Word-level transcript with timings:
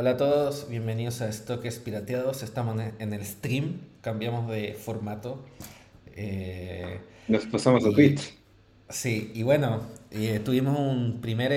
Hola 0.00 0.10
a 0.10 0.16
todos, 0.16 0.68
bienvenidos 0.70 1.22
a 1.22 1.28
Estoques 1.28 1.80
Pirateados. 1.80 2.44
Estamos 2.44 2.80
en 3.00 3.12
el 3.12 3.26
stream, 3.26 3.80
cambiamos 4.00 4.48
de 4.48 4.74
formato. 4.74 5.44
Eh, 6.14 7.00
Nos 7.26 7.46
pasamos 7.46 7.84
a 7.84 7.90
Twitch. 7.90 8.32
Sí, 8.88 9.32
y 9.34 9.42
bueno, 9.42 9.82
eh, 10.12 10.40
tuvimos 10.44 10.78
un 10.78 11.20
primer 11.20 11.50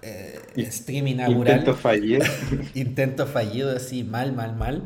eh, 0.00 0.40
stream 0.70 1.08
inaugural. 1.08 1.58
Intento 1.58 1.76
fallido. 1.76 2.24
intento 2.74 3.26
fallido, 3.26 3.76
así, 3.76 4.02
mal, 4.02 4.32
mal, 4.32 4.56
mal. 4.56 4.84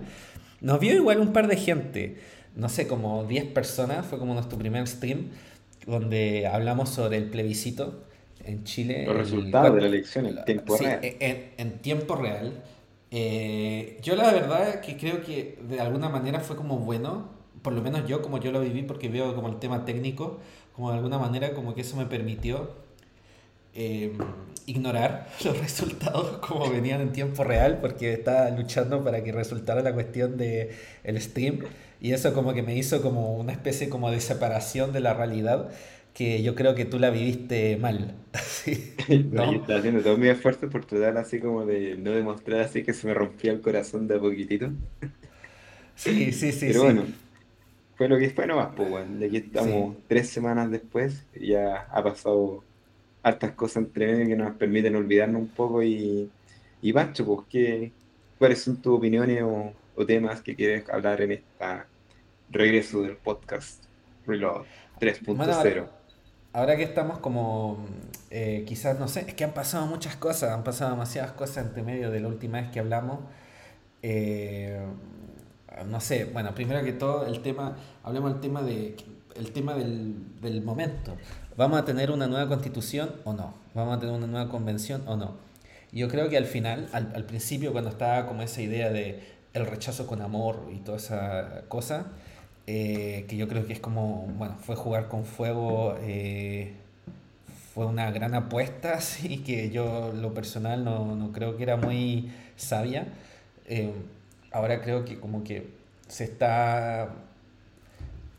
Nos 0.60 0.80
vio 0.80 0.92
igual 0.92 1.20
un 1.20 1.32
par 1.32 1.46
de 1.46 1.56
gente, 1.56 2.16
no 2.56 2.68
sé, 2.68 2.88
como 2.88 3.22
10 3.26 3.52
personas, 3.52 4.04
fue 4.04 4.18
como 4.18 4.34
nuestro 4.34 4.58
primer 4.58 4.88
stream, 4.88 5.28
donde 5.86 6.48
hablamos 6.48 6.90
sobre 6.90 7.18
el 7.18 7.26
plebiscito 7.26 8.02
en 8.44 8.64
Chile. 8.64 9.04
Los 9.06 9.16
resultados 9.16 9.74
de 9.74 9.80
la 9.80 9.86
elección 9.86 10.26
en 10.26 10.44
tiempo 10.44 10.76
real. 10.76 11.00
En, 11.02 11.78
tiempo 11.78 12.16
real. 12.16 12.62
Eh, 13.10 13.98
yo 14.02 14.16
la 14.16 14.32
verdad 14.32 14.80
que 14.80 14.96
creo 14.96 15.22
que 15.22 15.58
de 15.68 15.80
alguna 15.80 16.08
manera 16.08 16.40
fue 16.40 16.56
como 16.56 16.78
bueno, 16.78 17.28
por 17.62 17.72
lo 17.72 17.82
menos 17.82 18.06
yo 18.08 18.22
como 18.22 18.38
yo 18.38 18.52
lo 18.52 18.60
viví, 18.60 18.82
porque 18.82 19.08
veo 19.08 19.34
como 19.34 19.48
el 19.48 19.58
tema 19.58 19.84
técnico, 19.84 20.40
como 20.74 20.90
de 20.90 20.96
alguna 20.96 21.18
manera 21.18 21.54
como 21.54 21.74
que 21.74 21.82
eso 21.82 21.96
me 21.96 22.06
permitió 22.06 22.70
eh, 23.74 24.12
ignorar 24.66 25.28
los 25.44 25.58
resultados 25.58 26.38
como 26.38 26.70
venían 26.70 27.00
en 27.00 27.12
tiempo 27.12 27.44
real, 27.44 27.78
porque 27.80 28.12
estaba 28.12 28.50
luchando 28.50 29.02
para 29.02 29.22
que 29.24 29.32
resultara 29.32 29.82
la 29.82 29.92
cuestión 29.92 30.36
del 30.36 30.70
el 31.04 31.20
stream, 31.20 31.60
y 32.00 32.12
eso 32.12 32.34
como 32.34 32.52
que 32.52 32.62
me 32.62 32.76
hizo 32.76 33.00
como 33.00 33.36
una 33.36 33.52
especie 33.52 33.88
como 33.88 34.10
de 34.10 34.20
separación 34.20 34.92
de 34.92 35.00
la 35.00 35.14
realidad 35.14 35.70
que 36.14 36.42
yo 36.42 36.54
creo 36.54 36.74
que 36.74 36.84
tú 36.84 36.98
la 36.98 37.10
viviste 37.10 37.76
mal. 37.76 38.14
Sí, 38.64 38.94
¿no? 39.30 39.52
Yo 39.52 39.60
estaba 39.60 39.78
haciendo 39.80 40.00
todo 40.00 40.16
mi 40.16 40.28
esfuerzo 40.28 40.70
por 40.70 40.86
tratar 40.86 41.18
así 41.18 41.38
como 41.38 41.66
de 41.66 41.96
no 41.96 42.12
demostrar 42.12 42.60
así 42.62 42.82
que 42.82 42.94
se 42.94 43.06
me 43.06 43.12
rompía 43.12 43.52
el 43.52 43.60
corazón 43.60 44.08
de 44.08 44.16
a 44.16 44.18
poquitito. 44.18 44.70
Sí, 45.96 46.32
sí, 46.32 46.50
sí. 46.50 46.68
Pero 46.68 46.84
bueno, 46.84 47.04
fue 47.96 48.08
lo 48.08 48.16
que 48.16 48.30
fue 48.30 48.46
nomás, 48.46 48.70
pues 48.74 48.88
bueno, 48.88 49.18
de 49.18 49.26
aquí 49.26 49.36
estamos 49.36 49.96
tres 50.08 50.30
semanas 50.30 50.70
después, 50.70 51.26
y 51.34 51.48
ya 51.48 51.86
ha 51.90 52.02
pasado 52.02 52.64
hartas 53.22 53.52
cosas 53.52 53.84
entre 53.84 54.12
medio 54.12 54.26
que 54.28 54.36
nos 54.36 54.56
permiten 54.56 54.96
olvidarnos 54.96 55.42
un 55.42 55.48
poco 55.48 55.82
y, 55.82 56.30
y 56.80 56.92
Pancho, 56.92 57.26
pues, 57.26 57.46
¿qué, 57.50 57.92
¿cuáles 58.38 58.62
son 58.62 58.80
tus 58.80 58.96
opiniones 58.98 59.42
o, 59.42 59.72
o 59.94 60.06
temas 60.06 60.40
que 60.40 60.54
quieres 60.54 60.88
hablar 60.88 61.20
en 61.20 61.32
esta 61.32 61.86
regreso 62.50 63.02
del 63.02 63.16
podcast 63.16 63.84
Reload 64.26 64.64
3.0? 65.00 66.03
Ahora 66.54 66.76
que 66.76 66.84
estamos 66.84 67.18
como, 67.18 67.84
eh, 68.30 68.64
quizás, 68.66 68.98
no 68.98 69.08
sé, 69.08 69.24
es 69.28 69.34
que 69.34 69.44
han 69.44 69.52
pasado 69.52 69.86
muchas 69.86 70.16
cosas, 70.16 70.52
han 70.52 70.64
pasado 70.64 70.92
demasiadas 70.92 71.32
cosas 71.32 71.66
entre 71.66 71.82
medio 71.82 72.10
de 72.10 72.20
la 72.20 72.28
última 72.28 72.60
vez 72.60 72.70
que 72.70 72.78
hablamos. 72.78 73.18
Eh, 74.02 74.80
no 75.86 76.00
sé, 76.00 76.26
bueno, 76.26 76.54
primero 76.54 76.82
que 76.84 76.92
todo, 76.92 77.26
el 77.26 77.42
tema, 77.42 77.76
hablemos 78.04 78.32
del 78.32 78.40
tema, 78.40 78.62
de, 78.62 78.96
el 79.34 79.52
tema 79.52 79.74
del, 79.74 80.40
del 80.40 80.62
momento. 80.62 81.16
¿Vamos 81.56 81.78
a 81.78 81.84
tener 81.84 82.10
una 82.10 82.28
nueva 82.28 82.48
constitución 82.48 83.10
o 83.24 83.32
no? 83.32 83.54
¿Vamos 83.74 83.96
a 83.96 84.00
tener 84.00 84.14
una 84.14 84.28
nueva 84.28 84.48
convención 84.48 85.02
o 85.06 85.16
no? 85.16 85.36
Yo 85.92 86.08
creo 86.08 86.28
que 86.28 86.36
al 86.36 86.46
final, 86.46 86.88
al, 86.92 87.12
al 87.14 87.24
principio, 87.24 87.72
cuando 87.72 87.90
estaba 87.90 88.26
como 88.26 88.42
esa 88.42 88.62
idea 88.62 88.90
de 88.90 89.22
el 89.52 89.66
rechazo 89.66 90.06
con 90.06 90.22
amor 90.22 90.68
y 90.72 90.78
toda 90.78 90.98
esa 90.98 91.62
cosa, 91.68 92.06
eh, 92.66 93.26
que 93.28 93.36
yo 93.36 93.46
creo 93.46 93.66
que 93.66 93.74
es 93.74 93.80
como, 93.80 94.26
bueno, 94.38 94.56
fue 94.60 94.74
jugar 94.76 95.08
con 95.08 95.24
fuego, 95.24 95.96
eh, 96.00 96.72
fue 97.74 97.86
una 97.86 98.10
gran 98.10 98.34
apuesta, 98.34 98.94
así 98.98 99.38
que 99.38 99.70
yo 99.70 100.12
lo 100.14 100.32
personal 100.32 100.84
no, 100.84 101.14
no 101.16 101.32
creo 101.32 101.56
que 101.56 101.62
era 101.64 101.76
muy 101.76 102.32
sabia. 102.56 103.08
Eh, 103.66 103.92
ahora 104.50 104.80
creo 104.80 105.04
que 105.04 105.18
como 105.20 105.44
que 105.44 105.68
se 106.08 106.24
está, 106.24 107.10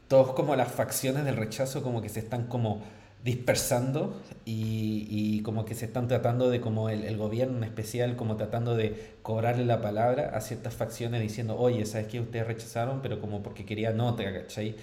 todos 0.08 0.34
como 0.34 0.56
las 0.56 0.72
facciones 0.72 1.26
del 1.26 1.36
rechazo 1.36 1.84
como 1.84 2.02
que 2.02 2.10
se 2.10 2.20
están 2.20 2.48
como 2.48 2.82
dispersando 3.26 4.22
y, 4.46 5.08
y, 5.10 5.42
como 5.42 5.66
que 5.66 5.74
se 5.74 5.86
están 5.86 6.08
tratando 6.08 6.52
de, 6.52 6.62
como 6.62 6.90
el, 6.90 7.04
el, 7.04 7.18
gobierno 7.18 7.58
en 7.58 7.64
especial, 7.64 8.16
como 8.16 8.38
tratando 8.38 8.76
de 8.76 9.16
cobrarle 9.24 9.66
la 9.66 9.82
palabra 9.82 10.30
a 10.36 10.42
ciertas 10.42 10.76
facciones 10.76 11.22
diciendo, 11.22 11.58
oye, 11.58 11.88
¿sabes 11.88 12.06
qué? 12.06 12.20
Ustedes 12.20 12.46
rechazaron, 12.46 13.02
pero 13.02 13.20
como 13.20 13.42
porque 13.42 13.66
querían 13.66 14.00
otra, 14.00 14.32
¿cachai? 14.32 14.76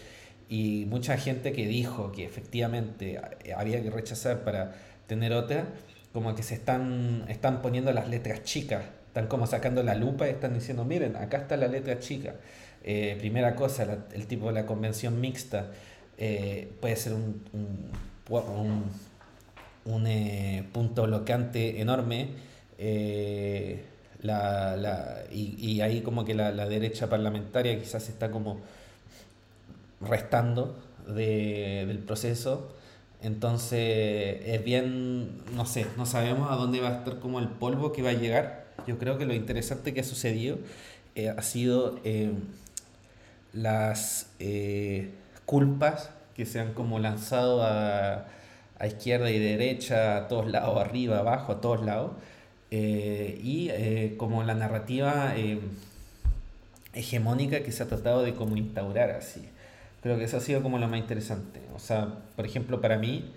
Y 0.49 0.87
mucha 0.89 1.17
gente 1.17 1.53
que 1.53 1.69
dijo 1.69 2.11
que 2.11 2.25
efectivamente 2.25 3.21
había 3.57 3.81
que 3.81 3.91
rechazar 3.91 4.43
para 4.43 4.75
tener 5.07 5.33
otra, 5.33 5.67
como 6.13 6.35
que 6.35 6.43
se 6.43 6.55
están, 6.55 7.25
están 7.29 7.63
poniendo 7.63 7.93
las 7.93 8.09
letras 8.09 8.43
chicas, 8.43 8.83
están 9.07 9.29
como 9.29 9.47
sacando 9.47 9.85
la 9.85 9.95
lupa 9.95 10.27
y 10.27 10.31
están 10.31 10.53
diciendo, 10.53 10.85
miren, 10.85 11.15
acá 11.15 11.39
está 11.39 11.57
la 11.57 11.69
letra 11.69 12.01
chica. 12.01 12.35
Eh, 12.83 13.17
primera 13.21 13.55
cosa, 13.55 13.85
la, 13.85 13.99
el 14.13 14.27
tipo 14.27 14.49
de 14.49 14.55
la 14.55 14.67
convención 14.67 15.21
mixta 15.21 15.71
eh, 16.19 16.73
puede 16.81 16.97
ser 16.97 17.13
un, 17.13 17.45
un 17.53 18.12
un, 18.41 18.85
un 19.85 20.07
eh, 20.07 20.65
punto 20.73 21.05
bloqueante 21.05 21.81
enorme. 21.81 22.29
Eh, 22.79 23.85
la, 24.23 24.77
la, 24.77 25.25
y, 25.33 25.81
ahí 25.81 26.01
como 26.01 26.25
que 26.25 26.35
la, 26.35 26.53
la, 26.53 26.69
derecha 26.69 27.09
parlamentaria 27.09 27.77
quizás 27.79 28.09
está 28.09 28.31
como 28.31 28.61
restando 30.01 30.77
de, 31.09 31.85
del 31.87 31.99
proceso. 31.99 32.73
Entonces 33.21 34.41
es 34.47 34.65
bien, 34.65 35.43
no 35.55 35.67
sé, 35.67 35.87
no 35.97 36.07
sabemos 36.07 36.51
a 36.51 36.57
dónde 36.57 36.81
va 36.81 36.89
a 36.89 36.99
estar 36.99 37.19
como 37.19 37.39
el 37.39 37.49
polvo 37.49 37.93
que 37.93 38.03
va 38.03 38.11
a 38.11 38.15
llegar. 38.15 38.67
Yo 38.87 38.99
creo 38.99 39.19
que 39.19 39.27
lo 39.27 39.35
interesante 39.35 39.93
que 39.95 40.01
ha 40.01 40.05
sucedido 40.05 40.59
eh, 41.15 41.29
ha 41.29 41.43
sido 41.43 42.01
las 43.53 44.29
culpas 45.47 46.11
que 46.35 46.47
se 46.47 46.61
han 46.61 46.75
como 46.75 46.99
lanzado 46.99 47.63
a, 47.63 48.27
a 48.79 48.87
izquierda 48.87 49.31
y 49.31 49.39
derecha, 49.39 50.17
a 50.17 50.29
todos 50.29 50.51
lados, 50.51 50.79
arriba, 50.81 51.19
abajo, 51.19 51.53
a 51.53 51.61
todos 51.61 51.85
lados. 51.85 52.13
Eh, 52.71 53.39
y 53.43 53.69
eh, 53.71 54.15
como 54.17 54.43
la 54.45 54.55
narrativa 54.55 55.35
eh, 55.37 55.61
hegemónica 56.95 57.63
que 57.63 57.73
se 57.73 57.83
ha 57.83 57.87
tratado 57.87 58.23
de 58.23 58.35
como 58.35 58.57
instaurar 58.57 59.11
así. 59.11 59.49
Creo 60.03 60.19
que 60.19 60.25
eso 60.25 60.39
ha 60.39 60.41
sido 60.41 60.63
como 60.63 60.79
lo 60.79 60.89
más 60.89 60.99
interesante. 60.99 61.61
O 61.75 61.79
sea, 61.79 62.09
por 62.35 62.45
ejemplo, 62.45 62.81
para 62.81 62.99
mí, 62.99 63.31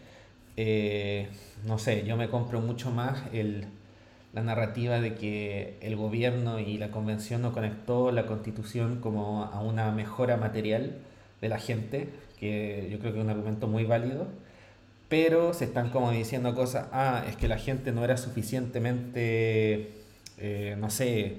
eh, 0.57 1.29
no 1.65 1.77
sé, 1.77 2.05
yo 2.05 2.17
me 2.17 2.29
compro 2.29 2.61
mucho 2.61 2.91
más 2.91 3.19
el, 3.33 3.65
la 4.33 4.41
narrativa 4.41 4.99
de 4.99 5.15
que 5.15 5.77
el 5.81 5.95
gobierno 5.95 6.59
y 6.59 6.77
la 6.77 6.91
convención 6.91 7.41
no 7.41 7.53
conectó 7.53 8.11
la 8.11 8.25
constitución 8.25 8.99
como 8.99 9.43
a 9.43 9.61
una 9.61 9.91
mejora 9.91 10.37
material 10.37 10.97
de 11.41 11.49
la 11.49 11.59
gente, 11.59 12.09
que 12.39 12.87
yo 12.91 12.99
creo 12.99 13.13
que 13.13 13.19
es 13.19 13.23
un 13.23 13.29
argumento 13.29 13.67
muy 13.67 13.83
válido, 13.85 14.27
pero 15.09 15.53
se 15.53 15.65
están 15.65 15.89
como 15.89 16.11
diciendo 16.11 16.55
cosas, 16.55 16.87
ah, 16.91 17.23
es 17.27 17.35
que 17.35 17.47
la 17.47 17.57
gente 17.57 17.91
no 17.91 18.03
era 18.03 18.17
suficientemente, 18.17 19.91
eh, 20.37 20.75
no 20.79 20.89
sé, 20.89 21.37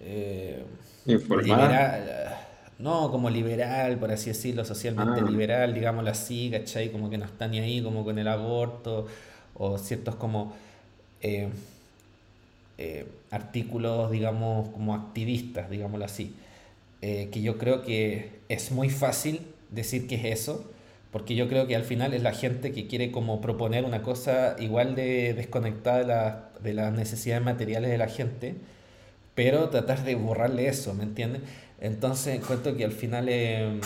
eh, 0.00 0.64
liberal, 1.06 2.36
no, 2.78 3.10
como 3.10 3.30
liberal, 3.30 3.98
por 3.98 4.10
así 4.10 4.30
decirlo, 4.30 4.64
socialmente 4.64 5.20
ah. 5.20 5.30
liberal, 5.30 5.72
digámoslo 5.74 6.10
así, 6.10 6.50
¿cachai? 6.50 6.90
Como 6.90 7.08
que 7.08 7.18
no 7.18 7.24
está 7.24 7.48
ni 7.48 7.58
ahí 7.60 7.82
como 7.82 8.04
con 8.04 8.18
el 8.18 8.28
aborto, 8.28 9.06
o 9.54 9.78
ciertos 9.78 10.16
como... 10.16 10.54
Eh, 11.22 11.48
eh, 12.78 13.06
artículos, 13.30 14.10
digamos, 14.10 14.68
como 14.68 14.94
activistas, 14.94 15.70
digámoslo 15.70 16.04
así, 16.04 16.34
eh, 17.00 17.30
que 17.32 17.40
yo 17.40 17.56
creo 17.56 17.82
que 17.82 18.35
es 18.48 18.70
muy 18.70 18.90
fácil 18.90 19.40
decir 19.70 20.06
que 20.06 20.16
es 20.16 20.40
eso, 20.40 20.70
porque 21.12 21.34
yo 21.34 21.48
creo 21.48 21.66
que 21.66 21.76
al 21.76 21.84
final 21.84 22.14
es 22.14 22.22
la 22.22 22.32
gente 22.32 22.72
que 22.72 22.86
quiere 22.86 23.10
como 23.10 23.40
proponer 23.40 23.84
una 23.84 24.02
cosa 24.02 24.56
igual 24.58 24.94
de 24.94 25.34
desconectada 25.34 25.98
de, 25.98 26.06
la, 26.06 26.50
de 26.62 26.74
las 26.74 26.92
necesidades 26.92 27.44
materiales 27.44 27.90
de 27.90 27.98
la 27.98 28.08
gente, 28.08 28.54
pero 29.34 29.68
tratar 29.70 30.04
de 30.04 30.14
borrarle 30.14 30.68
eso, 30.68 30.94
¿me 30.94 31.04
entiendes? 31.04 31.42
Entonces 31.80 32.36
encuentro 32.36 32.76
que 32.76 32.84
al 32.84 32.92
final 32.92 33.28
eh, 33.28 33.80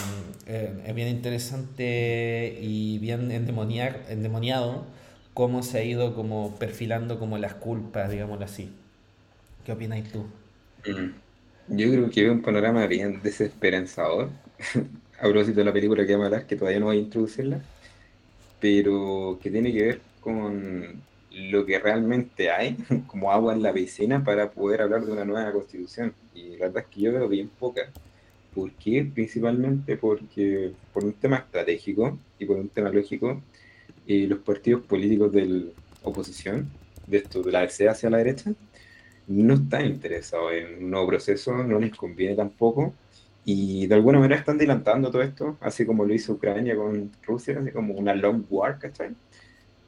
eh, 0.47 0.83
es 0.85 0.95
bien 0.95 1.09
interesante 1.09 2.57
y 2.61 2.99
bien 2.99 3.31
endemoniado 3.31 4.85
cómo 5.33 5.63
se 5.63 5.79
ha 5.79 5.83
ido 5.83 6.15
como 6.15 6.55
perfilando 6.57 7.19
como 7.19 7.37
las 7.37 7.53
culpas, 7.55 8.09
digámoslo 8.09 8.45
así. 8.45 8.71
¿Qué 9.65 9.71
opinas 9.73 10.03
tú? 10.11 10.25
Mm. 10.85 11.11
Yo 11.67 11.89
creo 11.89 12.09
que 12.09 12.23
veo 12.23 12.33
un 12.33 12.41
panorama 12.41 12.85
bien 12.87 13.21
desesperanzador 13.23 14.29
a 15.19 15.23
propósito 15.23 15.59
de 15.59 15.65
la 15.65 15.73
película 15.73 16.05
que 16.05 16.13
vamos 16.13 16.25
a 16.25 16.27
hablar, 16.27 16.47
que 16.47 16.55
todavía 16.55 16.79
no 16.79 16.87
voy 16.87 16.97
a 16.97 17.01
introducirla, 17.01 17.61
pero 18.59 19.39
que 19.41 19.49
tiene 19.49 19.71
que 19.73 19.83
ver 19.83 20.01
con 20.19 21.01
lo 21.31 21.65
que 21.65 21.79
realmente 21.79 22.51
hay, 22.51 22.77
como 23.07 23.31
agua 23.31 23.53
en 23.53 23.63
la 23.63 23.73
piscina, 23.73 24.23
para 24.23 24.51
poder 24.51 24.81
hablar 24.81 25.05
de 25.05 25.11
una 25.11 25.25
nueva 25.25 25.51
constitución. 25.51 26.13
Y 26.33 26.57
la 26.57 26.67
verdad 26.67 26.83
es 26.87 26.95
que 26.95 27.01
yo 27.01 27.13
veo 27.13 27.27
bien 27.27 27.49
poca. 27.49 27.89
¿Por 28.53 28.71
qué? 28.73 29.09
Principalmente 29.13 29.97
porque 29.97 30.73
por 30.93 31.05
un 31.05 31.13
tema 31.13 31.37
estratégico 31.37 32.19
y 32.37 32.45
por 32.45 32.57
un 32.57 32.69
tema 32.69 32.89
lógico, 32.89 33.41
eh, 34.07 34.27
los 34.27 34.39
partidos 34.39 34.83
políticos 34.83 35.31
de 35.31 35.45
la 35.45 35.63
oposición, 36.03 36.69
de 37.07 37.17
esto, 37.17 37.41
de 37.41 37.51
la 37.51 37.59
derecha 37.61 37.91
hacia 37.91 38.09
la 38.09 38.17
derecha, 38.17 38.53
no 39.27 39.53
están 39.53 39.85
interesados 39.85 40.51
en 40.53 40.83
un 40.83 40.91
nuevo 40.91 41.07
proceso, 41.07 41.63
no 41.63 41.79
les 41.79 41.95
conviene 41.95 42.35
tampoco, 42.35 42.93
y 43.45 43.87
de 43.87 43.95
alguna 43.95 44.19
manera 44.19 44.39
están 44.39 44.57
dilatando 44.57 45.09
todo 45.09 45.21
esto, 45.21 45.57
así 45.61 45.85
como 45.85 46.05
lo 46.05 46.13
hizo 46.13 46.33
Ucrania 46.33 46.75
con 46.75 47.11
Rusia, 47.23 47.59
así 47.59 47.71
como 47.71 47.93
una 47.95 48.13
long 48.13 48.45
war, 48.49 48.77
¿cachai? 48.77 49.09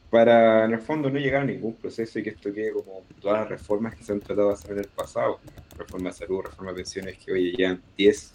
Para 0.09 0.65
en 0.65 0.73
el 0.73 0.79
fondo 0.79 1.09
no 1.09 1.19
llegar 1.19 1.44
a 1.44 1.45
ningún 1.45 1.75
proceso 1.75 2.19
y 2.19 2.23
que 2.23 2.31
esto 2.31 2.53
quede 2.53 2.71
como 2.71 3.01
todas 3.21 3.41
las 3.41 3.50
reformas 3.50 3.95
que 3.95 4.03
se 4.03 4.11
han 4.11 4.19
tratado 4.19 4.50
de 4.50 4.53
hacer 4.53 4.71
en 4.71 4.79
el 4.79 4.88
pasado, 4.88 5.39
reforma 5.77 6.09
de 6.09 6.15
salud, 6.15 6.41
reforma 6.41 6.71
de 6.71 6.75
pensiones, 6.77 7.17
que 7.17 7.31
hoy 7.31 7.55
llevan 7.55 7.81
10 7.97 8.31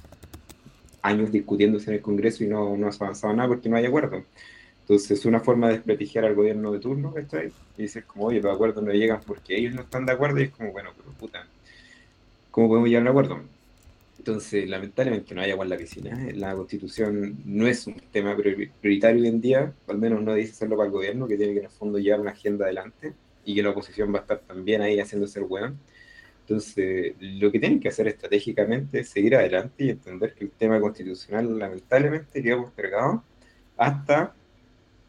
años 1.02 1.32
discutiéndose 1.32 1.90
en 1.90 1.96
el 1.96 2.02
Congreso 2.02 2.44
y 2.44 2.48
no, 2.48 2.76
no 2.76 2.86
ha 2.88 2.90
avanzado 2.90 3.32
nada 3.34 3.48
porque 3.48 3.68
no 3.68 3.76
hay 3.76 3.86
acuerdo. 3.86 4.24
Entonces, 4.80 5.18
es 5.18 5.26
una 5.26 5.40
forma 5.40 5.68
de 5.68 5.74
desprestigiar 5.74 6.24
al 6.24 6.34
gobierno 6.34 6.72
de 6.72 6.78
turno, 6.80 7.12
¿cachai? 7.12 7.52
Y 7.76 7.82
dices, 7.82 8.04
como, 8.04 8.26
oye, 8.26 8.40
los 8.40 8.54
acuerdos 8.54 8.82
no 8.82 8.92
llegan 8.92 9.20
porque 9.26 9.56
ellos 9.56 9.74
no 9.74 9.82
están 9.82 10.06
de 10.06 10.12
acuerdo, 10.12 10.40
y 10.40 10.44
es 10.44 10.50
como, 10.50 10.72
bueno, 10.72 10.90
pero 10.96 11.10
puta, 11.12 11.46
¿cómo 12.50 12.68
podemos 12.68 12.88
llegar 12.88 13.02
a 13.02 13.04
un 13.04 13.08
acuerdo? 13.08 13.57
Entonces, 14.18 14.68
lamentablemente 14.68 15.34
no 15.34 15.40
hay 15.40 15.52
agua 15.52 15.64
en 15.64 15.70
la 15.70 15.76
piscina. 15.76 16.28
La 16.34 16.54
constitución 16.54 17.38
no 17.44 17.66
es 17.66 17.86
un 17.86 17.94
tema 18.12 18.36
prioritario 18.36 19.22
hoy 19.22 19.28
en 19.28 19.40
día, 19.40 19.72
al 19.86 19.98
menos 19.98 20.22
no 20.22 20.34
dice 20.34 20.52
hacerlo 20.52 20.76
para 20.76 20.88
el 20.88 20.92
gobierno, 20.92 21.28
que 21.28 21.36
tiene 21.36 21.52
que 21.52 21.60
en 21.60 21.64
el 21.66 21.70
fondo 21.70 21.98
llevar 21.98 22.20
una 22.20 22.32
agenda 22.32 22.64
adelante 22.64 23.14
y 23.44 23.54
que 23.54 23.62
la 23.62 23.70
oposición 23.70 24.12
va 24.12 24.18
a 24.18 24.22
estar 24.22 24.40
también 24.40 24.82
ahí 24.82 24.98
haciéndose 24.98 25.38
el. 25.38 25.78
Entonces, 26.40 27.14
lo 27.20 27.52
que 27.52 27.60
tienen 27.60 27.78
que 27.80 27.88
hacer 27.88 28.08
estratégicamente 28.08 29.00
es 29.00 29.10
seguir 29.10 29.36
adelante 29.36 29.84
y 29.84 29.90
entender 29.90 30.34
que 30.34 30.44
el 30.44 30.50
tema 30.50 30.80
constitucional 30.80 31.58
lamentablemente 31.58 32.42
quedó 32.42 32.62
postergado 32.62 33.22
hasta 33.76 34.34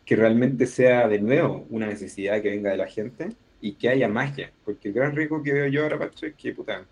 que 0.06 0.16
realmente 0.16 0.66
sea 0.66 1.08
de 1.08 1.20
nuevo 1.20 1.66
una 1.70 1.88
necesidad 1.88 2.42
que 2.42 2.50
venga 2.50 2.72
de 2.72 2.78
la 2.78 2.88
gente 2.88 3.30
y 3.62 3.74
que 3.74 3.90
haya 3.90 4.08
magia. 4.08 4.52
Porque 4.66 4.90
el 4.90 4.94
gran 4.94 5.16
riesgo 5.16 5.42
que 5.44 5.54
veo 5.54 5.68
yo 5.68 5.84
ahora, 5.84 6.00
Pacho, 6.00 6.26
es 6.26 6.36
que, 6.36 6.54
puta, 6.54 6.86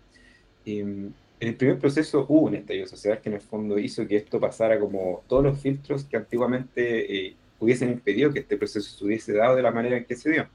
em, 0.64 1.12
en 1.40 1.48
el 1.48 1.56
primer 1.56 1.78
proceso 1.78 2.26
hubo 2.28 2.46
un 2.46 2.54
estallido 2.56 2.86
social 2.86 3.20
que 3.20 3.28
en 3.28 3.36
el 3.36 3.40
fondo 3.40 3.78
hizo 3.78 4.06
que 4.06 4.16
esto 4.16 4.40
pasara 4.40 4.78
como 4.78 5.22
todos 5.28 5.44
los 5.44 5.60
filtros 5.60 6.04
que 6.04 6.16
antiguamente 6.16 7.28
eh, 7.28 7.36
hubiesen 7.60 7.90
impedido 7.90 8.32
que 8.32 8.40
este 8.40 8.56
proceso 8.56 8.98
se 8.98 9.04
hubiese 9.04 9.32
dado 9.32 9.56
de 9.56 9.62
la 9.62 9.70
manera 9.70 9.96
en 9.96 10.04
que 10.04 10.16
se 10.16 10.30
dio. 10.30 10.48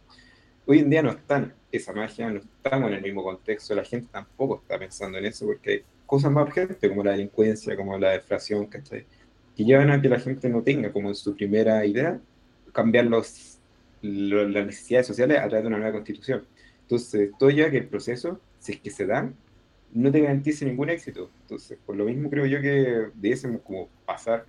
Hoy 0.65 0.79
en 0.79 0.89
día 0.89 1.01
no 1.01 1.11
están 1.11 1.53
esa 1.71 1.93
magia, 1.93 2.29
no 2.29 2.39
estamos 2.39 2.89
en 2.89 2.95
el 2.95 3.01
mismo 3.01 3.23
contexto, 3.23 3.75
la 3.75 3.83
gente 3.83 4.07
tampoco 4.11 4.61
está 4.61 4.77
pensando 4.77 5.17
en 5.17 5.25
eso 5.25 5.45
porque 5.45 5.69
hay 5.69 5.83
cosas 6.05 6.31
más 6.31 6.47
urgentes 6.47 6.89
como 6.89 7.03
la 7.03 7.11
delincuencia, 7.11 7.75
como 7.75 7.97
la 7.97 8.11
deflación, 8.11 8.65
¿cachai? 8.67 9.05
Que 9.55 9.63
llevan 9.65 9.89
a 9.89 10.01
que 10.01 10.09
la 10.09 10.19
gente 10.19 10.49
no 10.49 10.63
tenga 10.63 10.91
como 10.91 11.09
en 11.09 11.15
su 11.15 11.35
primera 11.35 11.85
idea 11.85 12.19
cambiar 12.71 13.05
los, 13.05 13.59
las 14.01 14.65
necesidades 14.65 15.07
sociales 15.07 15.37
a 15.37 15.47
través 15.47 15.63
de 15.63 15.67
una 15.67 15.77
nueva 15.77 15.93
constitución. 15.93 16.45
Entonces, 16.81 17.31
todo 17.39 17.49
ya 17.49 17.69
que 17.71 17.77
el 17.77 17.87
proceso, 17.87 18.39
si 18.59 18.73
es 18.73 18.79
que 18.79 18.89
se 18.89 19.05
da, 19.05 19.31
no 19.93 20.11
te 20.11 20.21
garantice 20.21 20.65
ningún 20.65 20.89
éxito. 20.89 21.29
Entonces, 21.41 21.77
por 21.85 21.95
lo 21.95 22.05
mismo 22.05 22.29
creo 22.29 22.45
yo 22.45 22.61
que 22.61 23.09
debiésemos 23.15 23.61
como 23.61 23.89
pasar 24.05 24.45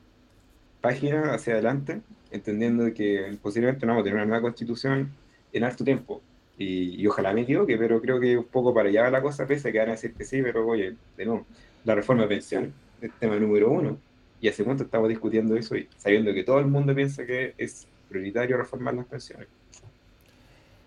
página 0.80 1.34
hacia 1.34 1.54
adelante, 1.54 2.00
entendiendo 2.30 2.92
que 2.92 3.36
posiblemente 3.42 3.86
no 3.86 3.92
vamos 3.92 4.02
a 4.02 4.04
tener 4.04 4.16
una 4.16 4.26
nueva 4.26 4.42
constitución 4.42 5.10
en 5.52 5.64
alto 5.64 5.84
tiempo. 5.84 6.20
Y, 6.56 7.04
ojalá 7.06 7.32
me 7.32 7.42
equivoque, 7.42 7.76
pero 7.76 8.00
creo 8.00 8.20
que 8.20 8.38
un 8.38 8.44
poco 8.44 8.72
para 8.72 8.88
allá 8.88 9.02
va 9.02 9.10
la 9.10 9.22
cosa, 9.22 9.46
pese 9.46 9.68
a 9.68 9.72
que 9.72 9.78
van 9.78 9.88
a 9.88 9.92
decir 9.92 10.14
que 10.14 10.24
sí, 10.24 10.40
pero 10.42 10.66
oye, 10.66 10.94
de 11.16 11.24
nuevo, 11.24 11.46
la 11.84 11.94
reforma 11.94 12.22
de 12.22 12.28
pensiones, 12.28 12.70
el 13.00 13.10
tema 13.12 13.36
número 13.36 13.70
uno. 13.70 13.98
Y 14.40 14.48
hace 14.48 14.62
cuánto 14.62 14.84
estamos 14.84 15.08
discutiendo 15.08 15.56
eso 15.56 15.76
y 15.76 15.88
sabiendo 15.96 16.32
que 16.34 16.44
todo 16.44 16.58
el 16.58 16.66
mundo 16.66 16.94
piensa 16.94 17.24
que 17.24 17.54
es 17.56 17.86
prioritario 18.08 18.56
reformar 18.56 18.94
las 18.94 19.06
pensiones. 19.06 19.48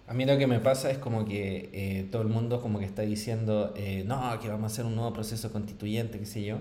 A 0.08 0.14
mí 0.14 0.26
lo 0.26 0.38
que 0.38 0.48
me 0.48 0.60
pasa 0.60 0.90
es 0.90 0.98
como 0.98 1.26
que 1.26 1.70
eh, 1.74 2.08
todo 2.10 2.22
el 2.22 2.30
mundo 2.30 2.62
como 2.62 2.80
que 2.80 2.86
está 2.86 3.02
diciendo, 3.02 3.74
eh, 3.76 4.04
no, 4.06 4.40
que 4.40 4.48
vamos 4.48 4.72
a 4.72 4.74
hacer 4.74 4.86
un 4.86 4.96
nuevo 4.96 5.12
proceso 5.12 5.52
constituyente, 5.52 6.18
qué 6.18 6.26
sé 6.26 6.44
yo, 6.46 6.60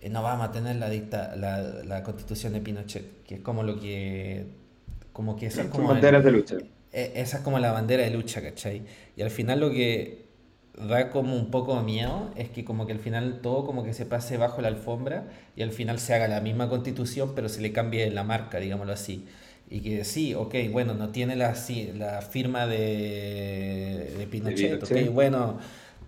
eh, 0.00 0.08
no 0.08 0.22
vamos 0.22 0.48
a 0.48 0.52
tener 0.52 0.76
la, 0.76 0.88
dicta, 0.88 1.34
la, 1.34 1.60
la, 1.62 2.04
constitución 2.04 2.52
de 2.52 2.60
Pinochet, 2.60 3.24
que 3.24 3.36
es 3.36 3.40
como 3.40 3.64
lo 3.64 3.80
que... 3.80 4.46
Como 5.12 5.34
que 5.34 5.46
esa 5.46 5.62
es 5.62 5.68
como... 5.68 5.88
Banderas 5.88 6.22
de 6.22 6.30
lucha. 6.30 6.56
esa 6.92 7.38
es 7.38 7.42
como 7.42 7.58
la 7.58 7.72
bandera 7.72 8.04
de 8.04 8.10
lucha, 8.10 8.40
¿cachai? 8.40 8.82
Y 9.16 9.22
al 9.22 9.30
final 9.30 9.60
lo 9.60 9.70
que 9.70 10.26
da 10.76 11.10
como 11.10 11.34
un 11.34 11.50
poco 11.50 11.76
de 11.76 11.82
miedo 11.82 12.30
es 12.36 12.50
que 12.50 12.64
como 12.64 12.86
que 12.86 12.92
al 12.92 12.98
final 13.00 13.40
todo 13.40 13.64
como 13.64 13.82
que 13.82 13.94
se 13.94 14.06
pase 14.06 14.36
bajo 14.36 14.60
la 14.60 14.68
alfombra 14.68 15.24
y 15.56 15.62
al 15.62 15.72
final 15.72 15.98
se 15.98 16.14
haga 16.14 16.28
la 16.28 16.42
misma 16.42 16.68
constitución 16.68 17.32
pero 17.34 17.48
se 17.48 17.62
le 17.62 17.72
cambie 17.72 18.10
la 18.10 18.24
marca, 18.24 18.60
digámoslo 18.60 18.92
así 18.92 19.26
y 19.68 19.80
que 19.80 20.04
sí, 20.04 20.34
ok, 20.34 20.54
bueno, 20.70 20.94
no 20.94 21.08
tiene 21.08 21.34
la, 21.34 21.54
la 21.94 22.22
firma 22.22 22.66
de, 22.66 24.14
de 24.16 24.26
Pinochet, 24.26 24.82
ok, 24.82 25.12
bueno, 25.12 25.58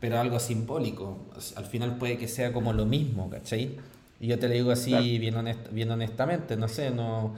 pero 0.00 0.18
algo 0.18 0.38
simbólico. 0.38 1.18
Al 1.56 1.64
final 1.64 1.96
puede 1.96 2.18
que 2.18 2.28
sea 2.28 2.52
como 2.52 2.72
lo 2.72 2.86
mismo, 2.86 3.28
¿cachai? 3.30 3.76
Y 4.20 4.28
yo 4.28 4.38
te 4.38 4.48
lo 4.48 4.54
digo 4.54 4.70
así 4.70 5.18
bien, 5.18 5.36
bien 5.72 5.90
honestamente, 5.90 6.56
no 6.56 6.68
sé, 6.68 6.90
no. 6.90 7.34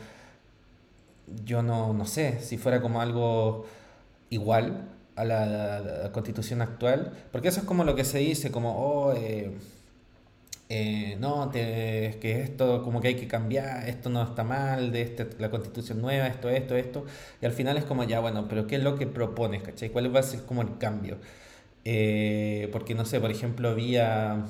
Yo 1.44 1.62
no, 1.62 1.92
no 1.92 2.06
sé 2.06 2.40
si 2.40 2.58
fuera 2.58 2.82
como 2.82 3.00
algo 3.00 3.66
igual 4.30 4.88
a 5.16 5.24
la, 5.24 6.10
constitución 6.12 6.62
actual, 6.62 7.12
porque 7.32 7.48
eso 7.48 7.60
es 7.60 7.66
como 7.66 7.84
lo 7.84 7.94
que 7.94 8.04
se 8.04 8.18
dice, 8.18 8.50
como, 8.50 8.76
oh, 8.78 9.12
eh, 9.14 9.52
eh, 10.72 11.16
no, 11.18 11.50
te, 11.50 12.18
que 12.20 12.42
esto 12.42 12.82
como 12.84 13.00
que 13.00 13.08
hay 13.08 13.16
que 13.16 13.26
cambiar, 13.26 13.88
esto 13.88 14.08
no 14.08 14.22
está 14.22 14.44
mal, 14.44 14.92
de 14.92 15.02
este, 15.02 15.26
la 15.40 15.50
constitución 15.50 16.00
nueva, 16.00 16.28
esto, 16.28 16.48
esto, 16.48 16.76
esto, 16.76 17.04
y 17.42 17.46
al 17.46 17.50
final 17.52 17.76
es 17.76 17.84
como 17.84 18.04
ya, 18.04 18.20
bueno, 18.20 18.46
pero 18.48 18.68
¿qué 18.68 18.76
es 18.76 18.82
lo 18.84 18.96
que 18.96 19.08
propones, 19.08 19.62
cachai? 19.64 19.90
¿Cuál 19.90 20.14
va 20.14 20.20
a 20.20 20.22
ser 20.22 20.44
como 20.44 20.62
el 20.62 20.78
cambio? 20.78 21.18
Eh, 21.84 22.68
porque, 22.72 22.94
no 22.94 23.04
sé, 23.04 23.20
por 23.20 23.32
ejemplo, 23.32 23.74
vi 23.74 23.96
a, 23.96 24.46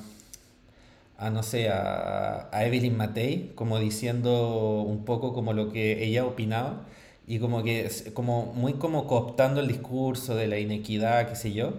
no 1.31 1.43
sé, 1.43 1.69
a, 1.69 2.49
a, 2.51 2.65
Evelyn 2.65 2.95
Matei 2.97 3.51
como 3.55 3.79
diciendo 3.79 4.83
un 4.83 5.05
poco 5.05 5.33
como 5.33 5.53
lo 5.53 5.71
que 5.71 6.03
ella 6.03 6.25
opinaba, 6.25 6.85
y 7.27 7.39
como 7.39 7.63
que, 7.63 7.89
como 8.13 8.53
muy 8.53 8.73
como 8.73 9.07
cooptando 9.07 9.61
el 9.61 9.67
discurso 9.67 10.35
de 10.35 10.47
la 10.47 10.59
inequidad, 10.59 11.29
qué 11.29 11.35
sé 11.35 11.53
yo, 11.53 11.73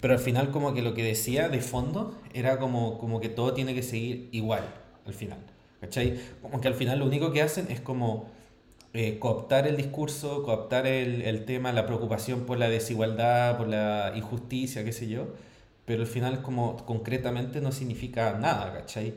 pero 0.00 0.14
al 0.14 0.20
final 0.20 0.50
como 0.50 0.74
que 0.74 0.82
lo 0.82 0.94
que 0.94 1.02
decía 1.02 1.48
de 1.48 1.60
fondo 1.60 2.14
era 2.34 2.58
como, 2.58 2.98
como 2.98 3.20
que 3.20 3.28
todo 3.28 3.54
tiene 3.54 3.74
que 3.74 3.82
seguir 3.82 4.28
igual 4.32 4.62
al 5.06 5.14
final. 5.14 5.38
¿Cachai? 5.80 6.18
Como 6.42 6.60
que 6.60 6.68
al 6.68 6.74
final 6.74 6.98
lo 6.98 7.06
único 7.06 7.32
que 7.32 7.40
hacen 7.40 7.70
es 7.70 7.80
como 7.80 8.28
eh, 8.94 9.18
cooptar 9.18 9.66
el 9.68 9.76
discurso, 9.76 10.42
cooptar 10.42 10.86
el, 10.86 11.22
el, 11.22 11.44
tema, 11.44 11.72
la 11.72 11.86
preocupación 11.86 12.46
por 12.46 12.58
la 12.58 12.68
desigualdad, 12.68 13.56
por 13.56 13.68
la 13.68 14.12
injusticia, 14.16 14.84
qué 14.84 14.92
sé 14.92 15.08
yo, 15.08 15.28
pero 15.84 16.02
al 16.02 16.08
final 16.08 16.42
como 16.42 16.76
concretamente 16.84 17.60
no 17.60 17.70
significa 17.70 18.36
nada, 18.38 18.72
¿cachai? 18.72 19.14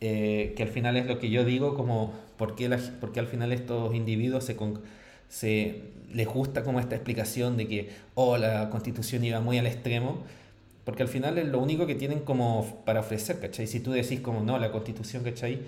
Eh, 0.00 0.54
que 0.56 0.62
al 0.62 0.70
final 0.70 0.96
es 0.96 1.06
lo 1.06 1.18
que 1.18 1.28
yo 1.28 1.44
digo 1.44 1.74
como 1.74 2.14
por 2.38 2.54
qué, 2.54 2.68
la, 2.70 2.78
por 3.00 3.12
qué 3.12 3.20
al 3.20 3.26
final 3.26 3.52
estos 3.52 3.94
individuos 3.94 4.44
se, 4.44 4.56
se 5.30 5.80
les 6.12 6.26
gusta 6.26 6.62
como 6.64 6.80
esta 6.80 6.96
explicación 6.96 7.56
de 7.56 7.68
que, 7.68 7.88
oh, 8.14 8.36
la 8.36 8.68
constitución 8.68 9.24
iba 9.24 9.40
muy 9.40 9.56
al 9.58 9.66
extremo, 9.66 10.24
porque 10.84 11.04
al 11.04 11.08
final 11.08 11.38
es 11.38 11.46
lo 11.46 11.60
único 11.60 11.86
que 11.86 11.94
tienen 11.94 12.20
como 12.20 12.82
para 12.84 13.00
ofrecer, 13.00 13.38
¿cachai? 13.38 13.66
Si 13.66 13.80
tú 13.80 13.92
decís 13.92 14.20
como, 14.20 14.40
no, 14.40 14.58
la 14.58 14.72
constitución, 14.72 15.22
¿cachai? 15.22 15.60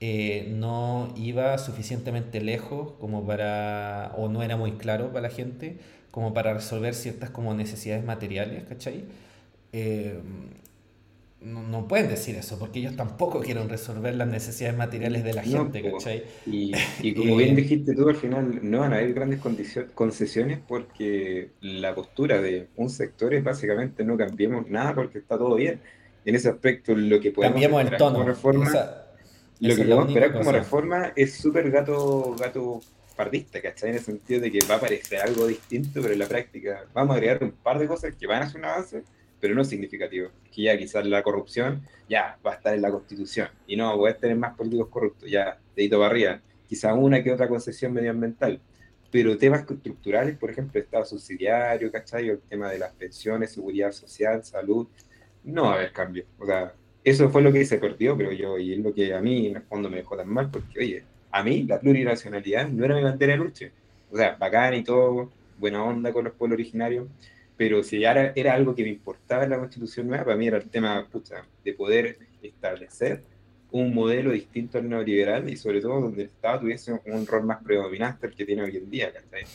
Eh, 0.00 0.52
no 0.54 1.14
iba 1.16 1.56
suficientemente 1.56 2.42
lejos 2.42 2.92
como 3.00 3.26
para, 3.26 4.12
o 4.18 4.28
no 4.28 4.42
era 4.42 4.56
muy 4.58 4.72
claro 4.72 5.08
para 5.08 5.22
la 5.22 5.30
gente, 5.30 5.78
como 6.10 6.34
para 6.34 6.52
resolver 6.52 6.94
ciertas 6.94 7.30
como 7.30 7.54
necesidades 7.54 8.04
materiales, 8.04 8.64
¿cachai? 8.64 9.04
Eh, 9.72 10.20
no, 11.40 11.86
pueden 11.86 12.08
decir 12.08 12.34
eso, 12.36 12.58
porque 12.58 12.78
ellos 12.78 12.96
tampoco 12.96 13.40
quieren 13.40 13.68
resolver 13.68 14.14
las 14.14 14.26
necesidades 14.26 14.76
materiales 14.76 15.22
de 15.22 15.34
la 15.34 15.42
gente, 15.42 15.82
¿cachai? 15.82 16.24
Y, 16.46 16.72
y 17.00 17.14
como 17.14 17.36
bien 17.36 17.54
dijiste 17.54 17.94
tú, 17.94 18.08
al 18.08 18.16
final 18.16 18.60
no 18.62 18.80
van 18.80 18.92
a 18.92 18.96
haber 18.96 19.12
grandes 19.12 19.40
concesiones 19.94 20.60
porque 20.66 21.50
la 21.60 21.94
postura 21.94 22.40
de 22.40 22.68
un 22.76 22.88
sector 22.88 23.34
es 23.34 23.44
básicamente 23.44 24.02
no 24.02 24.16
cambiemos 24.16 24.68
nada 24.68 24.94
porque 24.94 25.18
está 25.18 25.36
todo 25.36 25.56
bien. 25.56 25.80
En 26.24 26.34
ese 26.34 26.48
aspecto, 26.48 26.94
lo 26.94 27.20
que 27.20 27.30
podemos 27.30 27.52
Cambiemos 27.52 27.82
el 27.82 27.96
tono. 27.96 28.14
Como 28.14 28.24
reforma, 28.24 28.70
lo 29.60 29.76
que 29.76 29.82
podemos 29.82 30.08
esperar 30.08 30.32
como 30.32 30.52
reforma 30.52 31.12
es 31.14 31.34
súper 31.34 31.70
gato, 31.70 32.34
gato 32.40 32.80
partista, 33.14 33.60
¿cachai? 33.60 33.90
En 33.90 33.96
el 33.96 34.02
sentido 34.02 34.40
de 34.40 34.50
que 34.50 34.58
va 34.68 34.76
a 34.76 34.80
parecer 34.80 35.20
algo 35.20 35.46
distinto, 35.46 36.00
pero 36.00 36.12
en 36.12 36.18
la 36.18 36.26
práctica 36.26 36.84
vamos 36.92 37.14
a 37.14 37.16
agregar 37.18 37.44
un 37.44 37.52
par 37.52 37.78
de 37.78 37.86
cosas 37.86 38.14
que 38.14 38.26
van 38.26 38.42
a 38.42 38.46
hacer 38.46 38.58
un 38.58 38.64
avance 38.64 39.04
pero 39.46 39.54
no 39.54 39.64
significativo. 39.64 40.30
Que 40.52 40.62
ya 40.62 40.76
quizás 40.76 41.06
la 41.06 41.22
corrupción 41.22 41.82
ya 42.08 42.36
va 42.44 42.50
a 42.50 42.54
estar 42.56 42.74
en 42.74 42.82
la 42.82 42.90
constitución 42.90 43.48
y 43.64 43.76
no 43.76 43.96
voy 43.96 44.10
a 44.10 44.16
tener 44.16 44.36
más 44.36 44.56
políticos 44.56 44.88
corruptos, 44.88 45.30
ya 45.30 45.56
dedito 45.76 46.00
barriga. 46.00 46.42
Quizás 46.68 46.94
una 46.98 47.22
que 47.22 47.30
otra 47.30 47.46
concesión 47.46 47.92
medioambiental, 47.92 48.60
pero 49.12 49.38
temas 49.38 49.60
estructurales, 49.60 50.36
por 50.36 50.50
ejemplo, 50.50 50.80
Estado 50.80 51.04
subsidiario, 51.04 51.92
¿cachai? 51.92 52.28
El 52.28 52.40
tema 52.40 52.68
de 52.72 52.80
las 52.80 52.92
pensiones, 52.94 53.52
seguridad 53.52 53.92
social, 53.92 54.42
salud, 54.42 54.88
no 55.44 55.62
va 55.62 55.74
a 55.74 55.74
haber 55.74 55.92
cambio. 55.92 56.24
O 56.40 56.44
sea, 56.44 56.74
eso 57.04 57.30
fue 57.30 57.40
lo 57.40 57.52
que 57.52 57.64
se 57.64 57.78
perdió, 57.78 58.16
creo 58.16 58.32
yo, 58.32 58.58
y 58.58 58.72
es 58.72 58.80
lo 58.80 58.92
que 58.92 59.14
a 59.14 59.20
mí 59.20 59.46
en 59.46 59.56
el 59.58 59.62
fondo 59.62 59.88
me 59.88 59.98
dejó 59.98 60.16
tan 60.16 60.28
mal, 60.28 60.50
porque, 60.50 60.80
oye, 60.80 61.04
a 61.30 61.44
mí 61.44 61.62
la 61.62 61.78
plurinacionalidad 61.78 62.68
no 62.68 62.84
era 62.84 62.96
mi 62.96 63.02
bandera 63.04 63.34
de 63.34 63.38
lucha. 63.38 63.66
O 64.10 64.16
sea, 64.16 64.34
bacán 64.34 64.74
y 64.74 64.82
todo, 64.82 65.30
buena 65.56 65.84
onda 65.84 66.12
con 66.12 66.24
los 66.24 66.32
pueblos 66.34 66.56
originarios, 66.56 67.06
pero 67.56 67.82
si 67.82 68.00
ya 68.00 68.32
era, 68.34 68.54
algo 68.54 68.74
que 68.74 68.82
me 68.82 68.90
importaba 68.90 69.44
en 69.44 69.50
la 69.50 69.58
constitución 69.58 70.08
nueva, 70.08 70.24
para 70.24 70.36
mí 70.36 70.46
era 70.46 70.58
el 70.58 70.68
tema 70.68 71.08
de 71.64 71.72
poder 71.72 72.18
establecer 72.42 73.22
un 73.70 73.92
modelo 73.94 74.30
distinto 74.30 74.78
al 74.78 74.88
neoliberal 74.88 75.48
y 75.50 75.56
sobre 75.56 75.80
todo 75.80 76.00
donde 76.00 76.22
el 76.22 76.28
Estado 76.28 76.60
tuviese 76.60 76.92
un 77.06 77.26
rol 77.26 77.44
más 77.44 77.62
predominante 77.62 78.26
el 78.26 78.34
que 78.34 78.44
tiene 78.44 78.62
hoy 78.62 78.76
en 78.76 78.90
día. 78.90 79.12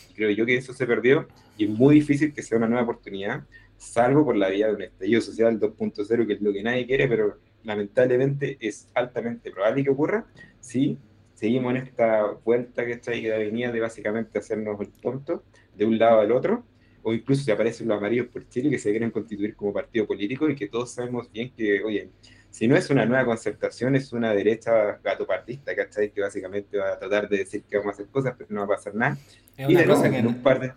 Y 0.10 0.14
creo 0.14 0.30
yo 0.32 0.46
que 0.46 0.56
eso 0.56 0.74
se 0.74 0.86
perdió 0.86 1.28
y 1.58 1.66
es 1.66 1.70
muy 1.70 1.96
difícil 1.96 2.34
que 2.34 2.44
sea 2.44 2.58
una 2.58 2.68
nueva 2.68 2.84
oportunidad, 2.84 3.44
salvo 3.78 4.26
por 4.26 4.36
la 4.36 4.50
vía 4.50 4.68
de 4.68 4.74
un 4.74 4.82
estallido 4.82 5.22
social 5.22 5.60
2.0, 5.60 6.28
que 6.28 6.34
es 6.34 6.42
lo 6.42 6.54
que 6.54 6.64
nadie 6.64 6.86
quiere, 6.86 7.08
pero 7.08 7.38
lamentablemente 7.64 8.58
es 8.60 8.90
altamente 8.94 9.52
probable 9.52 9.84
que 9.84 9.90
ocurra. 9.90 10.26
Si 10.60 10.98
seguimos 11.36 11.72
en 11.72 11.78
esta 11.78 12.32
vuelta 12.44 12.86
que 12.86 12.94
está 12.94 13.12
ahí 13.12 13.22
que 13.22 13.32
venía 13.32 13.72
de 13.72 13.80
básicamente 13.80 14.40
hacernos 14.40 14.80
el 14.80 14.92
tonto 14.92 15.44
de 15.76 15.86
un 15.86 15.98
lado 15.98 16.20
al 16.20 16.32
otro, 16.32 16.64
o 17.04 17.14
incluso 17.14 17.44
si 17.44 17.52
aparecen 17.52 17.88
los 17.88 17.98
amarillos 17.98 18.28
por 18.28 18.48
Chile 18.50 18.70
que 18.70 18.80
se 18.80 18.92
quieren 18.92 19.12
constituir 19.12 19.56
como 19.56 19.74
partido 19.74 20.06
político 20.06 20.50
y 20.50 20.56
que 20.56 20.68
todos 20.68 20.92
sabemos 20.92 21.32
bien 21.32 21.52
que, 21.56 21.82
oye, 21.84 22.10
si 22.50 22.68
no 22.68 22.76
es 22.76 22.90
una 22.90 23.06
nueva 23.06 23.26
concertación, 23.26 23.96
es 23.96 24.12
una 24.12 24.34
derecha 24.34 25.00
gatopartista, 25.04 25.74
¿cachai? 25.74 26.12
Que 26.12 26.22
básicamente 26.22 26.78
va 26.78 26.94
a 26.94 27.00
tratar 27.00 27.30
de 27.30 27.38
decir 27.38 27.64
que 27.64 27.78
vamos 27.78 27.94
a 27.94 27.96
hacer 27.96 28.08
cosas, 28.08 28.36
pero 28.38 28.50
no 28.52 28.60
va 28.60 28.66
a 28.66 28.78
pasar 28.78 28.94
nada. 28.94 29.18
Es 29.56 29.68
una 29.68 29.86
cosa 29.86 30.10
que 30.10 30.18
en 30.18 30.28
un 30.28 30.44
par 30.44 30.60
de... 30.60 30.74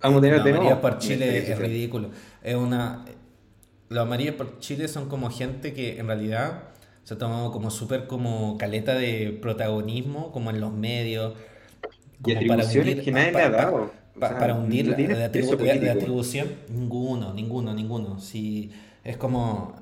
Vamos 0.00 0.18
a 0.18 0.22
tener 0.22 0.42
de 0.42 0.52
nuevo. 0.52 0.80
por 0.80 0.98
Chile 0.98 1.50
es 1.50 1.58
ridículo. 1.58 2.10
Es 2.42 2.54
una... 2.54 3.04
Los 3.88 4.06
amarillos 4.06 4.36
por 4.36 4.58
Chile 4.60 4.88
son 4.88 5.08
como 5.08 5.28
gente 5.30 5.74
que 5.74 5.98
en 5.98 6.06
realidad 6.06 6.72
se 7.02 7.14
ha 7.14 7.18
tomado 7.18 7.50
como 7.50 7.70
súper 7.70 8.06
como 8.06 8.56
caleta 8.58 8.94
de 8.94 9.36
protagonismo, 9.42 10.30
como 10.30 10.50
en 10.50 10.60
los 10.60 10.72
medios. 10.72 11.34
Como 12.22 12.40
y 12.40 12.46
para 12.48 12.64
hundir, 12.64 13.02
que 13.02 13.10
nadie 13.10 13.32
le 13.32 13.42
ha 13.42 13.50
dado. 13.50 13.72
para 13.72 14.01
hundir 14.54 14.86
la, 14.86 15.24
atribución, 15.24 16.48
ninguno, 16.68 17.32
ninguno, 17.32 17.74
ninguno. 17.74 18.20
Si 18.20 18.70
es 19.04 19.16
como 19.16 19.74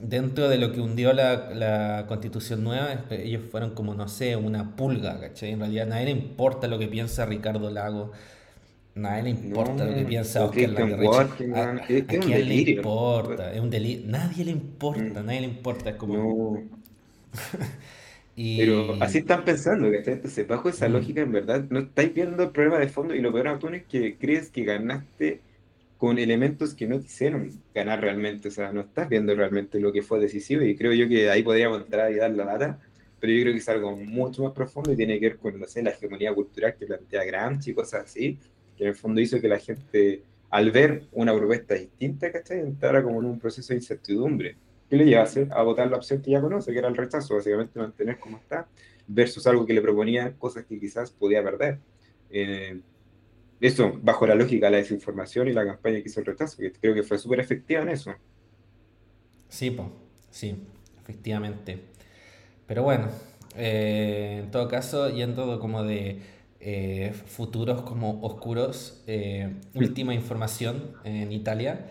dentro 0.00 0.48
de 0.48 0.58
lo 0.58 0.72
que 0.72 0.80
hundió 0.80 1.12
la, 1.12 1.50
la, 1.54 2.04
constitución 2.06 2.62
nueva, 2.62 3.04
ellos 3.10 3.42
fueron 3.50 3.70
como, 3.70 3.94
no 3.94 4.08
sé, 4.08 4.36
una 4.36 4.76
pulga, 4.76 5.20
¿cachai? 5.20 5.52
En 5.52 5.60
realidad 5.60 5.86
nadie 5.86 6.06
le 6.06 6.10
importa 6.12 6.68
lo 6.68 6.78
que 6.78 6.88
piensa 6.88 7.26
Ricardo 7.26 7.70
Lago, 7.70 8.12
nadie 8.94 9.24
le 9.24 9.30
importa 9.30 9.84
lo 9.84 9.94
que 9.94 10.04
piensa 10.04 10.44
Oscar 10.44 10.70
Langerreche. 10.70 11.54
¿A, 11.54 11.70
a, 11.70 11.76
quién 11.86 12.48
le 12.48 12.54
importa? 12.54 13.52
Es 13.52 13.60
un 13.60 13.70
delirio. 13.70 14.06
Nadie 14.06 14.44
le 14.44 14.50
importa, 14.52 15.22
mm. 15.22 15.26
nadie 15.26 15.40
le 15.40 15.48
importa, 15.48 15.90
es 15.90 15.96
como... 15.96 16.58
y... 18.36 18.58
Pero 18.58 18.96
así 19.00 19.18
están 19.18 19.44
pensando, 19.44 19.90
¿cachai? 19.90 20.14
Entonces, 20.14 20.46
bajo 20.46 20.68
esa 20.68 20.88
mm. 20.88 20.92
lógica, 20.92 21.20
en 21.22 21.32
verdad, 21.32 21.64
no 21.70 21.80
estáis 21.80 22.12
viendo 22.12 22.42
el 22.42 22.50
problema 22.50 22.78
de 22.78 22.88
fondo 22.88 23.14
y 23.14 23.20
lo 23.20 23.32
peor 23.32 23.48
aún 23.48 23.74
es 23.74 23.84
que 23.84 24.16
crees 24.16 24.50
que 24.50 24.64
ganaste 24.64 25.40
con 25.96 26.18
elementos 26.18 26.74
que 26.74 26.86
no 26.86 26.98
te 26.98 27.06
hicieron 27.06 27.50
ganar 27.74 28.00
realmente, 28.00 28.48
o 28.48 28.50
sea, 28.50 28.72
no 28.72 28.82
estás 28.82 29.08
viendo 29.08 29.34
realmente 29.34 29.80
lo 29.80 29.92
que 29.92 30.02
fue 30.02 30.20
decisivo 30.20 30.62
y 30.62 30.76
creo 30.76 30.92
yo 30.92 31.08
que 31.08 31.30
ahí 31.30 31.42
podríamos 31.42 31.80
entrar 31.80 32.12
y 32.12 32.16
dar 32.16 32.32
la 32.32 32.44
data, 32.44 32.78
pero 33.20 33.32
yo 33.32 33.42
creo 33.42 33.54
que 33.54 33.60
es 33.60 33.68
algo 33.68 33.96
mucho 33.96 34.42
más 34.42 34.52
profundo 34.52 34.92
y 34.92 34.96
tiene 34.96 35.18
que 35.18 35.28
ver 35.30 35.38
con, 35.38 35.58
no 35.58 35.66
sé, 35.66 35.82
la 35.82 35.90
hegemonía 35.90 36.34
cultural 36.34 36.74
que 36.78 36.84
plantea 36.84 37.24
Gramsci 37.24 37.70
y 37.70 37.74
cosas 37.74 38.04
así, 38.04 38.38
que 38.76 38.84
en 38.84 38.90
el 38.90 38.94
fondo 38.96 39.20
hizo 39.20 39.40
que 39.40 39.48
la 39.48 39.58
gente, 39.58 40.22
al 40.50 40.70
ver 40.70 41.04
una 41.12 41.34
propuesta 41.34 41.74
distinta, 41.74 42.30
¿cachai?, 42.30 42.60
entrara 42.60 43.02
como 43.02 43.20
en 43.20 43.26
un 43.26 43.38
proceso 43.38 43.72
de 43.72 43.78
incertidumbre. 43.78 44.56
¿Qué 44.94 44.98
le 44.98 45.06
lleva 45.06 45.22
a 45.22 45.24
hacer? 45.24 45.48
A 45.50 45.62
votar 45.64 45.90
la 45.90 45.96
opción 45.96 46.22
que 46.22 46.30
ya 46.30 46.40
conoce, 46.40 46.70
que 46.70 46.78
era 46.78 46.86
el 46.86 46.96
rechazo, 46.96 47.34
básicamente 47.34 47.80
mantener 47.80 48.16
como 48.20 48.36
está, 48.36 48.68
versus 49.08 49.44
algo 49.48 49.66
que 49.66 49.72
le 49.72 49.82
proponía 49.82 50.32
cosas 50.38 50.66
que 50.66 50.78
quizás 50.78 51.10
podía 51.10 51.42
perder. 51.42 51.80
Eh, 52.30 52.80
eso, 53.60 53.98
bajo 54.00 54.24
la 54.24 54.36
lógica 54.36 54.66
de 54.66 54.70
la 54.70 54.78
desinformación 54.78 55.48
y 55.48 55.52
la 55.52 55.66
campaña 55.66 56.00
que 56.00 56.08
hizo 56.08 56.20
el 56.20 56.26
rechazo, 56.26 56.58
que 56.58 56.70
creo 56.70 56.94
que 56.94 57.02
fue 57.02 57.18
súper 57.18 57.40
efectiva 57.40 57.82
en 57.82 57.88
eso. 57.88 58.14
Sí, 59.48 59.72
pues, 59.72 59.88
sí, 60.30 60.64
efectivamente. 61.02 61.80
Pero 62.68 62.84
bueno, 62.84 63.08
eh, 63.56 64.42
en 64.44 64.52
todo 64.52 64.68
caso, 64.68 65.10
yendo 65.10 65.58
como 65.58 65.82
de 65.82 66.20
eh, 66.60 67.12
futuros 67.26 67.82
como 67.82 68.22
oscuros, 68.22 69.02
eh, 69.08 69.56
última 69.74 70.14
información 70.14 70.92
en 71.02 71.32
Italia, 71.32 71.84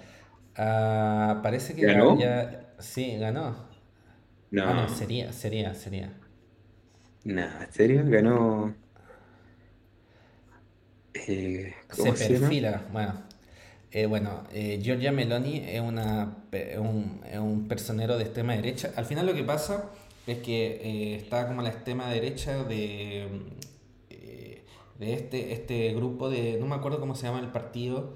ah, 0.55 1.41
parece 1.43 1.75
que 1.75 1.81
¿Ganó? 1.81 2.17
ya... 2.17 2.62
Sí, 2.79 3.17
ganó. 3.17 3.55
No. 4.51 4.65
Ah, 4.65 4.73
no, 4.73 4.89
sería, 4.89 5.33
sería, 5.33 5.73
sería. 5.73 6.13
No, 7.23 7.41
¿en 7.41 7.71
serio? 7.71 8.03
Ganó... 8.05 8.75
Eh, 11.13 11.73
se, 11.89 12.11
perfila, 12.11 12.85
bueno. 12.91 13.13
Eh, 13.91 14.07
bueno, 14.07 14.43
eh, 14.51 14.79
Giorgia 14.81 15.11
Meloni 15.11 15.57
es, 15.57 15.79
una, 15.79 16.37
un, 16.77 17.21
un, 17.39 17.67
personero 17.67 18.17
de 18.17 18.23
extrema 18.23 18.55
derecha. 18.55 18.91
Al 18.95 19.05
final 19.05 19.27
lo 19.27 19.33
que 19.33 19.43
pasa 19.43 19.89
es 20.25 20.39
que 20.39 21.15
está 21.15 21.47
como 21.47 21.61
la 21.61 21.69
extrema 21.69 22.09
derecha 22.09 22.63
de, 22.63 23.27
de 24.99 25.13
este, 25.13 25.53
este 25.53 25.93
grupo 25.93 26.29
de, 26.29 26.57
no 26.59 26.65
me 26.65 26.75
acuerdo 26.75 26.99
cómo 26.99 27.15
se 27.15 27.27
llama 27.27 27.39
el 27.39 27.51
partido, 27.51 28.13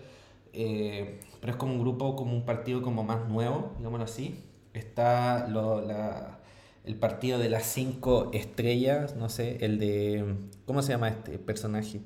pero 0.52 1.52
es 1.52 1.56
como 1.58 1.74
un 1.74 1.80
grupo, 1.80 2.16
como 2.16 2.34
un 2.34 2.46
partido 2.46 2.82
como 2.82 3.04
más 3.04 3.28
nuevo, 3.28 3.74
digámoslo 3.78 4.06
así. 4.06 4.44
Está 4.78 5.48
lo, 5.48 5.82
la, 5.82 6.38
el 6.86 6.96
partido 6.96 7.40
de 7.40 7.50
las 7.50 7.66
cinco 7.66 8.30
estrellas, 8.34 9.16
no 9.16 9.30
sé, 9.30 9.58
el 9.66 9.80
de, 9.80 10.36
¿cómo 10.66 10.82
se 10.84 10.94
llama 10.94 11.10
este 11.10 11.40
personaje? 11.40 12.02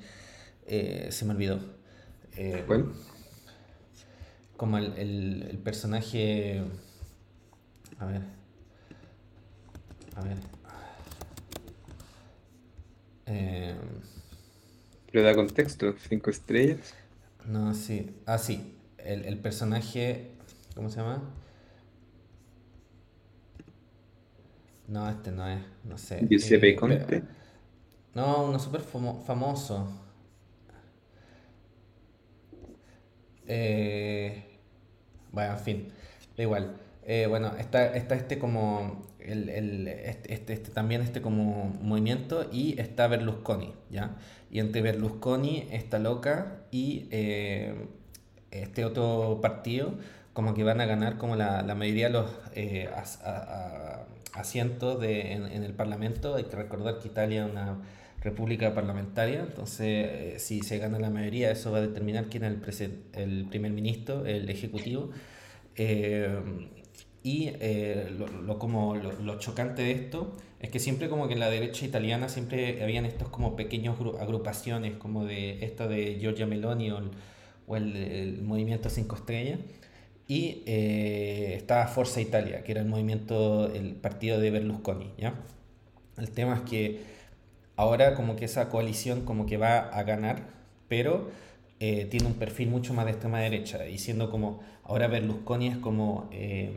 Eh, 0.66 1.10
se 1.12 1.26
me 1.26 1.34
olvidó. 1.34 1.60
Eh, 2.38 2.66
como 4.56 4.78
el, 4.78 4.94
el, 4.98 5.58
personaje. 5.58 6.64
A 8.00 8.06
ver. 8.06 8.22
A 10.16 10.22
ver. 10.22 10.38
Eh, 13.26 13.76
¿Pero 15.12 15.26
da 15.26 15.36
contexto? 15.36 15.94
¿Cinco 16.08 16.30
estrellas? 16.30 16.94
No, 17.46 17.74
sí. 17.74 18.16
Ah, 18.26 18.38
sí. 18.38 18.78
El, 18.98 19.26
el 19.26 19.38
personaje. 19.40 20.32
¿Cómo 20.74 20.90
se 20.90 20.98
llama? 20.98 21.22
No, 24.88 25.10
este 25.10 25.32
no 25.32 25.48
es. 25.48 25.60
No 25.84 25.98
sé. 25.98 26.28
Giuseppe 26.30 26.70
eh, 26.70 26.76
Conte. 26.76 27.24
No, 28.14 28.44
uno 28.46 28.60
súper 28.60 28.82
famoso. 28.82 29.88
Eh, 33.48 34.44
bueno, 35.32 35.54
en 35.54 35.60
fin, 35.60 35.88
da 36.38 36.44
igual. 36.44 36.78
Eh, 37.04 37.26
bueno, 37.28 37.54
está, 37.58 37.96
está 37.96 38.16
este 38.16 38.38
como 38.40 39.08
el, 39.20 39.50
el, 39.50 39.88
este, 39.88 40.34
este, 40.34 40.54
este, 40.54 40.72
también 40.72 41.02
este 41.02 41.22
como 41.22 41.66
movimiento 41.82 42.48
y 42.52 42.80
está 42.80 43.08
Berlusconi, 43.08 43.74
¿ya? 43.90 44.18
Y 44.52 44.60
entre 44.60 44.82
Berlusconi, 44.82 45.68
esta 45.72 46.00
loca 46.00 46.62
y 46.72 47.08
eh, 47.12 47.76
este 48.52 48.86
otro 48.86 49.40
partido, 49.42 49.96
como 50.34 50.54
que 50.54 50.64
van 50.64 50.82
a 50.82 50.86
ganar 50.86 51.18
como 51.18 51.36
la, 51.36 51.62
la 51.64 51.76
mayoría 51.76 52.08
de 52.08 52.14
los 52.14 52.32
asientos 54.34 55.00
de, 55.00 55.34
en, 55.34 55.46
en, 55.46 55.64
el 55.64 55.74
Parlamento. 55.74 56.36
Hay 56.36 56.46
que 56.46 56.56
recordar 56.56 57.00
que 57.00 57.08
Italia 57.08 57.46
es 57.46 57.52
una 57.52 57.80
república 58.22 58.74
parlamentaria, 58.76 59.42
entonces 59.42 59.88
eh, 59.88 60.36
si 60.38 60.62
se 60.62 60.78
gana 60.78 61.00
la 61.00 61.10
mayoría 61.10 61.50
eso 61.50 61.72
va 61.72 61.80
a 61.80 61.82
determinar 61.82 62.28
quién 62.30 62.44
es 62.44 62.82
el, 62.82 63.04
el 63.14 63.46
primer 63.50 63.72
ministro, 63.72 64.26
el 64.26 64.50
ejecutivo. 64.50 65.10
Eh, 65.76 66.30
y 67.24 67.52
eh, 67.60 68.12
lo, 68.46 68.58
como 68.58 68.96
lo, 68.96 69.38
chocante 69.38 69.84
de 69.84 69.92
esto 69.92 70.36
es 70.60 70.70
que 70.72 70.80
siempre 70.80 71.08
como 71.08 71.28
que 71.28 71.36
en 71.36 71.40
la 71.40 71.50
derecha 71.50 71.86
italiana 71.86 72.30
siempre 72.30 72.84
habían 72.84 73.06
estos 73.06 73.30
como 73.30 73.56
pequeños 73.56 74.00
agrupaciones 74.20 74.98
como 74.98 75.26
de 75.26 75.64
esta 75.64 75.88
de 75.88 76.18
Giorgia 76.20 76.48
Meloni 76.48 76.92
o 76.92 77.76
el, 77.76 78.42
movimiento 78.42 78.90
Cinco 78.90 79.16
Estrellas 79.16 79.60
y 80.32 80.64
estaba 80.66 81.88
Forza 81.88 82.22
Italia 82.22 82.64
que 82.64 82.72
era 82.72 82.82
el 82.82 82.88
movimiento, 82.88 83.72
el 83.74 83.96
partido 83.96 84.40
de 84.40 84.52
Berlusconi, 84.52 85.12
¿ya? 85.18 85.34
El 86.18 86.30
tema 86.30 86.56
es 86.56 86.62
que 86.70 87.02
ahora 87.76 88.14
como 88.14 88.36
que 88.36 88.46
esa 88.46 88.70
coalición 88.70 89.26
como 89.26 89.46
que 89.46 89.58
va 89.58 89.80
a 89.80 90.04
ganar, 90.04 90.44
pero 90.88 91.30
eh, 91.80 92.06
tiene 92.06 92.28
un 92.28 92.36
perfil 92.36 92.70
mucho 92.70 92.94
más 92.94 93.06
de 93.06 93.12
extrema 93.12 93.40
derecha, 93.40 93.88
y 93.88 93.98
siendo 93.98 94.30
como, 94.30 94.62
ahora 94.84 95.08
Berlusconi 95.08 95.68
es 95.68 95.78
como, 95.78 96.30
eh, 96.32 96.74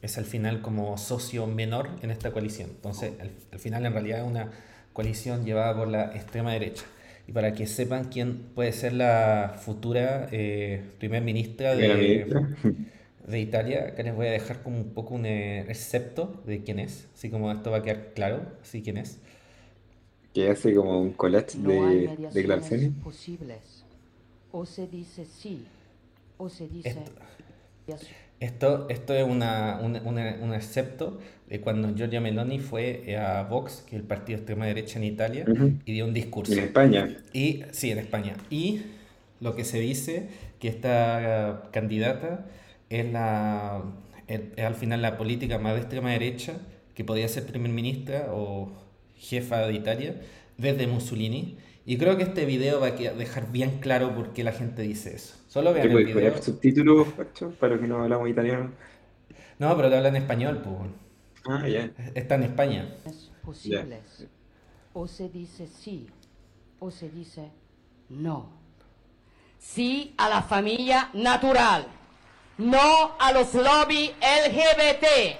es 0.00 0.16
al 0.16 0.24
final 0.24 0.62
como 0.62 0.96
socio 0.96 1.46
menor 1.46 1.90
en 2.00 2.10
esta 2.10 2.30
coalición. 2.30 2.70
Entonces, 2.70 3.12
al, 3.20 3.58
final 3.58 3.84
en 3.84 3.92
realidad 3.92 4.20
es 4.20 4.26
una 4.26 4.50
coalición 4.94 5.44
llevada 5.44 5.76
por 5.76 5.88
la 5.88 6.16
extrema 6.16 6.52
derecha. 6.52 6.84
Y 7.28 7.32
para 7.32 7.52
que 7.52 7.66
sepan 7.66 8.04
quién 8.04 8.38
puede 8.54 8.72
ser 8.72 8.92
la 8.92 9.56
futura 9.60 10.28
eh, 10.30 10.84
primer 10.98 11.22
ministra 11.22 11.74
de, 11.74 12.26
de 13.26 13.40
Italia, 13.40 13.94
que 13.94 14.02
les 14.02 14.14
voy 14.14 14.26
a 14.26 14.30
dejar 14.30 14.62
como 14.62 14.78
un 14.78 14.90
poco 14.90 15.14
un 15.14 15.26
excepto 15.26 16.42
de 16.46 16.62
quién 16.62 16.78
es, 16.78 17.08
así 17.14 17.30
como 17.30 17.50
esto 17.50 17.70
va 17.70 17.78
a 17.78 17.82
quedar 17.82 18.12
claro, 18.14 18.42
así 18.62 18.82
quién 18.82 18.98
es 18.98 19.20
que 20.36 20.50
hace 20.50 20.74
como 20.74 21.00
un 21.00 21.12
collage 21.14 21.56
de 21.56 22.10
declaraciones. 22.34 22.90
Posibles. 23.02 23.84
O 24.52 24.66
se 24.66 24.86
dice 24.86 25.24
sí 25.24 25.64
O 26.36 26.50
se 26.50 26.68
dice... 26.68 26.94
Esto, 28.38 28.86
esto, 28.90 29.14
es 29.14 29.24
una, 29.24 29.80
un, 29.82 29.96
un 29.96 30.52
excepto 30.52 31.18
de 31.48 31.62
cuando 31.62 31.94
Giorgia 31.94 32.20
Meloni 32.20 32.58
fue 32.58 33.16
a 33.16 33.44
Vox, 33.44 33.82
que 33.88 33.96
es 33.96 34.02
el 34.02 34.06
partido 34.06 34.36
de 34.36 34.42
extrema 34.42 34.66
derecha 34.66 34.98
en 34.98 35.04
Italia, 35.04 35.46
y 35.86 35.92
dio 35.94 36.04
un 36.04 36.12
discurso. 36.12 36.52
En 36.52 36.58
España. 36.58 37.16
Y, 37.32 37.62
sí, 37.70 37.90
en 37.90 37.98
España. 37.98 38.36
Y 38.50 38.82
lo 39.40 39.56
que 39.56 39.64
se 39.64 39.80
dice 39.80 40.28
que 40.60 40.68
esta 40.68 41.70
candidata 41.72 42.44
es, 42.90 43.12
la, 43.12 43.82
es 44.26 44.58
al 44.58 44.74
final 44.74 45.02
la 45.02 45.16
política 45.16 45.58
más 45.58 45.74
de 45.74 45.80
extrema 45.80 46.10
derecha 46.10 46.58
que 46.94 47.04
podía 47.04 47.28
ser 47.28 47.46
primer 47.46 47.70
ministra 47.70 48.28
o 48.30 48.72
jefa 49.16 49.66
de 49.66 49.74
Italia 49.74 50.20
desde 50.56 50.86
Mussolini. 50.86 51.58
Y 51.84 51.98
creo 51.98 52.16
que 52.16 52.24
este 52.24 52.44
video 52.46 52.80
va 52.80 52.88
a 52.88 52.90
dejar 52.90 53.52
bien 53.52 53.78
claro 53.80 54.14
por 54.14 54.32
qué 54.32 54.42
la 54.42 54.52
gente 54.52 54.82
dice 54.82 55.14
eso. 55.14 55.36
Solo 55.46 55.72
vean 55.72 55.90
el 55.90 56.04
video. 56.04 56.42
subtítulos, 56.42 57.06
para 57.60 57.78
que 57.78 57.86
no 57.86 58.02
hablamos 58.02 58.28
italiano? 58.28 58.72
No, 59.58 59.76
pero 59.76 59.88
te 59.88 59.96
habla 59.96 60.08
en 60.08 60.16
español, 60.16 60.62
pues. 60.64 60.90
Ah, 61.48 61.68
ya. 61.68 61.90
Está 62.14 62.34
en 62.34 62.42
España. 62.42 62.88
Posibles. 63.44 64.26
O 64.92 65.06
se 65.06 65.28
dice 65.28 65.68
sí, 65.68 66.08
o 66.80 66.90
se 66.90 67.08
dice 67.08 67.52
no. 68.08 68.50
Sí 69.58 70.14
a 70.16 70.28
la 70.28 70.42
familia 70.42 71.10
natural, 71.14 71.86
no 72.58 73.16
a 73.18 73.32
los 73.32 73.52
lobby 73.54 74.14
LGBT, 74.20 75.38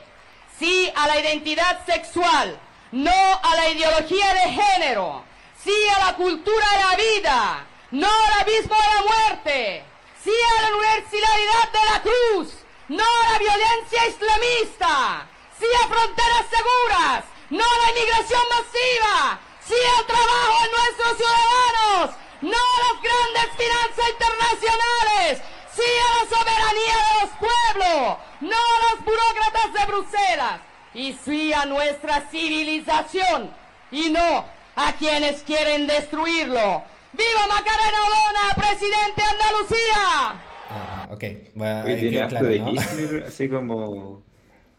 sí 0.58 0.92
a 0.94 1.06
la 1.06 1.20
identidad 1.20 1.84
sexual, 1.86 2.58
no 2.92 3.40
a 3.42 3.56
la 3.56 3.68
ideología 3.70 4.34
de 4.34 4.52
género, 4.52 5.24
sí 5.62 5.74
a 5.96 6.06
la 6.06 6.16
cultura 6.16 6.66
de 6.70 6.84
la 6.84 6.96
vida, 6.96 7.66
no 7.92 8.06
al 8.06 8.40
abismo 8.40 8.74
de 8.74 8.94
la 8.94 9.02
muerte, 9.02 9.84
sí 10.22 10.30
a 10.30 10.62
la 10.62 10.76
universalidad 10.76 11.72
de 11.72 11.90
la 11.92 12.02
cruz, 12.02 12.54
no 12.88 13.04
a 13.04 13.32
la 13.32 13.38
violencia 13.38 14.06
islamista, 14.08 15.26
sí 15.58 15.66
a 15.82 15.88
fronteras 15.88 16.46
seguras, 16.50 17.24
no 17.50 17.64
a 17.64 17.78
la 17.84 17.90
inmigración 17.90 18.42
masiva, 18.50 19.40
sí 19.66 19.74
al 19.98 20.06
trabajo 20.06 20.62
de 20.62 20.70
nuestros 20.70 21.16
ciudadanos, 21.16 22.16
no 22.42 22.56
a 22.56 22.92
las 22.92 23.02
grandes 23.02 23.56
finanzas 23.56 24.10
internacionales, 24.10 25.42
sí 25.76 25.82
a 25.82 26.08
la 26.16 26.24
soberanía 26.36 26.96
de 27.04 27.12
los 27.20 27.30
pueblos, 27.38 28.18
no 28.40 28.56
a 28.56 28.76
los 28.86 29.04
burócratas 29.04 29.72
de 29.74 29.86
Bruselas, 29.92 30.60
y 30.94 31.12
sí 31.12 31.52
a 31.52 31.66
nuestra 31.66 32.22
civilización, 32.30 33.50
y 33.90 34.10
no 34.10 34.44
a 34.74 34.92
quienes 34.98 35.42
quieren 35.42 35.86
destruirlo. 35.86 36.82
¡Viva 37.12 37.46
Macarena 37.48 37.98
Olona, 38.06 38.54
presidente 38.56 39.22
de 39.22 39.28
Andalucía! 39.30 40.42
Ah, 40.68 41.08
ok, 41.10 41.24
bueno, 41.54 41.84
tiene 41.84 42.28
claro, 42.28 42.46
de 42.46 42.56
Hitler, 42.56 43.24
así 43.26 43.48
como 43.48 44.22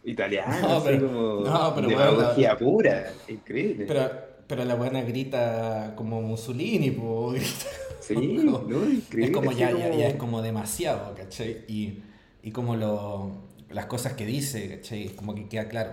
italiano, 0.04 0.56
no, 0.62 0.84
pero, 0.84 0.98
así 0.98 1.06
como 1.06 1.22
no, 1.46 1.75
pero 1.75 1.88
demagogía 1.88 2.58
pura, 2.58 3.13
increíble. 3.27 3.86
Pero, 3.88 4.12
pero 4.48 4.66
la 4.66 4.75
buena 4.75 5.01
grita 5.01 5.94
como 5.96 6.22
Mussolini, 6.22 6.92
pues. 6.92 7.68
Sí, 8.07 8.15
no, 8.43 8.61
increíble. 8.89 9.25
Es 9.25 9.31
como 9.31 9.51
ya, 9.51 9.71
ya, 9.71 9.93
ya, 9.93 10.07
es 10.07 10.15
como 10.15 10.41
demasiado, 10.41 11.13
¿cachai? 11.15 11.65
Y, 11.67 12.03
y 12.41 12.51
como 12.51 12.75
lo, 12.75 13.31
las 13.69 13.87
cosas 13.87 14.13
que 14.13 14.25
dice, 14.25 14.69
¿cachai? 14.77 15.09
Como 15.09 15.35
que 15.35 15.47
queda 15.49 15.67
claro. 15.67 15.91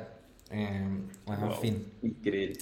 Eh, 0.51 0.87
bueno, 1.27 1.47
en 1.47 1.55
fin. 1.55 1.93
Increíble. 2.03 2.59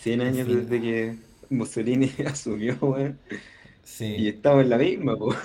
100 0.00 0.20
años 0.20 0.48
desde 0.48 0.80
que 0.80 1.16
Mussolini 1.50 2.10
asumió, 2.26 2.76
weón. 2.80 3.18
Sí. 3.82 4.06
Y 4.16 4.28
estamos 4.28 4.62
en 4.62 4.70
la 4.70 4.78
misma, 4.78 5.16
pues. 5.18 5.36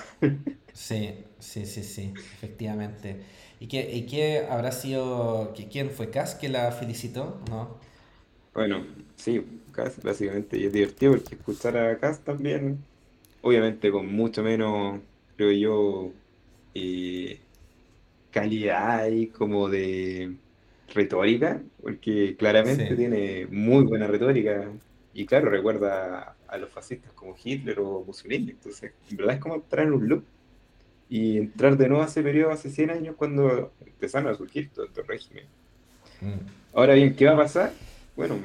Sí, 0.73 1.25
sí, 1.39 1.65
sí, 1.65 1.83
sí, 1.83 2.13
efectivamente. 2.35 3.23
¿Y 3.59 3.67
qué, 3.67 3.93
y 3.93 4.05
qué 4.05 4.45
habrá 4.49 4.71
sido, 4.71 5.53
quién 5.71 5.89
fue 5.91 6.09
Cass 6.11 6.35
que 6.35 6.49
la 6.49 6.71
felicitó? 6.71 7.41
¿No? 7.49 7.77
Bueno, 8.53 8.85
sí, 9.15 9.45
Cass 9.71 10.01
básicamente, 10.03 10.57
y 10.57 10.65
es 10.65 10.73
divertido 10.73 11.13
porque 11.13 11.35
escuchar 11.35 11.77
a 11.77 11.97
Cass 11.99 12.19
también, 12.23 12.83
obviamente 13.41 13.91
con 13.91 14.11
mucho 14.11 14.43
menos, 14.43 14.99
creo 15.35 15.51
yo, 15.51 16.11
eh, 16.73 17.39
calidad 18.31 19.07
y 19.07 19.27
como 19.27 19.69
de 19.69 20.35
retórica, 20.93 21.61
porque 21.81 22.35
claramente 22.37 22.95
tiene 22.95 23.47
muy 23.49 23.85
buena 23.85 24.07
retórica 24.07 24.69
y 25.13 25.25
claro, 25.25 25.49
recuerda 25.49 26.35
a 26.47 26.57
los 26.57 26.69
fascistas 26.69 27.11
como 27.13 27.35
Hitler 27.41 27.79
o 27.79 28.03
Mussolini, 28.05 28.51
entonces 28.51 28.93
en 29.09 29.17
verdad 29.17 29.35
es 29.35 29.41
como 29.41 29.55
entrar 29.55 29.85
en 29.85 29.93
un 29.93 30.07
loop 30.07 30.23
y 31.09 31.37
entrar 31.37 31.75
de 31.77 31.89
nuevo 31.89 32.03
a 32.03 32.07
ese 32.07 32.21
periodo 32.21 32.51
hace 32.51 32.69
100 32.69 32.91
años 32.91 33.15
cuando 33.15 33.71
empezaron 33.85 34.31
a 34.31 34.37
surgir 34.37 34.69
todo 34.69 34.85
este 34.85 35.01
régimen. 35.01 35.45
Mm. 36.21 36.75
Ahora 36.75 36.93
bien, 36.93 37.15
¿qué 37.15 37.25
va 37.25 37.33
a 37.33 37.37
pasar? 37.37 37.73
Bueno, 38.15 38.35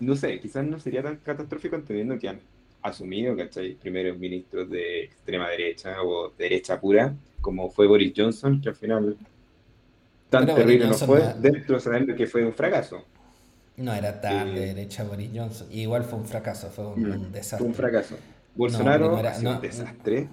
no 0.00 0.16
sé, 0.16 0.40
quizás 0.40 0.66
no 0.66 0.80
sería 0.80 1.02
tan 1.02 1.16
catastrófico 1.16 1.76
entendiendo 1.76 2.18
que 2.18 2.28
han 2.28 2.40
asumido, 2.82 3.36
¿cachai? 3.36 3.74
Primeros 3.74 4.18
ministros 4.18 4.68
de 4.70 5.04
extrema 5.04 5.48
derecha 5.48 6.02
o 6.02 6.32
derecha 6.36 6.80
pura, 6.80 7.14
como 7.40 7.70
fue 7.70 7.86
Boris 7.86 8.12
Johnson, 8.16 8.60
que 8.60 8.70
al 8.70 8.76
final 8.76 9.16
tan 10.28 10.46
terrible 10.46 10.86
no 10.86 10.94
fue, 10.94 11.22
dentro 11.40 11.80
sabiendo 11.80 12.14
que 12.14 12.26
fue 12.26 12.44
un 12.44 12.52
fracaso. 12.52 13.04
No 13.76 13.94
era 13.94 14.20
tan 14.20 14.54
de 14.54 14.74
derecha 14.74 15.04
Boris 15.04 15.30
Johnson. 15.34 15.68
Igual 15.72 16.04
fue 16.04 16.18
un 16.18 16.26
fracaso, 16.26 16.68
fue 16.70 16.86
un, 16.86 17.02
mm, 17.02 17.32
desastre. 17.32 17.58
Fue 17.58 17.66
un 17.66 17.74
fracaso. 17.74 18.16
Bolsonaro 18.54 19.16
ha 19.16 19.34
sido 19.34 19.52
un 19.52 19.60
desastre 19.60 20.28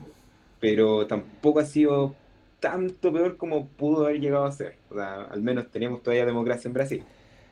pero 0.59 1.05
tampoco 1.07 1.59
ha 1.59 1.65
sido 1.65 2.15
tanto 2.59 3.13
peor 3.13 3.37
como 3.37 3.67
pudo 3.67 4.05
haber 4.05 4.19
llegado 4.19 4.45
a 4.45 4.51
ser. 4.51 4.75
O 4.89 4.95
sea, 4.95 5.23
al 5.23 5.41
menos 5.41 5.69
teníamos 5.69 6.01
todavía 6.01 6.25
democracia 6.25 6.67
en 6.67 6.73
Brasil. 6.73 7.03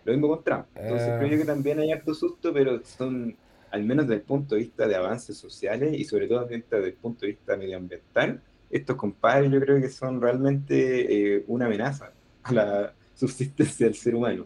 Lo 0.03 0.13
mismo 0.13 0.27
con 0.27 0.43
Trump. 0.43 0.65
Entonces 0.75 1.13
creo 1.17 1.31
yo 1.31 1.37
que 1.37 1.45
también 1.45 1.79
hay 1.79 1.91
harto 1.91 2.13
susto, 2.13 2.53
pero 2.53 2.83
son, 2.83 3.35
al 3.75 3.83
menos 3.83 4.07
desde 4.07 4.21
el 4.21 4.25
punto 4.25 4.55
de 4.55 4.61
vista 4.61 4.87
de 4.87 4.95
avances 4.95 5.37
sociales 5.37 5.99
y 5.99 6.05
sobre 6.05 6.27
todo 6.27 6.45
desde 6.45 6.87
el 6.87 6.93
punto 6.93 7.21
de 7.21 7.33
vista 7.33 7.57
medioambiental, 7.57 8.41
estos 8.71 8.95
compadres 8.95 9.51
yo 9.51 9.59
creo 9.59 9.81
que 9.81 9.89
son 9.89 10.21
realmente 10.21 11.35
eh, 11.35 11.43
una 11.47 11.65
amenaza 11.65 12.11
a 12.43 12.53
la 12.53 12.93
subsistencia 13.13 13.85
del 13.85 13.95
ser 13.95 14.15
humano. 14.15 14.45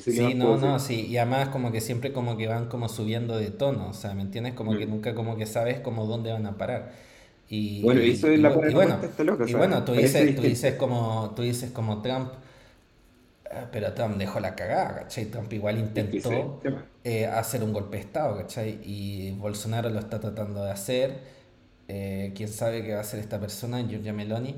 sí, 0.00 0.34
no, 0.34 0.56
no, 0.56 0.80
sí, 0.80 1.06
y 1.06 1.18
además 1.18 1.50
como 1.50 1.70
que 1.70 1.80
siempre 1.80 2.12
como 2.12 2.36
que 2.36 2.48
van 2.48 2.66
como 2.68 2.88
subiendo 2.88 3.38
de 3.38 3.52
tono, 3.52 3.90
o 3.90 3.94
sea, 3.94 4.12
¿me 4.14 4.22
entiendes? 4.22 4.54
Como 4.54 4.76
que 4.76 4.86
mm. 4.86 4.90
nunca 4.90 5.14
como 5.14 5.36
que 5.36 5.46
sabes 5.46 5.78
como 5.78 6.06
dónde 6.06 6.32
van 6.32 6.46
a 6.46 6.58
parar. 6.58 6.94
Y, 7.48 7.80
bueno, 7.82 8.02
y, 8.02 8.10
eso 8.10 8.26
es 8.26 8.40
la 8.40 8.50
y, 8.50 8.74
bueno, 8.74 8.98
y 9.46 9.54
bueno, 9.54 9.84
tú 9.84 9.92
dices, 9.92 10.34
tú 10.34 10.42
dices 10.42 10.74
como, 10.74 11.32
tú 11.36 11.42
dices 11.42 11.70
como 11.70 12.02
Trump, 12.02 12.32
pero 13.72 13.92
Trump 13.92 14.16
dejó 14.16 14.40
la 14.40 14.54
cagada, 14.54 15.02
¿cachai? 15.02 15.26
Trump 15.26 15.52
igual 15.52 15.78
intentó 15.78 16.60
eh, 17.04 17.26
hacer 17.26 17.62
un 17.62 17.72
golpe 17.72 17.96
de 17.96 18.02
Estado, 18.02 18.36
¿cachai? 18.36 18.80
Y 18.84 19.32
Bolsonaro 19.32 19.90
lo 19.90 19.98
está 19.98 20.20
tratando 20.20 20.64
de 20.64 20.70
hacer. 20.70 21.20
Eh, 21.88 22.32
quién 22.34 22.48
sabe 22.48 22.82
qué 22.82 22.92
va 22.92 22.98
a 22.98 23.00
hacer 23.02 23.20
esta 23.20 23.38
persona, 23.40 23.86
Giorgia 23.86 24.12
Meloni. 24.12 24.56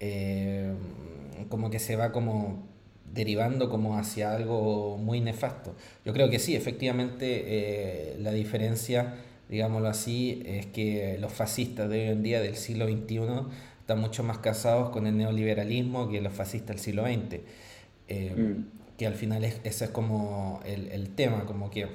Eh, 0.00 0.72
como 1.48 1.70
que 1.70 1.78
se 1.78 1.96
va 1.96 2.12
como 2.12 2.66
derivando 3.12 3.70
como 3.70 3.98
hacia 3.98 4.34
algo 4.34 4.98
muy 4.98 5.20
nefasto. 5.20 5.74
Yo 6.04 6.12
creo 6.12 6.28
que 6.28 6.38
sí, 6.38 6.56
efectivamente 6.56 8.16
la 8.18 8.32
diferencia 8.32 9.14
digámoslo 9.48 9.88
así, 9.88 10.42
es 10.44 10.66
que 10.66 11.16
los 11.20 11.32
fascistas 11.32 11.88
de 11.88 12.00
hoy 12.00 12.08
en 12.08 12.22
día 12.22 12.40
del 12.40 12.56
siglo 12.56 12.86
XXI 12.86 13.20
están 13.80 14.00
mucho 14.00 14.22
más 14.22 14.38
casados 14.38 14.90
con 14.90 15.06
el 15.06 15.16
neoliberalismo 15.16 16.08
que 16.08 16.20
los 16.20 16.32
fascistas 16.32 16.76
del 16.76 16.78
siglo 16.80 17.04
XX. 17.04 17.40
Eh, 18.08 18.34
mm. 18.36 18.96
Que 18.96 19.06
al 19.06 19.14
final 19.14 19.44
es, 19.44 19.60
ese 19.64 19.86
es 19.86 19.90
como 19.90 20.60
el, 20.64 20.88
el, 20.88 21.10
tema, 21.10 21.44
como 21.44 21.70
que, 21.70 21.86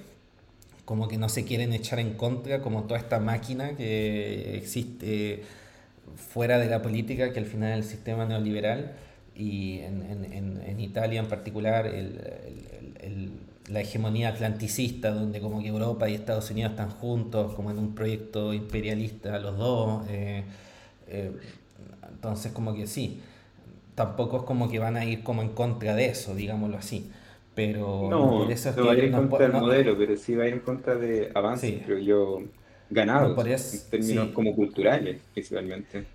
como 0.85 1.07
que 1.07 1.17
no 1.17 1.29
se 1.29 1.45
quieren 1.45 1.73
echar 1.73 1.99
en 1.99 2.13
contra, 2.13 2.61
como 2.61 2.83
toda 2.83 2.99
esta 2.99 3.19
máquina 3.19 3.75
que 3.75 4.55
existe 4.55 5.43
fuera 6.15 6.59
de 6.59 6.67
la 6.67 6.81
política, 6.81 7.33
que 7.33 7.39
al 7.39 7.47
final 7.47 7.71
es 7.71 7.85
el 7.85 7.91
sistema 7.91 8.25
neoliberal, 8.25 8.93
y 9.35 9.79
en, 9.79 10.03
en, 10.03 10.61
en 10.63 10.79
Italia 10.79 11.19
en 11.19 11.27
particular 11.27 11.87
el, 11.87 12.19
el 12.99 13.31
la 13.71 13.81
hegemonía 13.81 14.29
atlanticista, 14.29 15.11
donde 15.11 15.39
como 15.39 15.61
que 15.61 15.67
Europa 15.67 16.09
y 16.09 16.13
Estados 16.13 16.49
Unidos 16.51 16.71
están 16.71 16.89
juntos, 16.89 17.53
como 17.53 17.71
en 17.71 17.79
un 17.79 17.95
proyecto 17.95 18.53
imperialista 18.53 19.39
los 19.39 19.57
dos. 19.57 20.03
Eh, 20.09 20.43
eh, 21.07 21.31
entonces 22.09 22.51
como 22.51 22.73
que 22.73 22.87
sí, 22.87 23.21
tampoco 23.95 24.37
es 24.37 24.43
como 24.43 24.69
que 24.69 24.79
van 24.79 24.97
a 24.97 25.05
ir 25.05 25.23
como 25.23 25.41
en 25.41 25.49
contra 25.49 25.95
de 25.95 26.07
eso, 26.07 26.35
digámoslo 26.35 26.77
así. 26.77 27.11
Pero 27.55 28.09
no, 28.09 28.49
eso 28.49 28.69
es 28.69 28.75
no 28.75 28.85
va 28.85 28.93
a 28.93 28.95
ir 28.95 29.03
en 29.05 29.13
contra 29.13 29.45
del 29.47 29.55
modelo, 29.57 29.97
pero 29.97 30.15
sí 30.17 30.35
va 30.35 30.43
a 30.45 30.47
ir 30.47 30.53
en 30.53 30.59
contra 30.61 30.95
de 30.95 31.31
avances, 31.35 31.83
creo 31.85 31.99
yo, 31.99 32.39
ganados 32.89 33.37
en 33.73 33.89
términos 33.89 34.29
como 34.33 34.55
culturales, 34.55 35.21
principalmente. 35.33 36.05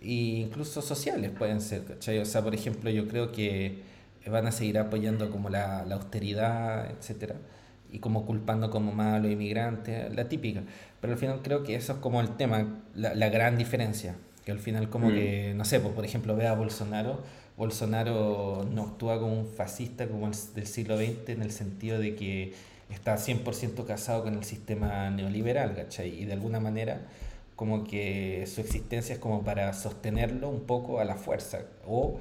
E 0.00 0.12
incluso 0.44 0.82
sociales 0.82 1.30
pueden 1.30 1.60
ser, 1.60 1.84
¿cachai? 1.84 2.18
O 2.18 2.24
sea, 2.24 2.42
por 2.42 2.54
ejemplo, 2.54 2.90
yo 2.90 3.08
creo 3.08 3.32
que 3.32 3.82
van 4.26 4.46
a 4.46 4.52
seguir 4.52 4.78
apoyando 4.78 5.30
como 5.30 5.48
la, 5.50 5.84
la 5.86 5.94
austeridad, 5.96 6.90
etcétera, 6.90 7.36
y 7.90 8.00
como 8.00 8.26
culpando 8.26 8.70
como 8.70 8.92
más 8.92 9.14
a 9.16 9.18
los 9.20 9.30
inmigrantes, 9.30 10.14
la 10.14 10.28
típica. 10.28 10.62
Pero 11.00 11.12
al 11.14 11.18
final 11.18 11.40
creo 11.42 11.62
que 11.62 11.74
eso 11.76 11.92
es 11.94 11.98
como 12.00 12.20
el 12.20 12.36
tema, 12.36 12.82
la, 12.94 13.14
la 13.14 13.28
gran 13.30 13.56
diferencia. 13.56 14.16
Que 14.46 14.52
al 14.52 14.58
final 14.60 14.88
como 14.88 15.10
Mm. 15.10 15.14
que, 15.14 15.52
no 15.54 15.64
sé, 15.66 15.80
pues 15.80 15.92
por 15.92 16.04
ejemplo 16.06 16.34
ve 16.36 16.46
a 16.46 16.54
Bolsonaro, 16.54 17.20
Bolsonaro 17.58 18.66
no 18.72 18.82
actúa 18.84 19.18
como 19.20 19.38
un 19.38 19.46
fascista 19.46 20.06
como 20.08 20.28
el 20.28 20.32
del 20.54 20.66
siglo 20.66 20.96
XX 20.96 21.28
en 21.30 21.42
el 21.42 21.50
sentido 21.50 21.98
de 21.98 22.14
que 22.14 22.54
está 22.90 23.16
100% 23.18 23.84
casado 23.84 24.22
con 24.22 24.34
el 24.34 24.44
sistema 24.44 25.10
neoliberal, 25.10 25.74
¿cachai? 25.74 26.22
Y 26.22 26.24
de 26.24 26.32
alguna 26.32 26.60
manera 26.60 27.02
como 27.56 27.84
que 27.84 28.44
su 28.46 28.60
existencia 28.60 29.14
es 29.14 29.18
como 29.18 29.42
para 29.42 29.72
sostenerlo 29.72 30.48
un 30.48 30.60
poco 30.60 31.00
a 31.00 31.04
la 31.04 31.16
fuerza 31.16 31.60
o 31.86 32.18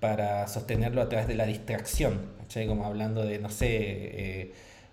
para 0.00 0.48
sostenerlo 0.48 1.00
a 1.02 1.08
través 1.08 1.28
de 1.28 1.34
la 1.34 1.46
distracción, 1.46 2.20
¿cachai? 2.38 2.66
Como 2.66 2.84
hablando 2.84 3.24
de, 3.24 3.38
no 3.38 3.48
sé, 3.50 3.68
eh, 3.70 4.52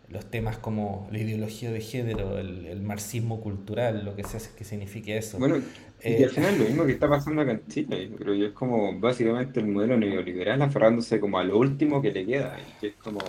los 0.09 0.25
temas 0.29 0.57
como 0.57 1.07
la 1.11 1.19
ideología 1.19 1.71
de 1.71 1.79
género, 1.81 2.37
el, 2.37 2.65
el 2.65 2.81
marxismo 2.81 3.39
cultural, 3.41 4.03
lo 4.05 4.15
que 4.15 4.23
sea 4.25 4.39
que 4.57 4.63
signifique 4.65 5.17
eso. 5.17 5.39
Bueno, 5.39 5.61
y 6.03 6.13
Eh, 6.13 6.23
al 6.23 6.31
final 6.31 6.57
lo 6.57 6.65
mismo 6.65 6.85
que 6.85 6.93
está 6.93 7.07
pasando 7.09 7.41
acá 7.41 7.51
en 7.51 7.67
Chile, 7.67 8.11
creo 8.17 8.33
yo, 8.33 8.47
es 8.47 8.53
como 8.53 8.97
básicamente 8.99 9.59
el 9.59 9.67
modelo 9.67 9.97
neoliberal 9.97 10.61
aferrándose 10.61 11.19
como 11.19 11.37
a 11.39 11.43
lo 11.43 11.57
último 11.57 12.01
que 12.01 12.11
le 12.11 12.25
queda, 12.25 12.57
y 12.59 12.79
que 12.79 12.87
es 12.87 12.95
como 12.95 13.19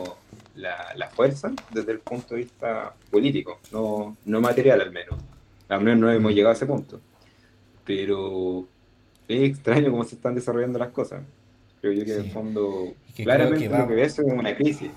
la, 0.56 0.76
la 0.96 1.08
fuerza 1.10 1.52
desde 1.72 1.92
el 1.92 2.00
punto 2.00 2.34
de 2.34 2.42
vista 2.42 2.94
político, 3.10 3.58
no, 3.72 4.16
no 4.24 4.40
material 4.40 4.80
al 4.80 4.90
menos. 4.92 5.16
Al 5.68 5.80
menos 5.82 6.00
no 6.00 6.10
hemos 6.10 6.32
llegado 6.32 6.50
a 6.52 6.56
ese 6.56 6.66
punto. 6.66 7.00
Pero 7.84 8.66
es 9.28 9.42
extraño 9.50 9.90
cómo 9.90 10.04
se 10.04 10.14
están 10.14 10.34
desarrollando 10.34 10.78
las 10.78 10.90
cosas. 10.90 11.22
Creo 11.80 11.92
yo 11.92 12.04
que 12.04 12.12
en 12.12 12.18
el 12.18 12.24
Sí. 12.26 12.30
fondo, 12.30 12.94
Y 13.08 13.12
que 13.12 13.24
claramente 13.24 13.64
que 13.64 13.70
lo 13.70 13.78
va- 13.78 13.88
que 13.88 13.94
ves 13.94 14.18
es 14.18 14.24
una 14.24 14.54
crisis. 14.56 14.90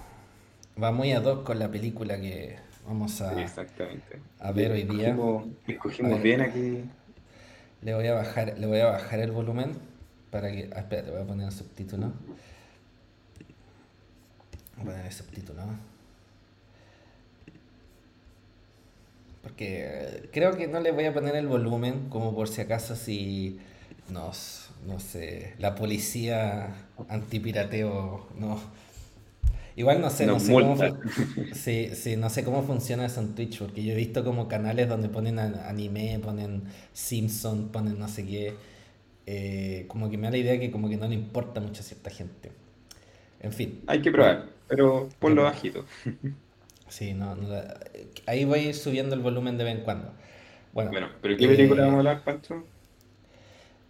Va 0.81 0.91
muy 0.91 1.11
ad 1.13 1.25
hoc 1.25 1.43
con 1.43 1.57
la 1.59 1.71
película 1.71 2.19
que 2.19 2.57
vamos 2.85 3.21
a, 3.21 3.41
Exactamente. 3.41 4.19
a 4.39 4.51
ver 4.51 4.71
hoy 4.73 4.83
día. 4.83 5.09
Escogimos, 5.09 5.45
escogimos 5.67 6.11
A 6.11 6.15
ver. 6.15 6.23
bien 6.23 6.41
aquí. 6.41 6.83
Le 7.86 7.93
voy 7.93 8.08
a 8.08 8.15
bajar, 8.15 8.58
le 8.58 8.65
voy 8.65 8.80
a 8.80 8.88
bajar 8.88 9.19
el 9.19 9.32
volumen 9.32 9.74
para 10.32 10.52
que. 10.52 10.71
Ah, 10.76 10.80
espérate, 10.80 11.12
voy 11.12 11.21
a 11.21 11.26
poner 11.26 11.45
el 11.45 11.54
subtítulo. 11.54 12.13
Voy 14.78 14.82
a 14.82 14.86
poner 14.86 15.06
el 15.06 15.12
subtítulo. 15.12 15.62
Porque 19.43 20.30
creo 20.34 20.58
que 20.58 20.67
no 20.67 20.80
le 20.80 20.93
voy 20.93 21.06
a 21.06 21.13
poner 21.13 21.36
el 21.36 21.45
volumen, 21.45 22.10
como 22.10 22.34
por 22.34 22.48
si 22.48 22.62
acaso 22.62 22.95
si 22.95 23.60
nos, 24.10 24.71
no 24.88 25.00
sé, 25.00 25.54
la 25.60 25.76
policía 25.76 26.74
antipirateo 27.08 28.30
no. 28.39 28.60
Igual 29.75 30.01
no 30.01 30.09
sé, 30.09 30.27
no 30.27 30.39
sé 30.39 30.57
cómo 30.57 30.77
sí, 31.51 31.89
sí, 31.95 32.15
no 32.17 32.29
sé 32.29 32.43
cómo 32.43 32.63
funciona 32.63 33.05
eso 33.05 33.21
en 33.21 33.35
Twitch, 33.35 33.59
porque 33.59 33.83
yo 33.83 33.93
he 33.93 33.95
visto 33.95 34.23
como 34.23 34.47
canales 34.47 34.88
donde 34.89 35.09
ponen 35.09 35.39
an- 35.39 35.59
anime, 35.65 36.19
ponen 36.23 36.63
Simpson, 36.93 37.69
ponen 37.71 37.99
no 37.99 38.07
sé 38.07 38.25
qué. 38.25 38.55
eh, 39.27 39.85
como 39.88 40.09
que 40.09 40.17
me 40.17 40.25
da 40.27 40.31
la 40.31 40.38
idea 40.38 40.59
que 40.59 40.71
como 40.71 40.89
que 40.89 40.97
no 40.97 41.07
le 41.07 41.15
importa 41.15 41.61
mucho 41.61 41.81
a 41.81 41.85
cierta 41.85 42.09
gente. 42.11 42.51
En 43.41 43.53
fin. 43.53 43.81
Hay 43.88 44.01
que 44.01 44.11
probar, 44.11 44.53
pero 44.67 45.09
ponlo 45.19 45.43
Ya. 45.43 45.43
bajito. 45.43 45.85
Sí, 46.88 47.13
no, 47.13 47.35
ahí 48.27 48.45
voy 48.45 48.73
subiendo 48.73 49.15
el 49.15 49.21
volumen 49.21 49.57
de 49.57 49.63
vez 49.63 49.75
en 49.77 49.83
cuando. 49.83 50.11
Bueno, 50.73 50.91
Bueno, 50.91 51.09
pero 51.21 51.38
¿qué 51.38 51.47
película 51.47 51.83
eh, 51.83 51.85
vamos 51.85 51.97
a 51.97 51.97
hablar, 51.99 52.23
Pancho? 52.23 52.67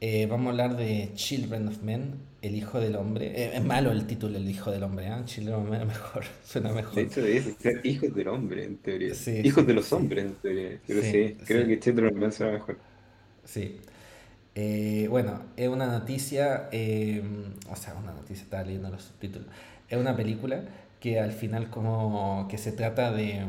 eh, 0.01 0.27
vamos 0.29 0.47
a 0.47 0.49
hablar 0.51 0.77
de 0.77 1.11
Children 1.15 1.67
of 1.69 1.81
Men, 1.81 2.15
El 2.47 2.55
Hijo 2.55 2.79
del 2.79 2.95
Hombre. 2.95 3.27
Eh, 3.35 3.57
es 3.57 3.63
malo 3.63 3.91
el 3.91 4.05
título, 4.07 4.37
El 4.37 4.49
Hijo 4.49 4.71
del 4.71 4.83
Hombre, 4.83 5.07
¿ah? 5.07 5.25
Men 5.69 5.81
es 5.81 5.87
mejor, 5.87 6.25
suena 6.43 6.71
De 6.93 7.01
mejor. 7.01 7.03
hecho, 7.03 7.21
debe 7.21 7.41
ser 7.59 7.81
hijos 7.85 8.13
del 8.13 8.27
hombre, 8.29 8.63
en 8.65 8.77
teoría. 8.81 9.13
Sí, 9.13 9.31
hijos 9.41 9.65
sí, 9.65 9.67
de 9.67 9.73
los 9.73 9.91
sí. 9.91 9.93
hombres, 9.93 10.25
en 10.25 10.39
teoría. 10.41 10.81
Pero 10.87 11.01
Sí, 11.01 11.37
creo 11.43 11.65
que 11.67 11.77
Men 12.15 12.31
será 12.31 12.51
mejor. 12.53 12.81
Sí. 13.43 13.81
Eh, 14.55 15.07
bueno, 15.09 15.43
es 15.57 15.69
una 15.69 15.87
noticia, 15.87 16.69
eh, 16.71 17.23
o 17.69 17.75
sea, 17.75 17.95
una 17.95 18.13
noticia, 18.13 18.43
estaba 18.43 18.63
leyendo 18.63 18.89
los 18.89 19.03
subtítulos. 19.03 19.47
Es 19.89 19.97
una 19.99 20.15
película 20.17 20.65
que 20.99 21.19
al 21.19 21.31
final 21.33 21.69
como 21.69 22.47
que 22.49 22.57
se 22.57 22.71
trata 22.71 23.11
de, 23.13 23.45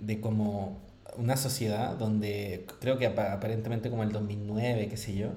de 0.00 0.20
como 0.20 0.80
una 1.18 1.36
sociedad 1.36 1.96
donde 1.96 2.66
creo 2.80 2.98
que 2.98 3.06
apa- 3.06 3.32
aparentemente 3.34 3.90
como 3.90 4.02
el 4.04 4.12
2009, 4.12 4.88
qué 4.88 4.96
sé 4.96 5.14
yo, 5.16 5.30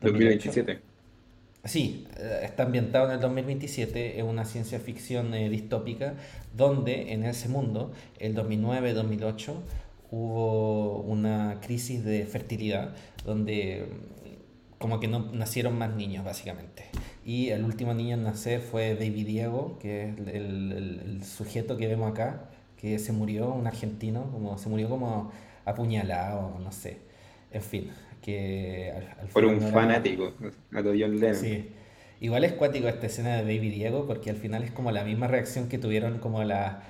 2008. 0.00 0.52
2027. 0.52 0.84
Sí, 1.64 2.06
eh, 2.16 2.40
está 2.44 2.62
ambientado 2.64 3.06
en 3.06 3.12
el 3.12 3.20
2027, 3.20 4.18
es 4.18 4.24
una 4.24 4.44
ciencia 4.46 4.80
ficción 4.80 5.34
eh, 5.34 5.50
distópica 5.50 6.14
donde 6.56 7.12
en 7.12 7.24
ese 7.24 7.48
mundo, 7.50 7.92
el 8.18 8.34
2009-2008, 8.34 9.54
hubo 10.10 11.00
una 11.02 11.58
crisis 11.60 12.02
de 12.04 12.24
fertilidad 12.26 12.94
donde 13.26 13.86
mm, 13.90 14.78
como 14.78 14.98
que 15.00 15.08
no 15.08 15.30
nacieron 15.32 15.76
más 15.76 15.94
niños 15.94 16.24
básicamente. 16.24 16.84
Y 17.26 17.50
el 17.50 17.64
último 17.64 17.92
niño 17.92 18.14
en 18.14 18.22
nacer 18.24 18.60
fue 18.62 18.94
David 18.94 19.26
Diego, 19.26 19.78
que 19.78 20.08
es 20.08 20.18
el, 20.18 20.72
el- 20.72 21.24
sujeto 21.24 21.76
que 21.76 21.86
vemos 21.86 22.10
acá, 22.10 22.48
que 22.78 22.98
se 22.98 23.12
murió, 23.12 23.52
un 23.52 23.66
argentino, 23.66 24.30
como 24.32 24.56
se 24.56 24.68
murió 24.70 24.88
como 24.88 25.30
apuñalado, 25.66 26.58
no 26.58 26.72
sé. 26.72 26.98
En 27.52 27.62
fin, 27.62 27.90
que 28.22 28.92
al, 28.94 29.04
al 29.20 29.28
Por 29.28 29.44
un 29.44 29.58
no 29.60 29.68
fanático, 29.68 30.34
a 30.72 30.80
lo 30.80 30.90
John 30.90 31.18
Lennon. 31.20 31.34
Sí. 31.34 31.68
Igual 32.20 32.44
es 32.44 32.52
cuático 32.52 32.88
esta 32.88 33.06
escena 33.06 33.36
de 33.36 33.42
Baby 33.42 33.70
Diego 33.70 34.06
porque 34.06 34.30
al 34.30 34.36
final 34.36 34.62
es 34.62 34.70
como 34.70 34.90
la 34.92 35.04
misma 35.04 35.26
reacción 35.26 35.68
que 35.68 35.78
tuvieron 35.78 36.18
como 36.18 36.44
la, 36.44 36.82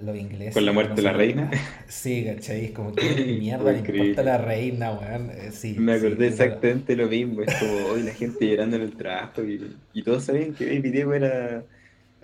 los 0.00 0.16
ingleses. 0.16 0.54
Con 0.54 0.64
la 0.64 0.72
muerte 0.72 0.94
de 0.94 1.02
la 1.02 1.12
reina. 1.12 1.50
Sí, 1.88 2.24
¿cachai? 2.24 2.66
Es 2.66 2.70
como, 2.72 2.94
¿qué 2.94 3.04
mierda 3.40 3.72
le 3.72 3.78
importa 3.80 4.22
la 4.22 4.38
reina, 4.38 4.92
weón? 4.92 5.30
Eh, 5.30 5.50
Sí, 5.52 5.74
Me 5.78 5.98
sí, 5.98 6.06
acordé 6.06 6.28
eso- 6.28 6.44
exactamente 6.44 6.94
lo 6.96 7.08
mismo. 7.08 7.42
Es 7.42 7.54
como 7.56 7.72
hoy 7.92 8.02
la 8.04 8.12
gente 8.14 8.46
llorando 8.48 8.76
en 8.76 8.82
el 8.82 8.96
trabajo 8.96 9.42
y, 9.44 9.76
y 9.92 10.02
todos 10.04 10.24
sabían 10.24 10.54
que 10.54 10.66
Baby 10.66 10.90
Diego 10.90 11.14
era. 11.14 11.64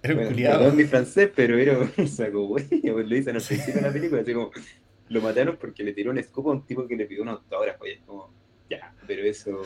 Era 0.02 0.14
un 0.14 0.20
Bueno, 0.20 0.30
culiado. 0.30 0.58
perdón 0.60 0.76
mi 0.76 0.84
francés, 0.84 1.30
pero 1.34 1.58
era 1.58 1.78
un 1.96 2.08
saco 2.08 2.46
güey. 2.46 2.64
Lo 2.84 3.02
dicen 3.02 3.34
al 3.36 3.42
principio 3.42 3.74
de 3.74 3.80
la 3.82 3.92
película, 3.92 4.22
así 4.22 4.32
como. 4.34 4.50
Lo 5.08 5.20
mataron 5.22 5.56
porque 5.58 5.84
le 5.84 5.92
tiró 5.94 6.10
un 6.10 6.18
escupo 6.18 6.50
a 6.50 6.54
un 6.54 6.66
tipo 6.66 6.86
que 6.86 6.96
le 6.96 7.06
pidió 7.06 7.22
un 7.22 7.28
autógrafo. 7.30 7.86
Y 7.86 7.90
es 7.92 8.00
como, 8.04 8.30
ya, 8.70 8.94
pero 9.06 9.22
eso. 9.24 9.62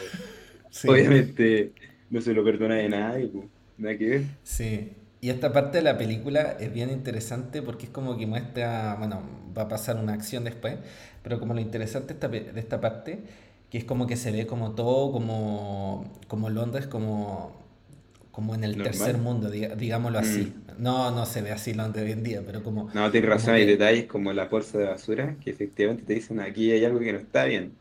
Sí, 0.70 0.88
Obviamente 0.88 1.74
no 2.10 2.20
se 2.20 2.34
lo 2.34 2.44
perdona 2.44 2.76
de 2.76 2.88
nadie, 2.88 3.28
pues, 3.28 3.46
nada 3.76 3.96
que 3.98 4.06
ver. 4.08 4.24
sí. 4.42 4.96
Y 5.22 5.28
esta 5.28 5.52
parte 5.52 5.78
de 5.78 5.84
la 5.84 5.98
película 5.98 6.56
es 6.58 6.72
bien 6.72 6.88
interesante 6.88 7.60
porque 7.60 7.84
es 7.84 7.90
como 7.92 8.16
que 8.16 8.26
muestra, 8.26 8.94
bueno, 8.98 9.22
va 9.56 9.62
a 9.62 9.68
pasar 9.68 9.96
una 9.98 10.14
acción 10.14 10.44
después, 10.44 10.78
pero 11.22 11.38
como 11.38 11.52
lo 11.52 11.60
interesante 11.60 12.14
de 12.14 12.14
esta, 12.14 12.28
de 12.28 12.58
esta 12.58 12.80
parte, 12.80 13.24
que 13.68 13.76
es 13.76 13.84
como 13.84 14.06
que 14.06 14.16
se 14.16 14.32
ve 14.32 14.46
como 14.46 14.74
todo, 14.74 15.12
como, 15.12 16.10
como 16.26 16.48
Londres, 16.48 16.86
como, 16.86 17.54
como 18.32 18.54
en 18.54 18.64
el 18.64 18.78
Normal. 18.78 18.82
tercer 18.82 19.18
mundo, 19.18 19.50
digámoslo 19.50 20.18
así. 20.18 20.54
No, 20.78 21.10
no 21.10 21.26
se 21.26 21.42
ve 21.42 21.52
así 21.52 21.74
Londres 21.74 22.04
hoy 22.06 22.12
en 22.12 22.22
día, 22.22 22.42
pero 22.44 22.62
como... 22.62 22.90
No, 22.92 23.10
tienes 23.10 23.30
razón, 23.30 23.54
como 23.54 23.54
hay 23.54 23.66
que- 23.66 23.66
detalles 23.66 24.06
como 24.06 24.32
la 24.32 24.46
bolsa 24.48 24.78
de 24.78 24.86
basura 24.86 25.38
que 25.38 25.50
efectivamente 25.50 26.04
te 26.04 26.14
dicen 26.14 26.40
aquí 26.40 26.72
hay 26.72 26.84
algo 26.84 26.98
que 26.98 27.12
no 27.12 27.18
está 27.20 27.44
bien. 27.44 27.78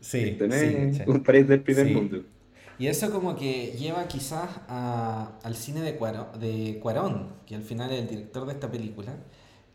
Sí, 0.00 0.20
Esto 0.20 0.48
no 0.48 0.54
sí, 0.54 0.74
es 0.78 0.98
¿cachai? 0.98 1.06
un 1.06 1.22
país 1.24 1.48
del 1.48 1.62
primer 1.64 1.86
Sí. 1.86 1.92
mundo. 1.92 2.24
Y 2.78 2.88
eso 2.88 3.10
como 3.12 3.36
que 3.36 3.68
lleva 3.72 4.08
quizás 4.08 4.50
a- 4.68 5.38
al 5.42 5.56
cine 5.56 5.80
de, 5.82 5.98
Cuaro- 5.98 6.32
de 6.38 6.78
Cuarón, 6.82 7.34
que 7.46 7.56
al 7.56 7.62
final 7.62 7.92
es 7.92 8.00
el 8.02 8.08
director 8.08 8.46
de 8.46 8.52
esta 8.54 8.70
película, 8.70 9.16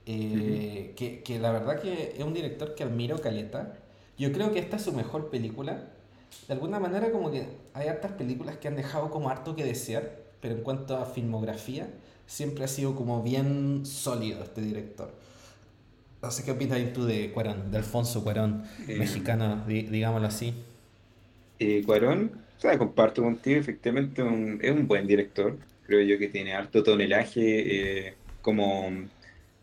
eh, 0.06 0.94
que, 0.98 1.24
que 1.24 1.40
la 1.40 1.52
verdad 1.52 1.82
que 1.82 2.16
es 2.18 2.24
un 2.24 2.34
director 2.34 2.76
que 2.76 2.84
admiro 2.84 3.20
caleta. 3.22 3.74
Yo 4.18 4.32
creo 4.34 4.54
que 4.54 4.60
esta 4.60 4.78
es 4.78 4.84
su 4.84 4.94
mejor 4.94 5.30
película. 5.32 5.90
De 6.48 6.54
alguna 6.54 6.80
manera 6.80 7.12
como 7.12 7.32
que 7.32 7.48
hay 7.74 7.88
hartas 7.88 8.14
películas 8.14 8.58
que 8.58 8.68
han 8.68 8.76
dejado 8.76 9.10
como 9.12 9.30
harto 9.30 9.56
que 9.56 9.64
desear, 9.66 10.20
pero 10.42 10.56
en 10.56 10.62
cuanto 10.64 10.98
a 10.98 11.06
filmografía, 11.06 11.90
siempre 12.28 12.64
ha 12.66 12.68
sido 12.68 12.96
como 12.96 13.24
bien 13.24 13.86
sólido 13.86 14.44
este 14.44 14.62
director. 14.62 15.14
No 16.22 16.32
sé 16.32 16.44
qué 16.46 16.52
opinas 16.52 16.94
tú 16.94 17.06
de 17.06 17.32
Cuarón, 17.32 17.72
de 17.72 17.78
Alfonso 17.78 18.24
Cuarón, 18.24 18.64
Eh, 18.88 18.98
mexicano, 18.98 19.64
di- 19.68 19.84
digámoslo 19.84 20.28
así. 20.28 20.54
Eh, 21.60 21.84
Cuarón, 21.86 22.32
o 22.58 22.60
sea, 22.60 22.78
comparto 22.78 23.22
contigo, 23.24 23.60
efectivamente 23.60 24.24
un- 24.24 24.60
es 24.62 24.72
un 24.72 24.88
buen 24.88 25.06
director. 25.08 25.60
Creo 25.84 26.02
yo 26.02 26.18
que 26.18 26.28
tiene 26.30 26.54
harto 26.54 26.84
tonelaje, 26.84 28.08
eh, 28.10 28.18
como 28.42 28.90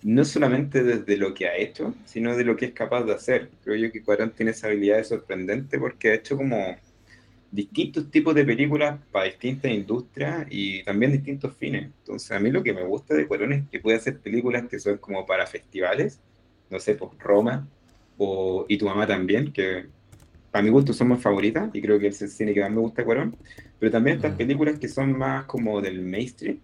no 0.02 0.24
solamente 0.24 0.84
desde 0.84 1.16
lo 1.16 1.34
que 1.34 1.48
ha 1.48 1.56
hecho, 1.56 1.94
sino 2.04 2.36
de 2.36 2.44
lo 2.44 2.56
que 2.56 2.66
es 2.66 2.72
capaz 2.72 3.04
de 3.04 3.14
hacer. 3.14 3.50
Creo 3.64 3.76
yo 3.76 3.92
que 3.92 4.02
Cuarón 4.04 4.34
tiene 4.34 4.52
esa 4.52 4.68
habilidad 4.68 5.02
sorprendente 5.04 5.78
porque 5.78 6.10
ha 6.10 6.14
hecho 6.14 6.36
como 6.36 6.76
distintos 7.50 8.10
tipos 8.10 8.34
de 8.34 8.44
películas 8.44 9.00
para 9.10 9.24
distintas 9.24 9.70
industrias 9.70 10.46
y 10.50 10.82
también 10.84 11.12
distintos 11.12 11.54
fines. 11.56 11.84
Entonces, 11.84 12.30
a 12.32 12.38
mí 12.40 12.50
lo 12.50 12.62
que 12.62 12.74
me 12.74 12.84
gusta 12.84 13.14
de 13.14 13.26
Cuarón 13.26 13.52
es 13.54 13.68
que 13.70 13.80
puede 13.80 13.96
hacer 13.96 14.18
películas 14.18 14.64
que 14.68 14.78
son 14.78 14.98
como 14.98 15.24
para 15.24 15.46
festivales, 15.46 16.20
no 16.70 16.78
sé, 16.78 16.94
pues 16.94 17.12
Roma 17.18 17.66
o 18.18 18.66
Y 18.68 18.76
tu 18.76 18.84
mamá 18.86 19.06
también, 19.06 19.52
que 19.52 19.86
para 20.50 20.62
mi 20.62 20.70
gusto 20.70 20.92
son 20.92 21.08
mis 21.08 21.20
favoritas 21.20 21.70
y 21.72 21.80
creo 21.80 21.98
que 21.98 22.08
es 22.08 22.20
el 22.20 22.28
cine 22.28 22.52
que 22.52 22.60
más 22.60 22.70
me 22.70 22.80
gusta 22.80 23.02
de 23.02 23.06
Cuarón, 23.06 23.36
pero 23.78 23.92
también 23.92 24.16
estas 24.16 24.32
Mm. 24.32 24.36
películas 24.36 24.78
que 24.78 24.88
son 24.88 25.16
más 25.16 25.44
como 25.44 25.80
del 25.80 26.00
mainstream, 26.02 26.58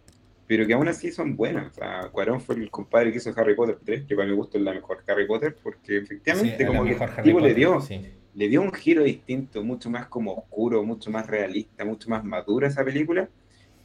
pero 0.46 0.66
que 0.66 0.74
aún 0.74 0.88
así 0.88 1.10
son 1.12 1.36
buenas. 1.36 1.70
O 1.70 1.74
sea, 1.74 2.08
Cuarón 2.12 2.40
fue 2.40 2.56
el 2.56 2.70
compadre 2.70 3.10
que 3.12 3.18
hizo 3.18 3.32
Harry 3.36 3.54
Potter 3.54 3.78
3, 3.84 4.04
que 4.04 4.16
para 4.16 4.28
mi 4.28 4.34
gusto 4.34 4.58
es 4.58 4.64
la 4.64 4.74
mejor 4.74 5.02
Harry 5.06 5.26
Potter, 5.26 5.56
porque 5.62 5.98
efectivamente 5.98 6.66
como 6.66 6.84
que 6.84 6.92
el 6.92 7.22
tipo 7.22 7.40
le 7.40 7.54
dio, 7.54 7.80
sí. 7.80 8.00
Le 8.34 8.48
dio 8.48 8.62
un 8.62 8.72
giro 8.72 9.04
distinto, 9.04 9.62
mucho 9.62 9.90
más 9.90 10.06
como 10.08 10.34
oscuro, 10.34 10.82
mucho 10.84 11.10
más 11.10 11.26
realista, 11.26 11.84
mucho 11.84 12.10
más 12.10 12.24
madura 12.24 12.68
esa 12.68 12.84
película, 12.84 13.28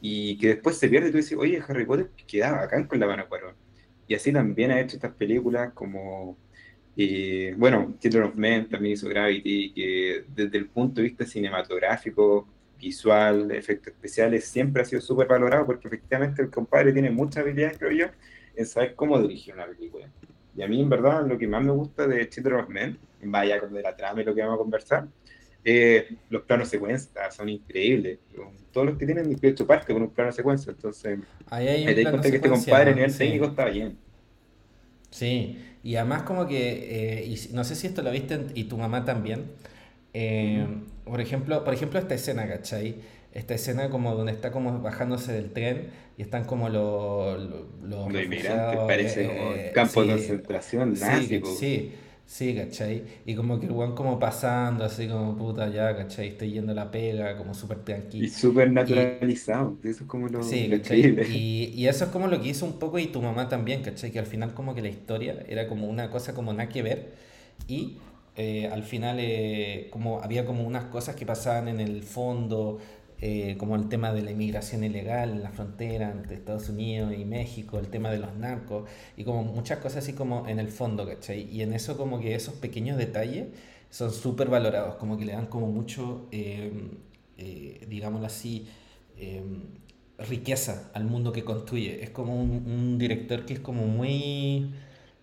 y 0.01 0.37
que 0.37 0.49
después 0.49 0.77
se 0.77 0.89
pierde 0.89 1.09
y 1.09 1.11
tú 1.11 1.17
dices, 1.17 1.37
oye, 1.37 1.61
Harry 1.67 1.85
Potter 1.85 2.09
quedaba 2.27 2.63
acá 2.63 2.87
con 2.87 2.99
la 2.99 3.07
mano 3.07 3.27
Cuarón. 3.27 3.55
Y 4.07 4.15
así 4.15 4.33
también 4.33 4.71
ha 4.71 4.79
hecho 4.79 4.95
estas 4.95 5.13
películas 5.13 5.73
como, 5.73 6.37
eh, 6.97 7.53
bueno, 7.57 7.95
Children 7.99 8.23
of 8.23 8.35
Men 8.35 8.69
también 8.69 8.93
hizo 8.93 9.09
Gravity, 9.09 9.73
que 9.73 10.25
desde 10.35 10.57
el 10.57 10.67
punto 10.67 11.01
de 11.01 11.09
vista 11.09 11.25
cinematográfico, 11.25 12.47
visual, 12.79 13.51
efectos 13.51 13.93
especiales, 13.93 14.45
siempre 14.45 14.81
ha 14.81 14.85
sido 14.85 15.01
súper 15.01 15.27
valorado 15.27 15.65
porque 15.65 15.87
efectivamente 15.87 16.41
el 16.41 16.49
compadre 16.49 16.93
tiene 16.93 17.11
muchas 17.11 17.43
habilidades, 17.43 17.77
creo 17.77 17.91
yo, 17.91 18.05
en 18.55 18.65
saber 18.65 18.95
cómo 18.95 19.19
dirigir 19.21 19.53
una 19.53 19.67
película. 19.67 20.09
Y 20.53 20.61
a 20.61 20.67
mí, 20.67 20.81
en 20.81 20.89
verdad, 20.89 21.25
lo 21.27 21.37
que 21.37 21.47
más 21.47 21.63
me 21.63 21.71
gusta 21.71 22.07
de 22.07 22.27
Children 22.29 22.55
of 22.61 22.69
Men, 22.69 22.99
vaya 23.23 23.59
con 23.59 23.73
de 23.73 23.81
la 23.81 23.95
trama 23.95 24.21
y 24.21 24.25
lo 24.25 24.35
que 24.35 24.41
vamos 24.41 24.55
a 24.55 24.57
conversar, 24.59 25.07
eh, 25.63 26.17
los 26.29 26.43
planos 26.43 26.69
secuencia 26.69 27.29
son 27.31 27.49
increíbles. 27.49 28.19
Todos 28.71 28.87
los 28.87 28.97
que 28.97 29.05
tienen 29.05 29.27
18 29.29 29.67
partes 29.67 29.93
con 29.93 30.03
un 30.03 30.13
plano 30.13 30.31
secuencia. 30.31 30.71
Entonces, 30.71 31.19
Ahí 31.47 31.67
hay 31.67 31.87
un 31.87 31.99
plano 31.99 32.21
cuenta 32.21 32.29
que 32.29 32.37
este 32.37 32.49
compadre 32.49 32.91
a 32.91 32.95
nivel 32.95 33.17
sí. 33.17 33.17
técnico 33.17 33.45
está 33.45 33.65
bien. 33.65 33.99
Sí, 35.11 35.57
y 35.83 35.95
además 35.95 36.23
como 36.23 36.47
que, 36.47 37.21
eh, 37.21 37.25
y 37.25 37.53
no 37.53 37.63
sé 37.63 37.75
si 37.75 37.87
esto 37.87 38.01
lo 38.03 38.11
viste 38.11 38.35
en- 38.35 38.51
y 38.55 38.65
tu 38.65 38.77
mamá 38.77 39.05
también, 39.05 39.51
eh, 40.13 40.67
por 41.05 41.19
ejemplo, 41.21 41.63
por 41.63 41.73
ejemplo 41.73 41.99
esta 41.99 42.13
escena, 42.15 42.47
¿cachai? 42.47 42.95
Esta 43.33 43.53
escena 43.55 43.89
como 43.89 44.15
donde 44.15 44.31
está 44.31 44.51
como 44.51 44.81
bajándose 44.81 45.31
del 45.33 45.51
tren 45.53 45.89
y 46.17 46.21
están 46.23 46.45
como 46.45 46.69
los, 46.69 47.39
los, 47.39 47.65
los 47.83 48.11
Los 48.11 48.21
inmigrantes, 48.23 48.79
parece 48.85 49.25
eh, 49.25 49.27
como 49.27 49.55
eh, 49.55 49.71
campo 49.71 50.01
de 50.01 50.07
sí, 50.07 50.13
concentración 50.13 50.93
sí, 50.93 50.99
nazi. 50.99 51.41
sí, 51.43 51.95
sí, 52.25 52.55
¿cachai? 52.55 53.03
Y 53.25 53.35
como 53.35 53.59
que 53.59 53.65
el 53.67 53.71
weón 53.71 53.95
como 53.95 54.19
pasando 54.19 54.83
así 54.85 55.07
como 55.07 55.35
puta 55.37 55.69
ya, 55.69 55.95
¿cachai? 55.95 56.29
Estoy 56.29 56.51
yendo 56.53 56.71
a 56.71 56.75
la 56.75 56.91
pega, 56.91 57.37
como 57.37 57.53
súper 57.53 57.79
Y 58.17 58.27
tranquilo. 58.27 58.29
súper 58.29 58.71
Y, 58.85 59.11
naturalizado. 59.11 59.79
Eso 59.83 60.03
es 60.03 60.09
como 60.09 60.27
lo, 60.29 60.43
Sí, 60.43 60.67
lo. 60.67 60.79
Y, 61.27 61.73
y 61.75 61.87
eso 61.87 62.05
es 62.05 62.11
como 62.11 62.27
lo 62.27 62.41
que 62.41 62.49
hizo 62.49 62.65
un 62.65 62.79
poco 62.79 62.97
y 62.99 63.07
tu 63.07 63.21
mamá 63.21 63.49
también, 63.49 63.83
¿cachai? 63.83 64.11
Que 64.11 64.19
al 64.19 64.25
final 64.25 64.53
como 64.53 64.73
que 64.73 64.81
la 64.81 64.89
historia 64.89 65.43
era 65.47 65.67
como 65.67 65.87
una 65.87 66.09
cosa 66.09 66.33
como 66.33 66.53
nada 66.53 66.69
que 66.69 66.81
ver 66.81 67.13
y 67.67 67.97
eh, 68.35 68.67
al 68.71 68.83
final 68.83 69.17
eh, 69.19 69.89
como 69.91 70.21
había 70.21 70.45
como 70.45 70.63
unas 70.65 70.85
cosas 70.85 71.15
que 71.15 71.25
pasaban 71.25 71.67
en 71.67 71.79
el 71.81 72.03
fondo, 72.03 72.79
eh, 73.21 73.55
como 73.57 73.75
el 73.75 73.89
tema 73.89 74.13
de 74.13 74.21
la 74.21 74.31
inmigración 74.31 74.83
ilegal 74.83 75.31
en 75.31 75.43
la 75.43 75.51
frontera 75.51 76.11
entre 76.11 76.35
Estados 76.35 76.69
Unidos 76.69 77.13
y 77.17 77.25
México, 77.25 77.79
el 77.79 77.87
tema 77.89 78.11
de 78.11 78.19
los 78.19 78.35
narcos 78.35 78.89
y 79.17 79.23
como 79.23 79.43
muchas 79.43 79.79
cosas 79.79 80.03
así 80.03 80.13
como 80.13 80.47
en 80.47 80.59
el 80.59 80.69
fondo, 80.69 81.05
¿cachai? 81.07 81.41
Y 81.51 81.61
en 81.61 81.73
eso 81.73 81.97
como 81.97 82.19
que 82.19 82.35
esos 82.35 82.55
pequeños 82.55 82.97
detalles 82.97 83.47
son 83.89 84.11
súper 84.11 84.49
valorados, 84.49 84.95
como 84.95 85.17
que 85.17 85.25
le 85.25 85.33
dan 85.33 85.47
como 85.47 85.67
mucho, 85.67 86.27
eh, 86.31 86.71
eh, 87.37 87.85
digámoslo 87.87 88.27
así, 88.27 88.67
eh, 89.17 89.43
riqueza 90.17 90.91
al 90.93 91.05
mundo 91.05 91.31
que 91.31 91.43
construye. 91.43 92.03
Es 92.03 92.09
como 92.11 92.39
un, 92.39 92.51
un 92.65 92.97
director 92.97 93.45
que 93.45 93.53
es 93.53 93.59
como 93.59 93.87
muy... 93.87 94.71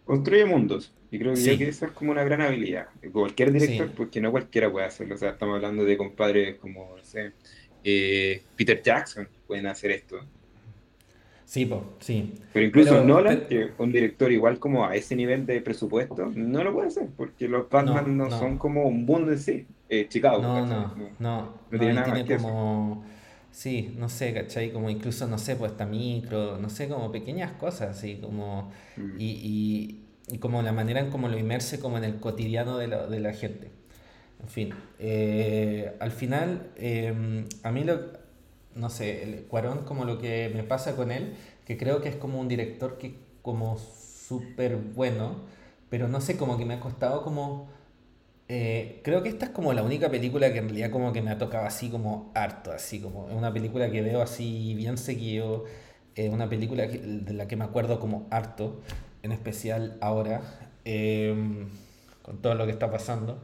Construye 0.05 0.45
mundos. 0.47 0.93
Y 1.11 1.19
creo 1.19 1.33
que 1.33 1.37
Sí, 1.41 1.51
eso 1.61 1.87
es 1.87 1.93
como 1.93 2.11
una 2.11 2.25
gran 2.25 2.41
habilidad. 2.41 2.89
Cualquier 3.13 3.53
director, 3.53 3.89
sí, 3.89 3.95
porque 3.97 4.21
no 4.21 4.31
cualquiera 4.31 4.71
puede 4.71 4.87
hacerlo. 4.87 5.15
O 5.15 5.19
sea, 5.19 5.31
estamos 5.31 5.57
hablando 5.57 5.85
de 5.85 5.97
compadres 5.97 6.57
como, 6.57 6.97
no 6.97 7.05
sé, 7.05 7.33
eh, 7.89 8.43
Peter 8.57 8.83
Jackson 8.83 9.29
pueden 9.47 9.67
hacer 9.67 9.93
esto. 9.93 10.17
sí, 11.45 11.65
po, 11.67 11.85
sí. 12.01 12.35
Pero 12.53 12.67
incluso 12.67 12.91
Pero, 12.91 13.05
Nolan, 13.05 13.45
pero- 13.49 13.49
que 13.77 13.83
un 13.83 13.93
director 13.93 14.33
igual 14.33 14.59
como 14.59 14.85
a 14.85 14.97
ese 14.97 15.15
nivel 15.15 15.47
de 15.47 15.61
presupuesto, 15.61 16.33
no 16.35 16.65
lo 16.65 16.73
puede 16.73 16.89
hacer, 16.89 17.09
porque 17.17 17.47
los 17.49 17.69
Batman 17.71 18.17
no, 18.17 18.29
no 18.29 18.39
son 18.39 18.59
como 18.59 18.85
un 18.85 19.05
mundo 19.07 19.31
en 19.33 19.39
sí. 19.39 19.67
Eh, 19.89 20.07
Chicago, 20.09 20.43
no, 20.43 20.55
¿cachai? 20.63 20.69
no, 20.69 21.11
No, 21.21 21.55
no, 21.71 21.79
tiene 21.79 21.95
nada 21.95 22.09
más 22.09 22.25
que 22.25 22.35
eso. 22.35 22.43
como... 22.45 23.05
Sí, 23.53 23.95
no 23.97 24.09
sé, 24.11 24.35
¿cachai? 24.35 24.71
Como 24.73 24.91
incluso, 24.91 25.27
no 25.29 25.39
sé, 25.39 25.57
pues 25.57 25.71
esta 25.73 25.87
micro, 25.87 26.59
no 26.59 26.69
sé, 26.69 26.89
como 26.89 27.11
pequeñas 27.13 27.53
cosas, 27.53 27.97
así 27.97 28.17
como... 28.17 28.71
Mm. 28.97 29.21
Y, 29.21 29.25
y, 29.31 30.35
y 30.35 30.39
como 30.39 30.61
la 30.63 30.73
manera 30.73 31.01
en 31.01 31.11
cómo 31.11 31.29
lo 31.29 31.39
inmerse 31.39 31.79
como 31.81 31.97
en 31.99 32.05
el 32.05 32.17
cotidiano 32.21 32.77
de 32.79 32.89
la, 32.89 33.07
de 33.07 33.21
la 33.21 33.33
gente. 33.33 33.71
En 34.41 34.49
fin, 34.49 34.75
eh, 34.99 35.97
al 35.99 36.11
final, 36.13 36.71
eh, 36.77 37.47
a 37.63 37.73
mí 37.73 37.85
lo, 37.85 38.01
no 38.75 38.91
sé, 38.91 39.23
el 39.23 39.45
Cuarón 39.47 39.85
como 39.85 40.05
lo 40.05 40.19
que 40.19 40.51
me 40.55 40.63
pasa 40.63 40.95
con 40.97 41.11
él, 41.11 41.35
que 41.65 41.77
creo 41.77 42.01
que 42.03 42.09
es 42.11 42.17
como 42.17 42.41
un 42.41 42.49
director 42.49 42.99
que 42.99 43.17
como 43.43 43.79
súper 43.79 44.77
bueno, 44.77 45.37
pero 45.89 46.09
no 46.09 46.21
sé, 46.21 46.37
como 46.37 46.59
que 46.59 46.65
me 46.65 46.75
ha 46.75 46.81
costado 46.81 47.23
como... 47.23 47.69
eh, 48.49 49.01
creo 49.05 49.23
que 49.23 49.29
esta 49.31 49.47
es 49.47 49.53
como 49.53 49.73
la 49.73 49.83
única 49.83 50.11
película 50.11 50.53
que 50.53 50.59
en 50.61 50.67
realidad 50.69 50.91
como 50.91 51.13
que 51.13 51.23
me 51.23 51.31
ha 51.33 51.39
tocado 51.39 51.67
así 51.67 51.91
como 51.91 52.33
harto, 52.35 52.73
así 52.73 53.01
como 53.01 53.29
es 53.31 53.35
una 53.37 53.53
película 53.53 53.91
que 53.91 54.03
veo 54.03 54.23
así 54.23 54.75
bien 54.75 54.99
seguido, 54.99 55.65
eh, 56.17 56.29
una 56.31 56.49
película 56.49 56.87
de 56.87 57.33
la 57.35 57.49
que 57.49 57.57
me 57.57 57.65
acuerdo 57.65 58.01
como 58.01 58.27
harto, 58.31 58.81
en 59.23 59.33
especial 59.33 59.99
ahora, 60.01 60.43
em, 60.85 61.69
con 62.23 62.43
todo 62.43 62.55
lo 62.55 62.67
que 62.67 62.73
está 62.73 62.91
pasando. 62.91 63.43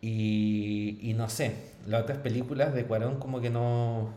Y, 0.00 0.98
y 1.02 1.14
no 1.14 1.28
sé, 1.28 1.56
las 1.86 2.02
otras 2.02 2.18
películas 2.18 2.74
de 2.74 2.84
Cuarón 2.84 3.18
como 3.18 3.40
que 3.40 3.50
no, 3.50 4.14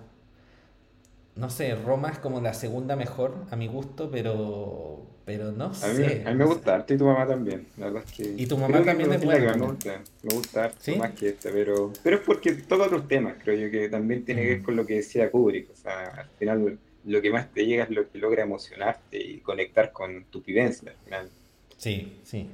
no 1.35 1.49
sé, 1.49 1.75
Roma 1.75 2.09
es 2.09 2.19
como 2.19 2.41
la 2.41 2.53
segunda 2.53 2.95
mejor 2.95 3.45
a 3.51 3.55
mi 3.55 3.67
gusto, 3.67 4.11
pero, 4.11 5.05
pero 5.25 5.51
no 5.51 5.73
A 5.81 5.87
mí, 5.93 6.05
sé, 6.05 6.23
a 6.23 6.29
mí 6.31 6.35
me 6.37 6.45
gusta 6.45 6.75
harto 6.75 6.93
y 6.93 6.97
tu 6.97 7.05
mamá 7.05 7.27
también. 7.27 7.67
La 7.75 7.87
verdad 7.87 8.03
es 8.03 8.15
que 8.15 8.41
Y 8.41 8.45
tu 8.47 8.57
mamá 8.57 8.81
creo 8.81 8.85
que 8.85 8.85
también 8.85 9.11
es 9.13 9.21
es 9.21 9.25
la 9.25 9.39
que 9.39 9.45
buena 9.45 9.45
más 9.47 9.57
me 9.57 9.65
gusta. 9.65 10.07
Me 10.21 10.29
gusta 10.31 10.65
harto 10.65 10.79
¿sí? 10.83 10.95
más 10.95 11.13
que 11.13 11.29
esta, 11.29 11.51
pero, 11.51 11.99
pero 12.03 12.17
es 12.17 12.21
porque 12.23 12.53
toca 12.53 12.83
otros 12.85 13.07
temas, 13.07 13.37
creo 13.43 13.55
yo, 13.57 13.71
que 13.71 13.89
también 13.89 14.23
tiene 14.25 14.41
que 14.43 14.47
ver 14.49 14.61
Mm, 14.61 14.63
con 14.63 14.75
lo 14.75 14.85
que 14.85 14.95
decía 14.95 15.31
Kubrick. 15.31 15.69
O 15.71 15.75
sea, 15.75 16.07
al 16.09 16.29
final 16.37 16.79
lo 17.03 17.21
que 17.21 17.31
más 17.31 17.51
te 17.53 17.65
llega 17.65 17.83
es 17.85 17.89
lo 17.89 18.09
que 18.09 18.19
logra 18.19 18.43
emocionarte 18.43 19.17
y 19.21 19.41
conectar 19.41 19.91
con 19.91 20.25
tu 20.25 20.41
vivencia. 20.43 20.91
Al 20.91 20.97
final. 20.97 21.31
Sí, 21.77 22.19
sí, 22.23 22.49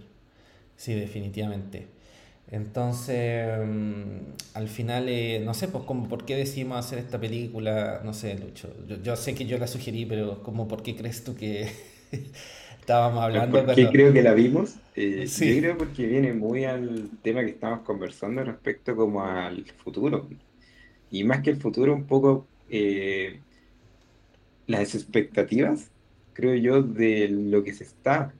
sí, 0.77 0.95
definitivamente. 0.95 1.87
Entonces, 2.49 3.57
mm, 3.67 4.33
al 4.53 4.69
final, 4.69 5.09
eh, 5.09 5.41
no 5.43 5.53
sé, 5.53 5.67
pues 5.67 5.83
como 5.83 6.07
por 6.07 6.25
qué 6.25 6.35
decidimos 6.35 6.77
hacer 6.79 6.99
esta 6.99 7.19
película, 7.19 8.01
no 8.05 8.13
sé, 8.13 8.35
Lucho. 8.39 8.73
Yo, 8.87 8.97
yo 9.01 9.15
sé 9.17 9.35
que 9.35 9.45
yo 9.45 9.57
la 9.57 9.67
sugerí, 9.67 10.05
pero 10.05 10.41
como 10.43 10.67
por 10.67 10.81
qué 10.83 10.95
crees 10.95 11.23
tú 11.23 11.35
que 11.35 11.69
estábamos 12.79 13.23
hablando 13.23 13.63
¿Por 13.63 13.69
qué 13.69 13.89
cuando... 13.89 13.91
creo 13.91 14.13
que 14.13 14.21
la 14.23 14.33
vimos? 14.33 14.81
Eh, 14.95 15.33
yo 15.37 15.55
Sí, 15.55 15.55
creo 15.55 15.77
porque 15.77 16.05
viene 16.07 16.33
muy 16.33 16.65
al 16.65 17.19
tema 17.21 17.41
que 17.43 17.51
estamos 17.51 17.81
conversando 17.83 18.43
respecto 18.43 18.95
como 18.95 19.23
al 19.23 19.65
futuro. 19.77 20.29
Y 21.09 21.23
más 21.25 21.41
que 21.43 21.51
el 21.51 21.61
futuro, 21.61 21.93
un 21.95 22.07
poco 22.07 22.51
eh, 22.67 23.45
las 24.65 24.95
expectativas, 24.95 25.91
creo 26.33 26.55
yo, 26.55 26.83
de 26.83 27.27
lo 27.29 27.63
que 27.63 27.73
se 27.73 27.83
está 27.85 28.39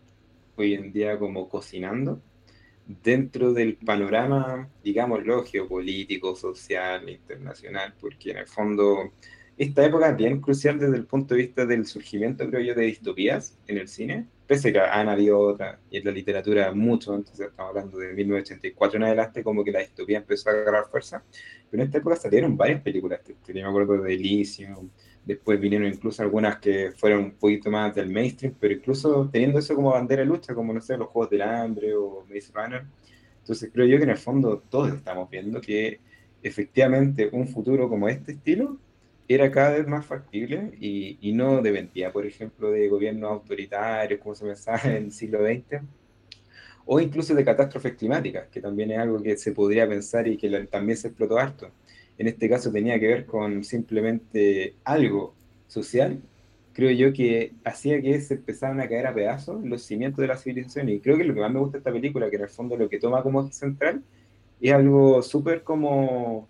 hoy 0.55 0.73
en 0.73 0.91
día 0.93 1.17
como 1.19 1.49
cocinando 1.49 2.26
dentro 2.87 3.53
del 3.53 3.75
panorama, 3.75 4.69
digámoslo, 4.83 5.43
geopolítico, 5.43 6.35
social, 6.35 7.09
internacional, 7.09 7.93
porque 7.99 8.31
en 8.31 8.37
el 8.37 8.47
fondo 8.47 9.11
esta 9.57 9.83
época 9.83 10.09
es 10.09 10.17
bien 10.17 10.39
crucial 10.39 10.79
desde 10.79 10.95
el 10.95 11.05
punto 11.05 11.33
de 11.33 11.41
vista 11.41 11.65
del 11.65 11.85
surgimiento, 11.85 12.47
creo 12.47 12.61
yo, 12.61 12.75
de 12.75 12.85
distopías 12.85 13.57
en 13.67 13.79
el 13.79 13.87
cine, 13.87 14.27
pese 14.45 14.69
a 14.69 14.71
que 14.71 14.79
han 14.79 15.09
habido 15.09 15.39
otras, 15.39 15.79
y 15.89 15.97
en 15.97 16.05
la 16.05 16.11
literatura 16.11 16.71
mucho, 16.73 17.15
entonces 17.15 17.47
estamos 17.47 17.69
hablando 17.69 17.97
de 17.97 18.13
1984 18.13 18.97
en 18.97 19.03
adelante, 19.03 19.43
como 19.43 19.63
que 19.63 19.71
la 19.71 19.79
distopía 19.79 20.19
empezó 20.19 20.49
a 20.49 20.53
agarrar 20.53 20.85
fuerza, 20.89 21.23
pero 21.69 21.81
en 21.81 21.87
esta 21.87 21.97
época 21.97 22.15
salieron 22.15 22.55
varias 22.55 22.81
películas, 22.81 23.19
yo 23.25 23.53
me 23.53 23.63
acuerdo 23.63 24.01
de 24.03 24.13
Elysium, 24.13 24.89
después 25.27 25.59
vinieron 25.59 25.87
incluso 25.87 26.23
algunas 26.23 26.59
que 26.59 26.91
fueron 26.97 27.25
un 27.25 27.31
poquito 27.37 27.69
más 27.71 27.93
del 27.95 28.09
mainstream, 28.09 28.55
pero 28.59 28.73
incluso 28.73 29.29
teniendo 29.31 29.59
eso 29.59 29.75
como 29.75 29.91
bandera 29.91 30.21
de 30.23 30.27
lucha, 30.27 30.55
como 30.55 30.73
no 30.73 30.81
sé, 30.81 30.97
los 30.97 31.09
Juegos 31.09 31.29
del 31.31 31.41
Hambre 31.43 31.95
o 31.95 32.25
Maze 32.29 32.51
Runner. 32.53 32.85
Entonces 33.39 33.69
creo 33.73 33.85
yo 33.87 33.97
que 33.97 34.03
en 34.03 34.09
el 34.11 34.17
fondo 34.17 34.59
todos 34.69 34.93
estamos 34.93 35.29
viendo 35.29 35.61
que 35.61 36.01
efectivamente 36.41 37.29
un 37.31 37.47
futuro 37.47 37.89
como 37.89 38.07
este 38.09 38.33
estilo 38.33 38.79
era 39.27 39.51
cada 39.51 39.71
vez 39.71 39.87
más 39.87 40.05
factible 40.05 40.71
y, 40.79 41.17
y 41.21 41.33
no 41.33 41.61
dependía, 41.61 42.11
por 42.13 42.25
ejemplo, 42.25 42.71
de 42.71 42.87
gobiernos 42.89 43.29
autoritarios, 43.31 44.19
como 44.21 44.35
se 44.35 44.45
pensaba 44.45 44.79
en 44.85 45.05
el 45.05 45.11
siglo 45.11 45.43
XX, 45.43 45.81
o 46.85 46.99
incluso 46.99 47.35
de 47.35 47.45
catástrofes 47.45 47.95
climáticas, 47.95 48.47
que 48.49 48.61
también 48.61 48.91
es 48.91 48.99
algo 48.99 49.21
que 49.21 49.37
se 49.37 49.51
podría 49.53 49.87
pensar 49.87 50.27
y 50.27 50.37
que 50.37 50.49
lo- 50.49 50.67
también 50.67 50.97
se 50.97 51.09
explotó 51.09 51.37
harto. 51.37 51.71
En 52.17 52.27
este 52.27 52.49
caso 52.49 52.71
tenía 52.71 52.99
que 52.99 53.07
ver 53.07 53.25
con 53.25 53.63
simplemente 53.63 54.75
algo 54.83 55.35
social, 55.67 56.21
creo 56.77 56.91
yo 56.91 57.11
que 57.11 57.53
hacía 57.63 57.99
que 58.01 58.21
se 58.21 58.35
empezaran 58.35 58.79
a 58.79 58.87
caer 58.87 59.07
a 59.07 59.13
pedazos 59.13 59.63
los 59.63 59.81
cimientos 59.81 60.21
de 60.21 60.27
la 60.27 60.37
civilización. 60.37 60.89
Y 60.89 60.99
creo 60.99 61.17
que 61.17 61.23
lo 61.23 61.33
que 61.33 61.39
más 61.41 61.51
me 61.51 61.59
gusta 61.59 61.73
de 61.73 61.79
esta 61.79 61.91
película, 61.91 62.29
que 62.29 62.35
en 62.35 62.43
el 62.43 62.49
fondo 62.49 62.77
lo 62.77 62.87
que 62.87 62.99
toma 62.99 63.23
como 63.23 63.51
central, 63.51 64.03
es 64.61 64.73
algo 64.73 65.23
súper 65.23 65.63
como 65.63 66.47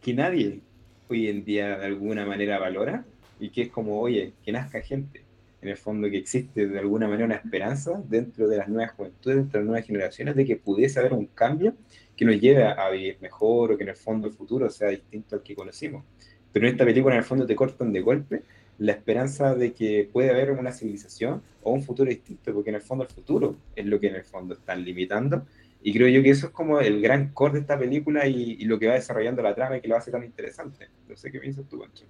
que 0.00 0.14
nadie 0.14 0.60
hoy 1.08 1.28
en 1.28 1.44
día 1.44 1.78
de 1.78 1.86
alguna 1.86 2.24
manera 2.24 2.58
valora 2.60 3.04
y 3.40 3.50
que 3.50 3.62
es 3.62 3.68
como, 3.68 4.00
oye, 4.00 4.32
que 4.44 4.52
nazca 4.52 4.80
gente. 4.80 5.24
En 5.60 5.68
el 5.68 5.76
fondo 5.76 6.08
que 6.08 6.16
existe 6.16 6.68
de 6.68 6.78
alguna 6.78 7.06
manera 7.06 7.26
una 7.26 7.34
esperanza 7.34 8.00
dentro 8.08 8.48
de 8.48 8.58
las 8.58 8.68
nuevas 8.68 8.92
juventudes, 8.92 9.36
dentro 9.38 9.58
de 9.58 9.64
las 9.64 9.68
nuevas 9.70 9.86
generaciones, 9.86 10.36
de 10.36 10.46
que 10.46 10.56
pudiese 10.56 11.00
haber 11.00 11.12
un 11.12 11.26
cambio 11.26 11.74
que 12.20 12.26
nos 12.26 12.38
lleve 12.38 12.64
a, 12.64 12.90
vivir 12.90 13.16
mejor 13.22 13.72
o 13.72 13.78
que 13.78 13.82
en 13.82 13.88
el 13.88 13.96
fondo 13.96 14.28
el 14.28 14.34
futuro 14.34 14.68
sea 14.68 14.90
distinto 14.90 15.36
al 15.36 15.42
que 15.42 15.54
conocimos. 15.54 16.04
Pero 16.52 16.66
en 16.66 16.72
esta 16.72 16.84
película 16.84 17.14
en 17.14 17.20
el 17.20 17.24
fondo 17.24 17.46
te 17.46 17.56
cortan 17.56 17.94
de 17.94 18.02
golpe 18.02 18.42
la 18.76 18.92
esperanza 18.92 19.54
de 19.54 19.72
que 19.72 20.06
puede 20.12 20.28
haber 20.28 20.50
una 20.50 20.70
civilización 20.70 21.40
o 21.62 21.72
un 21.72 21.82
futuro 21.82 22.10
distinto, 22.10 22.52
porque 22.52 22.68
en 22.68 22.76
el 22.76 22.82
fondo 22.82 23.04
el 23.04 23.10
futuro 23.10 23.56
es 23.74 23.86
lo 23.86 23.98
que 23.98 24.08
en 24.08 24.16
el 24.16 24.24
fondo 24.24 24.52
están 24.52 24.84
limitando. 24.84 25.46
Y 25.82 25.94
creo 25.94 26.08
yo 26.08 26.22
que 26.22 26.28
eso 26.28 26.48
es 26.48 26.52
como 26.52 26.78
el 26.78 27.00
gran 27.00 27.30
core 27.32 27.54
de 27.54 27.60
esta 27.60 27.78
película 27.78 28.26
y, 28.26 28.56
lo 28.66 28.78
que 28.78 28.88
va 28.88 28.94
desarrollando 28.94 29.40
la 29.40 29.54
trama 29.54 29.78
y 29.78 29.80
que 29.80 29.88
lo 29.88 29.96
hace 29.96 30.10
tan 30.10 30.22
interesante. 30.22 30.88
No 31.08 31.16
sé 31.16 31.32
qué 31.32 31.40
piensas 31.40 31.66
tú, 31.70 31.78
Pancho. 31.78 32.04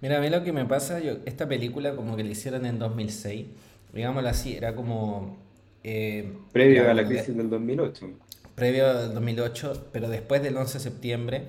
Mira, 0.00 0.16
a 0.16 0.22
mí 0.22 0.30
lo 0.30 0.42
que 0.44 0.54
me 0.54 0.64
pasa, 0.64 0.98
yo, 1.00 1.18
esta 1.26 1.46
película 1.46 1.94
como 1.94 2.16
que 2.16 2.24
la 2.24 2.30
hicieron 2.30 2.64
en 2.64 2.78
2006, 2.78 3.44
digámoslo 3.92 4.30
así, 4.30 4.56
era 4.56 4.74
como... 4.74 5.36
Eh, 5.84 6.32
Previo 6.52 6.90
a 6.90 6.94
la 6.94 7.06
crisis 7.06 7.36
del 7.36 7.50
2008 7.50 8.25
previo 8.56 8.88
al 8.88 9.14
2008, 9.14 9.90
pero 9.92 10.08
después 10.08 10.42
del 10.42 10.56
11 10.56 10.78
de 10.78 10.84
septiembre. 10.84 11.42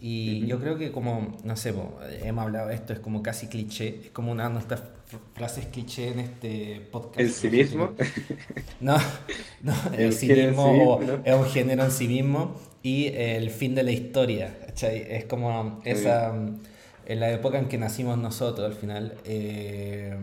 Y 0.00 0.46
yo 0.46 0.58
creo 0.60 0.78
que 0.78 0.92
como, 0.92 1.36
no 1.44 1.56
sé, 1.56 1.74
hemos 2.22 2.42
hablado 2.42 2.68
de 2.68 2.74
esto, 2.74 2.92
es 2.92 3.00
como 3.00 3.22
casi 3.22 3.48
cliché, 3.48 4.00
es 4.04 4.10
como 4.10 4.32
una 4.32 4.48
de 4.48 4.54
nuestras 4.54 4.82
frases 5.34 5.66
cliché 5.66 6.08
en 6.08 6.20
este 6.20 6.80
podcast. 6.92 7.20
¿El 7.20 7.30
civismo? 7.30 7.90
No, 8.80 8.96
no, 9.62 9.74
el, 9.98 10.12
civismo 10.12 11.00
es 11.24 11.34
un 11.34 11.46
género 11.46 11.84
en 11.84 11.90
sí 11.90 12.06
mismo 12.06 12.54
y 12.82 13.08
el 13.08 13.50
fin 13.50 13.74
de 13.74 13.82
la 13.82 13.90
historia, 13.92 14.56
Es 14.80 15.24
como 15.24 15.80
esa, 15.84 16.34
en 17.06 17.20
la 17.20 17.32
época 17.32 17.58
en 17.58 17.66
que 17.68 17.78
nacimos 17.78 18.16
nosotros 18.18 18.66
al 18.66 18.74
final, 18.74 19.14
eh, 19.24 20.16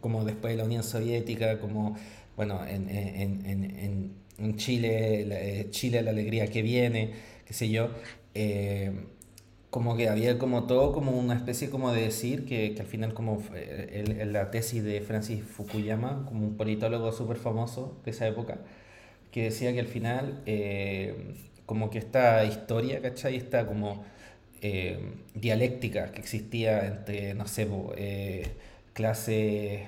como 0.00 0.24
después 0.24 0.52
de 0.52 0.58
la 0.58 0.64
Unión 0.64 0.82
Soviética, 0.82 1.58
como, 1.60 1.96
bueno, 2.36 2.66
en, 2.66 2.90
en, 2.90 3.46
en 3.46 3.64
en 3.64 4.19
Chile, 4.56 5.26
eh, 5.30 5.70
Chile 5.70 6.02
la 6.02 6.10
alegría 6.10 6.46
que 6.48 6.62
viene, 6.62 7.12
qué 7.46 7.54
sé 7.54 7.68
yo, 7.70 7.90
eh, 8.34 8.92
como 9.70 9.96
que 9.96 10.08
había 10.08 10.38
como 10.38 10.64
todo 10.66 10.92
como 10.92 11.12
una 11.12 11.34
especie 11.34 11.70
como 11.70 11.92
de 11.92 12.02
decir 12.02 12.44
que, 12.46 12.74
que 12.74 12.80
al 12.80 12.86
final 12.88 13.14
como 13.14 13.42
el, 13.54 14.32
la 14.32 14.50
tesis 14.50 14.82
de 14.82 15.00
Francis 15.00 15.42
Fukuyama, 15.44 16.24
como 16.26 16.46
un 16.46 16.56
politólogo 16.56 17.12
súper 17.12 17.36
famoso 17.36 18.00
de 18.04 18.10
esa 18.12 18.26
época, 18.26 18.58
que 19.32 19.44
decía 19.44 19.72
que 19.72 19.80
al 19.80 19.86
final 19.86 20.42
eh, 20.46 21.34
como 21.66 21.90
que 21.90 21.98
esta 21.98 22.44
historia, 22.44 23.00
¿cachai? 23.02 23.36
Esta 23.36 23.66
como 23.66 24.04
dialéctica 25.34 26.12
que 26.12 26.20
existía 26.20 26.86
entre, 26.86 27.34
no 27.34 27.46
sé, 27.46 27.66
clase 28.92 29.86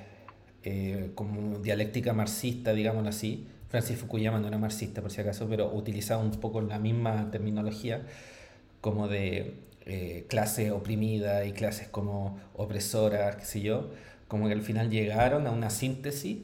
como 1.15 1.59
dialéctica 1.59 2.13
marxista, 2.13 2.73
digámoslo 2.73 3.09
así, 3.11 3.47
Francis 3.73 3.99
Fukuyama 3.99 4.39
no 4.39 4.49
era 4.49 4.59
marxista 4.59 5.01
por 5.01 5.11
si 5.11 5.23
acaso, 5.23 5.49
pero 5.49 5.73
utilizaba 5.73 6.23
un 6.23 6.31
poco 6.33 6.61
la 6.61 6.79
misma 6.79 7.31
terminología 7.31 8.03
como 8.83 9.09
de 9.09 9.55
eh, 9.87 10.27
clase 10.29 10.71
oprimida 10.73 11.47
y 11.47 11.53
clases 11.53 11.89
como 11.89 12.39
opresoras, 12.53 13.37
qué 13.37 13.47
sé 13.47 13.63
yo, 13.63 13.89
como 14.29 14.47
que 14.47 14.53
al 14.53 14.61
final 14.61 14.91
llegaron 14.91 15.47
a 15.47 15.53
una 15.53 15.71
síntesis 15.71 16.41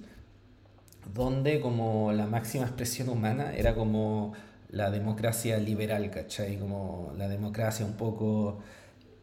donde 1.12 1.60
como 1.60 2.12
la 2.12 2.26
máxima 2.26 2.64
expresión 2.64 3.10
humana 3.10 3.54
era 3.54 3.74
como 3.74 4.32
la 4.70 4.90
democracia 4.90 5.58
liberal, 5.58 6.10
¿cachai? 6.10 6.56
Como 6.56 7.12
la 7.18 7.28
democracia 7.28 7.84
un 7.84 7.98
poco, 7.98 8.60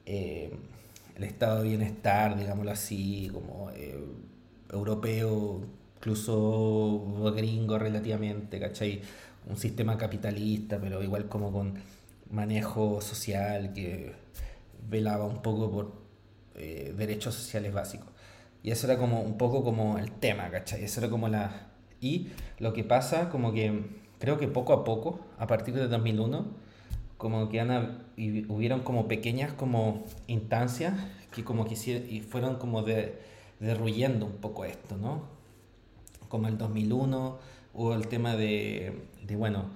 eh, 0.06 0.52
el 1.16 1.24
estado 1.24 1.64
de 1.64 1.70
bienestar, 1.70 2.38
digámoslo 2.38 2.70
así, 2.70 3.32
como 3.34 3.72
eh, 3.72 4.00
europeo 4.72 5.62
incluso 6.06 7.34
gringo 7.36 7.80
relativamente, 7.80 8.60
¿cachai? 8.60 9.02
Un 9.50 9.58
sistema 9.58 9.98
capitalista, 9.98 10.80
pero 10.80 11.02
igual 11.02 11.28
como 11.28 11.52
con 11.52 11.74
manejo 12.30 13.02
social 13.02 13.74
que 13.74 14.14
velaba 14.88 15.26
un 15.26 15.42
poco 15.42 15.72
por 15.72 15.94
eh, 16.56 16.94
derechos 16.96 17.34
sociales 17.34 17.74
básicos. 17.74 18.10
Y 18.62 18.70
eso 18.70 18.86
era 18.86 19.00
como 19.00 19.22
un 19.22 19.38
poco 19.40 19.64
como 19.64 19.98
el 19.98 20.12
tema, 20.12 20.52
¿cachai? 20.52 20.84
Eso 20.84 21.00
era 21.02 21.10
como 21.10 21.28
la... 21.28 21.70
Y 22.02 22.28
lo 22.60 22.74
que 22.74 22.84
pasa, 22.84 23.30
como 23.30 23.52
que 23.52 23.86
creo 24.20 24.38
que 24.38 24.48
poco 24.48 24.74
a 24.74 24.84
poco, 24.84 25.22
a 25.40 25.48
partir 25.48 25.74
de 25.74 25.88
2001, 25.88 26.46
como 27.18 27.50
que 27.50 27.62
han, 27.62 28.04
y 28.16 28.46
hubieron 28.52 28.82
como 28.82 29.08
pequeñas 29.08 29.54
como 29.54 30.04
instancias 30.28 30.94
que 31.32 31.44
como 31.44 31.66
quisieron 31.66 32.08
y 32.10 32.22
fueron 32.22 32.58
como 32.58 32.84
de, 32.84 33.20
derruyendo 33.60 34.28
un 34.28 34.38
poco 34.38 34.66
esto, 34.66 34.98
¿no? 34.98 35.35
Como 36.36 36.50
el 36.50 36.58
2001, 36.58 37.38
hubo 37.76 37.94
el 37.94 38.08
tema 38.08 38.36
de, 38.36 39.08
de 39.26 39.36
bueno, 39.38 39.70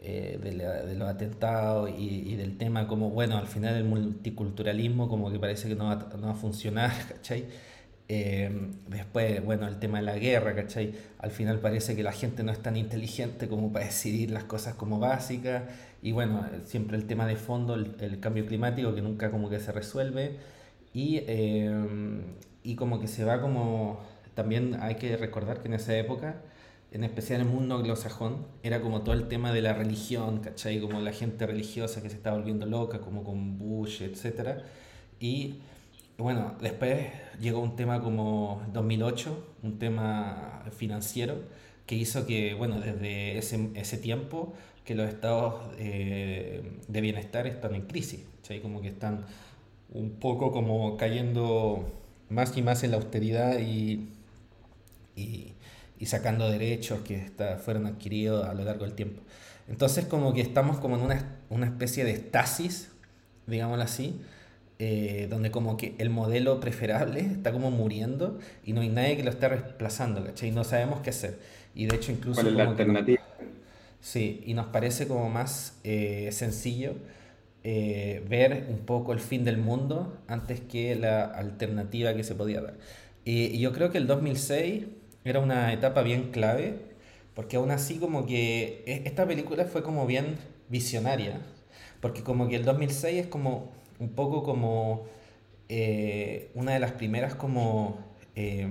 eh, 0.00 0.38
de, 0.40 0.94
los 0.94 1.08
atentados 1.08 1.90
y, 1.98 2.36
del 2.36 2.56
tema 2.56 2.86
como, 2.86 3.10
bueno, 3.10 3.36
al 3.36 3.48
final 3.48 3.74
el 3.74 3.84
multiculturalismo 3.84 5.08
como 5.08 5.32
que 5.32 5.40
parece 5.40 5.66
que 5.66 5.74
no 5.74 5.86
va, 5.86 6.08
no 6.16 6.28
va 6.28 6.32
a 6.34 6.36
funcionar, 6.36 6.92
¿cachai? 7.08 7.46
Eh, 8.08 8.70
después, 8.86 9.44
bueno, 9.44 9.66
el 9.66 9.80
tema 9.80 9.98
de 9.98 10.04
la 10.04 10.16
guerra, 10.16 10.54
¿cachai? 10.54 10.94
Al 11.18 11.32
final 11.32 11.58
parece 11.58 11.96
que 11.96 12.04
la 12.04 12.12
gente 12.12 12.44
no 12.44 12.52
es 12.52 12.60
tan 12.60 12.76
inteligente 12.76 13.48
como 13.48 13.72
para 13.72 13.86
decidir 13.86 14.30
las 14.30 14.44
cosas 14.44 14.74
como 14.74 15.00
básicas. 15.00 15.64
Y 16.00 16.12
bueno, 16.12 16.46
siempre 16.64 16.96
el 16.96 17.06
tema 17.08 17.26
de 17.26 17.34
fondo, 17.34 17.74
el, 17.74 18.20
cambio 18.20 18.46
climático 18.46 18.94
que 18.94 19.02
nunca 19.02 19.32
como 19.32 19.50
que 19.50 19.58
se 19.58 19.72
resuelve. 19.72 20.36
Y, 20.92 21.22
eh, 21.26 21.74
y 22.62 22.76
como 22.76 23.00
que 23.00 23.08
se 23.08 23.24
va 23.24 23.40
como 23.40 24.00
también 24.34 24.76
hay 24.80 24.96
que 24.96 25.16
recordar 25.16 25.62
que 25.62 25.68
en 25.68 25.74
esa 25.74 25.96
época, 25.96 26.36
en 26.92 27.04
especial 27.04 27.40
en 27.40 27.48
el 27.48 27.52
mundo 27.52 27.76
anglosajón, 27.76 28.46
era 28.62 28.80
como 28.80 29.02
todo 29.02 29.14
el 29.14 29.28
tema 29.28 29.52
de 29.52 29.62
la 29.62 29.72
religión, 29.72 30.40
¿cachai? 30.40 30.80
Como 30.80 31.00
la 31.00 31.12
gente 31.12 31.46
religiosa 31.46 32.02
que 32.02 32.10
se 32.10 32.16
estaba 32.16 32.36
volviendo 32.36 32.66
loca, 32.66 33.00
como 33.00 33.24
con 33.24 33.58
Bush, 33.58 34.02
etc. 34.02 34.60
Y 35.20 35.60
bueno, 36.18 36.54
después 36.60 37.08
llegó 37.40 37.60
un 37.60 37.76
tema 37.76 38.00
como 38.00 38.62
2008, 38.72 39.54
un 39.62 39.78
tema 39.78 40.62
financiero, 40.76 41.36
que 41.86 41.96
hizo 41.96 42.26
que, 42.26 42.54
bueno, 42.54 42.80
desde 42.80 43.38
ese, 43.38 43.70
ese 43.74 43.98
tiempo, 43.98 44.54
que 44.84 44.94
los 44.94 45.08
estados 45.08 45.54
eh, 45.78 46.62
de 46.86 47.00
bienestar 47.00 47.46
están 47.46 47.74
en 47.74 47.82
crisis, 47.82 48.20
¿cachai? 48.36 48.60
Como 48.60 48.80
que 48.80 48.88
están 48.88 49.24
un 49.92 50.10
poco 50.12 50.52
como 50.52 50.96
cayendo 50.96 51.84
más 52.28 52.56
y 52.56 52.62
más 52.62 52.84
en 52.84 52.90
la 52.90 52.98
austeridad 52.98 53.58
y 53.60 54.08
y, 55.16 55.54
sacando 56.04 56.50
derechos 56.50 57.00
que 57.00 57.16
está, 57.16 57.56
fueron 57.56 57.86
adquiridos 57.86 58.46
a 58.46 58.52
lo 58.52 58.62
largo 58.62 58.84
del 58.84 58.92
tiempo. 58.92 59.22
Entonces 59.68 60.04
como 60.04 60.34
que 60.34 60.42
estamos 60.42 60.78
como 60.78 60.96
en 60.96 61.02
una, 61.02 61.38
una 61.48 61.64
especie 61.64 62.04
de 62.04 62.10
estasis, 62.10 62.90
digámoslo 63.46 63.84
así, 63.84 64.20
eh, 64.80 65.28
donde 65.30 65.52
como 65.52 65.76
que 65.76 65.94
el 65.98 66.10
modelo 66.10 66.58
preferable 66.58 67.20
está 67.20 67.52
como 67.52 67.70
muriendo 67.70 68.40
y 68.64 68.72
no 68.72 68.80
hay 68.80 68.88
nadie 68.88 69.16
que 69.16 69.22
lo 69.22 69.30
esté 69.30 69.48
reemplazando, 69.48 70.24
¿cachai? 70.24 70.48
Y 70.48 70.52
no 70.52 70.64
sabemos 70.64 71.00
qué 71.00 71.10
hacer. 71.10 71.38
Y 71.76 71.86
de 71.86 71.94
hecho 71.94 72.10
incluso... 72.10 72.40
¿Cuál 72.40 72.52
es 72.52 72.58
la 72.58 72.64
alternativa? 72.64 73.22
sí, 74.00 74.42
y 74.44 74.52
nos 74.54 74.66
parece 74.66 75.06
como 75.06 75.30
más 75.30 75.78
eh, 75.84 76.28
sencillo 76.32 76.96
eh, 77.62 78.22
ver 78.28 78.66
un 78.68 78.80
poco 78.80 79.12
el 79.12 79.20
fin 79.20 79.44
del 79.44 79.58
mundo 79.58 80.18
antes 80.26 80.60
que 80.60 80.96
la 80.96 81.24
alternativa 81.24 82.12
que 82.14 82.24
se 82.24 82.34
podía 82.34 82.60
dar. 82.60 82.74
y 83.24 83.58
yo 83.60 83.72
creo 83.72 83.90
que 83.90 83.98
el 83.98 84.08
2006 84.08 84.84
era 85.24 85.40
una 85.40 85.72
etapa 85.72 86.02
bien 86.02 86.30
clave, 86.30 86.76
porque 87.34 87.56
aún 87.56 87.70
así 87.70 87.98
como 87.98 88.26
que 88.26 88.82
e, 88.86 89.02
esta 89.06 89.26
película 89.26 89.64
fue 89.64 89.82
como 89.82 90.06
bien 90.06 90.36
visionaria, 90.68 91.40
porque 92.00 92.22
como 92.22 92.48
que 92.48 92.56
el 92.56 92.64
2006 92.64 93.24
es 93.24 93.26
como 93.26 93.72
un 93.98 94.10
poco 94.10 94.42
como 94.42 95.06
eh, 95.68 96.50
una 96.54 96.72
de 96.72 96.78
las 96.80 96.92
primeras 96.92 97.34
como 97.34 97.98
eh, 98.36 98.68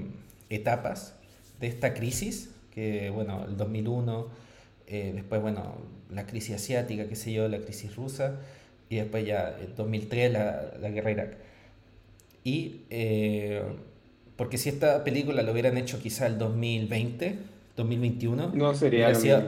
etapas 0.50 1.16
de 1.60 1.68
esta 1.68 1.94
crisis, 1.94 2.52
que 2.72 3.10
bueno, 3.10 3.46
el 3.48 3.58
2001, 3.58 4.28
eh, 4.88 5.12
después 5.16 5.42
bueno, 5.42 5.78
la 6.12 6.26
crisis 6.28 6.56
asiática, 6.56 7.08
qué 7.08 7.16
sé 7.16 7.34
yo, 7.34 7.48
la 7.48 7.60
crisis 7.60 7.96
rusa, 7.96 8.40
y 8.90 8.98
después 8.98 9.26
ya 9.26 9.56
el 9.60 9.76
2003 9.76 10.32
la, 10.32 10.74
la 10.80 10.90
guerra 10.90 11.12
Irak. 11.12 11.38
Y 12.44 12.82
porque 14.36 14.58
si 14.58 14.70
esta 14.70 15.04
película 15.04 15.44
lo 15.44 15.52
hubieran 15.52 15.78
hecho 15.78 16.00
quizá 16.00 16.28
el 16.28 16.38
2020, 16.38 17.38
2021, 17.78 18.52
no 18.54 18.74
sería 18.74 19.08
hubiera 19.08 19.20
sido, 19.20 19.44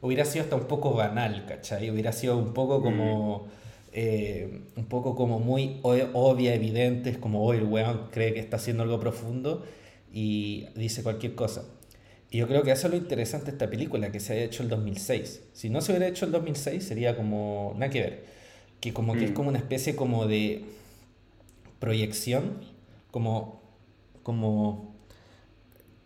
hubiera 0.00 0.24
sido 0.24 0.44
hasta 0.44 0.56
un 0.56 0.66
poco 0.66 0.94
banal, 0.94 1.44
¿cachai? 1.46 1.90
Hubiera 1.90 2.12
sido 2.12 2.38
un 2.38 2.52
poco 2.52 2.80
mm. 2.80 2.82
como... 2.82 3.48
Eh, 3.94 4.62
un 4.76 4.86
poco 4.86 5.14
como 5.14 5.38
muy 5.38 5.78
obvia, 5.82 6.54
evidente, 6.54 7.10
es 7.10 7.18
como 7.18 7.44
hoy 7.44 7.58
el 7.58 7.64
weón 7.64 8.08
cree 8.10 8.32
que 8.32 8.40
está 8.40 8.56
haciendo 8.56 8.84
algo 8.84 8.98
profundo 8.98 9.66
y 10.10 10.66
dice 10.74 11.02
cualquier 11.02 11.34
cosa. 11.34 11.64
Y 12.30 12.38
yo 12.38 12.48
creo 12.48 12.62
que 12.62 12.70
eso 12.70 12.86
es 12.86 12.92
lo 12.92 12.96
interesante 12.96 13.46
de 13.46 13.52
esta 13.52 13.68
película, 13.68 14.10
que 14.10 14.18
se 14.18 14.32
haya 14.32 14.44
hecho 14.44 14.62
el 14.62 14.70
2006. 14.70 15.42
Si 15.52 15.68
no 15.68 15.82
se 15.82 15.92
hubiera 15.92 16.08
hecho 16.08 16.24
el 16.24 16.32
2006 16.32 16.82
sería 16.82 17.14
como 17.14 17.74
nada 17.76 17.90
que 17.90 18.00
ver. 18.00 18.24
Que 18.80 18.94
como 18.94 19.12
que 19.12 19.26
es 19.26 19.32
mm. 19.32 19.34
como 19.34 19.50
una 19.50 19.58
especie 19.58 19.94
como 19.94 20.26
de 20.26 20.64
proyección, 21.78 22.64
como 23.10 23.61
como 24.22 24.94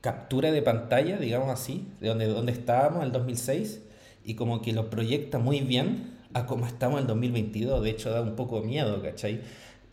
captura 0.00 0.52
de 0.52 0.62
pantalla, 0.62 1.18
digamos 1.18 1.50
así, 1.50 1.88
de 2.00 2.08
donde, 2.08 2.26
donde 2.26 2.52
estábamos 2.52 3.00
en 3.00 3.06
el 3.06 3.12
2006 3.12 3.82
y 4.24 4.34
como 4.34 4.62
que 4.62 4.72
lo 4.72 4.90
proyecta 4.90 5.38
muy 5.38 5.60
bien 5.60 6.14
a 6.32 6.46
como 6.46 6.66
estamos 6.66 6.98
en 6.98 7.02
el 7.02 7.06
2022. 7.08 7.82
De 7.82 7.90
hecho, 7.90 8.10
da 8.10 8.20
un 8.22 8.36
poco 8.36 8.60
de 8.60 8.66
miedo, 8.66 9.02
¿cachai? 9.02 9.40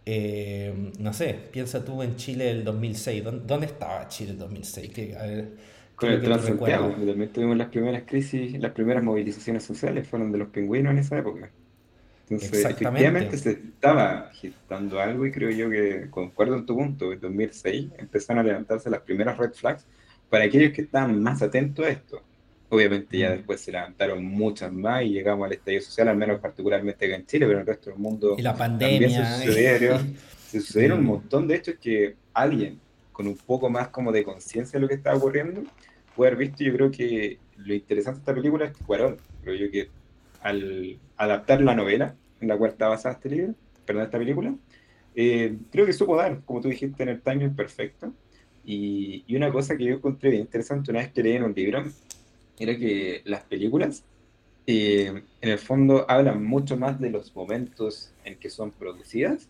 Eh, 0.06 0.92
no 1.00 1.14
sé, 1.14 1.38
piensa 1.52 1.86
tú 1.86 2.02
en 2.04 2.16
Chile 2.16 2.52
el 2.52 2.64
2006. 2.64 3.24
¿Dónde, 3.24 3.66
estaba 3.66 4.08
Chile 4.08 4.32
el 4.32 4.38
2006? 4.38 4.92
Con 5.96 6.10
el 6.10 6.22
Transantiago, 6.22 6.90
también 6.90 7.30
tuvimos 7.32 7.56
las 7.56 7.70
primeras 7.70 8.04
crisis, 8.06 8.60
las 8.60 8.72
primeras 8.72 9.04
movilizaciones 9.04 9.64
sociales 9.64 10.08
fueron 10.08 10.32
de 10.32 10.40
los 10.40 10.50
pingüinos 10.50 10.92
en 10.92 10.98
esa 10.98 11.18
época. 11.18 11.50
Entonces, 12.30 12.66
efectivamente 12.66 13.38
se 13.38 13.52
estaba 13.52 14.32
gestando 14.34 15.00
algo 15.00 15.26
y 15.26 15.32
creo 15.32 15.50
yo 15.52 15.70
que 15.70 16.08
concuerdo 16.10 16.56
en 16.56 16.66
tu 16.66 16.76
punto, 16.76 17.12
en 17.12 17.20
2006 17.20 17.92
empezaron 17.98 18.40
a 18.40 18.48
levantarse 18.48 18.90
las 18.90 19.02
primeras 19.02 19.38
red 19.38 19.52
flags 19.52 19.86
para 20.30 20.46
aquellos 20.46 20.72
que 20.72 20.84
estaban 20.84 21.22
más 21.22 21.42
atentos 21.42 21.86
a 21.86 21.90
esto. 21.90 22.22
Obviamente 22.70 23.18
ya 23.18 23.30
mm. 23.30 23.34
después 23.34 23.62
se 23.62 23.72
levantaron 23.72 24.24
muchas 24.24 24.72
más 24.72 25.04
y 25.04 25.10
llegamos 25.10 25.46
al 25.46 25.54
estallido 25.54 25.84
social, 25.84 26.08
al 26.08 26.18
menos 26.18 26.40
particularmente 26.40 27.06
acá 27.06 27.16
en 27.16 27.26
Chile, 27.26 27.46
pero 27.46 27.60
en 27.60 27.62
el 27.62 27.68
resto 27.68 27.90
del 27.90 28.00
mundo 28.00 28.36
y 28.38 28.42
la 28.42 28.56
pandemia, 28.56 29.38
se 29.38 29.46
sucedieron, 29.46 30.16
se 30.48 30.62
sucedieron 30.62 31.00
un 31.00 31.06
mm. 31.06 31.08
montón 31.08 31.48
de 31.48 31.56
hechos 31.56 31.76
que 31.80 32.16
alguien 32.34 32.80
con 33.12 33.28
un 33.28 33.38
poco 33.38 33.70
más 33.70 33.90
como 33.90 34.12
de 34.12 34.24
conciencia 34.24 34.78
de 34.78 34.82
lo 34.82 34.88
que 34.88 34.96
estaba 34.96 35.18
ocurriendo 35.18 35.64
puede 36.16 36.32
haber 36.32 36.48
visto. 36.48 36.64
Yo 36.64 36.74
creo 36.74 36.90
que 36.90 37.38
lo 37.58 37.74
interesante 37.74 38.20
de 38.20 38.22
esta 38.22 38.34
película 38.34 38.66
es 38.66 38.76
que 38.76 38.84
Cuarón, 38.84 39.18
creo 39.44 39.56
yo 39.56 39.70
que 39.70 39.90
al 40.44 41.00
adaptar 41.18 41.62
la 41.62 41.76
novela 41.76 42.16
en 42.42 42.48
la 42.48 42.58
cual 42.58 42.72
está 42.72 42.88
basada 42.88 43.16
este 43.16 43.30
libro, 43.30 43.56
perdón, 43.86 44.04
esta 44.04 44.20
película, 44.20 44.56
eh, 45.16 45.58
creo 45.72 45.86
que 45.86 45.94
supo 45.94 46.16
dar, 46.16 46.42
como 46.46 46.62
tú 46.62 46.70
dijiste, 46.70 47.04
en 47.04 47.10
el 47.10 47.22
timing 47.22 47.56
perfecto. 47.56 48.14
Y, 48.66 49.24
y, 49.28 49.36
una 49.36 49.52
cosa 49.52 49.76
que 49.76 49.86
yo 49.86 49.96
encontré 49.96 50.36
interesante 50.36 50.92
una 50.92 51.02
vez 51.02 51.12
que 51.12 51.22
leí 51.22 51.36
en 51.36 51.44
un 51.44 51.54
libro 51.54 51.84
era 52.58 52.78
que 52.78 53.22
las 53.26 53.44
películas, 53.44 54.06
eh, 54.68 55.24
en 55.42 55.50
el 55.50 55.58
fondo, 55.58 56.06
hablan 56.10 56.44
mucho 56.44 56.78
más 56.78 57.00
de 57.00 57.10
los 57.10 57.36
momentos 57.36 58.14
en 58.24 58.38
que 58.38 58.50
son 58.50 58.72
producidas 58.72 59.50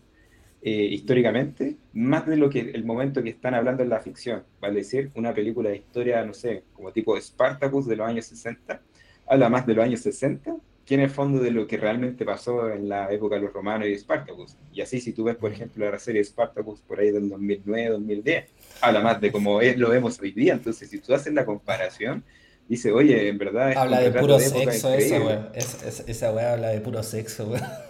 eh, 0.64 0.86
históricamente, 0.86 1.78
más 1.94 2.26
de 2.26 2.38
lo 2.38 2.50
que 2.50 2.60
el 2.62 2.86
momento 2.86 3.22
que 3.22 3.30
están 3.30 3.54
hablando 3.54 3.84
en 3.84 3.89
la 3.89 4.00
ficción. 4.00 4.44
Vale 4.62 4.76
decir, 4.76 5.12
una 5.16 5.34
película 5.34 5.70
de 5.70 5.78
historia, 5.78 6.26
no 6.26 6.34
sé, 6.34 6.64
como 6.74 6.91
tipo 6.91 7.20
Spartacus 7.20 7.86
de 7.86 7.98
los 7.98 8.08
años 8.08 8.26
60, 8.26 8.82
habla 9.28 9.50
más 9.50 9.68
de 9.68 9.74
los 9.76 9.86
años 9.86 10.00
60 10.02 10.56
que 10.86 10.96
en 10.96 11.02
el 11.02 11.10
fondo 11.10 11.42
de 11.42 11.52
lo 11.52 11.66
que 11.66 11.78
realmente 11.78 12.26
pasó 12.26 12.70
en 12.70 12.90
la 12.90 13.12
época 13.12 13.36
de 13.36 13.42
los 13.42 13.54
romanos 13.54 13.88
y 13.88 13.98
Spartacus. 13.98 14.58
Y 14.74 14.82
así, 14.82 15.00
si 15.00 15.14
tú 15.14 15.24
ves, 15.24 15.36
por 15.36 15.52
ejemplo, 15.52 15.90
la 15.90 16.00
serie 16.00 16.24
Spartacus 16.24 16.82
por 16.82 17.00
ahí 17.00 17.12
del 17.12 17.30
2009, 17.30 17.90
2010, 17.92 18.46
habla 18.82 19.00
más 19.00 19.22
de 19.22 19.32
cómo 19.32 19.62
es, 19.62 19.78
lo 19.78 19.90
vemos 19.90 20.20
hoy 20.20 20.32
día. 20.32 20.54
Entonces, 20.54 20.90
si 20.90 21.00
tú 21.00 21.14
haces 21.14 21.34
la 21.34 21.46
comparación, 21.46 22.24
dice, 22.68 22.92
oye, 22.92 23.30
en 23.30 23.38
verdad... 23.38 23.74
habla 23.78 24.02
de 24.02 24.12
puro 24.12 24.40
sexo 24.40 24.94
esa 24.94 25.22
weá. 25.22 25.52
esa 25.56 26.34
weá 26.34 26.54
habla 26.54 26.70
de 26.70 26.82
puro 26.82 27.02
sexo, 27.02 27.48
weá. 27.48 27.86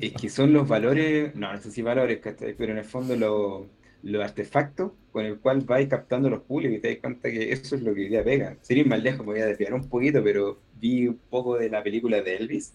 Es 0.00 0.12
que 0.12 0.28
son 0.30 0.52
los 0.52 0.66
valores, 0.66 1.34
no, 1.34 1.52
no 1.52 1.60
sé 1.60 1.70
si 1.70 1.82
valores, 1.82 2.18
pero 2.56 2.72
en 2.72 2.78
el 2.78 2.84
fondo 2.84 3.68
los 4.04 4.12
lo 4.12 4.22
artefactos 4.22 4.92
con 5.12 5.24
el 5.24 5.38
cual 5.38 5.62
vais 5.62 5.88
captando 5.88 6.28
los 6.28 6.42
públicos 6.42 6.78
y 6.78 6.80
te 6.80 6.88
das 6.88 6.98
cuenta 6.98 7.30
que 7.30 7.52
eso 7.52 7.74
es 7.74 7.82
lo 7.82 7.94
que 7.94 8.02
hoy 8.02 8.08
día 8.08 8.22
pega. 8.22 8.56
Sin 8.60 8.88
más 8.88 9.02
lejos, 9.02 9.20
me 9.20 9.32
voy 9.32 9.40
a 9.40 9.46
desviar 9.46 9.72
un 9.74 9.88
poquito, 9.88 10.22
pero 10.22 10.60
vi 10.78 11.08
un 11.08 11.18
poco 11.30 11.56
de 11.56 11.70
la 11.70 11.82
película 11.82 12.20
de 12.20 12.36
Elvis 12.36 12.74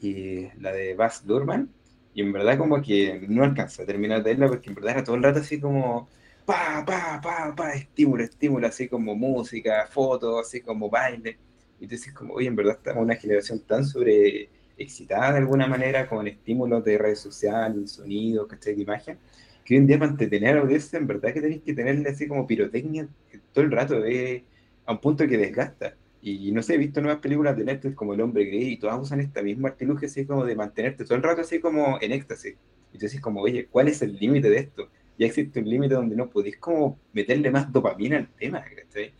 y 0.00 0.48
la 0.60 0.72
de 0.72 0.94
Baz 0.94 1.24
Luhrmann 1.26 1.70
y 2.14 2.22
en 2.22 2.32
verdad 2.32 2.56
como 2.58 2.80
que 2.80 3.20
no 3.28 3.44
alcanza 3.44 3.82
a 3.82 3.86
terminar 3.86 4.22
de 4.22 4.30
verla 4.30 4.48
porque 4.48 4.70
en 4.70 4.74
verdad 4.76 4.92
era 4.92 5.04
todo 5.04 5.16
el 5.16 5.22
rato 5.22 5.40
así 5.40 5.60
como 5.60 6.08
pa, 6.46 6.84
pa, 6.86 7.20
pa, 7.22 7.54
pa, 7.54 7.72
estímulo, 7.74 8.24
estímulo, 8.24 8.66
así 8.66 8.88
como 8.88 9.14
música, 9.14 9.86
fotos, 9.90 10.46
así 10.46 10.60
como 10.62 10.88
baile. 10.88 11.38
Y 11.80 11.84
entonces 11.84 12.14
como, 12.14 12.34
oye, 12.34 12.48
en 12.48 12.56
verdad 12.56 12.76
estamos 12.78 13.02
una 13.02 13.16
generación 13.16 13.60
tan 13.60 13.84
sobre 13.84 14.48
excitada 14.78 15.32
de 15.32 15.38
alguna 15.38 15.66
manera 15.66 16.08
con 16.08 16.26
estímulos 16.26 16.84
de 16.84 16.98
redes 16.98 17.20
sociales, 17.20 17.92
sonidos, 17.92 18.46
¿cachai? 18.46 18.74
De 18.74 18.82
imagen, 18.82 19.18
que 19.66 19.74
hoy 19.74 19.78
en 19.78 19.86
día 19.86 19.98
para 19.98 20.12
entretener 20.12 20.56
a 20.56 20.60
audiencia, 20.60 20.98
en 20.98 21.06
verdad 21.06 21.34
que 21.34 21.40
tenéis 21.40 21.62
que 21.62 21.74
tenerle 21.74 22.08
así 22.08 22.26
como 22.28 22.46
pirotecnia 22.46 23.08
todo 23.52 23.64
el 23.64 23.72
rato, 23.72 24.00
de, 24.00 24.44
a 24.86 24.92
un 24.92 25.00
punto 25.00 25.26
que 25.26 25.36
desgasta. 25.36 25.96
Y 26.22 26.50
no 26.52 26.62
sé, 26.62 26.74
he 26.74 26.78
visto 26.78 27.00
nuevas 27.00 27.20
películas 27.20 27.56
de 27.56 27.64
Netflix 27.64 27.94
como 27.94 28.14
El 28.14 28.20
Hombre 28.20 28.44
Gay 28.44 28.72
y 28.72 28.76
todas 28.78 29.00
usan 29.00 29.20
esta 29.20 29.42
misma 29.42 29.68
artilugio 29.68 30.08
así 30.08 30.24
como 30.24 30.44
de 30.44 30.56
mantenerte 30.56 31.04
todo 31.04 31.14
el 31.14 31.22
rato 31.22 31.42
así 31.42 31.60
como 31.60 31.98
en 32.00 32.12
éxtasis. 32.12 32.54
Y 32.92 32.96
entonces 32.96 33.20
como, 33.20 33.42
oye, 33.42 33.66
¿cuál 33.66 33.88
es 33.88 34.02
el 34.02 34.16
límite 34.16 34.48
de 34.50 34.58
esto? 34.58 34.88
Ya 35.18 35.26
existe 35.26 35.60
un 35.60 35.68
límite 35.68 35.94
donde 35.94 36.16
no 36.16 36.28
podéis 36.28 36.56
como 36.56 36.98
meterle 37.12 37.50
más 37.50 37.72
dopamina 37.72 38.18
al 38.18 38.28
tema, 38.28 38.62
¿cachai? 38.62 39.12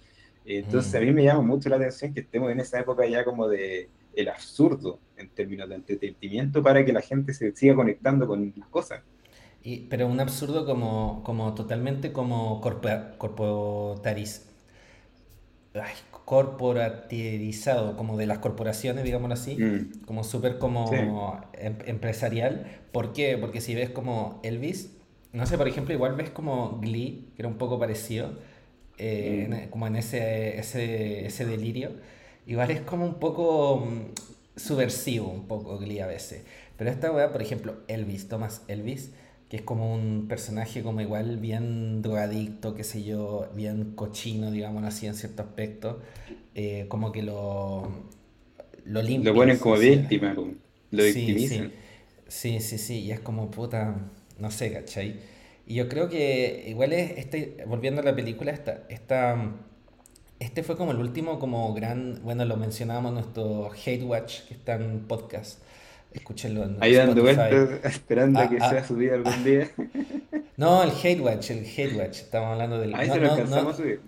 Entonces 0.44 0.94
a 0.94 1.00
mí 1.00 1.12
me 1.12 1.24
llama 1.24 1.42
mucho 1.42 1.68
la 1.68 1.76
atención 1.76 2.14
que 2.14 2.20
estemos 2.20 2.50
en 2.50 2.60
esa 2.60 2.80
época 2.80 3.06
ya 3.06 3.24
como 3.24 3.48
de 3.48 3.88
el 4.14 4.28
absurdo 4.28 4.98
en 5.16 5.28
términos 5.28 5.68
de 5.68 5.74
entretenimiento 5.74 6.62
para 6.62 6.84
que 6.84 6.92
la 6.92 7.02
gente 7.02 7.34
se 7.34 7.54
siga 7.54 7.74
conectando 7.74 8.26
con 8.26 8.52
las 8.56 8.68
cosas. 8.68 9.02
Y, 9.66 9.78
pero 9.88 10.06
un 10.06 10.20
absurdo 10.20 10.64
como, 10.64 11.24
como 11.24 11.52
totalmente 11.54 12.12
como 12.12 12.60
corporatizado, 16.24 17.96
como 17.96 18.16
de 18.16 18.26
las 18.26 18.38
corporaciones, 18.38 19.02
digámoslo 19.02 19.34
así, 19.34 19.56
mm. 19.56 20.04
como 20.04 20.22
súper 20.22 20.58
como 20.58 21.40
em, 21.54 21.76
empresarial. 21.86 22.78
¿Por 22.92 23.12
qué? 23.12 23.36
Porque 23.38 23.60
si 23.60 23.74
ves 23.74 23.90
como 23.90 24.38
Elvis, 24.44 24.92
no 25.32 25.46
sé, 25.46 25.58
por 25.58 25.66
ejemplo, 25.66 25.92
igual 25.92 26.14
ves 26.14 26.30
como 26.30 26.78
Glee, 26.80 27.32
que 27.34 27.42
era 27.42 27.48
un 27.48 27.58
poco 27.58 27.76
parecido, 27.80 28.38
eh, 28.98 29.66
mm. 29.66 29.70
como 29.70 29.88
en 29.88 29.96
ese, 29.96 30.60
ese, 30.60 31.26
ese 31.26 31.44
delirio 31.44 31.90
igual 32.46 32.70
es 32.70 32.82
como 32.82 33.04
un 33.04 33.14
poco 33.14 33.78
mm, 33.84 34.12
subversivo, 34.56 35.28
un 35.28 35.48
poco 35.48 35.76
Glee 35.78 35.98
a 35.98 36.06
veces. 36.06 36.44
Pero 36.76 36.90
esta 36.90 37.10
weá, 37.10 37.32
por 37.32 37.42
ejemplo, 37.42 37.78
Elvis, 37.88 38.28
Thomas 38.28 38.62
Elvis, 38.68 39.10
que 39.48 39.58
es 39.58 39.62
como 39.62 39.94
un 39.94 40.26
personaje 40.28 40.82
como 40.82 41.00
igual 41.00 41.36
bien 41.38 42.02
drogadicto, 42.02 42.74
qué 42.74 42.84
sé 42.84 43.04
yo, 43.04 43.48
bien 43.54 43.92
cochino, 43.94 44.50
digamos 44.50 44.84
así, 44.84 45.06
en 45.06 45.14
cierto 45.14 45.42
aspecto, 45.42 46.00
eh, 46.54 46.86
como 46.88 47.12
que 47.12 47.22
lo, 47.22 47.90
lo 48.84 49.02
limpian. 49.02 49.34
Lo 49.34 49.40
ponen 49.40 49.58
como 49.58 49.76
víctima, 49.76 50.34
lo 50.34 51.04
victimizan. 51.04 51.72
Sí, 52.26 52.60
sí, 52.60 52.78
sí, 52.78 53.00
y 53.00 53.12
es 53.12 53.20
como 53.20 53.50
puta, 53.50 54.10
no 54.38 54.50
sé, 54.50 54.72
¿cachai? 54.72 55.20
Y 55.66 55.74
yo 55.74 55.88
creo 55.88 56.08
que 56.08 56.64
igual 56.68 56.92
es, 56.92 57.18
este, 57.18 57.64
volviendo 57.66 58.00
a 58.00 58.04
la 58.04 58.16
película, 58.16 58.50
esta, 58.50 58.84
esta 58.88 59.54
este 60.38 60.62
fue 60.62 60.76
como 60.76 60.92
el 60.92 60.98
último 60.98 61.38
como 61.38 61.72
gran, 61.72 62.20
bueno, 62.22 62.44
lo 62.44 62.56
mencionábamos 62.56 63.12
nuestro 63.14 63.70
Hate 63.72 64.02
Watch, 64.02 64.42
que 64.42 64.54
está 64.54 64.74
en 64.74 65.06
podcast. 65.06 65.60
Escúchenlo 66.16 66.64
en 66.64 66.76
Ahí 66.80 66.94
dando 66.94 67.22
vueltas, 67.22 67.70
esperando 67.84 68.40
a 68.40 68.48
que 68.48 68.58
ah, 68.60 68.70
sea 68.70 68.84
subido 68.84 69.14
algún 69.14 69.44
día. 69.44 69.68
No, 70.56 70.82
el 70.82 70.88
Hate 70.90 71.20
Watch, 71.20 71.50
el 71.50 71.66
Hate 71.66 71.94
Watch. 71.96 72.20
Estamos 72.20 72.52
hablando 72.52 72.78
del... 72.80 72.94
Ahí 72.94 73.08
no, 73.08 73.14
se 73.14 73.20
lo 73.20 73.30
alcanzamos 73.30 73.64
no, 73.64 73.70
a 73.70 73.74
subir. 73.74 74.00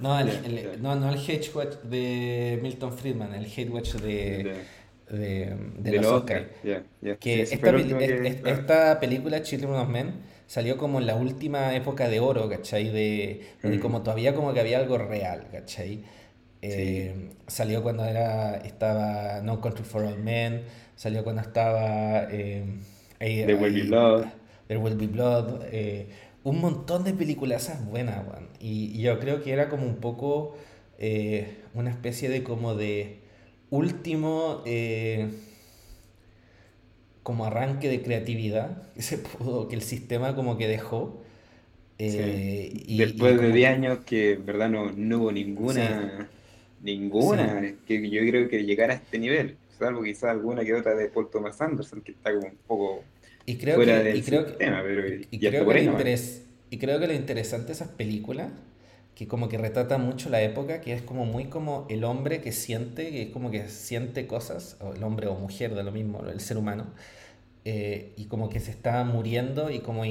No, 0.00 0.18
el, 0.18 0.82
no, 0.82 0.96
no 0.96 1.12
el 1.12 1.18
Hate 1.20 1.50
Watch 1.54 1.76
de 1.84 2.58
Milton 2.60 2.92
Friedman, 2.92 3.32
el 3.32 3.44
Hate 3.44 3.70
Watch 3.70 3.92
de, 3.92 4.54
de, 5.08 5.16
de, 5.16 5.56
de 5.78 5.92
los 5.92 6.06
Oscar. 6.06 6.48
Que, 7.20 7.42
esta, 7.42 8.50
esta, 8.50 8.98
película, 8.98 9.40
Children 9.42 9.74
of 9.74 9.88
Men, 9.88 10.14
salió 10.48 10.76
como 10.76 10.98
en 10.98 11.06
la 11.06 11.14
última 11.14 11.76
época 11.76 12.08
de 12.08 12.18
oro, 12.18 12.48
¿cachai? 12.48 12.88
De, 12.88 13.46
mm. 13.62 13.78
como 13.78 14.02
todavía 14.02 14.34
como 14.34 14.52
que 14.52 14.58
había 14.58 14.78
algo 14.78 14.98
real, 14.98 15.46
¿cachai? 15.52 16.02
Eh, 16.60 17.30
salió 17.46 17.82
cuando 17.82 18.04
era, 18.04 18.56
estaba 18.56 19.42
No 19.42 19.60
Country 19.60 19.84
for 19.84 20.02
All 20.02 20.18
Men, 20.18 20.62
salió 20.96 21.24
cuando 21.24 21.42
estaba... 21.42 22.28
Eh, 22.30 22.64
There 23.18 23.54
Will 23.54 23.72
Be 23.72 23.82
Blood. 23.84 24.26
There 24.68 24.80
Will 24.80 24.96
Be 24.96 25.06
Blood. 25.06 25.62
Eh, 25.72 26.08
un 26.42 26.60
montón 26.60 27.04
de 27.04 27.14
películas 27.14 27.72
buenas, 27.88 28.22
Y, 28.60 29.00
yo 29.00 29.18
creo 29.18 29.42
que 29.42 29.52
era 29.52 29.68
como 29.68 29.86
un 29.86 29.96
poco 29.96 30.56
eh, 30.98 31.58
una 31.74 31.90
especie 31.90 32.28
de 32.28 32.42
como 32.42 32.74
de 32.74 33.20
último 33.70 34.62
como 37.24 37.46
arranque 37.46 37.88
de 37.88 38.02
creatividad 38.02 38.82
que 38.94 39.02
se 39.02 39.18
pudo, 39.18 39.66
que 39.66 39.74
el 39.74 39.82
sistema 39.82 40.36
como 40.36 40.56
que 40.56 40.68
dejó. 40.68 41.20
Eh, 41.98 42.70
y, 42.86 42.98
Después 42.98 43.40
de 43.40 43.50
10 43.50 43.70
años 43.70 43.98
que 44.04 44.32
en 44.32 44.46
verdad 44.46 44.68
no, 44.68 44.92
no 44.92 45.18
hubo 45.18 45.32
ninguna, 45.32 46.28
ninguna 46.82 47.74
que 47.86 48.10
yo 48.10 48.20
creo 48.20 48.48
que 48.48 48.64
llegara 48.64 48.92
a 48.92 48.96
este 48.96 49.18
nivel, 49.18 49.56
salvo 49.78 50.02
quizás 50.02 50.30
alguna 50.30 50.64
que 50.64 50.74
otra 50.74 50.94
de 50.94 51.08
Paul 51.08 51.30
Thomas 51.30 51.60
Anderson, 51.60 52.00
que 52.02 52.12
está 52.12 52.32
como 52.32 52.46
un 52.46 52.58
poco 52.66 53.04
y 53.46 53.56
creo 53.56 53.76
fuera 53.76 53.98
que, 53.98 54.04
del 54.04 54.16
y 54.16 54.22
creo 54.22 54.46
sistema, 54.46 54.82
pero 54.82 55.06
y, 55.06 55.38
creo 55.38 55.66
que 55.66 55.82
lo 55.82 56.14
y 56.70 56.78
creo 56.78 56.98
que 56.98 57.06
lo 57.06 57.12
interesante 57.12 57.68
de 57.68 57.72
esas 57.72 57.88
películas 57.88 58.50
que 59.14 59.28
como 59.28 59.48
que 59.48 59.58
retrata 59.58 59.98
mucho 59.98 60.28
la 60.28 60.42
época, 60.42 60.80
que 60.80 60.92
es 60.92 61.02
como 61.02 61.24
muy 61.24 61.44
como 61.44 61.86
el 61.88 62.04
hombre 62.04 62.40
que 62.40 62.52
siente, 62.52 63.10
que 63.10 63.22
es 63.22 63.30
como 63.30 63.50
que 63.50 63.68
siente 63.68 64.26
cosas, 64.26 64.76
o 64.80 64.92
el 64.92 65.02
hombre 65.04 65.28
o 65.28 65.34
mujer, 65.34 65.74
de 65.74 65.84
lo 65.84 65.92
mismo, 65.92 66.24
el 66.26 66.40
ser 66.40 66.56
humano, 66.56 66.86
eh, 67.64 68.12
y 68.16 68.24
como 68.24 68.48
que 68.48 68.60
se 68.60 68.70
está 68.72 69.04
muriendo 69.04 69.70
y 69.70 69.80
como 69.80 70.02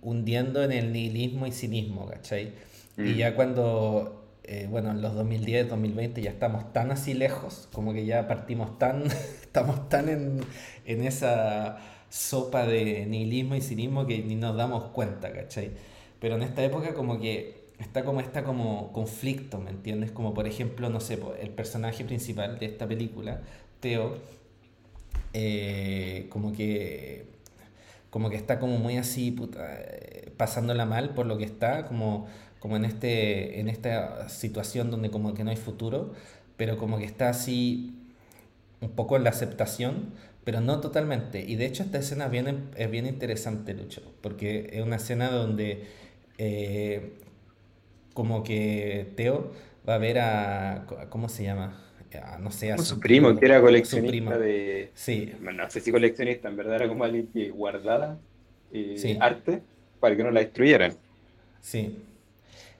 hundiendo 0.00 0.62
en 0.62 0.72
el 0.72 0.92
nihilismo 0.92 1.46
y 1.46 1.52
cinismo, 1.52 2.06
¿cachai? 2.06 2.52
Y 2.96 3.02
mm. 3.02 3.14
ya 3.16 3.34
cuando 3.34 4.23
eh, 4.44 4.68
bueno, 4.70 4.90
en 4.90 5.00
los 5.00 5.14
2010, 5.14 5.70
2020 5.70 6.22
ya 6.22 6.30
estamos 6.30 6.72
tan 6.72 6.90
así 6.90 7.14
lejos, 7.14 7.68
como 7.72 7.92
que 7.92 8.04
ya 8.04 8.28
partimos 8.28 8.78
tan, 8.78 9.04
estamos 9.42 9.88
tan 9.88 10.08
en, 10.08 10.40
en 10.84 11.02
esa 11.04 11.78
sopa 12.10 12.66
de 12.66 13.06
nihilismo 13.06 13.56
y 13.56 13.60
cinismo 13.60 14.06
que 14.06 14.18
ni 14.22 14.36
nos 14.36 14.56
damos 14.56 14.84
cuenta, 14.92 15.32
¿cachai? 15.32 15.72
Pero 16.20 16.36
en 16.36 16.42
esta 16.42 16.62
época 16.62 16.94
como 16.94 17.18
que 17.18 17.64
está 17.78 18.04
como 18.04 18.20
está 18.20 18.44
como 18.44 18.92
conflicto, 18.92 19.58
¿me 19.58 19.70
entiendes? 19.70 20.12
Como 20.12 20.34
por 20.34 20.46
ejemplo, 20.46 20.88
no 20.90 21.00
sé, 21.00 21.18
el 21.40 21.50
personaje 21.50 22.04
principal 22.04 22.58
de 22.58 22.66
esta 22.66 22.86
película, 22.86 23.40
Teo, 23.80 24.18
eh, 25.32 26.26
como 26.30 26.52
que 26.52 27.34
como 28.10 28.30
que 28.30 28.36
está 28.36 28.60
como 28.60 28.78
muy 28.78 28.96
así 28.96 29.32
puta, 29.32 29.74
eh, 29.76 30.30
pasándola 30.36 30.86
mal 30.86 31.14
por 31.14 31.26
lo 31.26 31.36
que 31.36 31.44
está, 31.44 31.84
como, 31.84 32.28
como 32.64 32.78
en, 32.78 32.86
este, 32.86 33.60
en 33.60 33.68
esta 33.68 34.26
situación 34.30 34.90
donde 34.90 35.10
como 35.10 35.34
que 35.34 35.44
no 35.44 35.50
hay 35.50 35.56
futuro, 35.58 36.14
pero 36.56 36.78
como 36.78 36.96
que 36.96 37.04
está 37.04 37.28
así 37.28 37.94
un 38.80 38.88
poco 38.88 39.18
en 39.18 39.24
la 39.24 39.28
aceptación, 39.28 40.14
pero 40.44 40.62
no 40.62 40.80
totalmente. 40.80 41.44
Y 41.46 41.56
de 41.56 41.66
hecho 41.66 41.82
esta 41.82 41.98
escena 41.98 42.28
bien, 42.28 42.70
es 42.78 42.90
bien 42.90 43.04
interesante, 43.04 43.74
Lucho, 43.74 44.00
porque 44.22 44.70
es 44.72 44.80
una 44.80 44.96
escena 44.96 45.30
donde 45.30 45.84
eh, 46.38 47.12
como 48.14 48.42
que 48.42 49.12
Teo 49.14 49.52
va 49.86 49.96
a 49.96 49.98
ver 49.98 50.18
a, 50.20 50.86
¿cómo 51.10 51.28
se 51.28 51.42
llama? 51.44 51.82
no 52.40 52.50
sé, 52.50 52.72
a 52.72 52.78
su, 52.78 52.98
primo, 52.98 53.38
que 53.38 53.44
era 53.44 53.60
coleccionista 53.60 54.38
de... 54.38 54.90
Sí. 54.94 55.34
no 55.38 55.70
sé 55.70 55.80
si 55.80 55.92
coleccionista, 55.92 56.48
en 56.48 56.56
verdad 56.56 56.76
era 56.76 56.88
como 56.88 57.04
alguien 57.04 57.26
que 57.26 57.50
guardaba 57.50 58.16
eh, 58.72 59.18
arte 59.20 59.60
para 60.00 60.16
que 60.16 60.22
no 60.22 60.30
la 60.30 60.40
destruyeran. 60.40 60.94
Sí. 61.60 61.98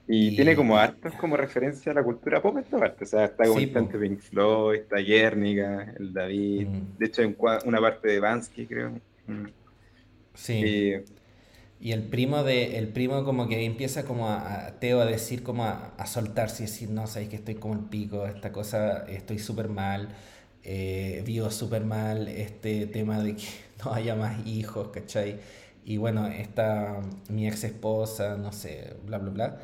Y, 0.07 0.35
tiene 0.35 0.55
como 0.55 0.77
hartos 0.77 1.13
como 1.13 1.35
referencia 1.35 1.91
a 1.91 1.95
la 1.95 2.03
cultura 2.03 2.41
pop 2.41 2.57
esta 2.59 2.77
parte. 2.77 3.05
O 3.05 3.07
sea, 3.07 3.25
está 3.25 3.45
constante 3.45 3.97
Pink 3.97 4.19
Floyd, 4.19 4.81
está 4.81 4.97
Guernica, 4.97 5.93
el 5.97 6.13
David. 6.13 6.67
Mm. 6.67 6.97
De 6.99 7.05
hecho, 7.05 7.21
hay 7.23 7.35
una 7.65 7.81
parte 7.81 8.09
de 8.09 8.19
Bansky, 8.19 8.67
creo. 8.67 8.91
Mm. 9.25 9.45
Sí. 10.35 10.61
Eh, 10.63 11.05
y 11.79 11.91
el 11.91 12.03
primo 12.03 12.43
de 12.43 12.77
el 12.77 12.87
primo 12.87 13.23
como 13.25 13.47
que 13.47 13.65
empieza 13.65 14.05
como 14.05 14.29
a, 14.29 14.73
Teo 14.79 15.01
a 15.01 15.05
decir 15.05 15.43
como 15.43 15.65
a, 15.65 15.93
a 15.97 16.05
soltarse 16.05 16.63
y 16.63 16.65
decir 16.67 16.89
no 16.89 17.05
sabéis 17.07 17.29
que 17.29 17.35
estoy 17.35 17.55
como 17.55 17.73
el 17.73 17.81
pico 17.81 18.25
esta 18.25 18.51
cosa 18.51 19.05
estoy 19.07 19.39
súper 19.39 19.69
mal 19.69 20.09
eh, 20.63 21.21
vivo 21.25 21.51
súper 21.51 21.83
mal 21.85 22.27
este 22.27 22.87
tema 22.87 23.21
de 23.21 23.35
que 23.35 23.45
no 23.85 23.93
haya 23.93 24.15
más 24.15 24.45
hijos 24.47 24.87
¿cachai? 24.89 25.39
y 25.85 25.97
bueno 25.97 26.27
está 26.27 27.01
mi 27.29 27.47
ex 27.47 27.63
esposa 27.65 28.37
no 28.37 28.51
sé 28.51 28.95
bla 29.05 29.17
bla 29.17 29.29
bla 29.29 29.59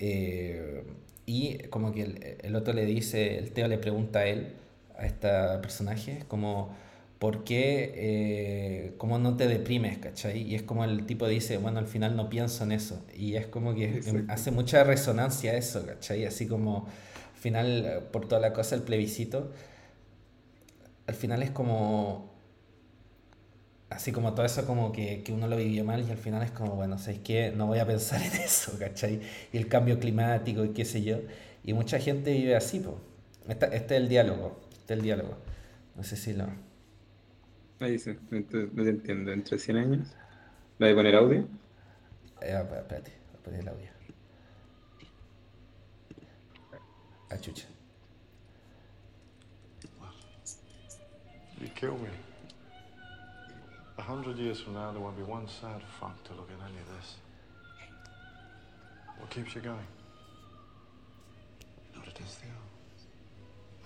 eh, 0.00 0.82
y 1.26 1.58
como 1.68 1.92
que 1.92 2.02
el, 2.02 2.36
el, 2.42 2.56
otro 2.56 2.72
le 2.74 2.84
dice 2.84 3.38
el 3.38 3.52
Teo 3.52 3.68
le 3.68 3.78
pregunta 3.78 4.20
a 4.20 4.26
él 4.26 4.54
a 4.98 5.06
este 5.06 5.28
personaje 5.60 6.24
como 6.26 6.74
¿por 7.20 7.44
qué, 7.44 7.92
eh, 7.96 8.94
cómo 8.96 9.18
no 9.18 9.36
te 9.36 9.46
deprimes, 9.46 9.98
cachai? 9.98 10.40
Y 10.40 10.54
es 10.54 10.62
como 10.62 10.84
el 10.84 11.04
tipo 11.04 11.28
dice, 11.28 11.58
bueno, 11.58 11.78
al 11.78 11.86
final 11.86 12.16
no 12.16 12.30
pienso 12.30 12.64
en 12.64 12.72
eso. 12.72 13.04
Y 13.14 13.36
es 13.36 13.46
como 13.46 13.74
que 13.74 14.00
hace 14.28 14.50
mucha 14.50 14.84
resonancia 14.84 15.54
eso, 15.54 15.84
cachai? 15.84 16.24
Así 16.24 16.46
como, 16.46 16.88
al 17.34 17.40
final, 17.40 17.84
eh, 17.84 18.00
por 18.10 18.26
toda 18.26 18.40
la 18.40 18.54
cosa, 18.54 18.74
el 18.74 18.82
plebiscito, 18.82 19.52
al 21.06 21.14
final 21.14 21.42
es 21.42 21.50
como, 21.50 22.29
así 23.90 24.12
como 24.12 24.34
todo 24.34 24.46
eso 24.46 24.64
como 24.64 24.92
que, 24.92 25.22
que 25.22 25.32
uno 25.32 25.48
lo 25.48 25.56
vivió 25.56 25.84
mal 25.84 26.06
y 26.06 26.10
al 26.10 26.16
final 26.16 26.42
es 26.42 26.52
como, 26.52 26.76
bueno, 26.76 26.96
¿sabes 26.96 27.20
qué? 27.20 27.52
No 27.54 27.66
voy 27.66 27.80
a 27.80 27.86
pensar 27.86 28.22
en 28.22 28.32
eso, 28.32 28.78
¿cachai? 28.78 29.20
Y 29.52 29.58
el 29.58 29.68
cambio 29.68 29.98
climático 29.98 30.64
y 30.64 30.70
qué 30.70 30.84
sé 30.84 31.02
yo. 31.02 31.18
Y 31.64 31.74
mucha 31.74 31.98
gente 31.98 32.32
vive 32.32 32.56
así, 32.56 32.80
pues. 32.80 32.96
Este, 33.48 33.66
este 33.76 33.96
es 33.96 34.02
el 34.02 34.08
diálogo, 34.08 34.60
este 34.72 34.94
es 34.94 34.98
el 34.98 35.04
diálogo. 35.04 35.36
No 35.96 36.04
sé 36.04 36.16
si 36.16 36.32
lo... 36.32 36.46
Ahí 37.80 37.98
sí, 37.98 38.16
no 38.30 38.42
te 38.44 38.90
entiendo. 38.90 39.32
¿Entre 39.32 39.58
100 39.58 39.76
años? 39.76 40.08
¿La 40.78 40.86
de 40.86 40.94
poner 40.94 41.14
audio? 41.16 41.40
Eh, 42.42 42.56
espérate, 42.56 43.12
voy 43.32 43.40
a 43.40 43.42
poner 43.42 43.60
el 43.60 43.68
audio. 43.68 43.90
Ah, 47.30 47.38
chucha. 47.38 47.66
You 51.60 51.68
kill 51.74 51.92
me. 51.92 52.29
A 54.00 54.02
hundred 54.02 54.38
years 54.38 54.58
from 54.62 54.72
now, 54.74 54.90
there 54.92 55.00
won't 55.02 55.18
be 55.18 55.22
one 55.22 55.46
sad 55.46 55.82
fuck 56.00 56.16
to 56.24 56.32
look 56.32 56.48
at 56.48 56.60
any 56.68 56.78
of 56.80 56.88
this. 56.96 57.16
What 59.18 59.28
keeps 59.28 59.54
you 59.54 59.60
going? 59.60 59.86
What 61.94 62.08
it 62.08 62.18
is, 62.18 62.34
Theo? 62.40 62.50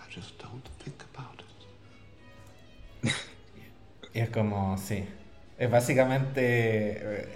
I 0.01 0.09
just 0.09 0.39
don't 0.39 0.67
think 0.79 1.03
about 1.13 1.43
it. 1.43 3.11
Y 4.15 4.21
es 4.21 4.31
como, 4.31 4.79
sí. 4.79 5.05
Es 5.59 5.69
básicamente. 5.69 6.43
Eh, 6.43 7.29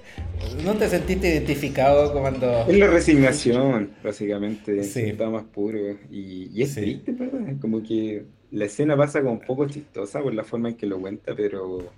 ¿No 0.64 0.74
te 0.74 0.88
sentiste 0.88 1.28
identificado 1.28 2.12
cuando.? 2.12 2.64
Es 2.68 2.78
la 2.78 2.86
resignación, 2.86 3.90
básicamente. 4.04 4.84
Sí. 4.84 5.00
Está 5.00 5.28
más 5.28 5.42
puro. 5.42 5.78
Y, 6.12 6.48
y 6.54 6.62
es 6.62 6.76
triste, 6.76 7.10
¿verdad? 7.10 7.56
Como 7.60 7.82
que 7.82 8.24
la 8.52 8.66
escena 8.66 8.96
pasa 8.96 9.20
como 9.20 9.32
un 9.32 9.40
poco 9.40 9.66
chistosa 9.66 10.22
por 10.22 10.32
la 10.32 10.44
forma 10.44 10.68
en 10.68 10.76
que 10.76 10.86
lo 10.86 11.00
cuenta, 11.00 11.34
pero 11.34 11.90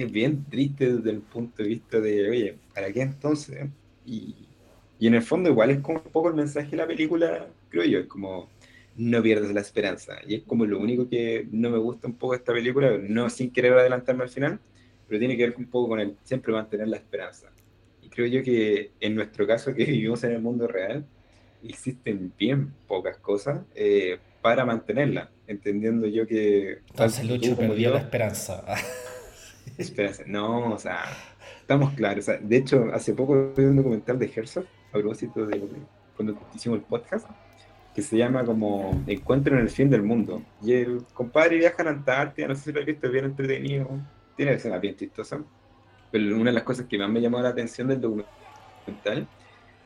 es 0.00 0.10
bien 0.10 0.44
triste 0.48 0.94
desde 0.94 1.10
el 1.10 1.20
punto 1.20 1.62
de 1.62 1.68
vista 1.68 2.00
de, 2.00 2.30
oye, 2.30 2.58
¿para 2.74 2.92
qué 2.92 3.02
entonces? 3.02 3.66
Y, 4.06 4.34
y 4.98 5.06
en 5.06 5.14
el 5.14 5.22
fondo, 5.22 5.50
igual 5.50 5.70
es 5.70 5.80
como 5.80 5.98
un 5.98 6.10
poco 6.10 6.28
el 6.28 6.34
mensaje 6.34 6.70
de 6.70 6.76
la 6.78 6.86
película, 6.86 7.46
creo 7.68 7.84
yo. 7.84 7.98
Es 8.00 8.06
como 8.06 8.48
no 8.96 9.22
pierdes 9.22 9.52
la 9.52 9.60
esperanza. 9.60 10.18
Y 10.26 10.36
es 10.36 10.42
como 10.42 10.66
lo 10.66 10.78
único 10.78 11.08
que 11.08 11.46
no 11.50 11.70
me 11.70 11.78
gusta 11.78 12.06
un 12.06 12.14
poco 12.14 12.32
de 12.32 12.38
esta 12.38 12.52
película, 12.52 12.98
no 12.98 13.30
sin 13.30 13.50
querer 13.50 13.72
adelantarme 13.72 14.24
al 14.24 14.30
final, 14.30 14.60
pero 15.08 15.18
tiene 15.18 15.36
que 15.36 15.48
ver 15.48 15.56
un 15.56 15.66
poco 15.66 15.88
con 15.88 16.00
el 16.00 16.16
siempre 16.24 16.52
mantener 16.52 16.88
la 16.88 16.96
esperanza. 16.96 17.50
Y 18.02 18.08
creo 18.08 18.26
yo 18.26 18.42
que 18.42 18.92
en 19.00 19.14
nuestro 19.14 19.46
caso, 19.46 19.74
que 19.74 19.84
vivimos 19.84 20.22
en 20.24 20.32
el 20.32 20.40
mundo 20.40 20.66
real, 20.66 21.04
existen 21.64 22.32
bien 22.38 22.72
pocas 22.86 23.16
cosas 23.18 23.60
eh, 23.74 24.18
para 24.40 24.64
mantenerla, 24.64 25.30
entendiendo 25.46 26.06
yo 26.06 26.26
que... 26.26 26.78
Entonces 26.90 27.28
Lucho 27.28 27.56
perdió 27.56 27.92
la 27.92 28.00
esperanza. 28.00 28.64
esperanza. 29.78 30.24
No, 30.26 30.72
o 30.74 30.78
sea, 30.78 31.04
estamos 31.60 31.92
claros. 31.94 32.26
de 32.26 32.56
hecho, 32.56 32.86
hace 32.92 33.14
poco 33.14 33.52
vi 33.56 33.64
un 33.64 33.76
documental 33.76 34.18
de 34.18 34.30
Herzog, 34.34 34.64
a 34.90 34.92
propósito 34.92 35.46
de 35.46 35.62
cuando 36.16 36.38
hicimos 36.54 36.78
el 36.78 36.84
podcast, 36.84 37.28
que 37.94 38.02
se 38.02 38.16
llama 38.16 38.44
como 38.44 39.02
Encuentro 39.06 39.56
en 39.56 39.62
el 39.62 39.70
fin 39.70 39.90
del 39.90 40.02
mundo. 40.02 40.42
Y 40.62 40.72
el 40.74 41.04
compadre 41.14 41.58
viaja 41.58 41.82
a 41.82 41.84
la 41.84 41.90
Antártida, 41.90 42.48
no 42.48 42.54
sé 42.54 42.64
si 42.64 42.72
lo 42.72 42.80
has 42.80 42.86
visto, 42.86 43.10
bien 43.10 43.26
entretenido, 43.26 43.88
tiene 44.36 44.52
escenas 44.52 44.80
bien 44.80 44.96
chistosa. 44.96 45.42
Pero 46.10 46.36
una 46.36 46.50
de 46.50 46.54
las 46.54 46.64
cosas 46.64 46.86
que 46.86 46.98
más 46.98 47.08
me 47.08 47.20
llamó 47.20 47.40
la 47.40 47.50
atención 47.50 47.88
del 47.88 48.00
documental 48.00 49.26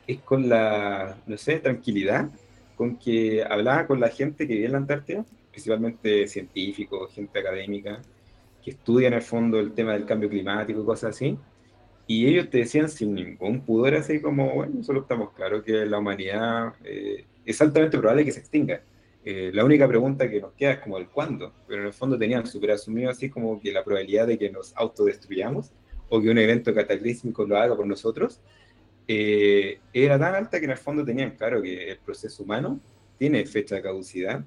es 0.06 0.20
con 0.20 0.48
la, 0.48 1.16
no 1.26 1.36
sé, 1.36 1.58
tranquilidad 1.58 2.28
con 2.76 2.96
que 2.96 3.42
hablaba 3.42 3.86
con 3.86 3.98
la 3.98 4.08
gente 4.08 4.46
que 4.46 4.54
vive 4.54 4.66
en 4.66 4.72
la 4.72 4.78
Antártida, 4.78 5.24
principalmente 5.50 6.28
científicos, 6.28 7.12
gente 7.12 7.38
académica, 7.38 8.02
que 8.66 8.72
estudia 8.72 9.06
en 9.06 9.14
el 9.14 9.22
fondo 9.22 9.60
el 9.60 9.74
tema 9.74 9.92
del 9.92 10.04
cambio 10.04 10.28
climático 10.28 10.80
y 10.80 10.84
cosas 10.84 11.14
así. 11.14 11.38
Y 12.08 12.26
ellos 12.26 12.50
te 12.50 12.58
decían 12.58 12.88
sin 12.88 13.14
ningún 13.14 13.60
pudor, 13.60 13.94
así 13.94 14.20
como, 14.20 14.56
bueno, 14.56 14.82
solo 14.82 15.02
estamos 15.02 15.30
claros 15.34 15.62
que 15.62 15.86
la 15.86 16.00
humanidad 16.00 16.74
eh, 16.82 17.24
es 17.44 17.60
altamente 17.60 17.96
probable 17.96 18.24
que 18.24 18.32
se 18.32 18.40
extinga. 18.40 18.80
Eh, 19.24 19.52
la 19.54 19.64
única 19.64 19.86
pregunta 19.86 20.28
que 20.28 20.40
nos 20.40 20.52
queda 20.54 20.72
es 20.72 20.78
como 20.80 20.98
el 20.98 21.06
cuándo, 21.06 21.52
pero 21.68 21.82
en 21.82 21.86
el 21.86 21.92
fondo 21.92 22.18
tenían 22.18 22.44
súper 22.44 22.72
asumido 22.72 23.08
así 23.08 23.30
como 23.30 23.60
que 23.60 23.70
la 23.70 23.84
probabilidad 23.84 24.26
de 24.26 24.36
que 24.36 24.50
nos 24.50 24.76
autodestruyamos 24.76 25.70
o 26.08 26.20
que 26.20 26.28
un 26.28 26.38
evento 26.38 26.74
cataclísmico 26.74 27.44
lo 27.44 27.56
haga 27.56 27.76
por 27.76 27.86
nosotros 27.86 28.40
eh, 29.06 29.78
era 29.92 30.18
tan 30.18 30.34
alta 30.34 30.58
que 30.58 30.64
en 30.64 30.72
el 30.72 30.76
fondo 30.76 31.04
tenían 31.04 31.36
claro 31.36 31.62
que 31.62 31.92
el 31.92 31.98
proceso 31.98 32.42
humano 32.42 32.80
tiene 33.16 33.46
fecha 33.46 33.76
de 33.76 33.82
caducidad 33.82 34.44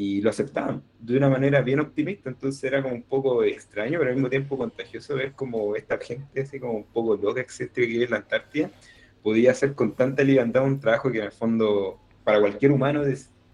y 0.00 0.22
lo 0.22 0.30
aceptaban 0.30 0.82
de 0.98 1.18
una 1.18 1.28
manera 1.28 1.60
bien 1.60 1.78
optimista, 1.78 2.30
entonces 2.30 2.64
era 2.64 2.82
como 2.82 2.94
un 2.94 3.02
poco 3.02 3.44
extraño, 3.44 3.98
pero 3.98 4.08
al 4.08 4.16
mismo 4.16 4.30
tiempo 4.30 4.56
contagioso 4.56 5.14
ver 5.14 5.32
como 5.32 5.76
esta 5.76 5.98
gente 5.98 6.40
así 6.40 6.58
como 6.58 6.72
un 6.72 6.84
poco 6.84 7.16
loca 7.16 7.42
existe 7.42 7.82
que 7.82 7.86
vive 7.86 8.04
en 8.04 8.12
la 8.12 8.16
Antártida 8.16 8.70
podía 9.22 9.50
hacer 9.50 9.74
con 9.74 9.94
tanta 9.94 10.24
libertad 10.24 10.64
un 10.64 10.80
trabajo 10.80 11.12
que 11.12 11.18
en 11.18 11.24
el 11.24 11.32
fondo 11.32 12.00
para 12.24 12.40
cualquier 12.40 12.72
humano 12.72 13.02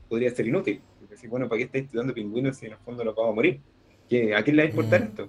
podría 0.08 0.30
ser 0.30 0.46
inútil. 0.46 0.80
Porque 1.00 1.26
bueno, 1.26 1.48
¿para 1.48 1.58
qué 1.58 1.64
estáis 1.64 1.84
estudiando 1.86 2.14
pingüinos 2.14 2.56
si 2.56 2.66
en 2.66 2.72
el 2.72 2.78
fondo 2.78 3.02
nos 3.02 3.16
vamos 3.16 3.32
a 3.32 3.34
morir? 3.34 3.60
¿Qué, 4.08 4.32
¿A 4.32 4.44
quién 4.44 4.54
le 4.54 4.62
va 4.62 4.66
a 4.68 4.70
importar 4.70 5.00
mm. 5.00 5.04
esto? 5.04 5.28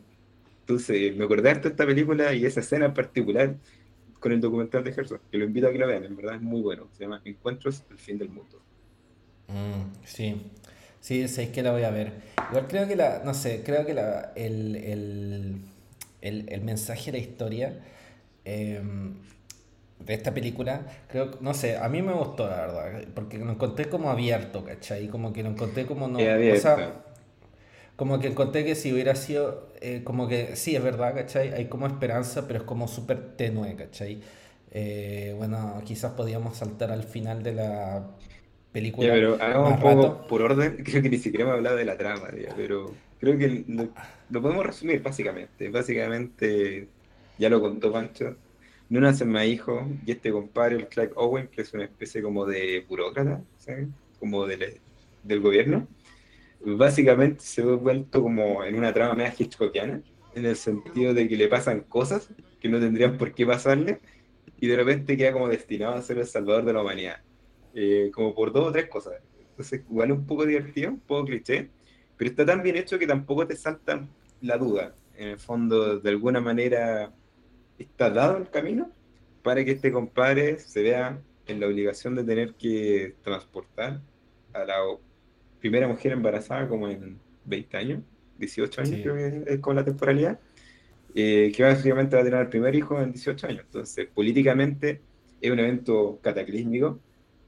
Entonces, 0.59 1.15
me 1.15 1.25
acordé 1.25 1.51
de 1.51 1.69
esta 1.69 1.85
película 1.87 2.31
y 2.35 2.45
esa 2.45 2.59
escena 2.59 2.85
en 2.85 2.93
particular 2.93 3.55
con 4.19 4.31
el 4.31 4.39
documental 4.39 4.83
de 4.83 4.91
Herzog, 4.91 5.21
que 5.31 5.37
lo 5.39 5.45
invito 5.45 5.67
a 5.67 5.71
que 5.71 5.79
lo 5.79 5.87
vean, 5.87 6.03
en 6.03 6.15
verdad 6.15 6.35
es 6.35 6.41
muy 6.41 6.61
bueno. 6.61 6.87
Se 6.91 7.05
llama 7.05 7.21
Encuentros, 7.25 7.83
el 7.89 7.97
fin 7.97 8.19
del 8.19 8.29
mundo. 8.29 8.61
Mm, 9.47 10.03
sí, 10.03 10.35
sí, 10.99 11.21
es 11.21 11.37
que 11.49 11.63
la 11.63 11.71
voy 11.71 11.83
a 11.83 11.89
ver. 11.89 12.13
Igual 12.49 12.67
creo 12.67 12.87
que 12.87 12.95
la, 12.95 13.21
no 13.23 13.33
sé, 13.33 13.63
creo 13.63 13.85
que 13.85 13.93
la, 13.93 14.31
el, 14.35 14.75
el, 16.21 16.45
el, 16.49 16.61
mensaje 16.61 17.11
de 17.11 17.17
la 17.17 17.23
historia... 17.23 17.79
Eh, 18.45 18.81
de 19.99 20.13
esta 20.13 20.33
película, 20.33 20.85
creo, 21.07 21.31
no 21.41 21.53
sé, 21.53 21.77
a 21.77 21.89
mí 21.89 22.01
me 22.01 22.13
gustó 22.13 22.47
la 22.47 22.57
verdad, 22.57 23.03
porque 23.15 23.37
lo 23.39 23.51
encontré 23.51 23.89
como 23.89 24.09
abierto, 24.09 24.63
¿cachai? 24.63 25.07
Como 25.07 25.33
que 25.33 25.43
lo 25.43 25.49
encontré 25.49 25.85
como 25.85 26.07
no... 26.07 26.19
O 26.19 26.55
sea, 26.55 27.03
como 27.95 28.19
que 28.19 28.27
encontré 28.27 28.63
que 28.63 28.75
si 28.75 28.93
hubiera 28.93 29.15
sido, 29.15 29.69
eh, 29.81 30.03
como 30.03 30.27
que 30.27 30.55
sí, 30.55 30.75
es 30.75 30.83
verdad, 30.83 31.15
¿cachai? 31.15 31.51
Hay 31.53 31.65
como 31.65 31.87
esperanza, 31.87 32.45
pero 32.47 32.59
es 32.59 32.65
como 32.65 32.87
súper 32.87 33.35
tenue, 33.35 33.75
¿cachai? 33.75 34.21
Eh, 34.71 35.33
bueno, 35.35 35.81
quizás 35.83 36.11
podíamos 36.11 36.57
saltar 36.57 36.91
al 36.91 37.03
final 37.03 37.41
de 37.41 37.53
la 37.53 38.05
película 38.77 39.07
Ya, 39.07 39.13
pero 39.13 39.35
hagamos 39.41 39.71
un 39.73 39.79
poco 39.79 40.03
rato. 40.03 40.27
por 40.27 40.41
orden. 40.41 40.77
Creo 40.83 41.01
que 41.03 41.09
ni 41.09 41.17
siquiera 41.17 41.45
hemos 41.45 41.55
hablado 41.57 41.77
de 41.77 41.85
la 41.85 41.97
trama, 41.97 42.29
ya, 42.35 42.55
pero 42.55 42.99
creo 43.19 43.37
que 43.37 43.63
lo, 43.67 43.89
lo 44.29 44.41
podemos 44.41 44.65
resumir 44.65 45.01
básicamente. 45.01 45.69
Básicamente, 45.69 46.89
ya 47.37 47.49
lo 47.49 47.61
contó 47.61 47.91
Pancho, 47.91 48.37
no 48.89 48.99
nacen 49.01 49.29
más 49.29 49.45
hijos 49.45 49.83
y 50.05 50.11
este 50.11 50.31
compadre, 50.31 50.75
el 50.77 50.87
Clark 50.87 51.13
Owen, 51.15 51.47
que 51.49 51.61
es 51.61 51.73
una 51.73 51.85
especie 51.85 52.21
como 52.21 52.45
de 52.45 52.85
burócrata, 52.87 53.43
¿sabes? 53.57 53.87
Como 54.19 54.45
del, 54.47 54.81
del 55.23 55.39
gobierno, 55.41 55.87
básicamente 56.61 57.41
se 57.43 57.63
ve 57.63 57.75
vuelto 57.75 58.21
como 58.21 58.63
en 58.63 58.75
una 58.75 58.93
trama 58.93 59.15
media 59.15 59.33
hitchcockiana, 59.37 60.01
en 60.35 60.45
el 60.45 60.55
sentido 60.55 61.13
de 61.13 61.27
que 61.27 61.37
le 61.37 61.47
pasan 61.47 61.81
cosas 61.81 62.29
que 62.59 62.69
no 62.69 62.79
tendrían 62.79 63.17
por 63.17 63.33
qué 63.33 63.45
pasarle 63.45 64.01
y 64.59 64.67
de 64.67 64.75
repente 64.77 65.17
queda 65.17 65.33
como 65.33 65.49
destinado 65.49 65.95
a 65.95 66.01
ser 66.01 66.19
el 66.19 66.27
salvador 66.27 66.65
de 66.65 66.73
la 66.73 66.81
humanidad. 66.81 67.21
Eh, 67.73 68.11
como 68.13 68.33
por 68.33 68.51
dos 68.51 68.67
o 68.67 68.71
tres 68.71 68.87
cosas. 68.87 69.13
Entonces, 69.51 69.81
igual 69.89 70.11
es 70.11 70.17
un 70.17 70.25
poco 70.25 70.45
divertido, 70.45 70.91
un 70.91 70.99
poco 70.99 71.25
cliché, 71.25 71.69
pero 72.15 72.29
está 72.29 72.45
tan 72.45 72.63
bien 72.63 72.75
hecho 72.75 72.97
que 72.99 73.07
tampoco 73.07 73.45
te 73.45 73.55
salta 73.55 74.05
la 74.41 74.57
duda. 74.57 74.95
En 75.15 75.29
el 75.29 75.39
fondo, 75.39 75.99
de 75.99 76.09
alguna 76.09 76.39
manera, 76.41 77.11
está 77.77 78.09
dado 78.09 78.37
el 78.37 78.49
camino 78.49 78.91
para 79.43 79.63
que 79.63 79.71
este 79.71 79.91
compadre 79.91 80.59
se 80.59 80.81
vea 80.83 81.19
en 81.47 81.59
la 81.59 81.67
obligación 81.67 82.15
de 82.15 82.23
tener 82.23 82.53
que 82.55 83.15
transportar 83.23 84.01
a 84.53 84.65
la 84.65 84.75
primera 85.59 85.87
mujer 85.87 86.11
embarazada 86.11 86.67
como 86.67 86.87
en 86.89 87.19
20 87.45 87.77
años, 87.77 88.01
18 88.37 88.81
años 88.81 88.95
Sí. 88.95 89.03
creo 89.03 89.15
que 89.15 89.53
es 89.53 89.59
con 89.59 89.75
la 89.75 89.85
temporalidad, 89.85 90.39
eh, 91.15 91.51
que 91.55 91.63
básicamente 91.63 92.15
va 92.15 92.21
a 92.21 92.25
tener 92.25 92.41
el 92.41 92.49
primer 92.49 92.75
hijo 92.75 93.01
en 93.01 93.11
18 93.11 93.47
años. 93.47 93.63
Entonces, 93.65 94.07
políticamente 94.13 95.01
es 95.41 95.51
un 95.51 95.59
evento 95.59 96.19
cataclísmico 96.21 96.99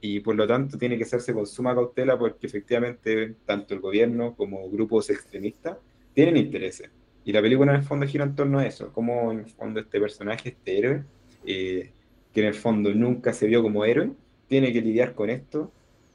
y 0.01 0.19
por 0.21 0.35
lo 0.35 0.47
tanto 0.47 0.77
tiene 0.77 0.97
que 0.97 1.03
hacerse 1.03 1.33
con 1.33 1.45
suma 1.45 1.75
cautela 1.75 2.17
porque 2.17 2.47
efectivamente 2.47 3.35
tanto 3.45 3.73
el 3.73 3.81
gobierno 3.81 4.35
como 4.35 4.69
grupos 4.69 5.09
extremistas 5.09 5.77
tienen 6.13 6.37
intereses. 6.37 6.89
Y 7.25 7.31
la 7.33 7.41
película 7.41 7.73
en 7.73 7.79
el 7.79 7.85
fondo 7.85 8.07
gira 8.07 8.23
en 8.23 8.35
torno 8.35 8.59
a 8.59 8.65
eso, 8.65 8.91
como 8.93 9.31
en 9.31 9.39
el 9.39 9.45
fondo 9.45 9.79
este 9.79 9.99
personaje, 9.99 10.49
este 10.49 10.77
héroe, 10.77 11.03
eh, 11.45 11.91
que 12.33 12.41
en 12.41 12.47
el 12.47 12.53
fondo 12.53 12.93
nunca 12.93 13.33
se 13.33 13.47
vio 13.47 13.61
como 13.61 13.85
héroe, 13.85 14.11
tiene 14.47 14.71
que 14.73 14.81
lidiar 14.81 15.13
con 15.13 15.29
esto 15.29 15.71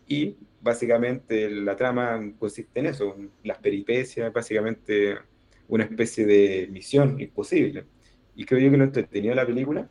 y 0.09 0.37
básicamente 0.61 1.51
la 1.51 1.76
trama 1.76 2.20
consiste 2.39 2.80
en 2.80 2.87
eso, 2.87 3.16
las 3.43 3.59
peripecias, 3.59 4.32
básicamente 4.32 5.18
una 5.68 5.85
especie 5.85 6.26
de 6.26 6.68
misión 6.70 7.20
imposible. 7.20 7.85
Y 8.35 8.45
creo 8.45 8.61
yo 8.61 8.70
que 8.70 8.76
lo 8.76 8.85
entretenido 8.85 9.30
de 9.30 9.37
la 9.37 9.47
película 9.47 9.89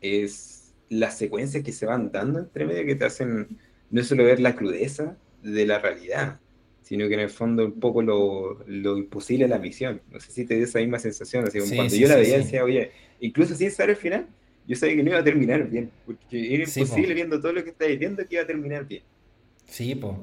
es 0.00 0.53
las 0.98 1.18
secuencias 1.18 1.62
que 1.64 1.72
se 1.72 1.86
van 1.86 2.10
dando 2.12 2.38
entre 2.40 2.66
medio 2.66 2.84
que 2.86 2.96
te 2.96 3.04
hacen 3.04 3.50
no 3.90 4.02
solo 4.04 4.24
ver 4.24 4.40
la 4.40 4.56
crudeza 4.56 5.20
de 5.40 5.66
la 5.66 5.78
realidad, 5.78 6.40
sino 6.80 7.08
que 7.08 7.14
en 7.14 7.20
el 7.20 7.30
fondo 7.30 7.64
un 7.66 7.80
poco 7.80 8.02
lo, 8.02 8.62
lo 8.66 8.96
imposible 8.98 9.44
de 9.44 9.48
la 9.50 9.58
misión. 9.58 10.02
No 10.08 10.20
sé 10.20 10.32
si 10.32 10.46
te 10.46 10.54
dio 10.56 10.64
esa 10.64 10.78
misma 10.80 10.98
sensación, 10.98 11.46
así 11.46 11.60
como 11.60 11.74
Sí, 11.74 11.74
cuando 11.74 11.96
sí, 11.96 12.04
yo 12.04 12.08
la 12.08 12.16
veía 12.16 12.36
sí. 12.36 12.38
decía, 12.38 12.64
oye, 12.64 12.92
incluso 13.18 13.54
sin 13.54 13.70
saber 13.70 13.90
el 13.90 13.96
final, 13.96 14.34
yo 14.64 14.76
sabía 14.76 14.96
que 14.96 15.02
no 15.02 15.10
iba 15.10 15.18
a 15.20 15.24
terminar 15.24 15.68
bien, 15.68 15.94
porque 16.04 16.54
era 16.54 16.64
imposible 16.64 17.14
po. 17.14 17.14
viendo 17.14 17.40
todo 17.40 17.52
lo 17.52 17.64
que 17.64 17.70
estáis 17.70 17.98
viendo 17.98 18.26
que 18.26 18.34
iba 18.36 18.44
a 18.44 18.46
terminar 18.46 18.86
bien. 18.86 19.04
Sí, 19.66 19.94
pues. 19.94 20.14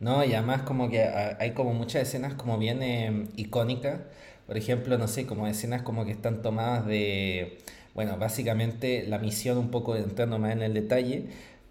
No, 0.00 0.24
y 0.24 0.34
además 0.34 0.62
como 0.62 0.90
que 0.90 1.02
ha- 1.04 1.36
hay 1.40 1.52
como 1.54 1.72
muchas 1.74 2.02
escenas 2.02 2.34
como 2.34 2.58
bien 2.58 2.82
eh, 2.82 3.28
icónicas. 3.36 4.00
Por 4.46 4.56
ejemplo, 4.56 4.98
no 4.98 5.08
sé, 5.08 5.26
como 5.26 5.46
escenas 5.46 5.82
como 5.82 6.04
que 6.04 6.12
están 6.12 6.42
tomadas 6.42 6.86
de, 6.86 7.58
bueno, 7.94 8.16
básicamente 8.18 9.04
la 9.06 9.18
misión 9.18 9.58
un 9.58 9.70
poco 9.70 9.96
entrando 9.96 10.38
más 10.38 10.52
en 10.52 10.62
el 10.62 10.74
detalle, 10.74 11.26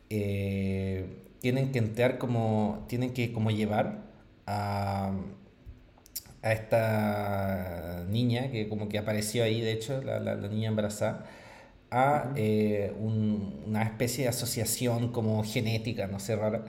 eh, 0.10 1.06
tienen 1.42 1.72
que 1.72 1.80
entrar 1.80 2.18
como, 2.18 2.86
tienen 2.90 3.14
que 3.14 3.32
como 3.34 3.52
llevar 3.52 4.04
a, 4.48 5.14
a 6.42 6.54
esta 6.54 8.04
niña 8.10 8.50
que 8.52 8.68
como 8.70 8.90
que 8.90 8.98
apareció 8.98 9.44
ahí, 9.44 9.62
de 9.62 9.74
hecho, 9.74 10.02
la, 10.04 10.20
la- 10.20 10.36
la 10.36 10.48
niña 10.48 10.70
embarazada, 10.70 11.26
a 11.92 12.34
eh, 12.36 12.94
un- 13.00 13.64
una 13.68 13.84
especie 13.84 14.24
de 14.26 14.30
asociación 14.30 15.12
como 15.12 15.44
genética, 15.44 16.08
no 16.08 16.20
sé, 16.20 16.36
rara, 16.36 16.66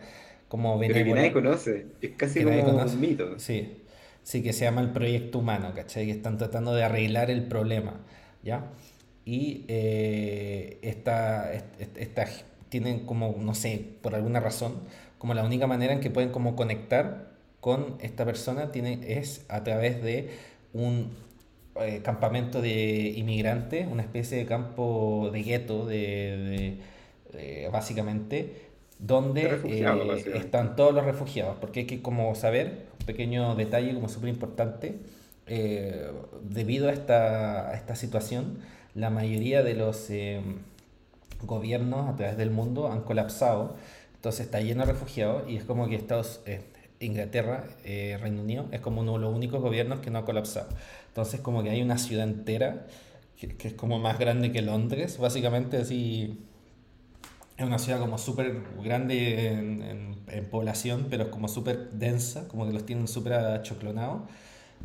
como 0.48 0.78
Pero 0.84 1.02
que 1.04 1.14
nadie 1.14 1.32
conoce, 1.32 1.96
es 2.00 2.16
casi 2.16 2.44
que 2.44 2.44
como 2.44 2.64
conoce. 2.64 2.96
un 2.96 3.00
mito. 3.00 3.26
Sí, 3.36 3.82
sí, 4.22 4.42
que 4.42 4.52
se 4.52 4.64
llama 4.64 4.80
el 4.82 4.90
proyecto 4.92 5.38
humano, 5.38 5.72
¿cachai? 5.74 6.06
Que 6.06 6.12
están 6.12 6.38
tratando 6.38 6.74
de 6.74 6.84
arreglar 6.84 7.30
el 7.30 7.44
problema, 7.48 8.00
¿ya? 8.42 8.70
Y 9.24 9.64
eh, 9.68 10.78
esta, 10.82 11.52
est- 11.52 11.80
est- 11.80 11.96
esta 11.98 12.26
tienen 12.68 13.06
como, 13.06 13.36
no 13.38 13.54
sé, 13.54 13.84
por 14.02 14.14
alguna 14.14 14.40
razón, 14.40 14.74
como 15.18 15.34
la 15.34 15.44
única 15.44 15.66
manera 15.66 15.92
en 15.92 16.00
que 16.00 16.10
pueden 16.10 16.30
como 16.30 16.56
conectar 16.56 17.30
con 17.60 17.96
esta 18.00 18.24
persona 18.24 18.72
tiene, 18.72 19.00
es 19.06 19.44
a 19.48 19.62
través 19.62 20.02
de 20.02 20.30
un 20.72 21.10
eh, 21.80 22.00
campamento 22.02 22.60
de 22.60 23.12
inmigrantes, 23.16 23.86
una 23.90 24.02
especie 24.02 24.38
de 24.38 24.46
campo 24.46 25.30
de 25.32 25.42
gueto, 25.42 25.86
de, 25.86 26.78
de- 27.32 27.38
de- 27.38 27.68
básicamente, 27.70 28.56
donde 28.98 29.42
eh, 29.68 30.30
están 30.34 30.76
todos 30.76 30.94
los 30.94 31.04
refugiados, 31.04 31.56
porque 31.60 31.80
hay 31.80 31.86
que 31.86 32.02
como 32.02 32.34
saber, 32.34 32.86
un 33.00 33.06
pequeño 33.06 33.54
detalle 33.54 33.94
como 33.94 34.08
súper 34.08 34.28
importante, 34.30 34.98
debido 36.42 36.88
a 36.88 36.92
esta, 36.92 37.70
a 37.70 37.74
esta 37.74 37.94
situación, 37.96 38.58
la 38.94 39.10
mayoría 39.10 39.62
de 39.62 39.74
los 39.74 40.10
eh, 40.10 40.40
gobiernos 41.42 42.08
a 42.08 42.16
través 42.16 42.36
del 42.36 42.50
mundo 42.50 42.90
han 42.90 43.02
colapsado, 43.02 43.76
entonces 44.14 44.46
está 44.46 44.60
lleno 44.60 44.86
de 44.86 44.92
refugiados 44.92 45.48
y 45.48 45.56
es 45.56 45.64
como 45.64 45.88
que 45.88 45.96
Estados 45.96 46.40
eh, 46.46 46.62
Inglaterra, 47.00 47.64
eh, 47.84 48.16
Reino 48.20 48.42
Unido, 48.42 48.66
es 48.70 48.80
como 48.80 49.00
uno 49.00 49.14
de 49.14 49.18
los 49.20 49.34
únicos 49.34 49.60
gobiernos 49.60 50.00
que 50.00 50.10
no 50.10 50.20
ha 50.20 50.24
colapsado. 50.24 50.68
Entonces 51.08 51.40
como 51.40 51.62
que 51.64 51.70
hay 51.70 51.82
una 51.82 51.98
ciudad 51.98 52.24
entera 52.28 52.86
que, 53.38 53.48
que 53.56 53.68
es 53.68 53.74
como 53.74 53.98
más 53.98 54.18
grande 54.18 54.52
que 54.52 54.62
Londres, 54.62 55.18
básicamente 55.18 55.78
así 55.78 56.38
es 57.56 57.66
una 57.66 57.78
ciudad 57.78 58.00
como 58.00 58.18
súper 58.18 58.62
grande 58.82 59.48
en, 59.48 59.82
en- 59.82 60.16
en 60.28 60.44
población, 60.46 61.06
pero 61.10 61.24
es 61.24 61.28
como 61.30 61.48
súper 61.48 61.90
densa, 61.90 62.48
como 62.48 62.66
que 62.66 62.72
los 62.72 62.86
tienen 62.86 63.06
súper 63.08 63.34
achoclonados, 63.34 64.22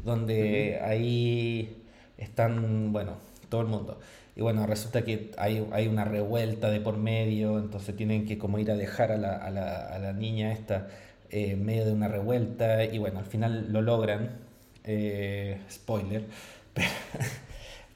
donde 0.03 0.79
ahí 0.83 1.83
están, 2.17 2.91
bueno, 2.93 3.13
todo 3.49 3.61
el 3.61 3.67
mundo. 3.67 3.99
Y 4.35 4.41
bueno, 4.41 4.65
resulta 4.67 5.03
que 5.03 5.31
hay, 5.37 5.65
hay 5.71 5.87
una 5.87 6.05
revuelta 6.05 6.69
de 6.69 6.79
por 6.81 6.97
medio, 6.97 7.57
entonces 7.59 7.95
tienen 7.95 8.25
que 8.25 8.37
como 8.37 8.59
ir 8.59 8.69
a 8.71 8.75
dejar 8.75 9.11
a 9.11 9.17
la, 9.17 9.35
a 9.35 9.49
la, 9.51 9.87
a 9.87 9.99
la 9.99 10.13
niña 10.13 10.51
esta 10.51 10.87
eh, 11.29 11.51
en 11.51 11.65
medio 11.65 11.85
de 11.85 11.91
una 11.93 12.07
revuelta, 12.07 12.83
y 12.85 12.97
bueno, 12.99 13.19
al 13.19 13.25
final 13.25 13.71
lo 13.73 13.81
logran, 13.81 14.37
eh, 14.83 15.59
spoiler, 15.71 16.25
pero, 16.73 16.89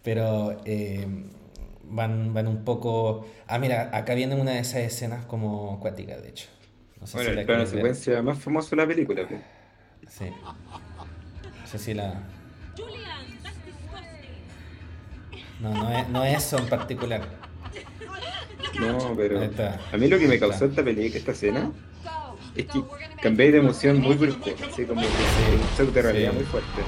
pero 0.04 0.62
eh, 0.66 1.08
van, 1.84 2.34
van 2.34 2.47
un 2.47 2.64
poco... 2.64 3.28
Ah, 3.47 3.60
mira, 3.60 3.89
acá 3.95 4.14
viene 4.16 4.36
una 4.36 4.52
de 4.52 4.60
esas 4.60 4.82
escenas 4.82 5.26
como 5.26 5.74
acuáticas, 5.74 6.22
de 6.22 6.30
hecho. 6.30 6.47
No 6.99 7.08
sé 7.08 7.18
Bueno, 7.18 7.30
si 7.32 7.32
el 7.32 7.45
plano 7.45 7.66
secuencia 7.66 8.22
más 8.22 8.39
famoso 8.39 8.72
de 8.72 8.82
la 8.82 8.88
película. 8.88 9.28
pues. 9.28 9.41
Sí. 10.08 10.26
No 11.60 11.68
sé 11.68 11.80
si 11.80 11.93
la... 11.93 12.40
No, 15.62 15.74
no 15.74 15.91
es, 15.97 16.09
no 16.09 16.24
es 16.24 16.38
eso 16.38 16.57
en 16.57 16.68
particular. 16.68 17.22
No, 18.80 19.14
pero 19.16 19.39
a 19.41 19.97
mí 19.97 20.07
lo 20.07 20.18
que 20.18 20.28
me 20.28 20.39
causó 20.39 20.66
esta 20.66 20.84
película, 20.84 21.18
esta 21.20 21.32
escena, 21.32 21.72
es 22.55 22.66
que 22.66 22.82
cambié 23.22 23.51
de 23.51 23.59
emoción 23.59 23.99
muy 24.01 24.16
brusco, 24.16 24.49
así 24.72 24.86
como 24.86 25.01
que 25.01 25.07
un 25.07 25.78
shock 25.78 25.93
de 25.93 26.01
realidad 26.01 26.32
Sí. 26.32 26.36
muy 26.38 26.45
fuerte. 26.45 26.82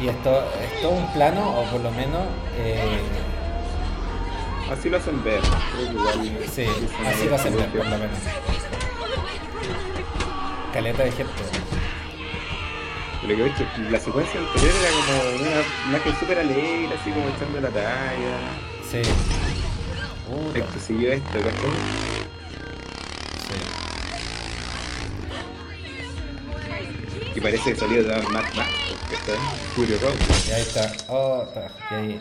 Y 0.00 0.08
esto 0.08 0.44
es 0.62 0.80
todo 0.80 0.92
un 0.92 1.12
plano, 1.12 1.60
o 1.60 1.64
por 1.64 1.80
lo 1.80 1.90
menos... 1.90 2.22
eh, 2.58 3.00
Así 4.70 4.88
lo 4.90 4.98
hacen 4.98 5.24
ver. 5.24 5.40
Sí, 6.52 6.66
así 7.06 7.28
lo 7.28 7.34
hacen 7.34 7.56
ver, 7.56 7.66
por 7.70 7.84
lo 7.86 7.98
menos. 7.98 8.18
Caleta 10.72 11.04
de 11.04 11.12
gente. 11.12 11.32
Lo 13.22 13.28
que 13.36 13.42
ves 13.42 13.52
que 13.56 13.64
la 13.90 13.98
secuencia 14.00 14.40
anterior 14.40 14.72
era 14.80 14.90
como 14.90 15.30
una 15.42 15.50
imagen 15.88 16.20
súper 16.20 16.38
alegre, 16.38 16.94
así 17.00 17.10
como 17.10 17.28
echando 17.28 17.60
la 17.60 17.68
talla. 17.68 18.38
Sí. 18.88 19.02
Puta, 20.28 20.58
Esto 20.58 20.78
siguió 20.80 21.12
esto, 21.12 21.32
¿cachai? 21.32 21.70
sí. 23.48 23.56
Que 27.34 27.40
parece 27.42 27.72
que 27.72 27.76
salió 27.78 28.04
de 28.04 28.22
Mad 28.22 28.44
Max, 28.54 28.70
¿cachai? 29.10 29.38
Fury 29.74 29.94
Road. 29.96 30.14
Y 30.48 30.52
ahí 30.52 30.62
está. 30.62 30.92
Oh, 31.08 31.44
está. 31.46 31.70
Y 31.90 31.94
ahí. 31.94 32.20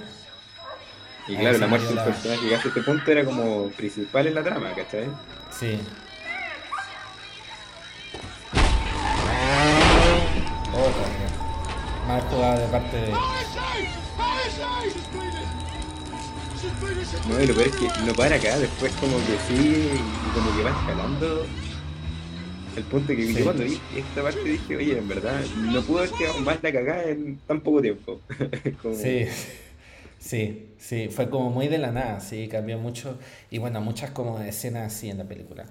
Y 1.27 1.35
Ahí 1.35 1.41
claro, 1.41 1.57
la 1.57 1.67
muerte 1.67 1.87
del 1.93 2.03
personaje 2.03 2.47
que 2.47 2.55
hace 2.55 2.67
este 2.69 2.81
punto 2.81 3.11
era 3.11 3.25
como 3.25 3.69
principal 3.71 4.27
en 4.27 4.35
la 4.35 4.43
trama, 4.43 4.73
¿cachai? 4.73 5.07
Sí. 5.51 5.79
Otra, 10.77 11.07
mira. 11.13 12.07
Mal 12.07 12.21
jugada 12.29 12.59
de 12.59 12.67
parte 12.67 12.97
de. 12.97 13.13
No, 17.29 17.41
y 17.41 17.47
lo 17.47 17.53
peor 17.55 17.67
es 17.67 17.75
que 17.75 17.87
no 18.05 18.13
para 18.13 18.35
acá, 18.35 18.57
después 18.57 18.91
como 18.93 19.17
que 19.17 19.37
sigue 19.53 19.95
y 19.95 20.33
como 20.33 20.55
que 20.55 20.63
va 20.63 20.69
escalando. 20.71 21.45
El 22.75 22.83
punto 22.83 23.07
que 23.07 23.25
Sí. 23.27 23.33
yo 23.33 23.43
cuando 23.43 23.63
vi 23.63 23.79
esta 23.95 24.21
parte 24.21 24.43
dije, 24.43 24.77
oye, 24.77 24.97
en 24.99 25.07
verdad, 25.07 25.41
no 25.57 25.81
pudo 25.81 25.99
haber 25.99 26.11
quedado 26.11 26.39
más 26.41 26.57
la 26.61 26.71
cagada 26.71 27.03
en 27.05 27.37
tan 27.47 27.59
poco 27.61 27.81
tiempo. 27.81 28.21
Como- 28.81 28.93
Sí, 28.95 29.25
sí, 30.19 30.69
sí, 30.77 31.09
fue 31.09 31.27
como 31.29 31.49
muy 31.49 31.67
de 31.69 31.79
la 31.79 31.91
nada, 31.91 32.19
sí, 32.19 32.47
cambió 32.47 32.77
mucho. 32.77 33.17
Y 33.49 33.57
bueno, 33.57 33.81
muchas 33.81 34.11
como 34.11 34.39
escenas 34.39 34.93
así 34.93 35.09
en 35.09 35.17
la 35.17 35.23
película. 35.23 35.65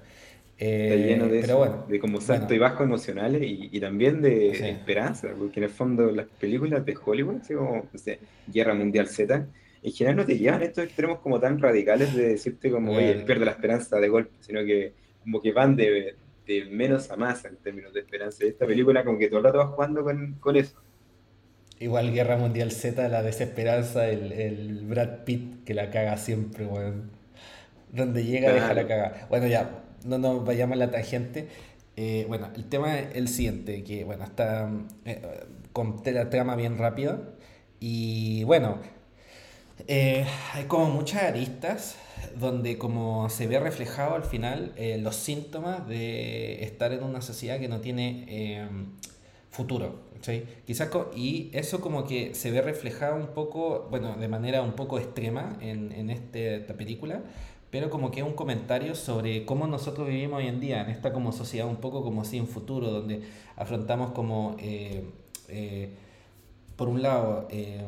Está 0.81 0.95
Eh, 0.95 0.97
lleno 0.97 1.29
de 1.29 1.39
pero 1.39 1.57
eso, 1.57 1.57
bueno, 1.57 1.85
de 1.85 1.99
como 1.99 2.19
salto 2.21 2.53
bueno. 2.53 2.55
y 2.55 2.57
bajo 2.57 2.83
emocionales 2.83 3.41
y, 3.43 3.69
y 3.75 3.79
también 3.79 4.21
de 4.21 4.51
Sí. 4.51 4.65
esperanza, 4.71 5.35
porque 5.37 5.59
en 5.59 5.65
el 5.65 5.69
fondo 5.69 6.11
las 6.11 6.27
películas 6.27 6.83
de 6.85 6.95
Hollywood, 7.03 7.37
así 7.41 7.53
como, 7.53 7.89
no 7.91 7.99
sé, 7.99 8.19
Guerra 8.45 8.73
Mundial 8.73 9.07
Z, 9.07 9.49
en 9.83 9.91
general 9.91 10.17
no 10.17 10.25
te 10.25 10.37
llevan 10.37 10.63
estos 10.63 10.83
extremos 10.85 11.19
como 11.21 11.39
tan 11.39 11.59
radicales 11.59 12.13
de 12.13 12.29
decirte 12.29 12.71
como, 12.71 12.95
oye, 12.95 13.15
pierde 13.15 13.45
la 13.45 13.51
esperanza 13.51 13.99
de 13.99 14.09
golpe, 14.09 14.35
sino 14.39 14.61
que 14.65 14.95
como 15.21 15.41
que 15.41 15.51
van 15.53 15.75
de, 15.75 16.17
de 16.45 16.65
menos 16.65 17.11
a 17.11 17.17
más 17.17 17.45
en 17.45 17.57
términos 17.57 17.93
de 17.93 17.99
esperanza. 18.01 18.43
Y 18.45 18.49
esta 18.49 18.65
película 18.65 19.03
como 19.03 19.19
que 19.19 19.27
todo 19.29 19.39
el 19.39 19.45
rato 19.45 19.59
va 19.59 19.67
jugando 19.67 20.03
con, 20.03 20.33
con 20.39 20.55
eso. 20.55 20.81
Igual 21.79 22.11
Guerra 22.11 22.37
Mundial 22.37 22.71
Z, 22.71 23.07
la 23.09 23.21
desesperanza, 23.23 24.09
el, 24.09 24.31
el 24.31 24.85
Brad 24.87 25.23
Pitt 25.25 25.63
que 25.63 25.73
la 25.75 25.91
caga 25.91 26.17
siempre, 26.17 26.65
weón. 26.65 27.11
Donde 27.91 28.23
llega, 28.25 28.53
deja 28.53 28.73
la 28.73 28.87
caga. 28.87 29.27
Bueno, 29.29 29.47
ya, 29.47 29.86
no 30.07 30.17
nos 30.17 30.45
vayamos 30.45 30.75
a 30.75 30.79
la 30.79 30.91
tangente. 30.91 31.47
Eh, 31.95 32.25
bueno, 32.27 32.49
el 32.55 32.65
tema 32.69 32.99
es 32.99 33.15
el 33.15 33.27
siguiente, 33.27 33.83
que 33.83 34.03
bueno, 34.03 34.23
está 34.23 34.69
eh, 35.05 35.21
con 35.73 36.01
la 36.05 36.29
trama 36.29 36.55
bien 36.55 36.77
rápida. 36.77 37.19
Y 37.79 38.43
bueno, 38.43 38.79
eh, 39.87 40.25
hay 40.53 40.63
como 40.65 40.89
muchas 40.89 41.23
aristas 41.23 41.97
donde 42.39 42.77
como 42.77 43.29
se 43.29 43.47
ve 43.47 43.59
reflejado 43.59 44.15
al 44.15 44.23
final 44.23 44.73
eh, 44.75 44.97
los 44.97 45.15
síntomas 45.15 45.87
de 45.87 46.63
estar 46.63 46.91
en 46.93 47.03
una 47.03 47.21
sociedad 47.21 47.59
que 47.59 47.67
no 47.67 47.79
tiene 47.79 48.25
eh, 48.27 48.67
futuro. 49.51 50.07
¿cachai? 50.15 50.45
Quizás 50.65 50.89
y 51.15 51.51
eso 51.53 51.79
como 51.79 52.05
que 52.05 52.33
se 52.33 52.49
ve 52.49 52.61
reflejado 52.61 53.15
un 53.17 53.27
poco, 53.27 53.87
bueno, 53.91 54.15
de 54.15 54.27
manera 54.27 54.63
un 54.63 54.73
poco 54.73 54.97
extrema 54.97 55.57
en, 55.61 55.91
en 55.91 56.09
esta 56.09 56.73
película, 56.73 57.21
pero 57.69 57.89
como 57.89 58.11
que 58.11 58.23
un 58.23 58.33
comentario 58.33 58.95
sobre 58.95 59.45
cómo 59.45 59.67
nosotros 59.67 60.07
vivimos 60.07 60.39
hoy 60.39 60.47
en 60.47 60.59
día, 60.59 60.81
en 60.81 60.89
esta 60.89 61.11
como 61.11 61.31
sociedad 61.31 61.67
un 61.67 61.77
poco 61.77 62.01
como 62.01 62.23
sin 62.23 62.47
futuro, 62.47 62.91
donde 62.91 63.23
afrontamos 63.57 64.11
como, 64.11 64.55
eh, 64.59 65.03
eh, 65.49 65.89
por 66.77 66.87
un 66.87 67.01
lado, 67.01 67.47
eh, 67.51 67.85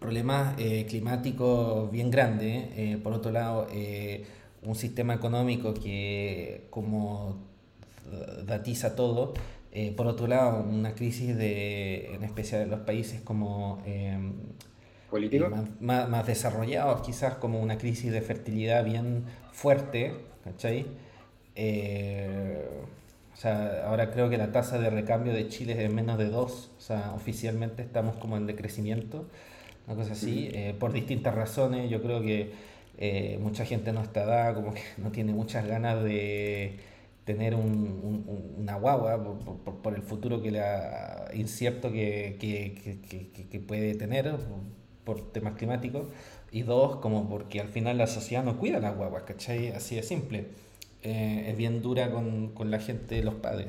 problemas 0.00 0.56
climáticos 0.88 1.90
bien 1.92 2.10
grandes, 2.10 2.98
por 3.02 3.12
otro 3.12 3.30
lado, 3.30 3.68
un 4.62 4.74
sistema 4.74 5.14
económico 5.14 5.74
que 5.74 6.66
como 6.70 7.36
datiza 8.44 8.96
todo, 8.96 9.32
por 9.96 10.08
otro 10.08 10.26
lado, 10.26 10.64
una 10.64 10.96
crisis 10.96 11.36
de, 11.36 12.16
en 12.16 12.24
especial 12.24 12.62
en 12.62 12.70
los 12.70 12.80
países 12.80 13.20
como 13.20 13.78
¿Político? 15.12 15.48
más, 15.50 15.80
más- 15.80 16.08
más 16.08 16.26
desarrollados, 16.26 17.02
quizás 17.02 17.34
como 17.34 17.60
una 17.60 17.78
crisis 17.78 18.10
de 18.10 18.20
fertilidad 18.22 18.84
bien 18.84 19.24
fuerte, 19.52 20.12
¿cachai? 20.42 20.86
Eh, 21.54 22.66
o 23.32 23.36
sea, 23.36 23.84
ahora 23.86 24.10
creo 24.10 24.28
que 24.30 24.38
la 24.38 24.52
tasa 24.52 24.78
de 24.78 24.90
recambio 24.90 25.32
de 25.32 25.48
Chile 25.48 25.72
es 25.72 25.78
de 25.78 25.88
menos 25.88 26.18
de 26.18 26.28
2, 26.30 26.70
o 26.76 26.80
sea, 26.80 27.12
oficialmente 27.14 27.82
estamos 27.82 28.16
como 28.16 28.36
en 28.36 28.46
decrecimiento, 28.46 29.26
una 29.86 29.96
cosa 29.96 30.12
así, 30.12 30.48
eh, 30.52 30.74
por 30.78 30.92
distintas 30.92 31.34
razones, 31.34 31.90
yo 31.90 32.02
creo 32.02 32.20
que 32.22 32.52
eh, 32.98 33.38
mucha 33.40 33.64
gente 33.64 33.92
no 33.92 34.02
está 34.02 34.24
dada, 34.26 34.54
como 34.54 34.74
que 34.74 34.82
no 34.98 35.10
tiene 35.10 35.32
muchas 35.32 35.66
ganas 35.66 36.02
de 36.04 36.78
tener 37.24 37.54
un, 37.54 37.62
un- 38.02 38.24
un- 38.28 38.54
una 38.62 38.76
guagua 38.76 39.22
por, 39.22 39.58
por- 39.58 39.76
por 39.82 39.94
el 39.94 40.02
futuro 40.02 40.42
que 40.42 40.50
la 40.50 41.28
incierto 41.34 41.90
que- 41.90 42.36
que- 42.40 42.74
que- 43.32 43.48
que 43.48 43.60
puede 43.60 43.94
tener 43.94 44.34
por 45.04 45.32
temas 45.32 45.54
climáticos 45.54 46.06
y 46.50 46.62
dos 46.62 46.96
como 46.96 47.28
porque 47.28 47.60
al 47.60 47.68
final 47.68 47.98
la 47.98 48.06
sociedad 48.06 48.44
no 48.44 48.58
cuida 48.58 48.78
las 48.78 48.96
guaguas, 48.96 49.24
¿cachai? 49.24 49.70
Así 49.70 49.96
de 49.96 50.02
simple. 50.02 50.46
Eh, 51.02 51.46
es 51.48 51.56
bien 51.56 51.82
dura 51.82 52.10
con, 52.12 52.48
con 52.48 52.70
la 52.70 52.78
gente, 52.78 53.22
los 53.22 53.34
padres. 53.34 53.68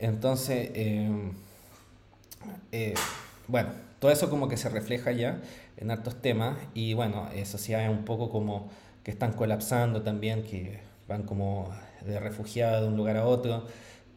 Entonces, 0.00 0.70
eh, 0.74 1.10
eh, 2.72 2.94
bueno, 3.46 3.70
todo 4.00 4.10
eso 4.10 4.30
como 4.30 4.48
que 4.48 4.56
se 4.56 4.68
refleja 4.68 5.12
ya 5.12 5.40
en 5.76 5.90
hartos 5.90 6.20
temas 6.20 6.58
y 6.74 6.94
bueno, 6.94 7.28
sociedades 7.44 7.90
un 7.90 8.04
poco 8.04 8.30
como 8.30 8.68
que 9.04 9.10
están 9.10 9.32
colapsando 9.32 10.02
también, 10.02 10.44
que 10.44 10.80
van 11.08 11.22
como 11.22 11.70
de 12.04 12.20
refugiados 12.20 12.82
de 12.82 12.88
un 12.88 12.96
lugar 12.96 13.16
a 13.16 13.26
otro 13.26 13.66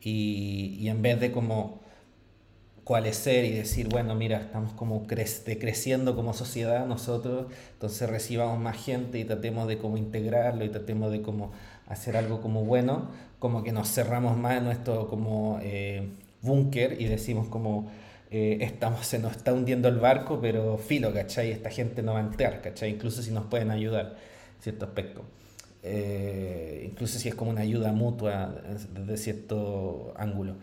y, 0.01 0.77
y 0.79 0.89
en 0.89 1.01
vez 1.01 1.19
de 1.19 1.31
como 1.31 1.80
coalescer 2.91 3.45
y 3.45 3.51
decir, 3.51 3.87
bueno, 3.89 4.15
mira, 4.15 4.37
estamos 4.41 4.73
como 4.73 5.07
cre- 5.07 5.43
decreciendo 5.45 6.15
como 6.15 6.33
sociedad 6.33 6.85
nosotros, 6.85 7.45
entonces 7.73 8.09
recibamos 8.09 8.59
más 8.59 8.77
gente 8.83 9.19
y 9.19 9.25
tratemos 9.25 9.67
de 9.67 9.77
como 9.77 9.97
integrarlo 9.97 10.65
y 10.65 10.69
tratemos 10.69 11.11
de 11.11 11.21
como 11.21 11.51
hacer 11.87 12.17
algo 12.17 12.41
como 12.41 12.63
bueno, 12.65 13.09
como 13.39 13.63
que 13.63 13.71
nos 13.71 13.89
cerramos 13.89 14.37
más 14.37 14.57
en 14.57 14.65
nuestro 14.65 15.07
como 15.07 15.59
eh, 15.61 16.09
búnker 16.41 17.01
y 17.01 17.05
decimos 17.05 17.47
como 17.47 17.89
eh, 18.29 18.59
estamos, 18.61 19.05
se 19.05 19.19
nos 19.19 19.35
está 19.35 19.53
hundiendo 19.53 19.87
el 19.89 19.97
barco, 19.99 20.39
pero 20.41 20.77
filo, 20.77 21.13
¿cachai? 21.13 21.51
Esta 21.51 21.69
gente 21.69 22.01
no 22.03 22.13
va 22.13 22.19
a 22.19 22.23
entrar, 22.23 22.61
¿cachai? 22.61 22.91
Incluso 22.91 23.21
si 23.21 23.31
nos 23.31 23.45
pueden 23.45 23.71
ayudar 23.71 24.15
en 24.57 24.63
cierto 24.63 24.85
aspecto. 24.85 25.23
Eh, 25.83 26.83
incluso 26.89 27.17
si 27.19 27.27
es 27.29 27.35
como 27.35 27.51
una 27.51 27.61
ayuda 27.61 27.91
mutua 27.91 28.53
desde 28.93 29.17
cierto 29.17 30.13
ángulo. 30.17 30.55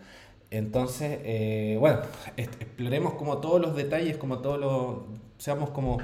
Entonces, 0.51 1.19
eh, 1.23 1.77
bueno, 1.79 2.01
exploremos 2.37 3.13
como 3.15 3.37
todos 3.39 3.61
los 3.61 3.75
detalles, 3.75 4.17
como 4.17 4.39
todos 4.39 4.59
los, 4.59 5.19
seamos 5.37 5.69
como, 5.71 5.99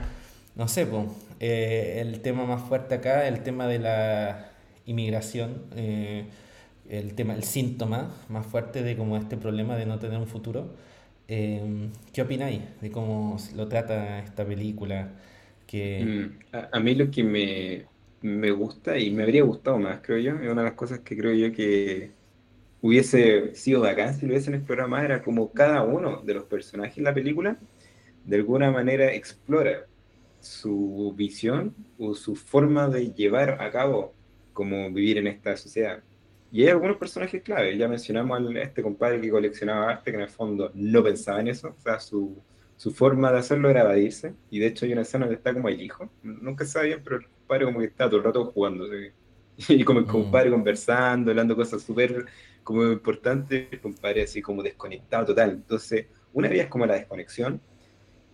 no 0.56 0.68
sé, 0.68 0.86
po, 0.86 1.16
eh, 1.40 1.98
el 2.02 2.22
tema 2.22 2.46
más 2.46 2.62
fuerte 2.68 2.96
acá, 2.96 3.28
el 3.28 3.42
tema 3.44 3.68
de 3.68 3.80
la 3.80 4.52
inmigración, 4.86 5.64
eh, 5.76 6.28
el 6.90 7.16
tema, 7.16 7.34
el 7.36 7.44
síntoma 7.44 8.12
más 8.30 8.46
fuerte 8.46 8.84
de 8.84 8.96
como 8.98 9.18
este 9.18 9.38
problema 9.38 9.76
de 9.78 9.86
no 9.88 9.98
tener 10.00 10.20
un 10.20 10.28
futuro. 10.28 10.76
Eh, 11.28 11.90
¿qué 12.14 12.22
opináis 12.22 12.62
de 12.82 12.92
cómo 12.92 13.38
lo 13.56 13.68
trata 13.68 14.20
esta 14.20 14.46
película? 14.46 15.10
Que, 15.68 16.08
Mm, 16.08 16.40
A, 16.52 16.70
a 16.74 16.80
mí 16.80 16.96
lo 16.96 17.10
que 17.10 17.24
me, 17.24 17.90
me 18.22 18.52
gusta 18.52 18.98
y 19.00 19.12
me 19.12 19.24
habría 19.24 19.44
gustado 19.44 19.80
más, 19.80 20.02
creo 20.02 20.18
yo, 20.20 20.32
es 20.42 20.52
una 20.52 20.62
de 20.62 20.70
las 20.70 20.74
cosas 20.76 21.00
que 21.02 21.18
creo 21.18 21.34
yo 21.34 21.54
que 21.56 22.18
hubiese 22.88 23.56
sido 23.56 23.82
bacán 23.82 24.16
si 24.16 24.26
lo 24.26 24.32
hubiesen 24.34 24.56
explorado 24.56 24.90
más, 24.90 25.04
era 25.06 25.22
como 25.24 25.54
cada 25.54 25.84
uno 25.84 26.22
de 26.24 26.34
los 26.36 26.46
personajes 26.46 26.98
en 26.98 27.04
la 27.06 27.14
película 27.14 27.60
de 28.24 28.38
alguna 28.38 28.72
manera 28.72 29.14
explora 29.14 29.88
su 30.40 31.14
visión 31.18 31.76
o 31.98 32.14
su 32.16 32.36
forma 32.36 32.88
de 32.90 33.14
llevar 33.14 33.62
a 33.62 33.72
cabo 33.72 34.18
como 34.54 34.92
vivir 34.92 35.18
en 35.18 35.28
esta 35.28 35.58
sociedad. 35.58 36.04
Y 36.52 36.64
hay 36.64 36.70
algunos 36.70 36.98
personajes 36.98 37.42
clave, 37.44 37.78
ya 37.78 37.88
mencionamos 37.88 38.40
a 38.40 38.62
este 38.62 38.82
compadre 38.84 39.20
que 39.22 39.30
coleccionaba 39.30 39.90
arte, 39.92 40.12
que 40.12 40.18
en 40.18 40.24
el 40.24 40.30
fondo 40.30 40.72
no 40.76 41.04
pensaba 41.04 41.42
en 41.42 41.50
eso, 41.50 41.70
o 41.78 41.82
sea, 41.82 42.00
su, 42.00 42.44
su 42.78 42.92
forma 42.92 43.32
de 43.32 43.40
hacerlo 43.40 43.70
era 43.70 43.82
evadirse, 43.82 44.36
y 44.50 44.60
de 44.60 44.68
hecho 44.68 44.86
hay 44.86 44.94
una 44.94 45.02
escena 45.02 45.26
donde 45.26 45.38
está 45.38 45.54
como 45.54 45.68
el 45.70 45.82
hijo, 45.82 46.14
nunca 46.24 46.66
se 46.66 46.72
sabe 46.74 46.88
bien, 46.88 47.02
pero 47.04 47.18
el 47.18 47.26
compadre 47.28 47.66
como 47.66 47.80
que 47.80 47.86
está 47.88 48.06
todo 48.08 48.18
el 48.20 48.24
rato 48.26 48.46
jugando, 48.46 48.88
¿sí? 48.88 49.12
y 49.74 49.84
como 49.84 50.00
el 50.00 50.06
Mm. 50.06 50.08
compadre 50.08 50.52
conversando, 50.52 51.32
hablando 51.32 51.56
cosas 51.56 51.84
súper 51.84 52.26
como 52.66 52.84
importantes, 52.92 53.68
el 53.72 53.80
compadre 53.80 54.24
así 54.24 54.42
como 54.42 54.62
desconectado 54.62 55.28
total, 55.28 55.52
entonces 55.52 56.08
una 56.34 56.50
vez 56.50 56.64
es 56.64 56.68
como 56.68 56.86
la 56.86 56.96
desconexión, 56.96 57.62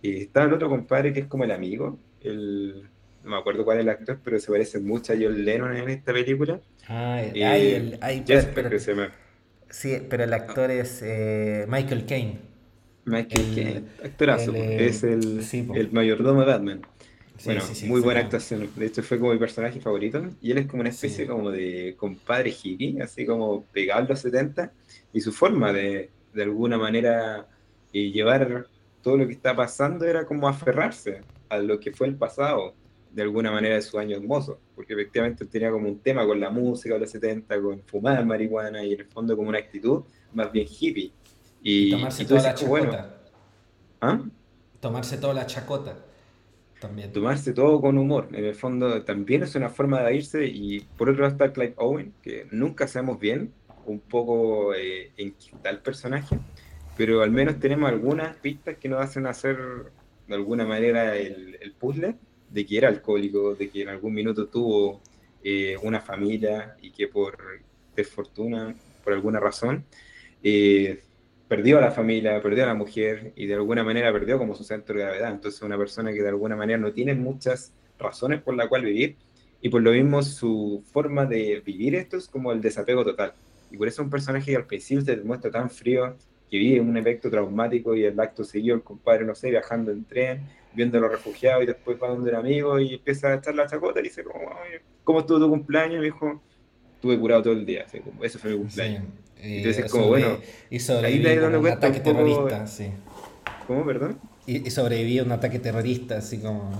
y 0.02 0.22
está 0.22 0.42
el 0.42 0.52
otro 0.54 0.68
compadre 0.68 1.12
que 1.12 1.20
es 1.20 1.26
como 1.26 1.44
el 1.44 1.52
amigo, 1.52 1.98
el, 2.22 2.88
no 3.22 3.30
me 3.30 3.36
acuerdo 3.36 3.64
cuál 3.64 3.78
es 3.78 3.82
el 3.82 3.90
actor, 3.90 4.18
pero 4.24 4.40
se 4.40 4.50
parece 4.50 4.80
mucho 4.80 5.12
a 5.12 5.16
John 5.20 5.44
Lennon 5.44 5.76
en 5.76 5.88
esta 5.88 6.12
película, 6.12 6.60
Ah, 6.88 7.22
el- 7.22 7.36
Eh, 7.40 7.76
el- 7.76 7.98
pero- 8.54 8.70
que 8.70 8.80
se 8.80 8.92
llama. 8.94 9.12
sí, 9.70 9.98
pero 10.10 10.24
el 10.24 10.32
actor 10.32 10.70
es 10.72 11.00
eh, 11.04 11.66
Michael 11.68 12.04
Caine. 12.06 12.38
Michael 13.04 13.46
El- 13.48 13.54
Caine, 13.54 13.82
actorazo, 14.04 14.54
eh, 14.54 14.86
es 14.86 15.04
el, 15.04 15.44
sí, 15.44 15.68
el 15.74 15.92
mayordomo 15.92 16.40
de 16.40 16.46
Batman. 16.46 16.82
Sí, 17.42 17.46
Bueno, 17.46 17.60
sí, 17.62 17.74
sí, 17.74 17.86
muy 17.88 18.00
buena 18.00 18.20
actuación. 18.20 18.70
De 18.76 18.86
hecho, 18.86 19.02
fue 19.02 19.18
como 19.18 19.32
mi 19.32 19.38
personaje 19.40 19.80
favorito. 19.80 20.22
Y 20.40 20.52
él 20.52 20.58
es 20.58 20.66
como 20.68 20.82
una 20.82 20.90
especie 20.90 21.26
como 21.26 21.50
de 21.50 21.96
compadre 21.96 22.50
hippie, 22.50 23.02
así 23.02 23.26
como 23.26 23.64
pegado 23.64 24.04
a 24.04 24.08
los 24.10 24.20
70. 24.20 24.72
Y 25.12 25.20
su 25.20 25.32
forma 25.32 25.72
de, 25.72 26.08
de 26.32 26.42
alguna 26.44 26.78
manera, 26.78 27.48
eh, 27.92 28.12
llevar 28.12 28.68
todo 29.02 29.16
lo 29.16 29.26
que 29.26 29.32
está 29.32 29.56
pasando 29.56 30.04
era 30.04 30.24
como 30.24 30.46
aferrarse 30.46 31.22
a 31.48 31.58
lo 31.58 31.80
que 31.80 31.90
fue 31.90 32.06
el 32.06 32.14
pasado. 32.14 32.74
de 33.10 33.22
alguna 33.22 33.50
manera 33.50 33.74
de 33.74 33.82
sus 33.82 33.96
años 33.96 34.22
mozos, 34.22 34.56
porque 34.74 34.94
efectivamente 34.94 35.44
tenía 35.44 35.70
como 35.70 35.86
un 35.86 35.98
tema 35.98 36.24
con 36.24 36.40
la 36.40 36.48
música 36.48 36.94
de 36.94 37.00
los 37.00 37.10
70, 37.10 37.60
con 37.60 37.82
fumar 37.82 38.24
marihuana 38.24 38.82
y 38.84 38.94
en 38.94 39.00
el 39.00 39.06
fondo 39.06 39.36
como 39.36 39.50
una 39.50 39.58
actitud 39.58 40.04
más 40.32 40.50
bien 40.52 40.66
hippie. 40.66 41.12
Y, 41.62 41.90
tomarse 41.90 42.22
y 42.22 42.26
toda 42.26 42.42
la 42.42 42.52
dices, 42.52 42.68
bueno, 42.68 42.92
chacota. 42.92 43.16
¿ah? 44.00 44.20
Tomarse 44.80 45.18
toda 45.18 45.34
la 45.34 45.46
chacota. 45.46 45.96
También. 46.82 47.12
tomarse 47.12 47.52
todo 47.52 47.80
con 47.80 47.96
humor. 47.96 48.28
En 48.32 48.44
el 48.44 48.54
fondo 48.54 49.02
también 49.04 49.44
es 49.44 49.54
una 49.54 49.68
forma 49.68 50.02
de 50.02 50.16
irse 50.16 50.44
y 50.44 50.80
por 50.80 51.08
otro 51.08 51.22
lado 51.22 51.32
está 51.32 51.52
Clive 51.52 51.74
Owen, 51.76 52.12
que 52.22 52.46
nunca 52.50 52.86
sabemos 52.88 53.18
bien 53.20 53.52
un 53.86 54.00
poco 54.00 54.74
eh, 54.74 55.12
en 55.16 55.32
qué 55.32 55.56
está 55.56 55.70
el 55.70 55.78
personaje, 55.78 56.38
pero 56.96 57.22
al 57.22 57.30
menos 57.30 57.58
tenemos 57.58 57.88
algunas 57.88 58.36
pistas 58.36 58.76
que 58.78 58.88
nos 58.88 59.00
hacen 59.00 59.26
hacer 59.26 59.56
de 60.26 60.34
alguna 60.34 60.64
manera 60.64 61.16
el, 61.16 61.56
el 61.60 61.72
puzzle 61.72 62.16
de 62.50 62.66
que 62.66 62.78
era 62.78 62.88
alcohólico, 62.88 63.54
de 63.54 63.70
que 63.70 63.82
en 63.82 63.88
algún 63.88 64.12
minuto 64.12 64.46
tuvo 64.46 65.00
eh, 65.42 65.76
una 65.82 66.00
familia 66.00 66.76
y 66.80 66.90
que 66.90 67.08
por 67.08 67.36
desfortuna, 67.96 68.74
por 69.02 69.12
alguna 69.12 69.40
razón, 69.40 69.84
eh, 70.42 71.02
perdió 71.52 71.76
a 71.76 71.80
la 71.82 71.90
familia, 71.90 72.40
perdió 72.40 72.64
a 72.64 72.68
la 72.68 72.74
mujer 72.74 73.34
y 73.36 73.44
de 73.44 73.52
alguna 73.52 73.84
manera 73.84 74.10
perdió 74.10 74.38
como 74.38 74.54
su 74.54 74.64
centro 74.64 74.96
de 74.96 75.04
gravedad. 75.04 75.32
Entonces 75.32 75.60
una 75.60 75.76
persona 75.76 76.10
que 76.10 76.22
de 76.22 76.30
alguna 76.30 76.56
manera 76.56 76.78
no 76.78 76.92
tiene 76.92 77.14
muchas 77.14 77.74
razones 77.98 78.40
por 78.40 78.56
la 78.56 78.70
cual 78.70 78.86
vivir 78.86 79.18
y 79.60 79.68
por 79.68 79.82
lo 79.82 79.92
mismo 79.92 80.22
su 80.22 80.82
forma 80.90 81.26
de 81.26 81.60
vivir 81.62 81.94
esto 81.94 82.16
es 82.16 82.26
como 82.26 82.52
el 82.52 82.62
desapego 82.62 83.04
total. 83.04 83.34
Y 83.70 83.76
por 83.76 83.86
eso 83.86 84.02
un 84.02 84.08
personaje 84.08 84.50
que 84.50 84.56
al 84.56 84.64
principio 84.64 85.04
se 85.04 85.14
muestra 85.18 85.50
tan 85.50 85.68
frío, 85.68 86.16
que 86.50 86.56
vive 86.56 86.80
un 86.80 86.96
efecto 86.96 87.28
traumático 87.28 87.94
y 87.94 88.04
el 88.04 88.18
acto 88.18 88.44
seguido, 88.44 88.74
el 88.74 88.82
compadre, 88.82 89.26
no 89.26 89.34
sé, 89.34 89.50
viajando 89.50 89.90
en 89.90 90.06
tren, 90.06 90.40
viendo 90.72 90.96
a 90.96 91.02
los 91.02 91.10
refugiados 91.10 91.64
y 91.64 91.66
después 91.66 91.98
va 92.02 92.08
donde 92.08 92.30
un 92.30 92.36
amigo 92.36 92.80
y 92.80 92.94
empieza 92.94 93.28
a 93.28 93.34
echar 93.34 93.54
la 93.54 93.66
chacota 93.66 94.00
y 94.00 94.04
dice 94.04 94.24
como, 94.24 94.38
"Oye, 94.38 94.80
¿cómo 95.04 95.20
estuvo 95.20 95.38
tu 95.38 95.50
cumpleaños? 95.50 95.96
Y 95.96 95.98
me 95.98 96.04
dijo, 96.04 96.42
estuve 96.94 97.18
curado 97.20 97.42
todo 97.42 97.52
el 97.52 97.66
día, 97.66 97.84
así 97.84 98.00
como, 98.00 98.24
eso 98.24 98.38
fue 98.38 98.52
mi 98.52 98.56
cumpleaños. 98.56 99.02
Sí. 99.02 99.21
Entonces, 99.42 99.86
Y 99.86 99.88
como, 99.88 100.04
sobre- 100.04 100.22
bueno, 100.24 100.38
y 100.70 100.78
a 101.38 101.48
un 101.48 101.66
ataque 101.66 102.00
terrorista, 102.00 102.66
sí. 102.66 102.90
¿Cómo, 103.66 103.84
perdón? 103.84 104.18
Y, 104.46 104.66
y 104.66 104.70
sobreviví 104.70 105.18
a 105.18 105.24
un 105.24 105.32
ataque 105.32 105.58
terrorista, 105.58 106.18
así 106.18 106.38
como... 106.38 106.70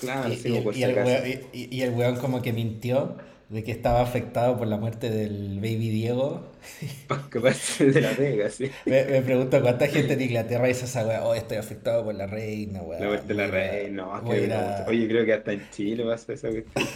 Claro, 0.00 0.32
y, 0.32 0.36
sí, 0.36 0.48
y- 0.48 0.52
como 0.52 0.64
por 0.64 0.74
si 0.74 0.82
el 0.82 0.94
weón, 0.94 1.22
y- 1.52 1.82
el 1.82 1.90
weón 1.90 2.16
como 2.16 2.40
que 2.42 2.52
mintió 2.52 3.16
de 3.48 3.64
que 3.64 3.72
estaba 3.72 4.00
afectado 4.00 4.56
por 4.56 4.68
la 4.68 4.76
muerte 4.76 5.10
del 5.10 5.56
baby 5.56 5.90
Diego. 5.90 6.52
Capaz 7.30 7.78
de 7.80 8.00
la 8.00 8.12
Vega, 8.12 8.48
sí. 8.48 8.70
Me, 8.86 9.04
me 9.04 9.22
pregunto 9.22 9.60
cuánta 9.60 9.88
gente 9.88 10.12
en 10.14 10.20
Inglaterra 10.22 10.66
dice 10.68 10.84
esa 10.84 11.04
weá, 11.04 11.24
oh, 11.24 11.34
estoy 11.34 11.56
afectado 11.58 12.04
por 12.04 12.14
la 12.14 12.26
reina, 12.28 12.80
weón. 12.82 13.00
La 13.02 13.08
muerte 13.08 13.26
de 13.28 13.34
la 13.34 13.46
reina, 13.48 14.04
no, 14.04 14.30
que 14.30 14.52
a-. 14.52 14.84
Oye, 14.88 15.08
creo 15.08 15.24
que 15.26 15.32
hasta 15.32 15.52
en 15.52 15.68
Chile 15.70 16.04
pasa 16.04 16.32
esa 16.32 16.48
cuestión. 16.48 16.86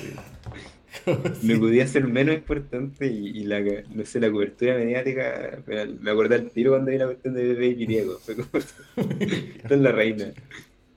sí. 1.40 1.46
Me 1.46 1.58
podía 1.58 1.86
ser 1.86 2.06
menos 2.06 2.34
importante 2.34 3.06
y, 3.06 3.28
y 3.28 3.44
la, 3.44 3.60
no 3.60 4.04
sé, 4.04 4.20
la 4.20 4.30
cobertura 4.30 4.76
mediática, 4.76 5.62
me 6.00 6.10
acordé 6.10 6.36
al 6.36 6.50
tiro 6.50 6.72
cuando 6.72 6.90
vi 6.90 6.98
la 6.98 7.06
cuestión 7.06 7.34
de 7.34 7.54
Baby 7.54 7.86
Diego. 7.86 8.18
Fue 8.18 8.36
como, 8.36 8.48
esta 8.96 9.74
es 9.74 9.80
la 9.80 9.92
reina. 9.92 10.32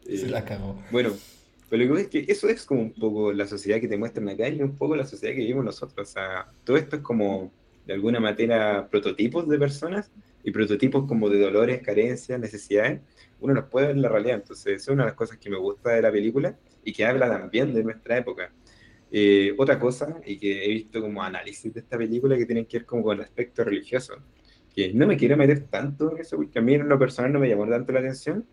Se 0.05 0.25
Eh, 0.25 0.29
la 0.29 0.45
cagó. 0.45 0.81
Bueno, 0.91 1.13
pero 1.69 1.83
lo 1.83 1.95
que 1.95 2.01
es 2.01 2.07
que 2.07 2.25
eso 2.27 2.47
es 2.47 2.65
como 2.65 2.81
un 2.81 2.93
poco 2.93 3.33
la 3.33 3.47
sociedad 3.47 3.79
que 3.79 3.87
te 3.87 3.97
muestran 3.97 4.29
acá 4.29 4.47
y 4.47 4.61
un 4.61 4.75
poco 4.77 4.95
la 4.95 5.05
sociedad 5.05 5.33
que 5.33 5.41
vivimos 5.41 5.65
nosotros. 5.65 6.07
O 6.09 6.11
sea, 6.11 6.47
todo 6.63 6.77
esto 6.77 6.97
es 6.97 7.01
como, 7.01 7.51
de 7.85 7.93
alguna 7.93 8.19
manera, 8.19 8.87
prototipos 8.89 9.47
de 9.49 9.59
personas 9.59 10.11
y 10.43 10.51
prototipos 10.51 11.05
como 11.07 11.29
de 11.29 11.39
dolores, 11.39 11.81
carencias, 11.81 12.39
necesidades. 12.39 13.01
Uno 13.41 13.53
los 13.53 13.65
puede 13.65 13.87
ver 13.87 13.95
en 13.97 14.01
la 14.01 14.09
realidad. 14.09 14.35
Entonces, 14.35 14.67
eso 14.67 14.91
es 14.91 14.95
una 14.95 15.03
de 15.03 15.09
las 15.09 15.17
cosas 15.17 15.37
que 15.37 15.49
me 15.49 15.57
gusta 15.57 15.91
de 15.91 16.01
la 16.01 16.11
película 16.11 16.55
y 16.85 16.93
que 16.93 17.05
habla 17.05 17.27
también 17.29 17.73
de 17.73 17.83
nuestra 17.83 18.17
época. 18.17 18.51
Eh, 19.11 19.53
otra 19.57 19.79
cosa, 19.79 20.19
y 20.25 20.37
que 20.37 20.65
he 20.65 20.69
visto 20.69 21.01
como 21.01 21.23
análisis 21.23 21.73
de 21.73 21.79
esta 21.79 21.97
película, 21.97 22.37
que 22.37 22.45
tienen 22.45 22.65
que 22.65 22.79
ver 22.79 22.85
como 22.85 23.03
con 23.03 23.17
el 23.17 23.23
aspecto 23.23 23.63
religioso. 23.63 24.15
Que 24.73 24.93
no 24.93 25.07
me 25.07 25.17
quiero 25.17 25.37
meter 25.37 25.63
tanto 25.67 26.11
en 26.11 26.19
eso, 26.19 26.37
porque 26.37 26.59
a 26.59 26.61
mí 26.61 26.75
en 26.75 26.87
lo 26.87 26.99
personal 26.99 27.33
no 27.33 27.39
me 27.39 27.49
llamó 27.49 27.67
tanto 27.67 27.91
la 27.91 27.99
atención, 27.99 28.45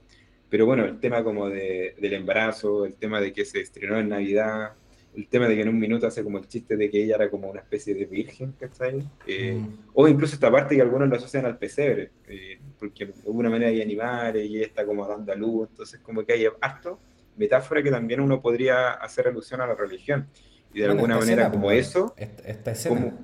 pero 0.48 0.66
bueno, 0.66 0.84
el 0.84 1.00
tema 1.00 1.24
como 1.24 1.48
de, 1.48 1.94
del 2.00 2.14
embarazo, 2.14 2.84
el 2.86 2.94
tema 2.94 3.20
de 3.20 3.32
que 3.32 3.44
se 3.44 3.60
estrenó 3.60 3.98
en 3.98 4.08
Navidad, 4.08 4.74
el 5.16 5.28
tema 5.28 5.48
de 5.48 5.54
que 5.54 5.62
en 5.62 5.68
un 5.68 5.78
minuto 5.78 6.06
hace 6.06 6.24
como 6.24 6.38
el 6.38 6.48
chiste 6.48 6.76
de 6.76 6.90
que 6.90 7.02
ella 7.02 7.16
era 7.16 7.30
como 7.30 7.48
una 7.50 7.60
especie 7.60 7.94
de 7.94 8.04
virgen, 8.06 8.52
¿cachai? 8.58 9.02
Eh, 9.26 9.54
Mm. 9.54 9.78
O 9.94 10.08
incluso 10.08 10.34
esta 10.34 10.50
parte 10.50 10.74
que 10.74 10.82
algunos 10.82 11.08
lo 11.08 11.16
asocian 11.16 11.46
al 11.46 11.58
pesebre, 11.58 12.10
eh, 12.28 12.58
porque 12.78 13.06
de 13.06 13.12
alguna 13.26 13.50
manera 13.50 13.70
hay 13.70 13.80
animales 13.80 14.44
y 14.48 14.56
ella 14.56 14.66
está 14.66 14.84
como 14.84 15.06
dando 15.06 15.32
a 15.32 15.36
luz, 15.36 15.68
entonces 15.70 16.00
como 16.00 16.24
que 16.24 16.32
hay 16.32 16.46
harto 16.60 16.98
metáfora 17.36 17.82
que 17.82 17.90
también 17.90 18.20
uno 18.20 18.40
podría 18.40 18.92
hacer 18.92 19.28
alusión 19.28 19.60
a 19.60 19.66
la 19.66 19.74
religión. 19.74 20.28
Y 20.72 20.80
de 20.80 20.86
Bueno, 20.86 21.00
alguna 21.02 21.18
manera 21.18 21.42
escena, 21.42 21.50
como 21.52 21.64
pues, 21.66 21.88
eso, 21.88 22.14
Esta, 22.16 22.42
esta 22.48 22.70
escena. 22.72 22.94
como- 23.00 23.18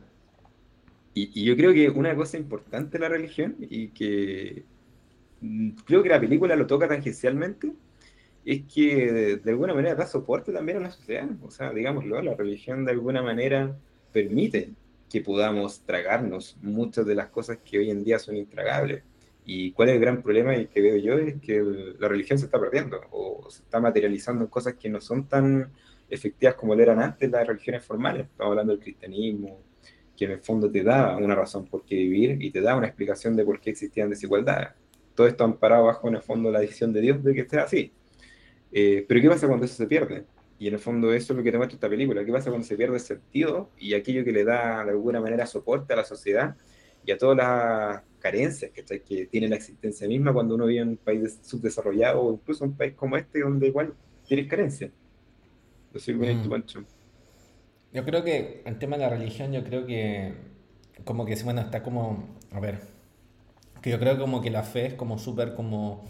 y, 1.14 1.40
y 1.40 1.44
yo 1.44 1.56
creo 1.56 1.72
que 1.72 1.90
una 1.90 2.14
cosa 2.14 2.36
importante 2.38 2.98
de 2.98 3.02
la 3.02 3.08
religión 3.08 3.56
y 3.60 3.88
que 3.88 4.64
creo 5.86 6.02
que 6.02 6.08
la 6.08 6.20
película 6.20 6.54
lo 6.56 6.66
toca 6.66 6.86
tangencialmente 6.88 7.72
es 8.44 8.62
que 8.72 9.12
de, 9.12 9.36
de 9.36 9.50
alguna 9.50 9.74
manera 9.74 9.94
da 9.94 10.06
soporte 10.06 10.52
también 10.52 10.78
a 10.78 10.80
la 10.80 10.90
sociedad. 10.90 11.28
O 11.42 11.50
sea, 11.50 11.72
digámoslo, 11.72 12.22
la 12.22 12.34
religión 12.34 12.84
de 12.84 12.92
alguna 12.92 13.22
manera 13.22 13.76
permite 14.12 14.70
que 15.10 15.20
podamos 15.20 15.80
tragarnos 15.80 16.56
muchas 16.62 17.04
de 17.06 17.14
las 17.16 17.28
cosas 17.28 17.58
que 17.64 17.78
hoy 17.78 17.90
en 17.90 18.04
día 18.04 18.18
son 18.18 18.36
intragables. 18.36 19.02
Y 19.44 19.72
cuál 19.72 19.88
es 19.88 19.94
el 19.96 20.00
gran 20.00 20.22
problema 20.22 20.54
que 20.54 20.80
veo 20.80 20.96
yo 20.96 21.14
es 21.18 21.40
que 21.40 21.62
la 21.98 22.08
religión 22.08 22.38
se 22.38 22.44
está 22.44 22.60
perdiendo 22.60 23.00
o 23.10 23.50
se 23.50 23.62
está 23.62 23.80
materializando 23.80 24.44
en 24.44 24.50
cosas 24.50 24.74
que 24.74 24.88
no 24.88 25.00
son 25.00 25.26
tan 25.26 25.72
efectivas 26.08 26.54
como 26.54 26.74
lo 26.74 26.82
eran 26.82 27.00
antes 27.00 27.30
las 27.30 27.46
religiones 27.46 27.84
formales. 27.84 28.26
Estamos 28.26 28.50
hablando 28.50 28.72
del 28.72 28.82
cristianismo, 28.82 29.60
que 30.16 30.26
en 30.26 30.32
el 30.32 30.40
fondo 30.40 30.70
te 30.70 30.82
da 30.82 31.16
una 31.16 31.34
razón 31.34 31.66
por 31.66 31.84
qué 31.84 31.94
vivir 31.94 32.42
y 32.42 32.50
te 32.50 32.60
da 32.60 32.76
una 32.76 32.86
explicación 32.86 33.36
de 33.36 33.44
por 33.44 33.60
qué 33.60 33.70
existían 33.70 34.10
desigualdades. 34.10 34.70
Todo 35.14 35.26
esto 35.26 35.44
amparado 35.44 35.86
bajo 35.86 36.08
en 36.08 36.16
el 36.16 36.22
fondo 36.22 36.50
la 36.50 36.60
decisión 36.60 36.92
de 36.92 37.00
Dios 37.00 37.22
de 37.22 37.34
que 37.34 37.40
esté 37.40 37.58
así. 37.58 37.92
Eh, 38.72 39.04
pero 39.08 39.20
¿qué 39.20 39.28
pasa 39.28 39.46
cuando 39.46 39.64
eso 39.64 39.74
se 39.74 39.86
pierde? 39.86 40.24
Y 40.58 40.68
en 40.68 40.74
el 40.74 40.80
fondo 40.80 41.12
eso 41.12 41.32
es 41.32 41.36
lo 41.38 41.42
que 41.42 41.50
te 41.50 41.56
muestra 41.56 41.76
esta 41.76 41.88
película. 41.88 42.24
¿Qué 42.24 42.32
pasa 42.32 42.50
cuando 42.50 42.66
se 42.66 42.76
pierde 42.76 42.94
el 42.94 43.00
sentido 43.00 43.70
y 43.78 43.94
aquello 43.94 44.24
que 44.24 44.32
le 44.32 44.44
da 44.44 44.84
de 44.84 44.90
alguna 44.90 45.20
manera 45.20 45.46
soporte 45.46 45.94
a 45.94 45.96
la 45.96 46.04
sociedad 46.04 46.56
y 47.04 47.12
a 47.12 47.18
todas 47.18 47.36
las 47.36 48.02
carencias 48.20 48.72
¿cachai? 48.74 49.02
que 49.04 49.26
tiene 49.26 49.48
la 49.48 49.56
existencia 49.56 50.08
misma 50.08 50.32
cuando 50.34 50.54
uno 50.56 50.66
vive 50.66 50.82
en 50.82 50.90
un 50.90 50.98
país 50.98 51.22
des- 51.22 51.40
subdesarrollado 51.42 52.22
o 52.22 52.34
incluso 52.34 52.64
un 52.64 52.76
país 52.76 52.94
como 52.96 53.16
este 53.18 53.40
donde 53.40 53.68
igual 53.68 53.94
tienes 54.26 54.48
carencias? 54.48 54.92
En 56.20 56.36
Mm. 56.38 56.60
Yo 57.92 58.04
creo 58.04 58.22
que 58.24 58.62
el 58.66 58.78
tema 58.78 58.96
de 58.96 59.02
la 59.04 59.08
religión, 59.10 59.52
yo 59.52 59.64
creo 59.64 59.86
que 59.86 60.34
como 61.04 61.24
que, 61.26 61.34
bueno, 61.44 61.60
está 61.62 61.82
como, 61.82 62.36
a 62.52 62.60
ver, 62.60 62.80
que 63.82 63.90
yo 63.90 63.98
creo 63.98 64.18
como 64.18 64.40
que 64.42 64.50
la 64.50 64.62
fe 64.62 64.86
es 64.86 64.94
como 64.94 65.18
súper 65.18 65.54
como, 65.54 66.04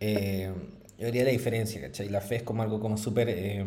eh, 0.00 0.52
yo 0.98 1.06
diría 1.06 1.24
la 1.24 1.30
diferencia, 1.30 1.80
¿cachai? 1.80 2.08
La 2.10 2.20
fe 2.20 2.36
es 2.36 2.42
como 2.44 2.62
algo 2.62 2.80
como 2.80 2.98
súper 2.98 3.28
eh, 3.30 3.66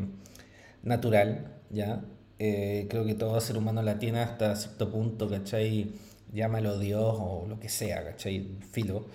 natural, 0.84 1.62
¿ya? 1.72 2.06
Eh, 2.40 2.88
creo 2.90 3.06
que 3.06 3.16
todo 3.16 3.40
ser 3.42 3.58
humano 3.58 3.82
la 3.84 4.00
tiene 4.00 4.22
hasta 4.22 4.56
cierto 4.56 4.92
punto, 4.92 5.30
¿cachai? 5.30 5.94
Llámalo 6.34 6.80
Dios 6.80 7.16
o 7.20 7.46
lo 7.48 7.60
que 7.60 7.70
sea, 7.70 8.04
¿cachai? 8.04 8.58
Filo. 8.72 9.08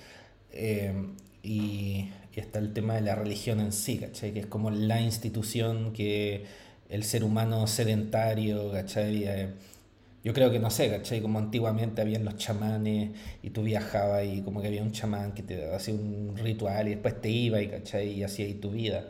Eh, 0.52 0.92
y, 1.42 2.10
y 2.34 2.40
está 2.40 2.58
el 2.60 2.72
tema 2.72 2.94
de 2.94 3.00
la 3.00 3.14
religión 3.14 3.60
en 3.60 3.72
sí, 3.72 3.98
¿cachai? 3.98 4.32
Que 4.32 4.40
es 4.40 4.46
como 4.46 4.70
la 4.70 5.00
institución 5.00 5.92
que 5.92 6.44
el 6.88 7.04
ser 7.04 7.24
humano 7.24 7.66
sedentario, 7.66 8.70
¿cachai? 8.72 9.24
Eh, 9.24 9.48
yo 10.24 10.32
creo 10.32 10.50
que 10.50 10.58
no 10.58 10.70
sé, 10.70 10.90
¿cachai? 10.90 11.20
Como 11.20 11.38
antiguamente 11.38 12.00
habían 12.00 12.24
los 12.24 12.36
chamanes 12.36 13.10
y 13.42 13.50
tú 13.50 13.62
viajabas 13.62 14.24
y 14.24 14.42
como 14.42 14.60
que 14.60 14.68
había 14.68 14.82
un 14.82 14.92
chamán 14.92 15.32
que 15.32 15.42
te 15.42 15.74
hacía 15.74 15.94
un 15.94 16.36
ritual 16.36 16.88
y 16.88 16.90
después 16.92 17.20
te 17.20 17.30
iba 17.30 17.60
y, 17.60 17.68
¿cachai? 17.68 18.12
Y 18.12 18.22
hacía 18.22 18.46
ahí 18.46 18.54
tu 18.54 18.70
vida. 18.70 19.04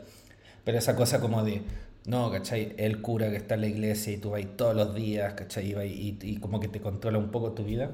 Pero 0.63 0.77
esa 0.77 0.95
cosa 0.95 1.19
como 1.19 1.43
de, 1.43 1.61
no, 2.05 2.31
¿cachai? 2.31 2.73
El 2.77 3.01
cura 3.01 3.29
que 3.29 3.37
está 3.37 3.55
en 3.55 3.61
la 3.61 3.67
iglesia 3.67 4.13
y 4.13 4.17
tú 4.17 4.31
vas 4.31 4.41
todos 4.57 4.75
los 4.75 4.95
días, 4.95 5.33
¿cachai? 5.33 5.71
Y, 5.73 6.17
y, 6.21 6.31
y 6.33 6.37
como 6.37 6.59
que 6.59 6.67
te 6.67 6.81
controla 6.81 7.17
un 7.17 7.29
poco 7.31 7.51
tu 7.53 7.63
vida. 7.63 7.91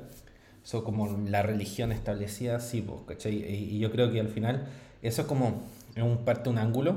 Eso 0.64 0.84
como 0.84 1.18
la 1.30 1.43
religión 1.43 1.91
establecida, 1.91 2.60
sí, 2.60 2.82
pues, 2.82 3.01
¿cachai? 3.08 3.36
Y, 3.36 3.76
y 3.76 3.80
yo 3.80 3.91
creo 3.91 4.12
que 4.12 4.20
al 4.20 4.30
final 4.30 4.68
eso 5.01 5.22
es 5.24 5.28
como, 5.28 5.64
un 5.97 6.18
parte, 6.26 6.49
un 6.49 6.58
ángulo, 6.58 6.95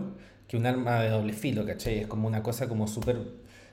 que 0.49 0.57
un 0.57 0.67
arma 0.67 1.01
de 1.03 1.11
doble 1.11 1.33
filo, 1.35 1.67
¿cachai? 1.67 1.99
Es 2.01 2.07
como 2.07 2.29
una 2.29 2.43
cosa 2.43 2.69
como 2.69 2.89
súper 2.89 3.19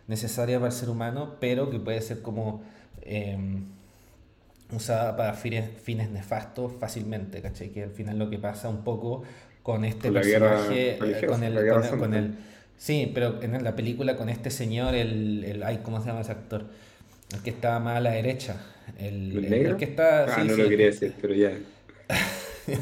necesaria 0.07 0.59
para 0.59 0.71
el 0.71 0.77
ser 0.77 0.89
humano, 0.89 1.35
pero 1.39 1.69
que 1.69 1.79
puede 1.79 2.01
ser 2.01 2.21
como 2.21 2.63
eh, 3.01 3.37
usada 4.71 5.15
para 5.15 5.33
fines, 5.33 5.69
fines 5.81 6.09
nefastos 6.09 6.73
fácilmente, 6.79 7.41
¿cachai? 7.41 7.69
Que 7.69 7.83
al 7.83 7.91
final 7.91 8.17
lo 8.19 8.29
que 8.29 8.39
pasa 8.39 8.69
un 8.69 8.83
poco 8.83 9.23
con 9.63 9.85
este 9.85 10.07
Con 10.07 10.13
personaje, 10.13 11.19
eh, 11.19 11.25
con 11.25 11.43
el, 11.43 11.53
la 11.55 11.61
guerra 11.61 11.81
con 11.81 11.85
el- 11.85 11.97
con 11.97 12.13
santa. 12.13 12.15
el- 12.15 12.35
sí, 12.77 13.11
pero 13.13 13.41
en 13.41 13.63
la 13.63 13.75
película 13.75 14.15
con 14.17 14.29
este 14.29 14.49
señor, 14.51 14.95
el, 14.95 15.43
el 15.43 15.63
ay, 15.63 15.79
¿cómo 15.83 15.99
se 16.01 16.07
llama 16.07 16.21
ese 16.21 16.31
actor? 16.31 16.65
El 17.33 17.41
que 17.41 17.49
está 17.49 17.79
más 17.79 17.97
a 17.97 17.99
la 18.01 18.11
derecha, 18.11 18.55
el, 18.97 19.37
¿El 19.37 19.49
negro? 19.49 19.71
el 19.71 19.77
que 19.77 19.85
está, 19.85 20.25
Ah, 20.25 20.35
sí, 20.41 20.47
no 20.47 20.55
sí, 20.55 20.61
lo 20.61 20.69
quería 20.69 20.85
que- 20.87 20.91
decir, 20.91 21.13
pero 21.21 21.33
ya. 21.33 21.51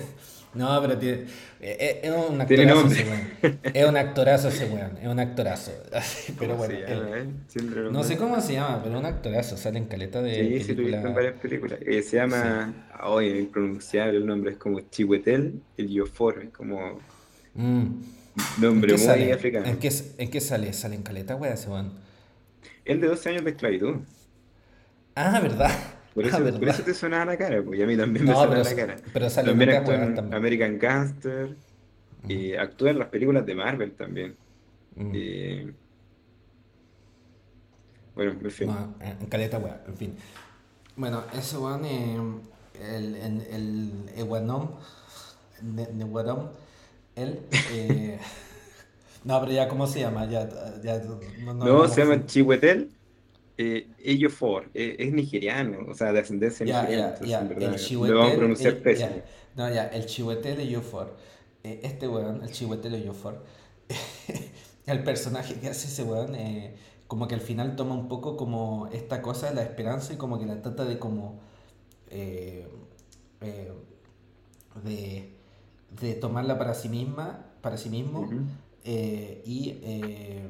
No, 0.54 0.80
pero 0.84 0.96
tiene, 1.00 1.22
eh, 1.62 1.78
eh, 1.80 2.00
es 2.04 2.12
un 2.14 2.40
actorazo 2.40 2.88
ese 2.88 3.06
weón. 3.06 3.68
Es 3.74 3.88
un 3.88 3.98
actorazo 3.98 4.48
ese 4.50 4.66
weón. 4.68 4.98
Es 5.02 5.08
un 5.08 5.20
actorazo. 5.20 5.72
Pero 6.38 6.52
¿Cómo 6.52 6.56
bueno, 6.58 6.76
se 6.76 6.82
llama, 6.94 7.18
él- 7.18 7.30
eh? 7.56 7.90
No 7.92 8.04
sé 8.04 8.18
cómo 8.18 8.40
se 8.40 8.54
llama, 8.54 8.82
pero 8.84 9.00
un 9.00 9.06
actorazo. 9.08 9.58
Sale 9.58 9.80
en 9.80 9.86
caleta 9.86 10.22
de 10.22 10.36
Sí, 10.60 10.64
sí, 10.64 10.72
en 10.74 10.78
película. 10.78 11.10
varias 11.10 11.40
películas. 11.40 11.80
Eh, 11.84 12.04
se 12.04 12.18
llama, 12.18 12.72
hoy 13.04 13.30
impronunciable 13.30 14.16
el 14.18 14.28
nombre, 14.28 14.52
es 14.52 14.58
como 14.58 14.80
Chihuetel, 14.82 15.60
el 15.76 15.88
Yofor, 15.90 16.44
es 16.44 16.50
como 16.52 17.00
Mm. 17.56 18.02
Un 18.36 18.44
¿En 18.58 18.62
nombre 18.62 18.88
qué 18.92 18.98
muy 18.98 19.06
sale? 19.06 19.34
africano. 19.34 19.66
¿En 19.68 19.78
qué, 19.78 19.92
en 20.18 20.32
qué 20.32 20.42
sale? 20.42 20.74
Sale 20.74 20.96
en 20.96 21.04
caleta, 21.04 21.36
weón, 21.36 21.54
ese 21.54 21.70
weón. 21.70 21.94
El 22.86 23.00
de 23.02 23.08
12 23.08 23.30
años 23.30 23.44
de 23.44 23.52
esclavitud. 23.52 23.96
Ah, 25.16 25.40
¿verdad? 25.42 25.72
Por 26.14 26.26
Ah, 26.26 26.28
eso, 26.28 26.38
por 26.38 26.46
¿verdad? 26.46 26.70
eso 26.76 26.84
te 26.84 26.94
sonaba 26.94 27.26
la 27.26 27.38
cara, 27.38 27.62
pues 27.64 27.80
y 27.80 27.84
a 27.84 27.88
mí 27.88 27.96
también 27.98 28.26
me 28.26 28.32
No, 28.32 28.38
sonaba 28.38 28.64
pero- 28.64 28.70
la 28.70 28.76
cara. 28.76 28.96
pero 29.14 29.30
sale 29.30 29.52
en 29.52 29.58
también 29.58 29.78
actúa 29.78 29.96
en 29.96 30.16
también. 30.16 30.36
American 30.36 30.80
Gangster 30.80 31.56
y 32.28 32.54
actúa 32.54 32.90
en 32.92 33.00
las 33.00 33.08
películas 33.10 33.46
de 33.46 33.56
Marvel 33.56 33.92
también. 33.94 34.36
Y, 34.96 35.72
bueno, 38.16 38.32
en 38.44 38.52
fin. 38.52 38.68
No, 38.68 38.94
en 39.02 39.26
caleta, 39.28 39.58
weón, 39.58 39.78
en 39.88 39.98
fin. 39.98 40.16
Bueno, 40.96 41.24
ese 41.38 41.58
weón, 41.58 41.84
eh, 41.86 42.18
el, 42.80 43.16
el, 43.16 43.42
el 43.50 44.06
Neguarom, 45.98 46.50
él, 47.16 47.40
eh, 47.66 48.20
no, 49.24 49.40
pero 49.42 49.52
ya, 49.52 49.68
¿cómo 49.68 49.88
se 49.88 50.02
llama? 50.02 50.26
Ya, 50.30 50.50
ya, 50.84 51.00
no, 51.00 51.54
no, 51.54 51.54
No, 51.60 51.88
no, 51.88 51.88
se 51.88 52.02
llama 52.02 52.26
no. 52.26 52.26
Chihuetel 52.26 52.94
eh, 53.58 53.92
Ejiofor, 54.00 54.72
eh, 54.76 54.98
es 55.00 55.14
nigeriano, 55.14 55.80
o 55.90 55.94
sea, 55.96 56.14
de 56.14 56.20
ascendencia 56.22 56.66
Ya, 56.66 56.68
nigeriana, 56.68 57.08
ya, 57.20 57.20
entonces 57.20 57.26
ya, 57.26 57.42
en 57.42 57.50
verdad 57.50 57.74
el 57.74 57.76
lo 58.00 58.18
vamos 58.18 58.34
a 58.34 58.36
chihuetel, 58.36 58.38
pronunciar 58.38 58.82
el- 58.84 58.84
pésimo. 58.84 59.22
ya, 59.22 59.26
no, 59.56 59.70
ya, 59.70 59.88
el 59.88 60.06
chihuetel 60.06 60.56
de 60.58 60.68
Yofor, 60.70 61.14
eh, 61.64 61.82
este 61.84 62.08
weón, 62.08 62.42
el 62.44 62.52
chihuetel 62.52 62.94
de 62.94 63.04
Yofor, 63.04 63.44
el 64.86 65.04
personaje 65.04 65.56
que 65.60 65.68
hace 65.70 65.88
ese 65.88 66.04
weón, 66.04 66.36
eh, 66.36 66.76
como 67.08 67.28
que 67.28 67.36
al 67.36 67.42
final 67.42 67.76
toma 67.76 67.96
un 67.96 68.08
poco 68.08 68.38
como 68.38 68.88
esta 68.94 69.22
cosa 69.22 69.50
de 69.50 69.56
la 69.56 69.64
esperanza 69.64 70.14
y 70.14 70.18
como 70.18 70.40
que 70.40 70.46
la 70.46 70.62
trata 70.62 70.86
de 70.86 70.98
como, 71.00 71.42
de, 74.84 75.33
de 76.00 76.14
tomarla 76.16 76.58
para 76.58 76.74
sí 76.74 76.90
misma, 76.90 77.46
para 77.62 77.78
sí 77.78 77.90
mismo, 77.90 78.30
eh, 78.84 79.42
y, 79.46 79.80
eh, 79.82 80.48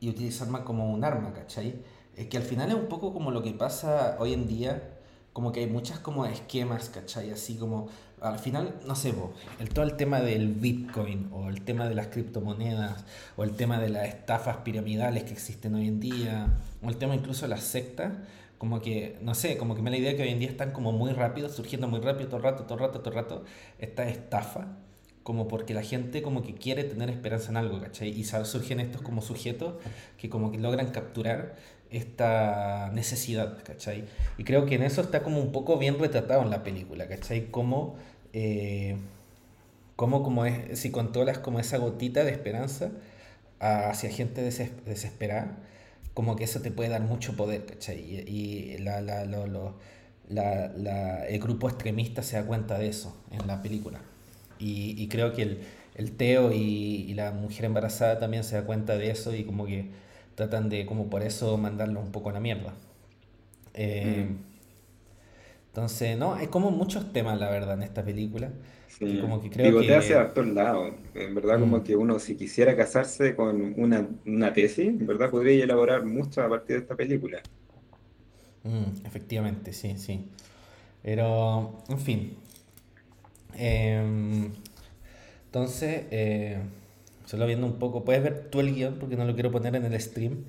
y 0.00 0.08
utilizarla 0.08 0.64
como 0.64 0.92
un 0.92 1.04
arma, 1.04 1.32
¿cachai? 1.32 1.82
Es 2.16 2.26
que 2.26 2.36
al 2.36 2.42
final 2.42 2.70
es 2.70 2.74
un 2.74 2.86
poco 2.86 3.12
como 3.12 3.30
lo 3.30 3.42
que 3.42 3.52
pasa 3.52 4.16
hoy 4.18 4.32
en 4.32 4.46
día, 4.46 4.96
como 5.32 5.52
que 5.52 5.60
hay 5.60 5.66
muchas 5.66 5.98
como 5.98 6.24
esquemas, 6.24 6.88
¿cachai? 6.88 7.30
Así 7.30 7.56
como, 7.56 7.88
al 8.22 8.38
final, 8.38 8.74
no 8.86 8.96
sé, 8.96 9.12
po, 9.12 9.34
el, 9.58 9.68
todo 9.68 9.84
el 9.84 9.94
tema 9.94 10.20
del 10.20 10.48
Bitcoin, 10.48 11.28
o 11.30 11.50
el 11.50 11.62
tema 11.62 11.86
de 11.88 11.94
las 11.94 12.06
criptomonedas, 12.06 13.04
o 13.36 13.44
el 13.44 13.50
tema 13.50 13.78
de 13.78 13.90
las 13.90 14.08
estafas 14.08 14.58
piramidales 14.58 15.24
que 15.24 15.32
existen 15.32 15.74
hoy 15.74 15.88
en 15.88 16.00
día, 16.00 16.48
o 16.82 16.88
el 16.88 16.96
tema 16.96 17.14
incluso 17.14 17.42
de 17.42 17.50
las 17.50 17.64
sectas, 17.64 18.14
como 18.58 18.80
que, 18.80 19.18
no 19.22 19.34
sé, 19.34 19.56
como 19.58 19.74
que 19.74 19.82
me 19.82 19.90
da 19.90 19.96
la 19.96 20.02
idea 20.02 20.16
que 20.16 20.22
hoy 20.22 20.30
en 20.30 20.38
día 20.38 20.48
están 20.48 20.72
como 20.72 20.92
muy 20.92 21.12
rápido, 21.12 21.48
surgiendo 21.48 21.88
muy 21.88 22.00
rápido, 22.00 22.28
todo 22.28 22.38
el 22.38 22.42
rato, 22.44 22.64
todo 22.64 22.78
rato, 22.78 23.00
todo 23.00 23.10
el 23.10 23.16
rato, 23.16 23.44
esta 23.78 24.08
estafa, 24.08 24.78
como 25.22 25.48
porque 25.48 25.74
la 25.74 25.82
gente 25.82 26.22
como 26.22 26.42
que 26.42 26.54
quiere 26.54 26.84
tener 26.84 27.10
esperanza 27.10 27.50
en 27.50 27.56
algo, 27.58 27.80
¿cachai? 27.80 28.08
Y 28.10 28.24
surgen 28.24 28.80
estos 28.80 29.02
como 29.02 29.22
sujetos 29.22 29.74
que 30.18 30.28
como 30.30 30.50
que 30.52 30.58
logran 30.58 30.90
capturar 30.90 31.56
esta 31.90 32.90
necesidad, 32.94 33.58
¿cachai? 33.64 34.04
Y 34.38 34.44
creo 34.44 34.66
que 34.66 34.76
en 34.76 34.82
eso 34.82 35.00
está 35.02 35.22
como 35.22 35.40
un 35.40 35.52
poco 35.52 35.78
bien 35.78 35.98
retratado 35.98 36.42
en 36.42 36.50
la 36.50 36.62
película, 36.62 37.08
¿cachai? 37.08 37.50
Como, 37.50 37.96
eh, 38.32 38.96
como, 39.96 40.22
como 40.22 40.44
es, 40.44 40.78
si 40.78 40.90
controlas 40.90 41.38
como 41.38 41.58
esa 41.60 41.78
gotita 41.78 42.24
de 42.24 42.30
esperanza 42.32 42.90
hacia 43.60 44.10
gente 44.10 44.42
deses- 44.46 44.72
desesperada, 44.84 45.56
como 46.16 46.36
que 46.36 46.44
eso 46.46 46.62
te 46.62 46.72
puede 46.72 46.90
dar 46.90 47.02
mucho 47.02 47.36
poder, 47.36 47.66
¿cachai? 47.66 48.00
Y, 48.00 48.74
y 48.76 48.78
la, 48.80 49.02
la, 49.02 49.26
lo- 49.26 49.46
la- 50.28 50.68
la- 50.76 51.26
el 51.28 51.40
grupo 51.40 51.68
extremista 51.68 52.22
se 52.24 52.36
da 52.38 52.46
cuenta 52.46 52.78
de 52.78 52.88
eso 52.88 53.16
en 53.32 53.46
la 53.46 53.62
película. 53.62 54.00
Y, 54.58 54.94
y 55.02 55.08
creo 55.08 55.32
que 55.34 55.42
el, 55.42 55.60
el 55.96 56.12
Teo 56.16 56.52
y, 56.52 56.58
y 57.08 57.14
la 57.14 57.32
mujer 57.32 57.66
embarazada 57.66 58.18
también 58.20 58.44
se 58.44 58.56
da 58.56 58.64
cuenta 58.66 58.98
de 58.98 59.10
eso 59.10 59.34
y 59.34 59.44
como 59.44 59.66
que 59.66 59.90
tratan 60.36 60.68
de, 60.70 60.86
como 60.86 61.10
por 61.10 61.22
eso, 61.22 61.56
mandarlo 61.58 62.00
un 62.00 62.12
poco 62.12 62.30
a 62.30 62.34
la 62.34 62.40
mierda. 62.40 62.74
Eh, 63.74 64.28
Mm. 64.28 64.46
Entonces, 65.68 66.16
no, 66.18 66.34
hay 66.34 66.46
como 66.48 66.70
muchos 66.70 67.12
temas, 67.12 67.38
la 67.38 67.50
verdad, 67.50 67.74
en 67.74 67.82
esta 67.82 68.04
película. 68.04 68.50
Sí. 68.98 69.18
como 69.20 69.40
que 69.40 69.50
creo 69.50 69.66
Pivotea 69.70 69.98
que... 69.98 69.98
hacia 69.98 70.32
todos 70.32 70.48
lados. 70.48 70.94
En 71.14 71.34
verdad, 71.34 71.60
como 71.60 71.78
Mm. 71.78 71.82
que 71.82 71.96
uno, 71.96 72.18
si 72.18 72.36
quisiera 72.36 72.76
casarse 72.76 73.34
con 73.36 73.74
una, 73.80 74.08
una 74.26 74.52
tesis, 74.52 74.86
en 74.88 75.06
verdad 75.06 75.30
podría 75.30 75.64
elaborar 75.64 76.04
mucho 76.04 76.42
a 76.42 76.48
partir 76.48 76.76
de 76.76 76.82
esta 76.82 76.96
película. 76.96 77.42
Mm, 78.64 79.06
efectivamente, 79.06 79.72
sí, 79.72 79.96
sí. 79.96 80.30
Pero, 81.02 81.84
en 81.88 82.00
fin. 82.00 82.38
Em, 83.54 84.52
entonces, 85.46 86.04
eh, 86.10 86.58
solo 87.26 87.46
viendo 87.46 87.66
un 87.66 87.78
poco, 87.78 88.04
¿puedes 88.04 88.22
ver 88.22 88.50
tú 88.50 88.60
el 88.60 88.74
guion? 88.74 88.98
Porque 88.98 89.16
no 89.16 89.24
lo 89.24 89.34
quiero 89.34 89.50
poner 89.52 89.74
en 89.76 89.84
el 89.86 90.00
stream. 90.00 90.44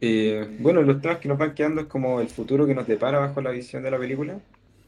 Eh, 0.00 0.56
bueno, 0.58 0.82
los 0.82 1.00
temas 1.00 1.18
que 1.18 1.28
nos 1.28 1.38
van 1.38 1.54
quedando 1.54 1.80
es 1.82 1.86
como 1.86 2.20
el 2.20 2.28
futuro 2.28 2.66
que 2.66 2.74
nos 2.74 2.86
depara 2.86 3.18
bajo 3.18 3.40
la 3.40 3.50
visión 3.50 3.82
de 3.82 3.90
la 3.90 3.98
película, 3.98 4.40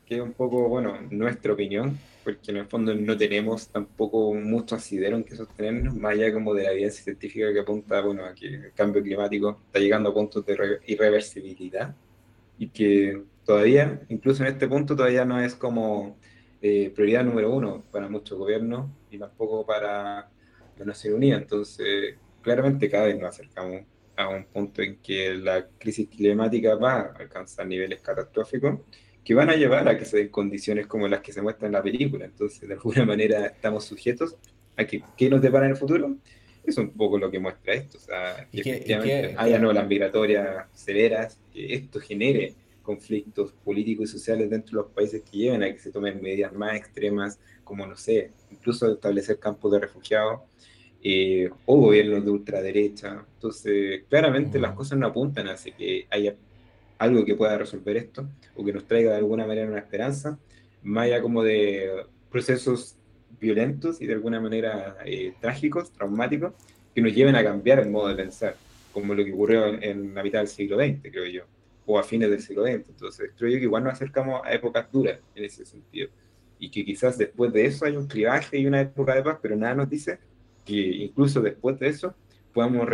que 0.08 0.14
es 0.14 0.20
un 0.22 0.32
poco, 0.32 0.70
bueno, 0.70 0.98
nuestra 1.10 1.52
opinión, 1.52 1.98
porque 2.24 2.50
en 2.50 2.56
el 2.56 2.66
fondo 2.66 2.94
no 2.94 3.14
tenemos 3.14 3.68
tampoco 3.68 4.32
mucho 4.32 4.74
asidero 4.74 5.16
en 5.16 5.24
que 5.24 5.36
sostenernos, 5.36 5.94
más 5.96 6.12
allá 6.12 6.32
como 6.32 6.54
de 6.54 6.62
la 6.62 6.72
evidencia 6.72 7.04
científica 7.04 7.52
que 7.52 7.60
apunta, 7.60 8.00
bueno, 8.00 8.24
a 8.24 8.34
que 8.34 8.46
el 8.46 8.72
cambio 8.72 9.02
climático 9.02 9.60
está 9.66 9.78
llegando 9.78 10.08
a 10.08 10.14
puntos 10.14 10.46
de 10.46 10.56
irre- 10.56 10.80
irreversibilidad 10.86 11.94
y 12.56 12.68
que 12.70 13.22
todavía, 13.44 14.00
incluso 14.08 14.42
en 14.42 14.48
este 14.52 14.66
punto, 14.66 14.96
todavía 14.96 15.26
no 15.26 15.40
es 15.40 15.54
como 15.54 16.16
eh, 16.62 16.90
prioridad 16.94 17.24
número 17.24 17.54
uno 17.54 17.84
para 17.92 18.08
muchos 18.08 18.38
gobiernos 18.38 18.90
y 19.10 19.18
tampoco 19.18 19.66
para 19.66 20.30
la 20.78 20.84
Nación 20.86 21.14
Unida. 21.14 21.36
Entonces, 21.36 22.14
claramente 22.40 22.88
cada 22.88 23.06
vez 23.06 23.18
nos 23.18 23.28
acercamos 23.28 23.82
a 24.16 24.28
un 24.28 24.46
punto 24.46 24.80
en 24.80 24.96
que 25.02 25.34
la 25.34 25.68
crisis 25.78 26.08
climática 26.08 26.76
va 26.76 27.00
a 27.00 27.12
alcanzar 27.18 27.66
niveles 27.66 28.00
catastróficos 28.00 28.80
que 29.28 29.34
van 29.34 29.50
a 29.50 29.56
llevar 29.56 29.86
a 29.86 29.98
que 29.98 30.06
se 30.06 30.16
den 30.16 30.28
condiciones 30.30 30.86
como 30.86 31.06
las 31.06 31.20
que 31.20 31.34
se 31.34 31.42
muestran 31.42 31.68
en 31.68 31.72
la 31.74 31.82
película. 31.82 32.24
Entonces, 32.24 32.66
de 32.66 32.72
alguna 32.72 33.04
manera, 33.12 33.44
estamos 33.44 33.84
sujetos 33.84 34.36
a 34.74 34.86
que 34.86 35.02
qué 35.18 35.28
nos 35.28 35.42
depara 35.42 35.66
en 35.66 35.72
el 35.72 35.76
futuro. 35.76 36.16
Es 36.64 36.78
un 36.78 36.92
poco 36.92 37.18
lo 37.18 37.30
que 37.30 37.38
muestra 37.38 37.74
esto. 37.74 37.98
O 37.98 38.00
sea, 38.00 38.48
que 38.50 38.56
y 38.56 38.60
efectivamente 38.60 39.34
haya 39.36 39.68
olas 39.68 39.86
migratorias 39.86 40.64
severas, 40.72 41.38
que 41.52 41.74
esto 41.74 42.00
genere 42.00 42.54
conflictos 42.82 43.52
políticos 43.52 44.08
y 44.08 44.12
sociales 44.12 44.48
dentro 44.48 44.78
de 44.78 44.84
los 44.86 44.94
países 44.94 45.20
que 45.20 45.36
lleven 45.36 45.62
a 45.62 45.70
que 45.74 45.78
se 45.78 45.92
tomen 45.92 46.22
medidas 46.22 46.54
más 46.54 46.74
extremas, 46.76 47.38
como, 47.64 47.86
no 47.86 47.98
sé, 47.98 48.30
incluso 48.50 48.90
establecer 48.90 49.38
campos 49.38 49.70
de 49.72 49.80
refugiados 49.80 50.40
eh, 51.02 51.50
o 51.66 51.76
gobiernos 51.76 52.24
de 52.24 52.30
ultraderecha. 52.30 53.26
Entonces, 53.34 54.04
claramente 54.08 54.58
Mm. 54.58 54.62
las 54.62 54.72
cosas 54.72 54.98
no 54.98 55.06
apuntan 55.06 55.48
hacia 55.48 55.76
que 55.76 56.06
haya 56.08 56.34
algo 56.98 57.24
que 57.24 57.34
pueda 57.34 57.56
resolver 57.56 57.96
esto 57.96 58.28
o 58.56 58.64
que 58.64 58.72
nos 58.72 58.86
traiga 58.86 59.12
de 59.12 59.18
alguna 59.18 59.46
manera 59.46 59.68
una 59.68 59.78
esperanza, 59.78 60.38
más 60.82 61.04
allá 61.04 61.22
como 61.22 61.42
de 61.42 62.04
procesos 62.30 62.96
violentos 63.40 64.00
y 64.00 64.06
de 64.06 64.14
alguna 64.14 64.40
manera 64.40 64.96
eh, 65.04 65.34
trágicos, 65.40 65.92
traumáticos, 65.92 66.52
que 66.94 67.00
nos 67.00 67.14
lleven 67.14 67.36
a 67.36 67.44
cambiar 67.44 67.78
el 67.78 67.90
modo 67.90 68.08
de 68.08 68.16
pensar, 68.16 68.56
como 68.92 69.14
lo 69.14 69.24
que 69.24 69.32
ocurrió 69.32 69.66
en, 69.66 70.14
la 70.14 70.22
mitad 70.22 70.40
del 70.40 70.48
siglo 70.48 70.76
XX, 70.76 71.00
creo 71.02 71.26
yo, 71.26 71.42
o 71.86 71.98
a 71.98 72.02
fines 72.02 72.30
del 72.30 72.40
siglo 72.40 72.64
XX. 72.64 72.88
Entonces, 72.88 73.30
creo 73.36 73.50
yo 73.50 73.58
que 73.58 73.64
igual 73.64 73.84
nos 73.84 73.92
acercamos 73.92 74.40
a 74.44 74.52
épocas 74.52 74.90
duras 74.90 75.20
en 75.34 75.44
ese 75.44 75.64
sentido, 75.64 76.08
y 76.58 76.70
que 76.70 76.84
quizás 76.84 77.16
después 77.16 77.52
de 77.52 77.66
eso 77.66 77.84
hay 77.84 77.96
un 77.96 78.08
clivaje 78.08 78.58
y 78.58 78.66
una 78.66 78.80
época 78.80 79.14
de 79.14 79.22
paz, 79.22 79.38
pero 79.40 79.54
nada 79.54 79.74
nos 79.74 79.88
dice 79.88 80.18
que 80.64 80.74
incluso 80.74 81.40
después 81.40 81.78
de 81.78 81.88
eso 81.88 82.14
podamos 82.52 82.88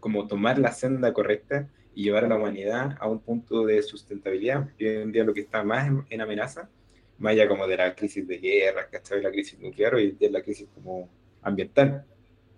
como 0.00 0.26
tomar 0.26 0.58
la 0.58 0.72
senda 0.72 1.12
correcta 1.12 1.68
y 1.98 2.04
llevar 2.04 2.24
a 2.24 2.28
la 2.28 2.36
humanidad 2.36 2.96
a 3.00 3.08
un 3.08 3.20
punto 3.22 3.64
de 3.66 3.82
sustentabilidad, 3.82 4.64
porque 4.64 4.88
hoy 4.98 5.02
en 5.02 5.12
día 5.12 5.24
lo 5.24 5.34
que 5.34 5.40
está 5.42 5.64
más 5.64 5.88
en, 5.88 6.06
en 6.10 6.20
amenaza, 6.20 6.70
más 7.18 7.32
allá 7.32 7.48
como 7.48 7.66
de 7.66 7.76
la 7.76 7.94
crisis 7.94 8.26
de 8.26 8.38
guerra, 8.38 8.88
¿cachai? 8.90 9.22
La 9.22 9.30
crisis 9.30 9.58
nuclear, 9.58 9.96
día 9.96 10.16
es 10.20 10.32
la 10.32 10.42
crisis 10.42 10.68
como 10.74 11.10
ambiental, 11.42 12.06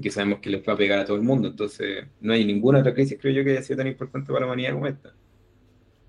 que 0.01 0.11
sabemos 0.11 0.41
que 0.41 0.51
les 0.51 0.67
va 0.69 0.75
a 0.75 0.77
pegar 0.77 0.99
a 1.01 1.05
todo 1.07 1.17
el 1.17 1.23
mundo, 1.23 1.49
entonces 1.49 2.07
no 2.21 2.33
hay 2.33 2.45
ninguna 2.45 2.81
otra 2.81 2.95
crisis, 2.95 3.19
creo 3.21 3.35
yo, 3.35 3.45
que 3.45 3.53
haya 3.53 3.63
sido 3.63 3.79
tan 3.79 3.87
importante 3.89 4.29
para 4.33 4.41
la 4.41 4.47
humanidad 4.47 4.73
como 4.75 4.87
esta, 4.89 5.17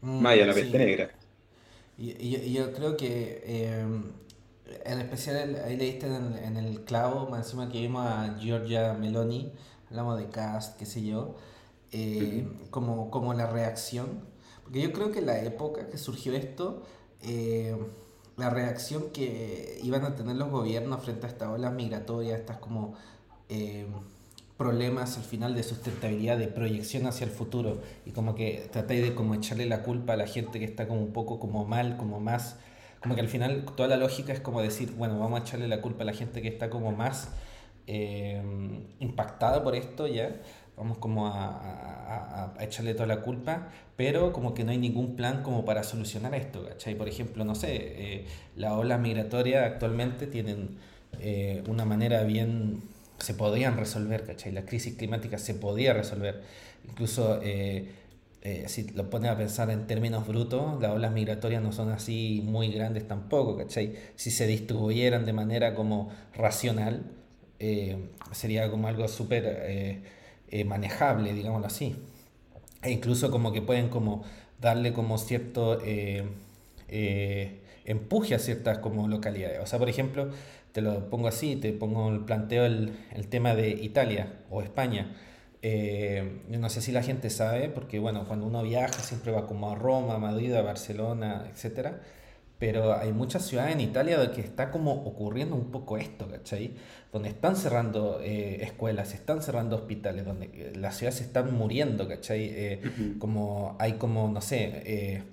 Mm, 0.03 0.19
más 0.19 0.33
allá 0.33 0.41
de 0.43 0.47
la 0.47 0.53
sí. 0.53 0.55
peste 0.55 0.77
negra. 0.77 1.19
Y, 1.97 2.11
y- 2.11 2.35
y 2.37 2.53
yo 2.53 2.71
creo 2.73 2.97
que 2.97 3.41
eh, 3.45 3.85
en 4.85 4.99
especial 4.99 5.61
ahí 5.65 5.77
leíste 5.77 6.07
en, 6.07 6.37
en 6.37 6.57
el 6.57 6.83
clavo, 6.85 7.29
más 7.29 7.45
encima 7.45 7.69
que 7.69 7.79
vimos 7.81 8.05
a 8.05 8.37
Giorgia 8.39 8.93
Meloni, 8.93 9.51
hablamos 9.89 10.17
de 10.19 10.29
cast, 10.29 10.77
qué 10.79 10.85
sé 10.85 11.03
yo, 11.05 11.35
eh, 11.91 12.47
como, 12.69 13.09
como 13.11 13.33
la 13.33 13.47
reacción. 13.47 14.21
Porque 14.63 14.81
yo 14.81 14.93
creo 14.93 15.11
que 15.11 15.21
la 15.21 15.41
época 15.41 15.89
que 15.89 15.97
surgió 15.97 16.33
esto, 16.33 16.83
eh, 17.23 17.75
la 18.37 18.49
reacción 18.49 19.11
que 19.11 19.79
iban 19.83 20.05
a 20.05 20.15
tener 20.15 20.35
los 20.35 20.49
gobiernos 20.49 21.03
frente 21.03 21.27
a 21.27 21.29
estas 21.29 21.49
olas 21.49 21.73
migratorias, 21.73 22.39
estas 22.39 22.57
como 22.57 22.95
eh, 23.49 23.85
problemas 24.57 25.17
al 25.17 25.23
final 25.23 25.55
de 25.55 25.63
sustentabilidad, 25.63 26.37
de 26.37 26.47
proyección 26.47 27.07
hacia 27.07 27.25
el 27.25 27.31
futuro, 27.31 27.81
y 28.05 28.11
como 28.11 28.35
que 28.35 28.69
tratáis 28.71 29.01
de 29.01 29.15
como 29.15 29.33
echarle 29.35 29.65
la 29.65 29.83
culpa 29.83 30.13
a 30.13 30.17
la 30.17 30.27
gente 30.27 30.59
que 30.59 30.65
está 30.65 30.87
como 30.87 31.01
un 31.01 31.13
poco 31.13 31.39
como 31.39 31.65
mal, 31.65 31.97
como 31.97 32.19
más, 32.19 32.57
como 33.01 33.15
que 33.15 33.21
al 33.21 33.27
final 33.27 33.65
toda 33.75 33.89
la 33.89 33.97
lógica 33.97 34.31
es 34.33 34.39
como 34.39 34.61
decir, 34.61 34.93
bueno, 34.93 35.19
vamos 35.19 35.41
a 35.41 35.43
echarle 35.43 35.67
la 35.67 35.81
culpa 35.81 36.03
a 36.03 36.05
la 36.05 36.13
gente 36.13 36.41
que 36.41 36.47
está 36.47 36.69
como 36.69 36.91
más 36.91 37.29
eh, 37.87 38.41
impactada 38.99 39.63
por 39.63 39.75
esto 39.75 40.07
ya, 40.07 40.39
vamos 40.77 40.97
como 40.97 41.27
a, 41.27 42.53
a, 42.57 42.63
echarle 42.63 42.93
toda 42.93 43.07
la 43.07 43.21
culpa, 43.21 43.69
pero 43.95 44.33
como 44.33 44.53
que 44.53 44.63
no 44.63 44.71
hay 44.71 44.77
ningún 44.77 45.15
plan 45.15 45.43
como 45.43 45.65
para 45.65 45.83
solucionar 45.83 46.33
esto, 46.35 46.65
¿cachai? 46.67 46.95
Por 46.95 47.07
ejemplo, 47.07 47.45
no 47.45 47.55
sé, 47.55 47.69
eh, 47.75 48.25
las 48.55 48.73
olas 48.73 48.99
migratorias 48.99 49.65
actualmente 49.65 50.27
tienen 50.27 50.77
eh, 51.19 51.63
una 51.67 51.85
manera 51.85 52.23
bien, 52.23 52.81
se 53.19 53.33
podrían 53.33 53.77
resolver, 53.77 54.25
¿cachai? 54.25 54.51
La 54.51 54.65
crisis 54.65 54.95
climática 54.95 55.37
se 55.37 55.53
podía 55.53 55.93
resolver, 55.93 56.41
incluso... 56.87 57.39
Eh, 57.43 57.97
si 58.65 58.89
lo 58.93 59.07
pones 59.07 59.29
a 59.29 59.37
pensar 59.37 59.69
en 59.69 59.85
términos 59.85 60.27
brutos, 60.27 60.81
las 60.81 60.93
olas 60.93 61.11
migratorias 61.11 61.61
no 61.61 61.71
son 61.71 61.91
así 61.91 62.41
muy 62.43 62.71
grandes 62.71 63.07
tampoco, 63.07 63.55
¿cachai? 63.55 63.93
Si 64.15 64.31
se 64.31 64.47
distribuyeran 64.47 65.27
de 65.27 65.33
manera 65.33 65.75
como 65.75 66.09
racional, 66.33 67.03
sería 68.31 68.71
como 68.71 68.87
algo 68.87 69.07
súper 69.07 69.43
eh, 69.45 70.01
manejable, 70.65 71.33
digámoslo 71.33 71.67
así. 71.67 71.95
E 72.83 72.91
incluso 72.91 73.31
como 73.31 73.51
que 73.51 73.61
pueden 73.61 73.89
como 73.89 74.23
darle 74.59 74.93
como 74.93 75.17
cierto 75.17 75.79
eh, 75.83 76.23
eh, 76.87 77.61
empuje 77.85 78.35
a 78.35 78.39
ciertas 78.39 78.79
como 78.79 79.07
localidades. 79.07 79.59
O 79.59 79.65
sea, 79.65 79.79
por 79.79 79.89
ejemplo, 79.89 80.29
te 80.71 80.81
lo 80.81 81.09
pongo 81.09 81.27
así, 81.27 81.55
te 81.55 81.73
pongo 81.73 82.09
el 82.09 82.21
planteo 82.21 82.65
el, 82.65 82.93
el 83.13 83.27
tema 83.27 83.55
de 83.55 83.69
Italia 83.69 84.39
o 84.49 84.61
España. 84.61 85.15
no 86.49 86.69
sé 86.69 86.81
si 86.81 86.91
la 86.91 87.03
gente 87.03 87.29
sabe, 87.29 87.69
porque 87.69 87.99
bueno, 87.99 88.25
cuando 88.27 88.45
uno 88.47 88.63
viaja 88.63 89.01
siempre 89.03 89.31
va 89.31 89.47
como 89.47 89.71
a 89.71 89.75
Roma, 89.75 90.17
Madrid, 90.17 90.53
Barcelona, 90.53 91.45
etcétera 91.51 92.01
pero 92.61 92.95
hay 92.95 93.11
muchas 93.11 93.47
ciudades 93.47 93.73
en 93.73 93.81
Italia 93.81 94.19
donde 94.19 94.39
está 94.39 94.69
como 94.69 94.91
ocurriendo 94.91 95.55
un 95.55 95.71
poco 95.71 95.97
esto, 95.97 96.27
¿cachai? 96.29 96.75
Donde 97.11 97.29
están 97.29 97.55
cerrando 97.55 98.21
eh, 98.21 98.59
escuelas, 98.61 99.15
están 99.15 99.41
cerrando 99.41 99.77
hospitales, 99.77 100.25
donde 100.25 100.45
eh, 100.53 100.73
las 100.75 100.95
ciudades 100.95 101.17
se 101.17 101.23
están 101.23 101.55
muriendo, 101.55 102.07
¿cachai? 102.07 102.51
Eh, 102.53 103.15
como 103.17 103.75
hay 103.79 103.93
como, 103.93 104.27
no 104.27 104.41
sé, 104.41 105.23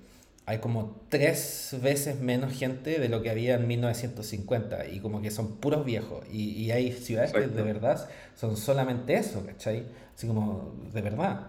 hay 0.47 0.57
como 0.57 1.01
tres 1.09 1.77
veces 1.83 2.19
menos 2.19 2.51
gente 2.51 2.99
de 2.99 3.09
lo 3.09 3.21
que 3.21 3.29
había 3.29 3.53
en 3.53 3.67
1950 3.67 4.87
y 4.87 4.99
como 4.99 5.21
que 5.21 5.29
son 5.29 5.57
puros 5.57 5.85
viejos 5.85 6.25
y, 6.31 6.53
y 6.53 6.71
hay 6.71 6.93
ciudades 6.93 7.31
que 7.31 7.45
de 7.45 7.61
verdad 7.61 8.09
son 8.33 8.57
solamente 8.57 9.13
eso, 9.13 9.45
¿cachai? 9.45 9.85
Así 10.15 10.25
como 10.25 10.73
de 10.91 11.01
verdad. 11.03 11.45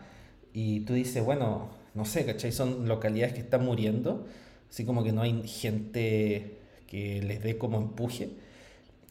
Y 0.53 0.81
tú 0.81 0.93
dices, 0.93 1.24
bueno, 1.24 1.70
no 1.95 2.05
sé, 2.05 2.26
¿cachai? 2.26 2.53
Son 2.53 2.87
localidades 2.87 3.33
que 3.33 3.41
están 3.41 3.64
muriendo 3.64 4.26
así 4.71 4.85
como 4.85 5.05
que 5.05 5.12
no 5.12 5.23
hay 5.23 5.47
gente 5.47 6.59
que 6.87 7.21
les 7.23 7.43
dé 7.43 7.59
como 7.59 7.79
empuje. 7.79 8.31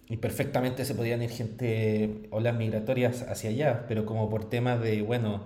Y 0.08 0.18
perfectamente 0.18 0.86
se 0.86 0.96
podían 0.96 1.22
ir 1.22 1.30
gente, 1.30 2.28
olas 2.32 2.58
migratorias 2.58 3.22
hacia 3.24 3.52
allá, 3.52 3.86
pero 3.88 4.06
como 4.06 4.30
por 4.30 4.50
temas 4.50 4.82
de, 4.82 5.04
bueno, 5.04 5.46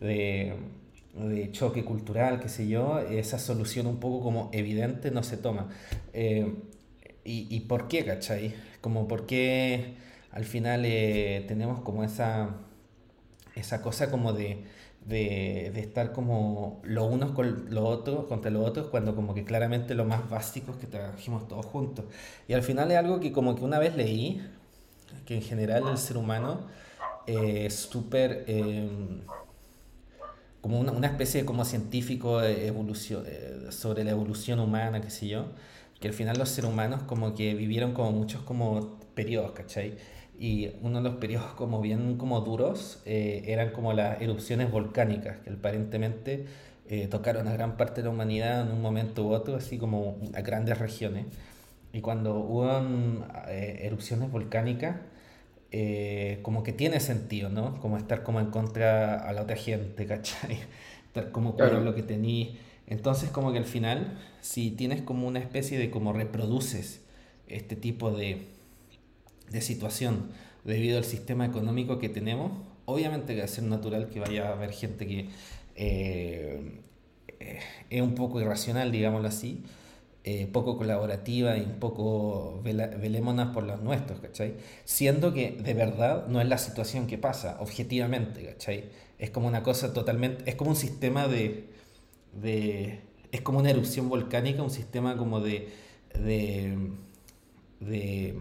de, 0.00 0.54
choque 1.52 1.84
cultural, 1.84 2.40
qué 2.40 2.48
sé 2.48 2.68
yo, 2.68 2.98
esa 2.98 3.38
solución 3.38 3.86
un 3.86 4.00
poco 4.00 4.22
como 4.22 4.50
evidente 4.52 5.10
no 5.10 5.22
se 5.22 5.38
toma. 5.38 5.70
Eh, 6.12 6.54
y, 7.24 7.46
y, 7.54 7.60
por 7.60 7.88
qué, 7.88 8.04
cachai? 8.04 8.54
Como 8.80 9.08
por 9.08 9.26
qué 9.26 9.94
al 10.32 10.44
final 10.44 10.84
eh, 10.84 11.44
tenemos 11.46 11.80
como 11.80 12.04
esa, 12.04 12.56
esa 13.54 13.82
cosa 13.82 14.10
como 14.10 14.32
de 14.32 14.64
de, 15.06 15.70
de, 15.74 15.80
estar 15.80 16.12
como 16.12 16.80
los 16.84 17.10
unos 17.10 17.32
con 17.32 17.74
los 17.74 17.84
otros, 17.84 18.26
contra 18.26 18.50
los 18.50 18.66
otros, 18.66 18.86
cuando 18.88 19.14
como 19.14 19.34
que 19.34 19.44
claramente 19.44 19.94
lo 19.94 20.04
más 20.04 20.28
básico 20.30 20.72
es 20.72 20.78
que 20.78 20.86
trabajemos 20.86 21.48
todos 21.48 21.66
juntos. 21.66 22.04
Y 22.48 22.52
al 22.52 22.62
final 22.62 22.90
es 22.90 22.98
algo 22.98 23.20
que 23.20 23.32
como 23.32 23.54
que 23.56 23.64
una 23.64 23.78
vez 23.78 23.96
leí, 23.96 24.42
que 25.26 25.36
en 25.36 25.42
general 25.42 25.88
el 25.88 25.98
ser 25.98 26.16
humano 26.16 26.66
eh, 27.26 27.66
es 27.66 27.74
súper... 27.74 28.44
Em, 28.46 29.20
como 30.60 30.78
una, 30.78 30.92
una, 30.92 31.08
especie 31.08 31.40
de 31.40 31.46
como 31.46 31.64
científico 31.64 32.40
evolución, 32.40 33.24
eh, 33.26 33.66
sobre 33.70 34.04
la 34.04 34.12
evolución 34.12 34.60
humana, 34.60 35.00
qué 35.00 35.10
sé 35.10 35.26
yo, 35.26 35.46
que 36.00 36.08
al 36.08 36.14
final 36.14 36.38
los 36.38 36.50
seres 36.50 36.70
humanos 36.70 37.02
como 37.02 37.34
que 37.34 37.54
vivieron 37.54 37.94
como 37.94 38.12
muchos 38.12 38.42
como 38.42 38.98
periodos, 39.14 39.52
¿cachai? 39.52 39.96
Y 40.42 40.72
uno 40.82 41.00
de 41.00 41.08
los 41.08 41.18
periodos 41.20 41.52
como 41.52 41.80
bien 41.80 42.16
como 42.16 42.40
duros 42.40 43.00
eh, 43.06 43.44
eran 43.46 43.70
como 43.70 43.92
las 43.92 44.20
erupciones 44.20 44.72
volcánicas 44.72 45.38
que 45.38 45.50
aparentemente 45.50 46.46
eh, 46.88 47.06
tocaron 47.06 47.46
a 47.46 47.52
gran 47.52 47.76
parte 47.76 48.00
de 48.00 48.06
la 48.06 48.10
humanidad 48.10 48.62
en 48.62 48.72
un 48.72 48.82
momento 48.82 49.24
u 49.24 49.30
otro, 49.30 49.54
así 49.54 49.78
como 49.78 50.16
a 50.34 50.40
grandes 50.40 50.78
regiones. 50.78 51.26
Y 51.92 52.00
cuando 52.00 52.34
hubo 52.40 52.68
eh, 53.46 53.82
erupciones 53.82 54.32
volcánicas, 54.32 54.96
como 56.42 56.64
que 56.64 56.72
tiene 56.72 56.98
sentido, 56.98 57.48
¿no? 57.48 57.78
Como 57.80 57.96
estar 57.96 58.24
como 58.24 58.40
en 58.40 58.50
contra 58.50 59.20
a 59.20 59.32
la 59.32 59.42
otra 59.42 59.54
gente, 59.54 60.06
¿cachai? 60.08 60.58
Estar 61.06 61.30
como 61.30 61.54
claro. 61.54 61.80
lo 61.82 61.94
que 61.94 62.02
tenías. 62.02 62.50
Entonces 62.88 63.30
como 63.30 63.52
que 63.52 63.58
al 63.58 63.64
final, 63.64 64.18
si 64.40 64.72
tienes 64.72 65.02
como 65.02 65.28
una 65.28 65.38
especie 65.38 65.78
de 65.78 65.88
como 65.92 66.12
reproduces 66.12 67.00
este 67.46 67.76
tipo 67.76 68.10
de, 68.10 68.48
de 69.50 69.60
situación 69.60 70.30
debido 70.64 70.98
al 70.98 71.04
sistema 71.04 71.46
económico 71.46 71.98
que 71.98 72.08
tenemos, 72.08 72.52
obviamente 72.84 73.34
que 73.34 73.40
va 73.40 73.44
a 73.46 73.48
ser 73.48 73.64
natural 73.64 74.08
que 74.08 74.20
vaya 74.20 74.48
a 74.48 74.52
haber 74.52 74.72
gente 74.72 75.06
que 75.06 75.28
eh, 75.74 76.80
es 77.90 78.02
un 78.02 78.14
poco 78.14 78.40
irracional, 78.40 78.92
digámoslo 78.92 79.28
así, 79.28 79.62
eh, 80.24 80.48
poco 80.52 80.78
colaborativa 80.78 81.56
y 81.58 81.62
un 81.62 81.80
poco 81.80 82.60
velémonas 82.62 83.52
por 83.52 83.64
los 83.64 83.82
nuestros, 83.82 84.20
¿cachai? 84.20 84.54
Siendo 84.84 85.34
que 85.34 85.50
de 85.50 85.74
verdad 85.74 86.28
no 86.28 86.40
es 86.40 86.46
la 86.46 86.58
situación 86.58 87.08
que 87.08 87.18
pasa, 87.18 87.56
objetivamente, 87.60 88.44
¿cachai? 88.44 88.84
Es 89.18 89.30
como 89.30 89.48
una 89.48 89.64
cosa 89.64 89.92
totalmente, 89.92 90.48
es 90.48 90.54
como 90.54 90.70
un 90.70 90.76
sistema 90.76 91.26
de, 91.26 91.68
de 92.40 93.00
es 93.32 93.40
como 93.40 93.58
una 93.58 93.70
erupción 93.70 94.08
volcánica, 94.08 94.62
un 94.62 94.70
sistema 94.70 95.16
como 95.16 95.40
de, 95.40 95.70
de, 96.14 96.76
de 97.80 98.38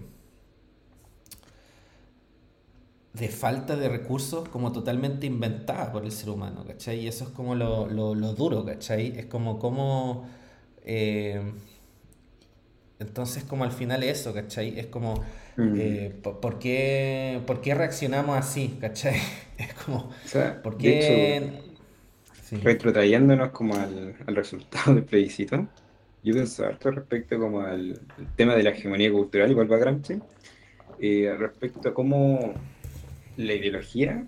de 3.13 3.27
falta 3.27 3.75
de 3.75 3.89
recursos 3.89 4.47
como 4.49 4.71
totalmente 4.71 5.27
inventada 5.27 5.91
por 5.91 6.05
el 6.05 6.11
ser 6.11 6.29
humano, 6.29 6.63
¿cachai? 6.65 7.01
Y 7.01 7.07
eso 7.07 7.25
es 7.25 7.29
como 7.31 7.55
lo, 7.55 7.87
lo, 7.87 8.15
lo 8.15 8.33
duro, 8.33 8.65
¿cachai? 8.65 9.17
Es 9.17 9.25
como 9.25 9.59
como... 9.59 10.29
Eh, 10.85 11.41
entonces 12.99 13.43
como 13.43 13.63
al 13.63 13.71
final 13.71 14.03
eso, 14.03 14.33
¿cachai? 14.33 14.79
Es 14.79 14.85
como... 14.87 15.15
Mm. 15.57 15.73
Eh, 15.77 16.15
¿por, 16.23 16.59
qué, 16.59 17.41
¿por, 17.45 17.59
qué, 17.59 17.75
reaccionamos 17.75 18.37
así, 18.37 18.77
¿cachai? 18.79 19.19
Es 19.57 19.73
como... 19.73 20.09
¿Por 20.63 20.77
qué... 20.77 21.63
Retrotrayéndonos 22.51 23.51
como 23.51 23.75
al, 23.75 24.15
al, 24.27 24.35
resultado 24.35 24.95
del 24.95 25.05
plebiscito, 25.05 25.67
yo 26.21 26.33
pienso 26.33 26.65
harto 26.65 26.91
respecto 26.91 27.39
como 27.39 27.61
al 27.61 28.01
tema 28.35 28.55
de 28.55 28.63
la 28.63 28.71
hegemonía 28.71 29.09
cultural, 29.09 29.49
igual 29.49 29.71
va 29.71 29.77
Gramsci, 29.77 30.19
eh, 30.99 31.33
respecto 31.37 31.87
a 31.87 31.93
cómo 31.93 32.53
la 33.47 33.53
ideología, 33.53 34.25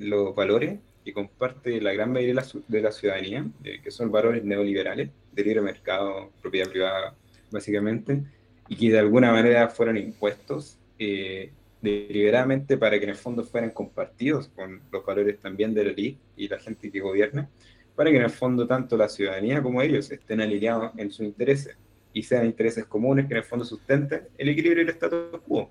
los 0.00 0.34
valores 0.34 0.78
que 1.04 1.12
comparte 1.12 1.80
la 1.80 1.92
gran 1.92 2.12
mayoría 2.12 2.42
de 2.68 2.80
la, 2.80 2.92
ciudadanía, 2.92 3.46
que 3.62 3.90
son 3.90 4.10
valores 4.10 4.44
neoliberales, 4.44 5.10
de 5.32 5.44
libre 5.44 5.60
mercado, 5.60 6.32
propiedad 6.42 6.68
privada, 6.68 7.14
básicamente, 7.50 8.22
y 8.68 8.76
que 8.76 8.90
de 8.90 8.98
alguna 8.98 9.30
manera 9.30 9.68
fueron 9.68 9.96
impuestos 9.96 10.78
eh, 10.98 11.52
deliberadamente 11.80 12.76
para 12.76 12.98
que 12.98 13.04
en 13.04 13.10
el 13.10 13.16
fondo 13.16 13.44
fueran 13.44 13.70
compartidos 13.70 14.48
con 14.48 14.80
los 14.90 15.04
valores 15.04 15.38
también 15.38 15.74
de 15.74 15.84
la 15.84 15.90
élite 15.90 16.18
y 16.36 16.48
la 16.48 16.58
gente 16.58 16.90
que 16.90 17.00
gobierna, 17.00 17.48
para 17.94 18.10
que 18.10 18.16
en 18.16 18.24
el 18.24 18.30
fondo 18.30 18.66
tanto 18.66 18.96
la 18.96 19.08
ciudadanía 19.08 19.62
como 19.62 19.82
ellos 19.82 20.10
estén 20.10 20.40
alineados 20.40 20.92
en 20.96 21.10
sus 21.10 21.26
intereses 21.26 21.76
y 22.12 22.22
sean 22.22 22.46
intereses 22.46 22.86
comunes 22.86 23.26
que 23.26 23.34
en 23.34 23.38
el 23.38 23.44
fondo 23.44 23.64
sustenten 23.64 24.22
el 24.38 24.48
equilibrio 24.48 24.84
del 24.84 24.94
status 24.94 25.40
quo. 25.46 25.70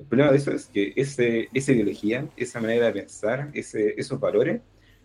El 0.00 0.06
problema 0.06 0.32
de 0.32 0.38
eso 0.38 0.50
es 0.52 0.66
que 0.66 0.94
ese, 0.96 1.50
esa 1.52 1.72
ideología, 1.72 2.26
esa 2.34 2.58
manera 2.58 2.86
de 2.86 2.92
pensar, 2.92 3.50
ese, 3.52 3.94
esos 3.98 4.18
valores, 4.18 4.62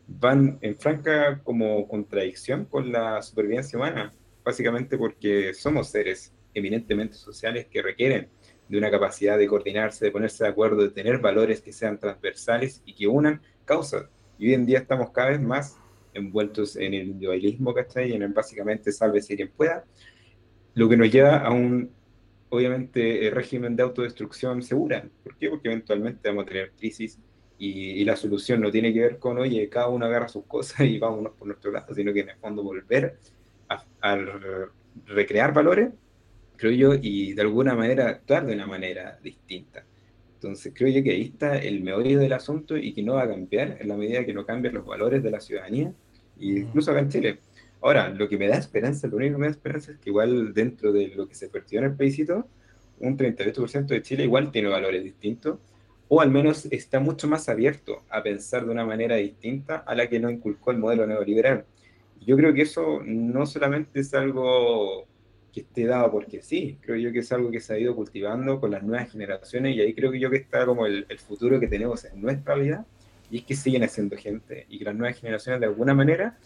van 0.08 0.58
en 0.62 0.78
franca 0.78 1.42
como 1.44 1.86
contradicción 1.86 2.64
con 2.64 2.94
la 2.94 3.22
supervivencia 3.22 3.78
humana, 3.78 4.14
básicamente 4.46 4.98
porque 4.98 5.54
somos 5.54 5.90
seres 5.90 6.34
eminentemente 6.54 7.16
sociales 7.16 7.68
que 7.70 7.82
requieren 7.82 8.30
de 8.70 8.78
una 8.78 8.90
capacidad 8.90 9.38
de 9.38 9.48
coordinarse, 9.48 10.06
de 10.06 10.12
ponerse 10.12 10.46
de 10.46 10.50
acuerdo, 10.50 10.84
de 10.84 10.92
tener 10.92 11.20
valores 11.20 11.60
que 11.60 11.74
sean 11.74 12.00
transversales 12.00 12.82
y 12.86 12.96
que 12.96 13.06
unan 13.06 13.42
causas. 13.66 14.06
Y 14.40 14.48
hoy 14.48 14.54
en 14.54 14.66
día 14.66 14.80
estamos 14.80 15.12
cada 15.12 15.32
vez 15.32 15.42
más 15.42 15.78
envueltos 16.14 16.78
en 16.78 16.94
el 16.94 17.08
individualismo, 17.10 17.74
¿cachai? 17.74 18.12
Y 18.12 18.14
en 18.14 18.24
el 18.24 18.32
básicamente 18.32 18.94
salve 18.94 19.22
si 19.22 19.36
quien 19.36 19.50
pueda, 19.50 19.84
lo 20.74 20.88
que 20.88 20.96
nos 20.96 21.12
lleva 21.12 21.40
a 21.40 21.52
un, 21.52 21.92
obviamente, 22.56 23.28
eh, 23.28 23.30
régimen 23.32 23.76
de 23.76 23.84
autodestrucción 23.84 24.62
segura. 24.62 25.08
¿Por 25.24 25.38
qué? 25.38 25.50
Porque 25.50 25.70
eventualmente 25.70 26.28
vamos 26.30 26.44
a 26.44 26.48
tener 26.48 26.72
crisis 26.72 27.20
y, 27.58 27.92
y 27.92 28.06
la 28.06 28.16
solución 28.16 28.62
no 28.62 28.72
tiene 28.72 28.94
que 28.94 29.02
ver 29.02 29.20
con, 29.20 29.38
oye, 29.38 29.70
cada 29.70 29.88
uno 29.90 30.06
agarra 30.06 30.28
sus 30.28 30.46
cosas 30.46 30.82
y 30.82 31.00
vámonos 31.00 31.34
por 31.34 31.48
nuestro 31.48 31.72
lado, 31.72 31.94
sino 31.94 32.12
que 32.14 32.22
en 32.22 32.30
el 32.30 32.38
fondo 32.38 32.64
volver 32.64 33.18
a, 33.70 33.84
a 34.02 34.20
recrear 35.06 35.54
valores, 35.54 35.90
creo 36.58 36.72
yo, 36.72 37.00
y 37.02 37.34
de 37.34 37.42
alguna 37.42 37.76
manera 37.76 38.08
actuar 38.10 38.46
de 38.46 38.54
una 38.54 38.68
manera 38.68 39.20
distinta. 39.22 39.86
Entonces 40.36 40.74
creo 40.76 40.90
yo 40.90 41.04
que 41.04 41.12
ahí 41.12 41.24
está 41.34 41.58
el 41.58 41.82
meollo 41.82 42.20
del 42.20 42.34
asunto 42.34 42.78
y 42.78 42.94
que 42.94 43.02
no 43.02 43.16
va 43.16 43.24
a 43.24 43.28
cambiar 43.28 43.78
en 43.80 43.88
la 43.88 43.98
medida 43.98 44.26
que 44.26 44.34
no 44.34 44.46
cambien 44.46 44.74
los 44.76 44.86
valores 44.86 45.24
de 45.24 45.32
la 45.32 45.40
ciudadanía, 45.40 45.94
y 46.38 46.60
incluso 46.60 46.92
acá 46.92 47.00
en 47.00 47.10
Chile. 47.10 47.40
Ahora, 47.86 48.10
lo 48.10 48.28
que 48.28 48.36
me 48.36 48.48
da 48.48 48.58
esperanza, 48.58 49.08
lo 49.08 49.18
único 49.18 49.36
que 49.36 49.42
me 49.42 49.46
da 49.46 49.52
esperanza 49.52 49.92
es 49.92 50.00
que 50.00 50.10
igual 50.10 50.56
dentro 50.56 50.92
de 50.92 51.10
lo 51.10 51.28
que 51.28 51.36
se 51.36 51.50
perdió 51.50 51.78
en 51.78 51.86
el 51.86 51.96
paísito, 51.96 52.48
un 53.00 53.16
38% 53.16 53.86
de 53.86 54.02
Chile 54.02 54.24
igual 54.24 54.52
tiene 54.52 54.70
valores 54.70 55.04
distintos, 55.04 55.60
o 56.08 56.20
al 56.20 56.32
menos 56.32 56.66
está 56.72 57.00
mucho 57.00 57.28
más 57.28 57.48
abierto 57.48 58.02
a 58.10 58.24
pensar 58.24 58.66
de 58.66 58.72
una 58.72 58.86
manera 58.88 59.18
distinta 59.18 59.84
a 59.86 59.94
la 59.94 60.10
que 60.10 60.20
no 60.20 60.32
inculcó 60.32 60.72
el 60.72 60.80
modelo 60.80 61.06
neoliberal. 61.06 61.66
Yo 62.26 62.36
creo 62.36 62.56
que 62.56 62.64
eso 62.64 63.02
no 63.06 63.46
solamente 63.46 64.00
es 64.00 64.16
algo 64.16 65.06
que 65.54 65.60
esté 65.60 65.86
dado 65.86 66.12
porque 66.12 66.42
sí, 66.42 66.80
creo 66.82 66.96
yo 66.96 67.12
que 67.12 67.20
es 67.20 67.32
algo 67.32 67.52
que 67.52 67.60
se 67.60 67.76
ha 67.76 67.78
ido 67.78 67.96
cultivando 67.96 68.60
con 68.60 68.72
las 68.72 68.82
nuevas 68.82 69.12
generaciones 69.12 69.76
y 69.76 69.82
ahí 69.82 69.94
creo 69.94 70.12
que 70.12 70.20
yo 70.20 70.32
que 70.32 70.38
está 70.38 70.66
como 70.66 70.88
el, 70.88 71.06
el 71.08 71.20
futuro 71.20 71.60
que 71.60 71.68
tenemos 71.68 72.04
en 72.04 72.20
nuestra 72.20 72.56
vida 72.56 72.84
y 73.30 73.38
es 73.38 73.44
que 73.44 73.56
siguen 73.56 73.84
haciendo 73.84 74.18
gente 74.18 74.66
y 74.70 74.80
que 74.80 74.86
las 74.86 74.96
nuevas 74.96 75.20
generaciones 75.20 75.60
de 75.60 75.68
alguna 75.68 75.94
manera 75.94 76.40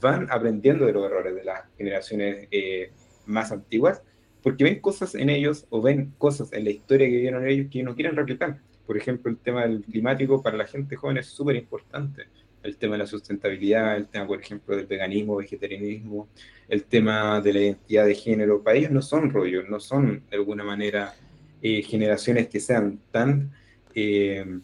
van 0.00 0.28
aprendiendo 0.30 0.86
de 0.86 0.92
los 0.92 1.04
errores 1.04 1.34
de 1.34 1.44
las 1.44 1.62
generaciones 1.76 2.48
eh, 2.50 2.90
más 3.26 3.52
antiguas 3.52 4.02
porque 4.42 4.64
ven 4.64 4.80
cosas 4.80 5.14
en 5.14 5.30
ellos 5.30 5.66
o 5.70 5.82
ven 5.82 6.14
cosas 6.18 6.52
en 6.52 6.64
la 6.64 6.70
historia 6.70 7.08
que 7.08 7.18
vieron 7.18 7.46
ellos 7.46 7.66
que 7.70 7.82
no 7.82 7.94
quieren 7.94 8.16
replicar. 8.16 8.58
Por 8.86 8.96
ejemplo, 8.96 9.30
el 9.30 9.38
tema 9.38 9.66
del 9.66 9.82
climático 9.82 10.42
para 10.42 10.56
la 10.56 10.66
gente 10.66 10.96
joven 10.96 11.18
es 11.18 11.26
súper 11.26 11.56
importante. 11.56 12.24
El 12.62 12.76
tema 12.76 12.94
de 12.94 13.00
la 13.00 13.06
sustentabilidad, 13.06 13.96
el 13.96 14.08
tema, 14.08 14.26
por 14.26 14.40
ejemplo, 14.40 14.76
del 14.76 14.86
veganismo, 14.86 15.36
vegetarianismo, 15.36 16.28
el 16.68 16.84
tema 16.84 17.40
de 17.40 17.52
la 17.52 17.60
identidad 17.60 18.06
de 18.06 18.14
género. 18.14 18.62
Para 18.62 18.78
ellos 18.78 18.90
no 18.90 19.02
son 19.02 19.30
rollos, 19.30 19.68
no 19.68 19.80
son 19.80 20.22
de 20.30 20.36
alguna 20.36 20.64
manera 20.64 21.14
eh, 21.60 21.82
generaciones 21.82 22.48
que 22.48 22.60
sean 22.60 22.98
tan 23.10 23.52
eh, 23.94 24.60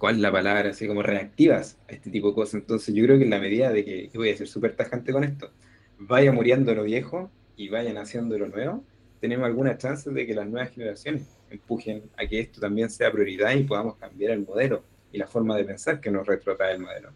¿cuál 0.00 0.16
es 0.16 0.20
la 0.22 0.32
palabra? 0.32 0.70
Así 0.70 0.88
como 0.88 1.02
reactivas 1.02 1.76
a 1.88 1.92
este 1.92 2.10
tipo 2.10 2.28
de 2.28 2.34
cosas. 2.34 2.54
Entonces 2.54 2.92
yo 2.92 3.04
creo 3.04 3.18
que 3.18 3.24
en 3.24 3.30
la 3.30 3.38
medida 3.38 3.70
de 3.70 3.84
que, 3.84 4.10
voy 4.14 4.30
a 4.30 4.36
ser 4.36 4.48
súper 4.48 4.74
tajante 4.74 5.12
con 5.12 5.22
esto, 5.22 5.52
vaya 5.98 6.32
muriendo 6.32 6.74
lo 6.74 6.82
viejo 6.82 7.30
y 7.56 7.68
vaya 7.68 7.92
naciendo 7.92 8.36
lo 8.38 8.48
nuevo, 8.48 8.82
tenemos 9.20 9.46
alguna 9.46 9.76
chance 9.76 10.10
de 10.10 10.26
que 10.26 10.34
las 10.34 10.48
nuevas 10.48 10.70
generaciones 10.70 11.36
empujen 11.50 12.02
a 12.16 12.26
que 12.26 12.40
esto 12.40 12.60
también 12.60 12.88
sea 12.88 13.12
prioridad 13.12 13.54
y 13.54 13.64
podamos 13.64 13.96
cambiar 13.96 14.32
el 14.32 14.46
modelo 14.46 14.82
y 15.12 15.18
la 15.18 15.26
forma 15.26 15.56
de 15.56 15.64
pensar 15.64 16.00
que 16.00 16.10
nos 16.10 16.26
retrotrae 16.26 16.72
el 16.74 16.80
modelo. 16.80 17.10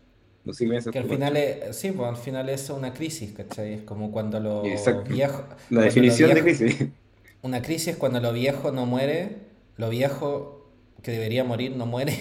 No 0.44 0.52
sé 0.52 0.69
que 0.93 0.98
al 0.98 1.09
final 1.09 1.39
es, 1.39 1.74
sí, 1.74 1.90
pues 1.90 2.06
al 2.06 2.19
final 2.19 2.51
es 2.51 2.69
una 2.69 2.93
crisis, 2.93 3.32
¿cachai? 3.32 3.73
Es 3.73 3.82
como 3.82 4.12
cuando 4.12 4.39
lo 4.40 4.62
viejo... 5.09 5.44
La 5.70 5.81
definición 5.81 6.35
de 6.35 6.43
crisis. 6.43 6.85
Una 7.40 7.62
crisis 7.62 7.89
es 7.89 7.97
cuando 7.97 8.20
lo 8.20 8.31
viejo 8.35 8.70
no 8.70 8.85
muere, 8.85 9.36
lo 9.78 9.89
viejo 9.89 10.70
que 11.02 11.12
debería 11.12 11.44
morir 11.44 11.74
no 11.77 11.86
muere 11.86 12.12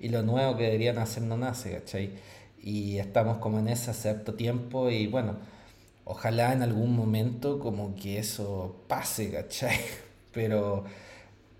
y 0.00 0.08
lo 0.08 0.22
nuevo 0.22 0.56
que 0.56 0.64
deberían 0.64 0.98
hacer 0.98 1.22
no 1.24 1.36
nace, 1.36 1.72
¿cachai? 1.72 2.10
Y 2.62 2.98
estamos 2.98 3.38
como 3.38 3.58
en 3.58 3.68
ese 3.68 3.92
cierto 3.94 4.34
tiempo 4.34 4.90
y 4.90 5.06
bueno, 5.06 5.36
ojalá 6.04 6.52
en 6.52 6.62
algún 6.62 6.96
momento 6.96 7.58
como 7.58 7.94
que 7.96 8.18
eso 8.18 8.76
pase, 8.88 9.30
¿cachai? 9.30 9.78
Pero 10.32 10.84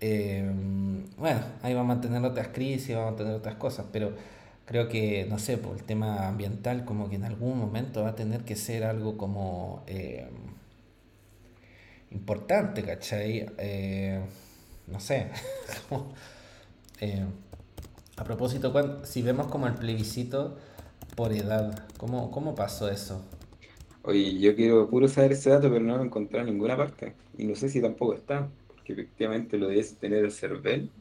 eh, 0.01 0.49
bueno, 1.17 1.41
ahí 1.61 1.73
vamos 1.73 1.97
a 1.97 2.01
tener 2.01 2.23
otras 2.23 2.49
crisis, 2.49 2.95
vamos 2.95 3.13
a 3.13 3.17
tener 3.17 3.33
otras 3.33 3.55
cosas, 3.55 3.85
pero 3.91 4.13
creo 4.65 4.87
que, 4.87 5.25
no 5.29 5.39
sé, 5.39 5.57
por 5.57 5.75
el 5.77 5.83
tema 5.83 6.27
ambiental 6.27 6.85
como 6.85 7.09
que 7.09 7.15
en 7.15 7.25
algún 7.25 7.59
momento 7.59 8.03
va 8.03 8.09
a 8.09 8.15
tener 8.15 8.41
que 8.45 8.55
ser 8.55 8.83
algo 8.85 9.17
como 9.17 9.83
eh, 9.87 10.29
importante, 12.11 12.83
¿cachai? 12.83 13.47
Eh, 13.57 14.21
no 14.87 14.99
sé. 14.99 15.27
A 18.19 18.23
propósito, 18.25 18.73
si 19.03 19.21
vemos 19.21 19.47
como 19.47 19.65
el 19.65 19.75
plebiscito 19.75 20.57
por 21.15 21.31
edad, 21.31 21.87
¿cómo, 21.95 22.29
cómo 22.31 22.53
pasó 22.53 22.89
eso? 22.89 23.23
Oye, 24.03 24.37
yo 24.37 24.53
quiero 24.57 24.89
puro 24.89 25.07
saber 25.07 25.31
ese 25.31 25.51
dato, 25.51 25.69
pero 25.71 25.85
no 25.85 25.95
lo 25.95 26.03
encontré 26.03 26.41
en 26.41 26.47
ninguna 26.47 26.75
parte. 26.75 27.13
Y 27.37 27.45
no 27.45 27.55
sé 27.55 27.69
si 27.69 27.81
tampoco 27.81 28.15
está, 28.15 28.49
porque 28.67 28.91
efectivamente 28.91 29.57
lo 29.57 29.69
debes 29.69 29.95
tener 29.95 30.25
el 30.25 30.33
CERVEL, 30.33 30.91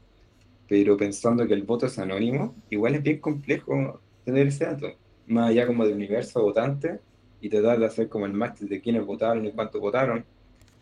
pero 0.69 0.97
pensando 0.97 1.45
que 1.45 1.55
el 1.55 1.65
voto 1.65 1.87
es 1.87 1.99
anónimo, 1.99 2.55
igual 2.71 2.95
es 2.95 3.03
bien 3.03 3.19
complejo 3.19 4.01
tener 4.25 4.47
ese 4.47 4.67
dato. 4.67 4.87
Más 5.27 5.51
allá 5.51 5.67
como 5.67 5.85
del 5.85 5.95
universo 5.95 6.41
votante, 6.41 7.01
y 7.41 7.49
tratar 7.49 7.81
de 7.81 7.87
hacer 7.87 8.09
como 8.09 8.27
el 8.27 8.33
máster 8.33 8.69
de 8.69 8.81
quiénes 8.81 9.05
votaron 9.05 9.45
y 9.45 9.51
cuántos 9.51 9.81
votaron, 9.81 10.25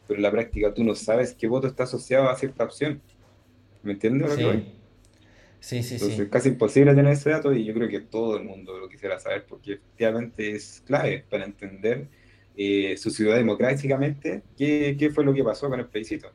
pero 0.07 0.19
en 0.19 0.23
la 0.23 0.31
práctica 0.31 0.75
tú 0.75 0.85
no 0.85 0.95
sabes 0.95 1.33
qué 1.33 1.49
voto 1.49 1.67
está 1.67 1.85
asociado 1.85 2.29
a 2.29 2.37
cierta 2.37 2.65
opción. 2.65 3.01
¿Me 3.83 3.93
entiendes 3.93 4.37
que 4.37 4.76
Sí, 5.61 5.83
sí, 5.83 5.95
Entonces, 5.95 6.21
es 6.21 6.29
casi 6.29 6.51
imposible 6.51 6.95
tener 6.95 7.13
ese 7.13 7.31
dato 7.31 7.53
y 7.53 7.65
yo 7.65 7.75
creo 7.75 7.89
que 7.89 8.01
todo 8.01 8.37
el 8.37 8.45
mundo 8.45 8.79
lo 8.79 8.89
quisiera 8.89 9.19
saber 9.19 9.45
porque 9.49 9.75
efectivamente 9.75 10.53
es 10.53 10.83
clave 10.87 11.25
para 11.29 11.45
entender 11.45 12.09
eh, 12.57 12.97
su 12.97 13.11
ciudad 13.11 13.37
democráticamente 13.37 14.43
qué, 14.57 14.97
qué, 14.99 15.11
fue 15.11 15.25
lo 15.25 15.35
que 15.35 15.43
pasó 15.43 15.69
con 15.69 15.81
el 15.81 15.87
plebiscito. 15.87 16.29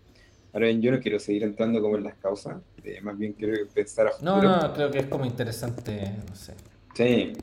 Ahora 0.53 0.67
bien, 0.67 0.81
yo 0.81 0.91
no 0.91 0.99
quiero 0.99 1.17
seguir 1.17 1.43
entrando 1.43 1.81
como 1.81 1.97
en 1.97 2.03
las 2.03 2.15
causas, 2.15 2.57
eh, 2.83 2.99
más 3.01 3.17
bien 3.17 3.33
quiero 3.33 3.55
pensar 3.73 4.07
a 4.07 4.11
futuro. 4.11 4.41
No, 4.41 4.61
no, 4.61 4.73
creo 4.73 4.91
que 4.91 4.99
es 4.99 5.05
como 5.05 5.25
interesante, 5.25 6.13
no 6.27 6.35
sé. 6.35 6.53
Sí, 6.93 7.33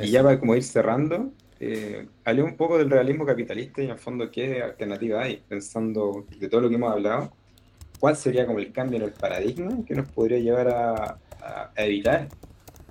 y, 0.00 0.10
ya 0.10 0.22
para 0.22 0.38
como 0.38 0.54
ir 0.54 0.62
cerrando, 0.62 1.32
eh, 1.58 2.06
hablé 2.24 2.42
un 2.42 2.56
poco 2.56 2.78
del 2.78 2.88
realismo 2.88 3.26
capitalista 3.26 3.82
y 3.82 3.86
en 3.86 3.90
el 3.90 3.98
fondo 3.98 4.30
qué 4.30 4.62
alternativa 4.62 5.22
hay, 5.22 5.42
pensando 5.48 6.24
de 6.38 6.48
todo 6.48 6.60
lo 6.60 6.68
que 6.68 6.76
hemos 6.76 6.92
hablado 6.92 7.32
cuál 7.98 8.16
sería 8.16 8.46
como 8.46 8.58
el 8.58 8.72
cambio 8.72 8.98
en 8.98 9.04
el 9.04 9.12
paradigma 9.12 9.84
que 9.86 9.94
nos 9.94 10.08
podría 10.08 10.38
llevar 10.38 10.68
a, 10.68 11.18
evitar 11.76 12.28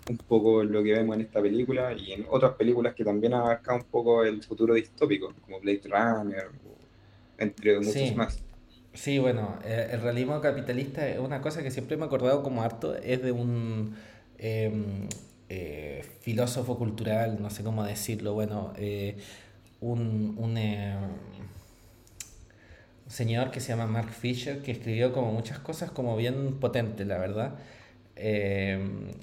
un 0.10 0.18
poco 0.18 0.64
lo 0.64 0.82
que 0.82 0.94
vemos 0.94 1.16
en 1.16 1.24
esta 1.24 1.42
película 1.42 1.94
y 1.94 2.14
en 2.14 2.26
otras 2.30 2.54
películas 2.54 2.94
que 2.94 3.04
también 3.04 3.34
abarcan 3.34 3.78
un 3.78 3.84
poco 3.84 4.24
el 4.24 4.42
futuro 4.44 4.76
distópico, 4.76 5.34
como 5.42 5.60
Blade 5.60 5.82
Runner, 5.84 6.50
entre 7.38 7.80
muchos 7.80 8.16
más. 8.16 8.40
Sí, 8.94 9.20
bueno, 9.20 9.60
eh, 9.66 9.90
el 9.92 10.02
realismo 10.02 10.40
capitalista 10.40 11.06
es 11.08 11.20
una 11.20 11.42
cosa 11.42 11.62
que 11.62 11.70
siempre 11.70 11.98
me 11.98 12.04
he 12.04 12.06
acordado 12.06 12.44
como 12.44 12.64
harto, 12.64 12.96
es 12.96 13.22
de 13.22 13.34
un 13.34 13.96
em, 14.38 15.10
eh, 15.50 16.06
filósofo 16.22 16.78
cultural, 16.78 17.42
no 17.42 17.50
sé 17.50 17.64
cómo 17.64 17.84
decirlo, 17.84 18.34
bueno, 18.34 18.74
eh, 18.78 19.18
un, 19.82 20.36
un 20.38 20.58
em, 20.58 21.02
señor 23.08 23.52
que 23.52 23.60
se 23.60 23.70
llama 23.70 23.88
Mark 23.88 24.12
Fisher, 24.12 24.62
que 24.62 24.72
escribió 24.72 25.14
como 25.14 25.32
muchas 25.32 25.60
cosas 25.60 25.92
como 25.92 26.16
bien 26.18 26.60
potentes, 26.60 27.06
la 27.06 27.18
verdad. 27.18 27.56
Eh, 28.16 28.80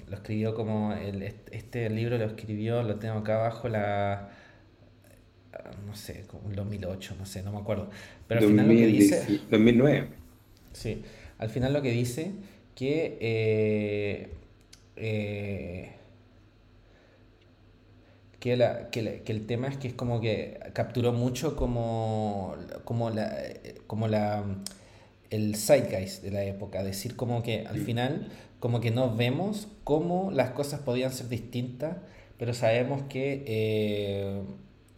lo 0.07 0.15
escribió 0.15 0.53
como, 0.53 0.93
el, 0.93 1.23
este 1.51 1.89
libro 1.89 2.17
lo 2.17 2.25
escribió, 2.25 2.83
lo 2.83 2.95
tengo 2.95 3.15
acá 3.15 3.39
abajo, 3.39 3.67
la, 3.67 4.29
no 5.85 5.95
sé, 5.95 6.25
como 6.27 6.49
en 6.49 6.55
2008, 6.55 7.15
no 7.17 7.25
sé, 7.25 7.43
no 7.43 7.51
me 7.51 7.59
acuerdo. 7.59 7.89
Pero 8.27 8.41
al 8.41 8.47
final 8.47 8.67
lo 8.67 8.73
que 8.73 8.87
dice... 8.87 9.39
2009. 9.49 10.07
Sí, 10.73 11.03
al 11.37 11.49
final 11.49 11.73
lo 11.73 11.81
que 11.81 11.91
dice 11.91 12.31
que... 12.75 13.17
Eh, 13.19 14.29
eh, 14.95 15.91
que, 18.43 18.57
la, 18.57 18.89
que, 18.89 19.21
que, 19.21 19.31
el 19.31 19.45
tema 19.45 19.69
es 19.69 19.77
que 19.77 19.87
es 19.87 19.93
como 19.93 20.19
que 20.19 20.59
capturó 20.73 21.13
mucho 21.13 21.55
como, 21.55 22.57
como, 22.83 23.09
la, 23.09 23.33
como 23.87 24.09
la, 24.09 24.43
el 25.29 25.55
zeitgeist 25.55 26.21
de 26.21 26.31
la 26.31 26.43
época, 26.43 26.83
decir 26.83 27.15
como 27.15 27.41
que 27.41 27.65
al 27.65 27.77
final 27.77 28.27
como 28.59 28.81
que 28.81 28.91
no 28.91 29.15
vemos 29.15 29.69
cómo 29.85 30.29
las 30.29 30.49
cosas 30.49 30.81
podían 30.81 31.13
ser 31.13 31.29
distintas, 31.29 31.95
pero 32.37 32.53
sabemos 32.53 33.03
que 33.03 33.45
eh, 33.47 34.41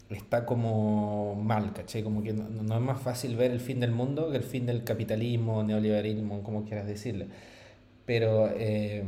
está 0.10 0.48
como 0.48 1.36
mal, 1.36 1.72
¿cachai? 1.74 2.02
Como 2.02 2.24
que 2.24 2.34
no, 2.34 2.50
no, 2.50 2.74
es 2.74 2.82
más 2.82 3.00
fácil 3.00 3.36
ver 3.36 3.52
el 3.52 3.60
fin 3.60 3.80
del 3.80 3.92
mundo 3.92 4.32
que 4.32 4.38
el 4.38 4.44
fin 4.44 4.66
del 4.66 4.84
capitalismo, 4.84 5.62
neoliberalismo, 5.62 6.42
como 6.42 6.66
quieras 6.66 6.88
decirle. 6.88 7.28
Pero, 8.08 8.50
eh, 8.58 9.04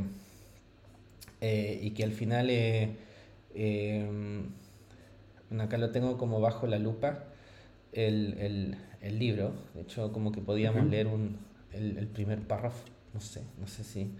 eh, 1.41 1.79
y 1.81 1.89
que 1.89 2.03
al 2.03 2.11
final... 2.11 2.51
Eh, 3.59 4.05
acá 5.59 5.77
lo 5.77 5.89
tengo 5.89 6.17
como 6.17 6.39
bajo 6.39 6.67
la 6.67 6.77
lupa 6.77 7.23
el, 7.91 8.77
libro. 9.01 9.53
De 9.73 9.81
hecho, 9.81 10.11
como 10.11 10.31
que 10.31 10.41
podíamos 10.41 10.85
leer 10.89 11.07
un, 11.07 11.37
el, 11.73 12.07
primer 12.07 12.39
párrafo. 12.41 12.83
No 13.13 13.21
sé, 13.21 13.41
no 13.59 13.67
sé 13.67 13.83
si 13.83 14.11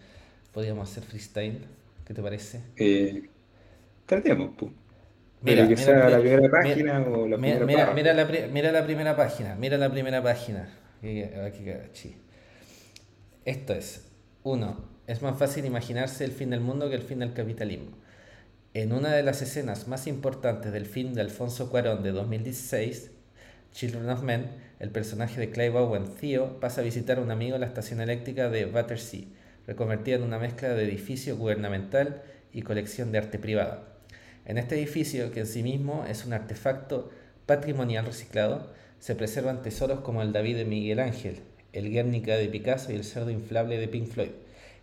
podíamos 0.54 0.90
hacer 0.90 1.04
freestyle. 1.04 1.60
¿Qué 2.06 2.14
te 2.14 2.22
parece? 2.22 2.62
Eh, 2.78 3.30
tratemos, 4.06 4.52
que 4.58 4.72
mira, 5.42 5.76
sea 5.76 6.10
la 6.10 6.20
pri- 6.20 6.30
primera 6.30 6.42
mira, 6.42 6.52
página 6.52 7.02
o 7.02 7.28
la 7.28 7.38
mira, 7.38 7.58
primera 7.58 7.94
mira, 7.94 7.94
mira 7.94 8.14
la, 8.14 8.48
mira 8.48 8.72
la 8.72 8.86
primera 8.86 9.16
página, 9.16 9.56
mira 9.56 9.78
la 9.78 9.92
primera 9.92 10.24
página. 10.24 10.70
Aquí- 11.00 11.22
aquí- 11.22 11.70
aquí. 11.70 12.16
Esto 13.46 13.74
es, 13.74 14.06
uno, 14.44 14.78
es 15.06 15.22
más 15.22 15.38
fácil 15.38 15.66
imaginarse 15.66 16.26
el 16.26 16.32
fin 16.32 16.50
del 16.50 16.60
mundo 16.62 16.90
que 16.90 16.96
el 16.96 17.02
fin 17.04 17.20
del 17.20 17.34
capitalismo. 17.34 17.92
En 18.80 18.94
una 18.94 19.16
de 19.16 19.24
las 19.24 19.42
escenas 19.42 19.88
más 19.88 20.06
importantes 20.06 20.72
del 20.72 20.86
film 20.86 21.16
de 21.16 21.22
Alfonso 21.22 21.72
Cuarón 21.72 22.04
de 22.04 22.12
2016, 22.12 23.10
Children 23.74 24.10
of 24.12 24.22
Men, 24.22 24.52
el 24.80 24.92
personaje 24.92 25.40
de 25.40 25.50
Clive 25.50 25.80
Owen, 25.80 26.06
Theo, 26.06 26.60
pasa 26.60 26.82
a 26.82 26.84
visitar 26.84 27.18
a 27.18 27.22
un 27.22 27.32
amigo 27.32 27.56
en 27.56 27.62
la 27.62 27.66
estación 27.66 28.02
eléctrica 28.02 28.52
de 28.52 28.66
Battersea, 28.66 29.24
reconvertida 29.66 30.18
en 30.18 30.22
una 30.22 30.38
mezcla 30.38 30.70
de 30.70 30.84
edificio 30.84 31.38
gubernamental 31.38 32.22
y 32.54 32.62
colección 32.62 33.12
de 33.12 33.18
arte 33.18 33.40
privada. 33.40 33.82
En 34.46 34.60
este 34.60 34.76
edificio, 34.76 35.32
que 35.32 35.40
en 35.40 35.48
sí 35.48 35.64
mismo 35.64 36.06
es 36.08 36.26
un 36.26 36.34
artefacto 36.34 37.10
patrimonial 37.48 38.06
reciclado, 38.06 38.72
se 39.00 39.16
preservan 39.16 39.64
tesoros 39.64 40.02
como 40.02 40.22
el 40.22 40.34
David 40.34 40.56
de 40.56 40.66
Miguel 40.66 41.00
Ángel, 41.00 41.40
el 41.74 41.90
Guernica 41.90 42.36
de 42.36 42.48
Picasso 42.48 42.92
y 42.92 42.96
el 42.96 43.06
cerdo 43.06 43.32
inflable 43.32 43.80
de 43.80 43.88
Pink 43.88 44.06
Floyd. 44.06 44.34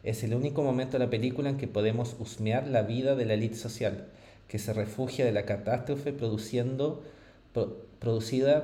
Es 0.05 0.23
el 0.23 0.35
único 0.35 0.63
momento 0.63 0.99
de 0.99 1.05
la 1.07 1.11
película 1.11 1.49
en 1.49 1.57
que 1.57 1.67
podemos 1.67 2.15
husmear 2.19 2.67
la 2.67 2.83
vida 2.83 3.17
de 3.17 3.25
la 3.25 3.33
élite 3.33 3.57
social, 3.57 4.05
que 4.49 4.59
se 4.59 4.75
refugia 4.75 5.25
de 5.25 5.33
la 5.33 5.47
catástrofe 5.47 6.13
producida 6.13 6.99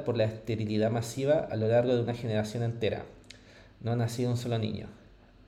por 0.04 0.18
la 0.18 0.24
esterilidad 0.24 0.90
masiva 0.90 1.48
a 1.50 1.56
lo 1.56 1.66
largo 1.66 1.96
de 1.96 2.02
una 2.02 2.12
generación 2.12 2.62
entera. 2.62 3.06
No 3.80 3.92
ha 3.92 3.96
nacido 3.96 4.30
un 4.30 4.36
solo 4.36 4.58
niño. 4.58 4.88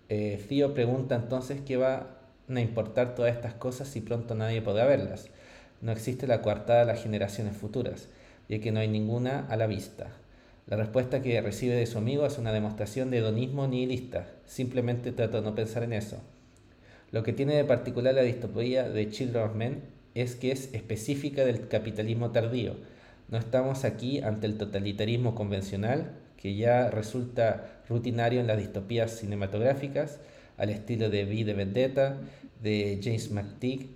Eh, 0.08 0.42
pregunta 0.74 1.14
entonces 1.14 1.60
qué 1.60 1.76
van 1.76 2.06
a 2.48 2.60
importar 2.62 3.14
todas 3.14 3.34
estas 3.34 3.52
cosas 3.52 3.86
si 3.86 4.00
pronto 4.00 4.34
nadie 4.34 4.62
podrá 4.62 4.86
verlas. 4.86 5.28
No 5.82 5.92
existe 5.92 6.26
la 6.26 6.40
coartada 6.40 6.80
de 6.80 6.86
las 6.86 7.02
generaciones 7.02 7.54
futuras, 7.54 8.08
ya 8.48 8.60
que 8.60 8.72
no 8.72 8.80
hay 8.80 8.88
ninguna 8.88 9.46
a 9.50 9.56
la 9.56 9.66
vista. 9.66 10.06
La 10.66 10.76
respuesta 10.76 11.22
que 11.22 11.40
recibe 11.40 11.74
de 11.74 11.86
su 11.86 11.98
amigo 11.98 12.24
es 12.24 12.38
una 12.38 12.52
demostración 12.52 13.10
de 13.10 13.18
hedonismo 13.18 13.66
nihilista. 13.66 14.28
Simplemente 14.46 15.12
trata 15.12 15.38
de 15.38 15.42
no 15.42 15.54
pensar 15.54 15.82
en 15.82 15.92
eso. 15.92 16.22
Lo 17.10 17.22
que 17.22 17.32
tiene 17.32 17.56
de 17.56 17.64
particular 17.64 18.14
la 18.14 18.22
distopía 18.22 18.88
de 18.88 19.10
Children 19.10 19.44
of 19.44 19.54
Men 19.54 19.82
es 20.14 20.36
que 20.36 20.52
es 20.52 20.72
específica 20.72 21.44
del 21.44 21.68
capitalismo 21.68 22.30
tardío. 22.30 22.76
No 23.28 23.38
estamos 23.38 23.84
aquí 23.84 24.20
ante 24.20 24.46
el 24.46 24.56
totalitarismo 24.56 25.34
convencional, 25.34 26.12
que 26.36 26.54
ya 26.54 26.90
resulta 26.90 27.82
rutinario 27.88 28.40
en 28.40 28.46
las 28.46 28.58
distopías 28.58 29.18
cinematográficas, 29.18 30.20
al 30.56 30.70
estilo 30.70 31.10
de 31.10 31.24
V 31.24 31.44
de 31.44 31.54
Vendetta, 31.54 32.18
de 32.62 33.00
James 33.02 33.30
McTeague. 33.30 33.90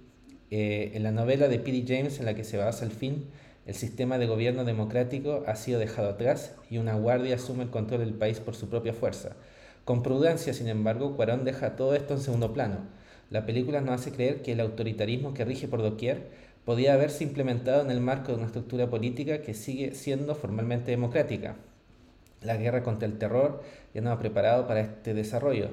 Eh, 0.50 0.92
en 0.94 1.02
la 1.02 1.10
novela 1.10 1.48
de 1.48 1.58
P.D. 1.58 1.84
James, 1.86 2.20
en 2.20 2.26
la 2.26 2.34
que 2.34 2.44
se 2.44 2.56
basa 2.56 2.84
el 2.84 2.92
film, 2.92 3.24
el 3.66 3.74
sistema 3.74 4.16
de 4.18 4.26
gobierno 4.26 4.64
democrático 4.64 5.42
ha 5.46 5.56
sido 5.56 5.80
dejado 5.80 6.10
atrás 6.10 6.54
y 6.70 6.78
una 6.78 6.94
guardia 6.94 7.34
asume 7.34 7.64
el 7.64 7.70
control 7.70 8.00
del 8.00 8.14
país 8.14 8.38
por 8.38 8.54
su 8.54 8.68
propia 8.68 8.92
fuerza. 8.92 9.30
Con 9.84 10.04
prudencia, 10.04 10.54
sin 10.54 10.68
embargo, 10.68 11.16
Cuarón 11.16 11.44
deja 11.44 11.74
todo 11.74 11.94
esto 11.94 12.14
en 12.14 12.20
segundo 12.20 12.52
plano. 12.52 12.78
La 13.28 13.44
película 13.44 13.80
nos 13.80 14.00
hace 14.00 14.12
creer 14.12 14.42
que 14.42 14.52
el 14.52 14.60
autoritarismo 14.60 15.34
que 15.34 15.44
rige 15.44 15.66
por 15.66 15.82
doquier 15.82 16.28
podía 16.64 16.94
haberse 16.94 17.24
implementado 17.24 17.82
en 17.82 17.90
el 17.90 18.00
marco 18.00 18.32
de 18.32 18.38
una 18.38 18.46
estructura 18.46 18.88
política 18.88 19.42
que 19.42 19.54
sigue 19.54 19.94
siendo 19.94 20.36
formalmente 20.36 20.92
democrática. 20.92 21.56
La 22.42 22.56
guerra 22.56 22.84
contra 22.84 23.08
el 23.08 23.18
terror 23.18 23.64
ya 23.94 24.00
no 24.00 24.12
ha 24.12 24.18
preparado 24.20 24.68
para 24.68 24.80
este 24.80 25.12
desarrollo. 25.12 25.70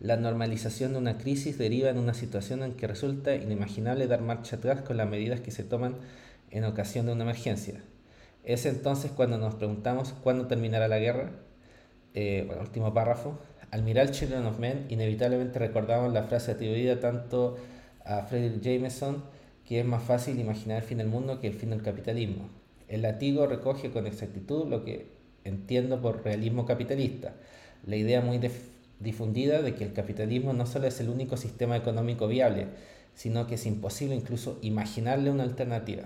La 0.00 0.16
normalización 0.16 0.92
de 0.92 0.98
una 0.98 1.16
crisis 1.18 1.58
deriva 1.58 1.90
en 1.90 1.98
una 1.98 2.14
situación 2.14 2.64
en 2.64 2.74
que 2.74 2.88
resulta 2.88 3.36
inimaginable 3.36 4.08
dar 4.08 4.20
marcha 4.20 4.56
atrás 4.56 4.82
con 4.82 4.96
las 4.96 5.08
medidas 5.08 5.40
que 5.40 5.52
se 5.52 5.62
toman 5.62 5.94
en 6.50 6.64
ocasión 6.64 7.06
de 7.06 7.12
una 7.12 7.24
emergencia. 7.24 7.82
Es 8.44 8.66
entonces 8.66 9.10
cuando 9.10 9.38
nos 9.38 9.54
preguntamos 9.54 10.12
cuándo 10.22 10.46
terminará 10.46 10.88
la 10.88 10.98
guerra. 10.98 11.30
Eh, 12.14 12.44
bueno, 12.46 12.62
último 12.62 12.94
párrafo. 12.94 13.38
Al 13.70 13.82
mirar 13.82 14.10
Children 14.10 14.46
of 14.46 14.58
Men, 14.58 14.86
inevitablemente 14.88 15.58
recordamos 15.58 16.12
la 16.12 16.22
frase 16.22 16.52
atribuida 16.52 17.00
tanto 17.00 17.56
a 18.04 18.22
Frederick 18.22 18.62
Jameson, 18.62 19.24
que 19.66 19.80
es 19.80 19.84
más 19.84 20.02
fácil 20.02 20.38
imaginar 20.38 20.78
el 20.78 20.84
fin 20.84 20.98
del 20.98 21.08
mundo 21.08 21.40
que 21.40 21.48
el 21.48 21.54
fin 21.54 21.70
del 21.70 21.82
capitalismo. 21.82 22.48
El 22.86 23.02
latigo 23.02 23.46
recoge 23.46 23.90
con 23.90 24.06
exactitud 24.06 24.68
lo 24.68 24.84
que 24.84 25.10
entiendo 25.42 26.00
por 26.00 26.24
realismo 26.24 26.64
capitalista, 26.64 27.34
la 27.84 27.96
idea 27.96 28.20
muy 28.20 28.38
dif- 28.38 28.70
difundida 29.00 29.62
de 29.62 29.74
que 29.74 29.84
el 29.84 29.92
capitalismo 29.92 30.52
no 30.52 30.66
solo 30.66 30.86
es 30.86 31.00
el 31.00 31.08
único 31.08 31.36
sistema 31.36 31.76
económico 31.76 32.28
viable, 32.28 32.68
sino 33.14 33.48
que 33.48 33.56
es 33.56 33.66
imposible 33.66 34.14
incluso 34.14 34.58
imaginarle 34.62 35.30
una 35.30 35.42
alternativa. 35.42 36.04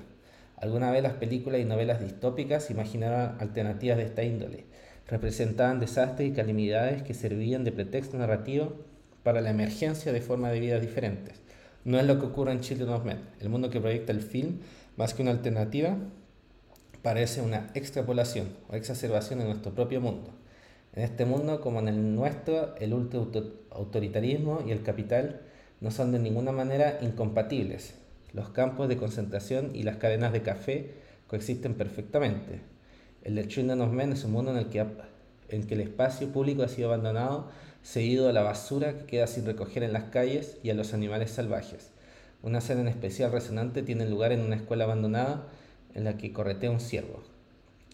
Alguna 0.60 0.90
vez 0.90 1.02
las 1.02 1.14
películas 1.14 1.60
y 1.60 1.64
novelas 1.64 2.00
distópicas 2.00 2.70
imaginaron 2.70 3.40
alternativas 3.40 3.96
de 3.96 4.04
esta 4.04 4.22
índole. 4.22 4.64
Representaban 5.08 5.80
desastres 5.80 6.28
y 6.28 6.32
calamidades 6.32 7.02
que 7.02 7.14
servían 7.14 7.64
de 7.64 7.72
pretexto 7.72 8.18
narrativo 8.18 8.74
para 9.22 9.40
la 9.40 9.50
emergencia 9.50 10.12
de 10.12 10.20
formas 10.20 10.52
de 10.52 10.60
vida 10.60 10.78
diferentes. 10.78 11.40
No 11.84 11.98
es 11.98 12.06
lo 12.06 12.18
que 12.18 12.26
ocurre 12.26 12.52
en 12.52 12.60
Children 12.60 12.90
of 12.90 13.04
Men. 13.06 13.20
El 13.40 13.48
mundo 13.48 13.70
que 13.70 13.80
proyecta 13.80 14.12
el 14.12 14.20
film, 14.20 14.58
más 14.98 15.14
que 15.14 15.22
una 15.22 15.30
alternativa, 15.30 15.96
parece 17.00 17.40
una 17.40 17.70
extrapolación 17.72 18.48
o 18.68 18.76
exacerbación 18.76 19.38
de 19.38 19.46
nuestro 19.46 19.74
propio 19.74 20.02
mundo. 20.02 20.30
En 20.92 21.04
este 21.04 21.24
mundo, 21.24 21.62
como 21.62 21.78
en 21.78 21.88
el 21.88 22.14
nuestro, 22.14 22.74
el 22.76 22.92
ultra-autoritarismo 22.92 24.62
y 24.66 24.72
el 24.72 24.82
capital 24.82 25.40
no 25.80 25.90
son 25.90 26.12
de 26.12 26.18
ninguna 26.18 26.52
manera 26.52 26.98
incompatibles. 27.00 27.94
Los 28.32 28.50
campos 28.50 28.88
de 28.88 28.96
concentración 28.96 29.74
y 29.74 29.82
las 29.82 29.96
cadenas 29.96 30.32
de 30.32 30.42
café 30.42 30.90
coexisten 31.26 31.74
perfectamente. 31.74 32.60
El 33.22 33.34
de 33.34 33.46
Children 33.46 33.80
of 33.80 33.92
Men 33.92 34.12
es 34.12 34.24
un 34.24 34.32
mundo 34.32 34.50
en 34.52 34.58
el 34.58 34.66
que, 34.66 34.84
que 35.48 35.74
el 35.74 35.80
espacio 35.80 36.28
público 36.28 36.62
ha 36.62 36.68
sido 36.68 36.88
abandonado, 36.88 37.48
seguido 37.82 38.28
a 38.28 38.32
la 38.32 38.42
basura 38.42 38.96
que 38.96 39.04
queda 39.04 39.26
sin 39.26 39.46
recoger 39.46 39.82
en 39.82 39.92
las 39.92 40.04
calles 40.04 40.58
y 40.62 40.70
a 40.70 40.74
los 40.74 40.94
animales 40.94 41.30
salvajes. 41.30 41.90
Una 42.42 42.58
escena 42.58 42.80
en 42.80 42.88
especial 42.88 43.32
resonante 43.32 43.82
tiene 43.82 44.08
lugar 44.08 44.32
en 44.32 44.40
una 44.40 44.56
escuela 44.56 44.84
abandonada 44.84 45.46
en 45.94 46.04
la 46.04 46.16
que 46.16 46.32
corretea 46.32 46.70
un 46.70 46.80
ciervo. 46.80 47.22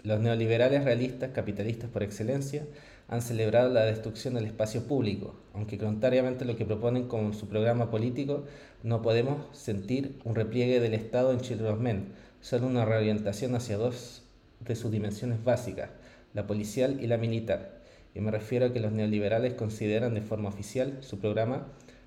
Los 0.03 0.21
neoliberales 0.21 0.85
realistas, 0.85 1.31
capitalistas 1.33 1.91
por 1.91 2.05
excelencia, 2.05 2.65
han 3.09 3.23
celebrado 3.23 3.73
la 3.73 3.85
destrucción 3.85 4.35
del 4.35 4.47
espacio 4.47 4.83
público, 4.85 5.35
aunque 5.55 5.79
contrariamente 5.79 6.45
a 6.45 6.47
lo 6.47 6.57
que 6.57 6.65
proponen 6.65 7.07
con 7.07 7.35
su 7.35 7.49
programa 7.49 7.91
político, 7.91 8.45
no 8.83 9.03
podemos 9.03 9.47
sentir 9.57 10.19
un 10.25 10.35
repliegue 10.35 10.81
del 10.81 10.95
Estado 10.95 11.33
en 11.33 11.41
Children 11.41 11.73
of 11.73 11.81
Men, 11.81 12.13
solo 12.41 12.67
una 12.67 12.85
reorientación 12.85 13.55
hacia 13.55 13.77
dos 13.77 14.23
de 14.61 14.75
sus 14.75 14.91
dimensiones 14.91 15.43
básicas, 15.45 15.91
la 16.35 16.47
policial 16.47 16.99
y 17.01 17.07
la 17.07 17.17
militar. 17.17 17.81
Y 18.15 18.21
me 18.21 18.31
refiero 18.31 18.67
a 18.67 18.73
que 18.73 18.81
los 18.81 18.93
neoliberales 18.93 19.55
consideran 19.55 20.15
de 20.15 20.23
forma 20.23 20.49
oficial 20.49 20.99
su 21.01 21.19
programa 21.19 21.67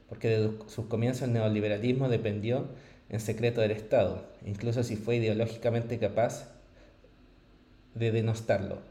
porque 0.09 0.27
de 0.29 0.51
sus 0.67 0.87
comienzos 0.87 1.23
el 1.23 1.33
neoliberalismo 1.33 2.09
dependió 2.09 2.67
en 3.09 3.19
secreto 3.19 3.61
del 3.61 3.71
Estado, 3.71 4.25
incluso 4.45 4.83
si 4.83 4.95
fue 4.95 5.17
ideológicamente 5.17 5.99
capaz 5.99 6.49
de 7.93 8.11
denostarlo. 8.11 8.88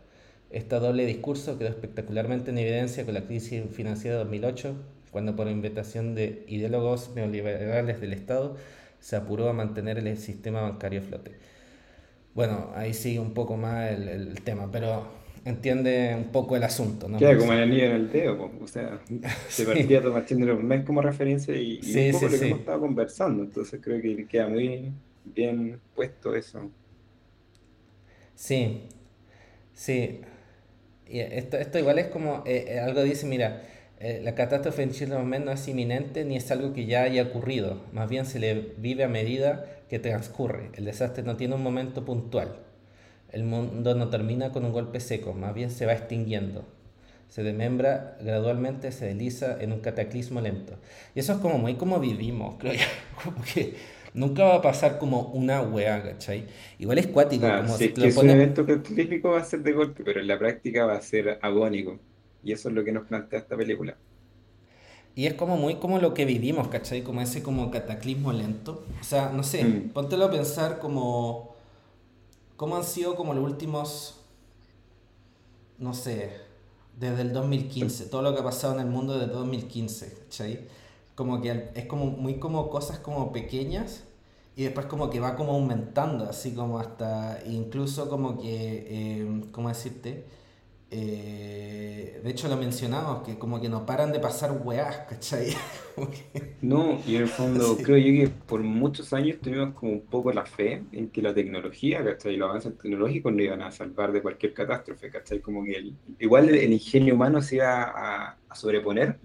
Este 0.50 0.76
doble 0.80 1.06
discurso 1.06 1.58
quedó 1.58 1.68
espectacularmente 1.68 2.50
en 2.50 2.58
evidencia 2.58 3.04
con 3.04 3.14
la 3.14 3.24
crisis 3.26 3.62
financiera 3.72 4.16
de 4.18 4.24
2008, 4.24 4.74
cuando 5.10 5.36
por 5.36 5.48
invitación 5.48 6.14
de 6.14 6.44
ideólogos 6.48 7.10
neoliberales 7.14 8.00
del 8.00 8.12
Estado 8.14 8.56
se 9.00 9.16
apuró 9.16 9.48
a 9.48 9.52
mantener 9.52 9.98
el 9.98 10.18
sistema 10.18 10.62
bancario 10.62 11.02
flote. 11.02 11.32
Bueno, 12.34 12.70
ahí 12.74 12.94
sigue 12.94 13.20
un 13.20 13.34
poco 13.34 13.56
más 13.56 13.90
el, 13.92 14.08
el 14.08 14.42
tema, 14.42 14.70
pero 14.70 15.08
entiende 15.44 16.14
un 16.16 16.26
poco 16.32 16.56
el 16.56 16.64
asunto, 16.64 17.08
¿no? 17.08 17.18
Queda 17.18 17.36
como 17.36 17.52
el 17.52 17.60
anillo 17.62 17.84
en 17.86 17.92
el 17.92 18.10
dedo, 18.10 18.38
po. 18.38 18.64
o 18.64 18.66
sea, 18.68 19.00
se 19.48 19.64
Sí. 19.64 19.66
partía 19.66 20.00
tomar 20.02 20.24
Children 20.24 20.50
of 20.56 20.62
Men 20.62 20.84
como 20.84 21.02
referencia 21.02 21.54
y, 21.56 21.80
y 21.84 21.94
Sí, 21.94 21.98
un 21.98 22.08
poco 22.10 22.28
sí, 22.28 22.28
lo 22.28 22.38
que 22.38 22.44
hemos 22.44 22.60
estado 22.60 22.80
conversando, 22.80 23.42
entonces 23.42 23.80
creo 23.82 24.00
que 24.00 24.26
queda 24.28 24.48
muy 24.48 24.92
bien 25.24 25.80
puesto 25.94 26.34
eso. 26.34 26.70
Sí, 28.34 28.88
sí. 29.74 30.22
Y 31.08 31.20
esto, 31.20 31.56
esto 31.56 31.78
igual 31.78 31.98
es 31.98 32.06
como, 32.08 32.42
eh, 32.46 32.66
eh, 32.68 32.80
algo 32.80 33.02
dice, 33.02 33.26
mira, 33.26 33.62
eh, 34.00 34.20
la 34.22 34.34
catástrofe 34.34 34.82
en 34.82 35.28
Men 35.28 35.44
no 35.44 35.52
es 35.52 35.66
inminente 35.66 36.24
ni 36.24 36.36
es 36.36 36.50
algo 36.50 36.72
que 36.72 36.86
ya 36.86 37.02
haya 37.02 37.22
ocurrido, 37.22 37.80
más 37.92 38.08
bien 38.08 38.26
se 38.26 38.38
le 38.38 38.54
vive 38.76 39.04
a 39.04 39.08
medida 39.08 39.64
que 39.88 39.98
transcurre. 39.98 40.70
El 40.74 40.84
desastre 40.84 41.22
no 41.24 41.36
tiene 41.36 41.54
un 41.54 41.62
momento 41.62 42.04
puntual. 42.04 42.56
El 43.32 43.44
mundo 43.44 43.94
no 43.94 44.08
termina 44.08 44.52
con 44.52 44.64
un 44.64 44.72
golpe 44.72 45.00
seco, 45.00 45.32
más 45.32 45.54
bien 45.54 45.70
se 45.70 45.86
va 45.86 45.92
extinguiendo. 45.92 46.64
Se 47.28 47.42
desmembra 47.42 48.16
gradualmente, 48.22 48.90
se 48.92 49.06
desliza 49.06 49.58
en 49.60 49.72
un 49.72 49.80
cataclismo 49.80 50.40
lento. 50.40 50.74
Y 51.14 51.20
eso 51.20 51.34
es 51.34 51.38
como 51.38 51.58
muy 51.58 51.74
como 51.74 52.00
vivimos, 52.00 52.56
creo 52.58 52.74
yo. 52.74 53.34
Que 53.54 53.74
nunca 54.14 54.44
va 54.44 54.54
a 54.56 54.62
pasar 54.62 54.98
como 54.98 55.22
una 55.32 55.62
wea, 55.62 56.02
¿cachai? 56.02 56.46
Igual 56.78 56.98
es 56.98 57.06
cuático, 57.08 57.52
sea, 57.52 57.56
como 57.56 57.78
si 57.78 57.78
si 57.78 57.88
es 57.88 57.94
te 57.94 58.00
que 58.00 58.08
es 58.08 58.20
un 58.22 58.30
evento 58.30 58.66
catastrófico 58.66 59.30
va 59.30 59.40
a 59.40 59.44
ser 59.44 59.62
de 59.62 59.72
golpe, 59.72 60.04
pero 60.04 60.20
en 60.20 60.26
la 60.28 60.38
práctica 60.38 60.84
va 60.86 60.96
a 60.96 61.00
ser 61.02 61.38
agónico. 61.42 62.00
Y 62.42 62.52
eso 62.52 62.68
es 62.68 62.74
lo 62.74 62.84
que 62.84 62.92
nos 62.92 63.06
plantea 63.06 63.40
esta 63.40 63.56
película. 63.56 63.98
Y 65.14 65.26
es 65.26 65.34
como 65.34 65.56
muy 65.56 65.76
como 65.76 65.98
lo 65.98 66.14
que 66.14 66.24
vivimos, 66.24 66.68
¿cachai? 66.68 67.02
Como 67.02 67.20
ese 67.20 67.42
como 67.42 67.70
cataclismo 67.70 68.32
lento. 68.32 68.84
O 69.00 69.04
sea, 69.04 69.30
no 69.32 69.42
sé, 69.42 69.64
Mm. 69.64 69.90
póntelo 69.92 70.26
a 70.26 70.30
pensar 70.30 70.78
como... 70.78 71.56
¿Cómo 72.56 72.76
han 72.76 72.84
sido 72.84 73.14
como 73.16 73.34
los 73.34 73.44
últimos... 73.44 74.20
No 75.78 75.94
sé, 75.94 76.32
desde 76.98 77.22
el 77.22 77.32
2015, 77.32 78.06
todo 78.06 78.22
lo 78.22 78.34
que 78.34 78.40
ha 78.40 78.44
pasado 78.44 78.74
en 78.74 78.80
el 78.80 78.86
mundo 78.86 79.18
desde 79.18 79.32
2015, 79.32 80.12
¿cachai? 80.24 80.60
Como 81.18 81.40
que 81.42 81.70
es 81.74 81.86
como 81.86 82.06
muy 82.06 82.34
como 82.38 82.70
cosas 82.70 82.98
como 83.00 83.32
pequeñas 83.32 84.04
y 84.56 84.64
después 84.64 84.86
como 84.86 85.10
que 85.10 85.20
va 85.20 85.36
como 85.36 85.52
aumentando, 85.54 86.24
así 86.28 86.54
como 86.54 86.78
hasta 86.80 87.40
incluso 87.46 88.08
como 88.08 88.38
que, 88.40 88.86
eh, 89.22 89.42
¿cómo 89.52 89.68
decirte? 89.68 90.26
Eh, 90.90 92.20
de 92.24 92.30
hecho 92.30 92.48
lo 92.48 92.56
mencionamos, 92.56 93.22
que 93.24 93.38
como 93.38 93.60
que 93.60 93.68
no 93.68 93.86
paran 93.86 94.12
de 94.12 94.20
pasar 94.20 94.52
weás, 94.64 94.98
¿cachai? 95.08 95.54
Que- 96.32 96.56
No, 96.60 97.02
y 97.06 97.14
en 97.14 97.22
el 97.22 97.28
fondo 97.30 97.80
Sí. 97.80 97.82
creo 97.82 97.98
yo 97.98 98.04
que 98.30 98.34
por 98.46 98.62
muchos 98.64 99.12
años 99.12 99.40
tuvimos 99.40 99.74
como 99.74 99.92
un 99.92 100.08
poco 100.08 100.32
la 100.32 100.44
fe 100.44 100.88
en 100.90 101.10
que 101.12 101.22
la 101.22 101.32
tecnología, 101.32 102.02
¿cachai? 102.04 102.36
Los 102.36 102.48
avances 102.50 102.76
tecnológicos 102.76 103.32
nos 103.32 103.42
iban 103.42 103.62
a 103.62 103.70
salvar 103.70 104.10
de 104.12 104.22
cualquier 104.22 104.54
catástrofe, 104.54 105.08
¿cachai? 105.08 105.40
Como 105.40 105.64
que 105.64 105.72
el- 105.76 105.96
igual 106.18 106.48
el 106.48 106.72
ingenio 106.72 107.14
humano 107.14 107.40
se 107.42 107.56
iba 107.56 107.84
a, 107.84 108.40
a 108.48 108.54
sobreponer, 108.56 109.20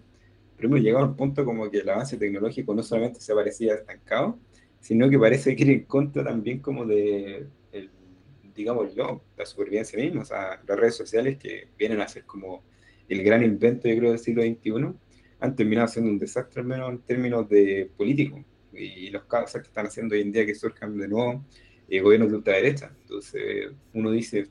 pero 0.64 0.76
hemos 0.76 0.86
llegado 0.86 1.04
a 1.04 1.08
un 1.10 1.18
punto 1.18 1.44
como 1.44 1.70
que 1.70 1.80
el 1.80 1.90
avance 1.90 2.16
tecnológico 2.16 2.74
no 2.74 2.82
solamente 2.84 3.20
se 3.20 3.36
parecía 3.36 3.74
estancado, 3.74 4.40
sino 4.80 5.10
que 5.10 5.20
parece 5.20 5.58
que 5.58 5.64
ir 5.64 5.70
en 5.72 5.84
contra 5.84 6.24
también 6.24 6.60
como 6.60 6.86
de, 6.86 7.48
el, 7.74 7.90
digámoslo, 8.56 9.26
la 9.36 9.46
supervivencia 9.46 10.00
misma, 10.00 10.22
o 10.22 10.26
sea, 10.26 10.62
las 10.66 10.80
redes 10.80 10.96
sociales 10.96 11.38
que 11.38 11.68
vienen 11.78 12.00
a 12.00 12.08
ser 12.08 12.24
como 12.24 12.64
el 13.10 13.24
gran 13.24 13.44
invento, 13.44 13.90
yo 13.90 13.98
creo, 13.98 14.12
del 14.12 14.20
siglo 14.20 14.42
XXI 14.42 14.94
han 15.42 15.54
terminado 15.54 15.90
siendo 15.90 16.10
un 16.12 16.18
desastre, 16.18 16.62
al 16.62 16.68
menos 16.68 16.92
en 16.92 17.00
términos 17.00 17.50
de 17.50 17.92
político. 17.98 18.42
Y 18.72 19.10
los 19.10 19.26
casos 19.26 19.62
que 19.62 19.68
están 19.68 19.88
haciendo 19.88 20.16
hoy 20.16 20.22
en 20.22 20.32
día 20.32 20.46
que 20.46 20.56
surjan 20.56 20.98
de 20.98 21.10
nuevo 21.10 21.44
eh, 21.90 22.00
gobiernos 22.00 22.30
de 22.30 22.38
ultraderecha. 22.38 22.96
Entonces, 23.02 23.70
uno 23.94 24.12
dice, 24.12 24.48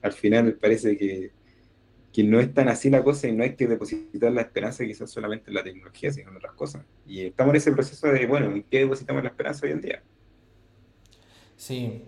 al 0.00 0.12
final 0.12 0.54
parece 0.54 0.96
que, 0.96 1.30
que 2.12 2.24
no 2.24 2.40
es 2.40 2.52
tan 2.54 2.68
así 2.68 2.90
la 2.90 3.02
cosa 3.04 3.28
y 3.28 3.32
no 3.32 3.42
hay 3.44 3.56
que 3.56 3.66
depositar 3.66 4.32
la 4.32 4.42
esperanza 4.42 4.84
quizás 4.84 5.10
solamente 5.10 5.50
en 5.50 5.54
la 5.54 5.64
tecnología, 5.64 6.12
sino 6.12 6.30
en 6.30 6.36
otras 6.36 6.54
cosas. 6.54 6.86
Y 7.06 7.26
estamos 7.26 7.52
en 7.52 7.56
ese 7.58 7.72
proceso 7.72 8.08
de, 8.08 8.26
bueno, 8.26 8.46
¿en 8.52 8.64
qué 8.64 8.80
depositamos 8.80 9.22
la 9.22 9.30
esperanza 9.30 9.66
hoy 9.66 9.72
en 9.72 9.80
día? 9.80 10.04
Sí. 11.56 12.04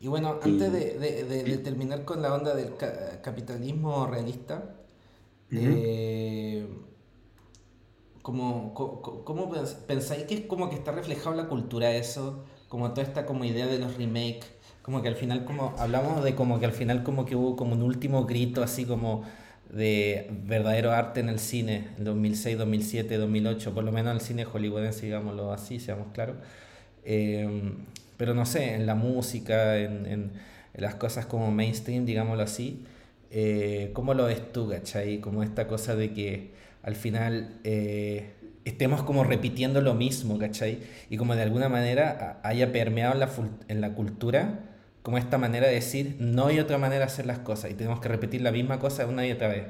Y 0.00 0.08
bueno, 0.08 0.40
Y- 0.42 0.42
antes 0.42 0.72
de, 0.72 0.98
de- 0.98 1.24
de- 1.24 1.44
de 1.44 1.58
terminar 1.58 2.04
con 2.04 2.22
la 2.22 2.34
onda 2.34 2.54
del 2.54 2.76
ca- 2.76 3.22
capitalismo 3.22 4.06
realista, 4.06 4.76
eh, 5.54 6.66
co- 8.22 9.24
¿cómo 9.24 9.50
pens- 9.52 9.74
pensáis 9.86 10.24
que 10.24 10.34
es 10.34 10.40
como 10.46 10.68
que 10.70 10.76
está 10.76 10.92
reflejado 10.92 11.34
la 11.36 11.48
cultura 11.48 11.90
eso? 11.94 12.44
Como 12.68 12.90
toda 12.92 13.02
esta 13.06 13.26
como 13.26 13.44
idea 13.44 13.66
de 13.66 13.78
los 13.78 13.96
remakes, 13.96 14.46
como 14.82 15.02
que 15.02 15.08
al 15.08 15.16
final 15.16 15.44
como 15.44 15.74
hablamos 15.78 16.24
de 16.24 16.34
como 16.34 16.58
que 16.60 16.66
al 16.66 16.72
final 16.72 17.02
como 17.02 17.24
que 17.24 17.36
hubo 17.36 17.56
como 17.56 17.74
un 17.74 17.82
último 17.82 18.24
grito 18.26 18.62
así 18.62 18.84
como 18.84 19.24
de 19.70 20.28
verdadero 20.46 20.92
arte 20.92 21.20
en 21.20 21.28
el 21.30 21.38
cine, 21.38 21.88
en 21.98 22.04
2006, 22.04 22.58
2007, 22.58 23.16
2008, 23.16 23.72
por 23.74 23.84
lo 23.84 23.92
menos 23.92 24.10
en 24.10 24.16
el 24.16 24.20
cine 24.22 24.44
hollywoodense, 24.44 25.06
digámoslo 25.06 25.52
así, 25.52 25.80
seamos 25.80 26.08
claros. 26.12 26.36
Eh, 27.04 27.72
pero 28.16 28.34
no 28.34 28.46
sé, 28.46 28.74
en 28.74 28.86
la 28.86 28.94
música, 28.94 29.78
en, 29.78 30.06
en- 30.06 30.30
en 30.74 30.82
las 30.82 30.94
cosas 30.94 31.26
como 31.26 31.50
mainstream, 31.50 32.04
digámoslo 32.06 32.42
así, 32.42 32.84
eh, 33.30 33.90
¿cómo 33.94 34.14
lo 34.14 34.24
ves 34.24 34.52
tú, 34.52 34.68
cachai? 34.70 35.20
Como 35.20 35.42
esta 35.42 35.66
cosa 35.66 35.96
de 35.96 36.12
que 36.12 36.50
al 36.82 36.96
final 36.96 37.60
eh, 37.64 38.32
estemos 38.64 39.02
como 39.02 39.24
repitiendo 39.24 39.80
lo 39.80 39.94
mismo, 39.94 40.38
cachai? 40.38 40.78
Y 41.10 41.16
como 41.16 41.34
de 41.36 41.42
alguna 41.42 41.68
manera 41.68 42.40
haya 42.42 42.72
permeado 42.72 43.14
en 43.14 43.20
la, 43.20 43.30
en 43.68 43.80
la 43.80 43.94
cultura 43.94 44.60
como 45.02 45.18
esta 45.18 45.38
manera 45.38 45.66
de 45.68 45.74
decir, 45.74 46.16
no 46.20 46.46
hay 46.46 46.60
otra 46.60 46.78
manera 46.78 47.00
de 47.00 47.04
hacer 47.06 47.26
las 47.26 47.40
cosas 47.40 47.70
y 47.70 47.74
tenemos 47.74 48.00
que 48.00 48.08
repetir 48.08 48.42
la 48.42 48.52
misma 48.52 48.78
cosa 48.78 49.06
una 49.06 49.26
y 49.26 49.32
otra 49.32 49.48
vez. 49.48 49.66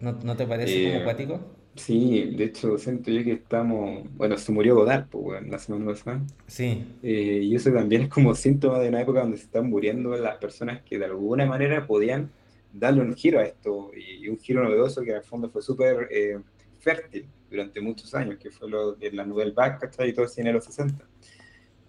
¿No, 0.00 0.12
no 0.22 0.36
te 0.36 0.46
parece 0.46 0.80
Eh, 0.80 0.82
como 0.82 1.02
cuático? 1.02 1.40
Sí, 1.76 2.34
de 2.36 2.44
hecho, 2.44 2.78
siento 2.78 3.10
yo 3.10 3.22
que 3.24 3.32
estamos, 3.32 4.04
bueno, 4.16 4.38
se 4.38 4.52
murió 4.52 4.74
Godard, 4.76 5.08
pues, 5.10 5.24
bueno, 5.24 5.48
la 5.50 5.58
semana 5.58 5.86
pasada. 5.92 6.26
Sí, 6.46 6.84
Eh, 7.02 7.40
y 7.44 7.54
eso 7.56 7.72
también 7.72 8.02
es 8.02 8.08
como 8.08 8.34
síntoma 8.34 8.80
de 8.80 8.88
una 8.88 9.02
época 9.02 9.20
donde 9.20 9.38
se 9.38 9.44
están 9.44 9.68
muriendo 9.70 10.16
las 10.16 10.38
personas 10.38 10.82
que 10.82 10.98
de 10.98 11.06
alguna 11.06 11.46
manera 11.46 11.86
podían 11.86 12.32
darle 12.72 13.02
un 13.02 13.14
giro 13.14 13.40
a 13.40 13.44
esto, 13.44 13.90
y 13.96 14.28
un 14.28 14.38
giro 14.38 14.62
novedoso 14.64 15.02
que 15.02 15.10
en 15.12 15.16
el 15.18 15.24
fondo 15.24 15.50
fue 15.50 15.62
súper 15.62 16.08
eh, 16.10 16.40
fértil 16.78 17.28
durante 17.50 17.80
muchos 17.80 18.14
años, 18.14 18.38
que 18.38 18.50
fue 18.50 18.68
lo 18.70 18.94
de 18.94 19.12
la 19.12 19.24
Nouvelle 19.26 19.52
Vague, 19.52 19.78
¿cachai? 19.80 20.10
Y 20.10 20.14
todo 20.14 20.24
el 20.26 20.30
cine 20.30 20.48
de 20.50 20.54
los 20.54 20.64
60. 20.64 21.08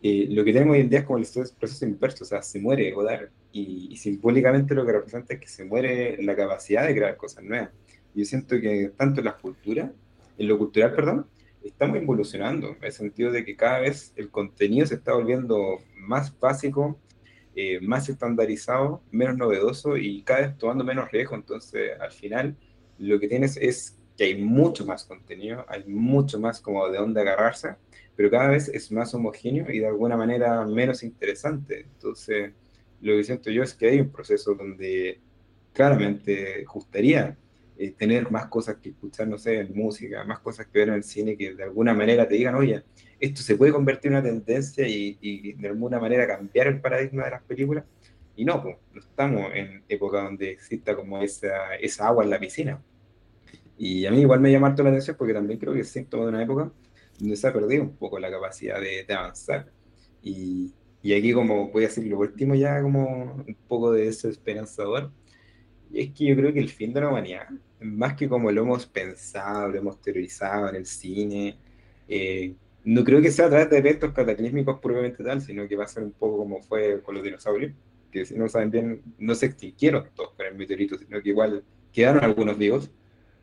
Eh, 0.01 0.27
lo 0.29 0.43
que 0.43 0.53
tenemos 0.53 0.75
hoy 0.75 0.81
en 0.81 0.89
día 0.89 0.99
es 0.99 1.05
como 1.05 1.17
el 1.17 1.25
proceso 1.59 1.85
inverso, 1.85 2.23
o 2.23 2.27
sea, 2.27 2.41
se 2.41 2.59
muere 2.59 2.91
Godard, 2.91 3.29
y, 3.51 3.89
y 3.91 3.97
simbólicamente 3.97 4.75
lo 4.75 4.85
que 4.85 4.91
representa 4.91 5.33
es 5.33 5.39
que 5.39 5.47
se 5.47 5.65
muere 5.65 6.21
la 6.21 6.35
capacidad 6.35 6.87
de 6.87 6.95
crear 6.95 7.17
cosas 7.17 7.43
nuevas. 7.43 7.71
Yo 8.13 8.25
siento 8.25 8.59
que 8.59 8.91
tanto 8.95 9.21
en 9.21 9.25
la 9.25 9.37
cultura, 9.37 9.91
en 10.37 10.47
lo 10.47 10.57
cultural, 10.57 10.93
perdón, 10.93 11.27
estamos 11.63 11.97
evolucionando, 11.97 12.69
en 12.69 12.83
el 12.83 12.91
sentido 12.91 13.31
de 13.31 13.43
que 13.43 13.55
cada 13.55 13.79
vez 13.79 14.13
el 14.15 14.29
contenido 14.29 14.85
se 14.85 14.95
está 14.95 15.13
volviendo 15.13 15.79
más 15.95 16.37
básico, 16.39 16.99
eh, 17.55 17.79
más 17.81 18.07
estandarizado, 18.07 19.01
menos 19.11 19.35
novedoso 19.35 19.97
y 19.97 20.21
cada 20.21 20.41
vez 20.41 20.57
tomando 20.57 20.83
menos 20.83 21.11
riesgo. 21.11 21.35
Entonces, 21.35 21.91
al 21.99 22.11
final, 22.11 22.55
lo 22.99 23.19
que 23.19 23.27
tienes 23.27 23.57
es 23.57 23.97
que 24.15 24.25
hay 24.25 24.43
mucho 24.43 24.85
más 24.85 25.03
contenido, 25.03 25.65
hay 25.67 25.83
mucho 25.85 26.39
más 26.39 26.61
como 26.61 26.87
de 26.89 26.97
dónde 26.97 27.21
agarrarse, 27.21 27.75
pero 28.17 28.31
cada 28.31 28.49
vez 28.49 28.67
es 28.69 28.91
más 28.91 29.13
homogéneo 29.13 29.71
y 29.71 29.77
de 29.77 29.87
alguna 29.87 30.17
manera 30.17 30.65
menos 30.65 31.03
interesante. 31.03 31.81
Entonces, 31.81 32.51
lo 32.99 33.15
que 33.15 33.23
siento 33.23 33.51
yo 33.51 33.61
es 33.61 33.75
que 33.75 33.89
hay 33.89 33.99
un 34.01 34.09
proceso 34.09 34.55
donde 34.55 35.19
claramente 35.71 36.65
gustaría 36.65 37.37
eh, 37.77 37.91
tener 37.91 38.31
más 38.31 38.47
cosas 38.47 38.77
que 38.77 38.89
escuchar, 38.89 39.27
no 39.27 39.37
sé, 39.37 39.59
en 39.59 39.75
música, 39.75 40.23
más 40.23 40.39
cosas 40.39 40.65
que 40.65 40.79
ver 40.79 40.87
en 40.87 40.95
el 40.95 41.03
cine, 41.03 41.37
que 41.37 41.53
de 41.53 41.63
alguna 41.63 41.93
manera 41.93 42.27
te 42.27 42.33
digan, 42.33 42.55
oye, 42.55 42.83
esto 43.19 43.43
se 43.43 43.55
puede 43.55 43.71
convertir 43.71 44.11
en 44.11 44.17
una 44.17 44.23
tendencia 44.23 44.87
y, 44.87 45.19
y 45.21 45.53
de 45.53 45.67
alguna 45.67 45.99
manera 45.99 46.25
cambiar 46.25 46.65
el 46.65 46.81
paradigma 46.81 47.25
de 47.25 47.31
las 47.31 47.43
películas. 47.43 47.85
Y 48.35 48.45
no, 48.45 48.63
pues, 48.63 48.77
no 48.93 48.99
estamos 48.99 49.51
en 49.53 49.83
época 49.87 50.23
donde 50.23 50.49
exista 50.49 50.95
como 50.95 51.21
esa, 51.21 51.75
esa 51.75 52.07
agua 52.07 52.23
en 52.23 52.31
la 52.31 52.39
piscina. 52.39 52.81
Y 53.77 54.07
a 54.07 54.11
mí 54.11 54.21
igual 54.21 54.39
me 54.39 54.51
llama 54.51 54.67
harto 54.69 54.81
la 54.81 54.89
atención 54.89 55.15
porque 55.19 55.35
también 55.35 55.59
creo 55.59 55.73
que 55.73 55.81
es 55.81 55.89
síntoma 55.89 56.23
de 56.23 56.29
una 56.29 56.41
época 56.41 56.71
donde 57.17 57.35
se 57.35 57.47
ha 57.47 57.53
perdido 57.53 57.83
un 57.83 57.95
poco 57.95 58.19
la 58.19 58.31
capacidad 58.31 58.79
de, 58.79 59.03
de 59.03 59.13
avanzar. 59.13 59.71
Y, 60.21 60.73
y 61.01 61.13
aquí 61.13 61.33
como 61.33 61.69
voy 61.69 61.85
a 61.85 61.87
decir 61.87 62.05
lo 62.07 62.19
último 62.19 62.55
ya 62.55 62.81
como 62.81 63.35
un 63.47 63.57
poco 63.67 63.91
de 63.91 64.07
eso 64.07 64.27
esperanzador, 64.29 65.11
y 65.89 66.01
es 66.01 66.11
que 66.11 66.25
yo 66.25 66.35
creo 66.35 66.51
que 66.53 66.59
el 66.59 66.69
fin 66.69 66.93
de 66.93 67.01
la 67.01 67.09
humanidad, 67.09 67.47
más 67.79 68.15
que 68.15 68.27
como 68.27 68.51
lo 68.51 68.63
hemos 68.63 68.85
pensado, 68.85 69.69
lo 69.69 69.77
hemos 69.77 70.01
teorizado 70.01 70.69
en 70.69 70.75
el 70.75 70.85
cine, 70.85 71.57
eh, 72.07 72.55
no 72.83 73.03
creo 73.03 73.21
que 73.21 73.31
sea 73.31 73.45
a 73.45 73.49
través 73.49 73.69
de 73.69 73.77
eventos 73.77 74.13
cataclísmicos 74.13 74.79
puramente 74.79 75.23
tal, 75.23 75.41
sino 75.41 75.67
que 75.67 75.75
va 75.75 75.85
a 75.85 75.87
ser 75.87 76.03
un 76.03 76.11
poco 76.11 76.37
como 76.37 76.61
fue 76.61 77.01
con 77.03 77.15
los 77.15 77.23
dinosaurios, 77.23 77.73
que 78.11 78.25
si 78.25 78.35
no 78.35 78.47
saben 78.47 78.71
bien, 78.71 79.01
no 79.17 79.35
se 79.35 79.47
extinguieron 79.47 80.09
todos 80.15 80.33
con 80.33 80.45
el 80.45 80.55
meteorito, 80.55 80.97
sino 80.97 81.21
que 81.21 81.29
igual 81.29 81.63
quedaron 81.91 82.23
algunos 82.23 82.57
vivos, 82.57 82.89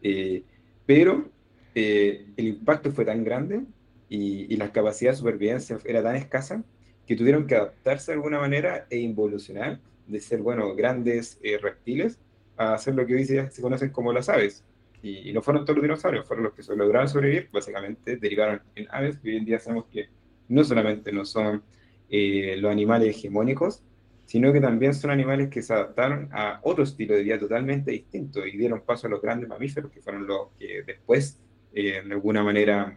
eh, 0.03 0.43
pero 0.87 1.31
eh, 1.75 2.27
el 2.37 2.47
impacto 2.49 2.93
fue 2.93 3.05
tan 3.05 3.25
grande 3.25 3.63
y, 4.09 4.53
y 4.53 4.57
la 4.57 4.73
capacidad 4.73 5.13
de 5.13 5.17
supervivencia 5.17 5.79
era 5.85 6.03
tan 6.03 6.17
escasa 6.17 6.63
que 7.07 7.17
tuvieron 7.17 7.47
que 7.47 7.57
adaptarse 7.57 8.13
de 8.13 8.17
alguna 8.17 8.39
manera 8.39 8.87
e 8.91 8.99
involucionar 8.99 9.81
de 10.07 10.21
ser, 10.21 10.41
bueno, 10.41 10.75
grandes 10.75 11.39
eh, 11.43 11.59
reptiles 11.59 12.19
a 12.57 12.75
hacer 12.75 12.95
lo 12.95 13.07
que 13.07 13.15
hoy 13.15 13.25
día 13.25 13.51
se 13.51 13.63
conocen 13.63 13.91
como 13.91 14.13
las 14.13 14.29
aves. 14.29 14.65
Y, 15.03 15.31
y, 15.31 15.33
no 15.33 15.43
fueron 15.43 15.65
todos 15.65 15.77
los 15.77 15.83
dinosaurios, 15.83 16.27
fueron 16.27 16.45
los 16.45 16.55
que 16.55 16.63
se 16.63 16.75
lograron 16.75 17.09
sobrevivir, 17.09 17.49
básicamente 17.53 18.17
derivaron 18.17 18.63
en 18.75 18.87
aves, 18.91 19.19
que 19.19 19.31
hoy 19.31 19.37
en 19.37 19.45
día 19.45 19.59
sabemos 19.59 19.87
que 19.93 20.09
no 20.49 20.65
solamente 20.65 21.13
no 21.13 21.25
son 21.25 21.63
eh, 22.09 22.57
los 22.59 22.71
animales 22.71 23.15
hegemónicos, 23.17 23.83
sino 24.25 24.53
que 24.53 24.61
también 24.61 24.95
son 24.95 25.11
animales 25.11 25.51
que 25.51 25.61
se 25.61 25.75
adaptaron 25.75 26.31
a 26.33 26.61
otro 26.63 26.85
estilo 26.85 27.15
de 27.15 27.23
vida 27.23 27.39
totalmente 27.39 27.91
distinto 27.91 28.47
y 28.47 28.57
dieron 28.57 28.81
paso 28.81 29.07
a 29.07 29.11
los 29.11 29.21
grandes 29.21 29.49
mamíferos, 29.49 29.91
que 29.91 30.01
fueron 30.01 30.27
los 30.27 30.49
que 30.59 30.83
después, 30.87 31.39
eh, 31.75 32.03
de 32.05 32.13
alguna 32.15 32.43
manera, 32.43 32.97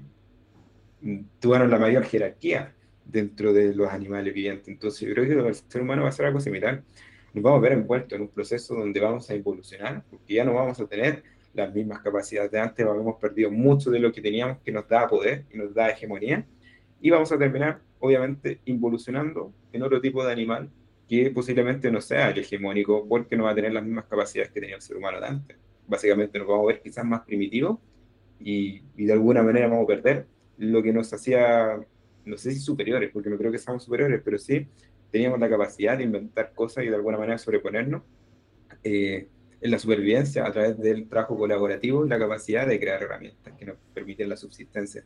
tuvieron 1.39 1.69
la 1.69 1.79
mayor 1.79 2.05
jerarquía 2.05 2.73
dentro 3.05 3.53
de 3.53 3.73
los 3.73 3.89
animales 3.89 4.33
vivientes. 4.33 4.67
Entonces 4.67 5.07
yo 5.07 5.13
creo 5.13 5.25
que 5.25 5.47
el 5.49 5.55
ser 5.55 5.81
humano 5.81 6.03
va 6.03 6.09
a 6.09 6.11
ser 6.11 6.25
algo 6.27 6.39
similar. 6.39 6.83
Nos 7.33 7.43
vamos 7.43 7.59
a 7.59 7.61
ver 7.61 7.73
envueltos 7.73 8.13
en 8.13 8.21
un 8.21 8.29
proceso 8.29 8.75
donde 8.75 8.99
vamos 8.99 9.29
a 9.29 9.33
evolucionar, 9.33 10.03
porque 10.09 10.35
ya 10.35 10.43
no 10.43 10.53
vamos 10.53 10.79
a 10.79 10.87
tener 10.87 11.23
las 11.53 11.73
mismas 11.73 12.01
capacidades 12.01 12.51
de 12.51 12.59
antes, 12.59 12.85
hemos 12.85 13.19
perdido 13.19 13.49
mucho 13.51 13.89
de 13.89 13.99
lo 13.99 14.11
que 14.11 14.21
teníamos 14.21 14.59
que 14.59 14.71
nos 14.71 14.87
da 14.87 15.07
poder 15.07 15.45
y 15.51 15.57
nos 15.57 15.73
da 15.73 15.89
hegemonía, 15.89 16.45
y 17.01 17.09
vamos 17.09 17.31
a 17.31 17.37
terminar, 17.37 17.79
obviamente, 17.99 18.59
involucionando 18.65 19.51
en 19.71 19.81
otro 19.81 19.99
tipo 19.99 20.23
de 20.23 20.31
animal 20.31 20.69
que 21.07 21.31
posiblemente 21.31 21.89
no 21.91 22.01
sea 22.01 22.29
el 22.29 22.39
hegemónico, 22.39 23.07
porque 23.07 23.35
no 23.35 23.45
va 23.45 23.51
a 23.51 23.55
tener 23.55 23.73
las 23.73 23.83
mismas 23.83 24.05
capacidades 24.05 24.51
que 24.51 24.59
tenía 24.59 24.75
el 24.75 24.81
ser 24.81 24.97
humano 24.97 25.19
de 25.19 25.27
antes. 25.27 25.57
Básicamente 25.87 26.37
nos 26.37 26.47
vamos 26.47 26.65
a 26.65 26.67
ver 26.67 26.81
quizás 26.81 27.05
más 27.05 27.21
primitivos, 27.21 27.79
y, 28.39 28.81
y 28.95 29.05
de 29.05 29.14
alguna 29.14 29.43
manera 29.43 29.68
vamos 29.68 29.84
a 29.84 29.88
perder 29.88 30.26
lo 30.57 30.81
que 30.81 30.93
nos 30.93 31.11
hacía, 31.14 31.80
no 32.26 32.38
sé 32.38 32.51
si 32.51 32.59
superiores, 32.59 33.09
porque 33.11 33.30
no 33.30 33.38
creo 33.38 33.51
que 33.51 33.57
seamos 33.57 33.84
superiores, 33.84 34.22
pero 34.23 34.38
sí 34.38 34.68
teníamos 35.11 35.39
la 35.39 35.49
capacidad 35.49 35.97
de 35.97 36.03
inventar 36.03 36.53
cosas 36.53 36.84
y 36.84 36.88
de 36.88 36.95
alguna 36.95 37.18
manera 37.18 37.38
sobreponernos 37.38 38.01
eh, 38.84 39.27
en 39.61 39.72
la 39.72 39.80
supervivencia 39.80 40.45
a 40.45 40.51
través 40.51 40.77
del 40.77 41.07
trabajo 41.07 41.38
colaborativo 41.38 42.05
y 42.05 42.09
la 42.09 42.19
capacidad 42.19 42.68
de 42.68 42.80
crear 42.80 43.01
herramientas 43.01 43.53
que 43.57 43.65
nos 43.65 43.77
permiten 43.93 44.30
la 44.30 44.38
subsistencia. 44.38 45.03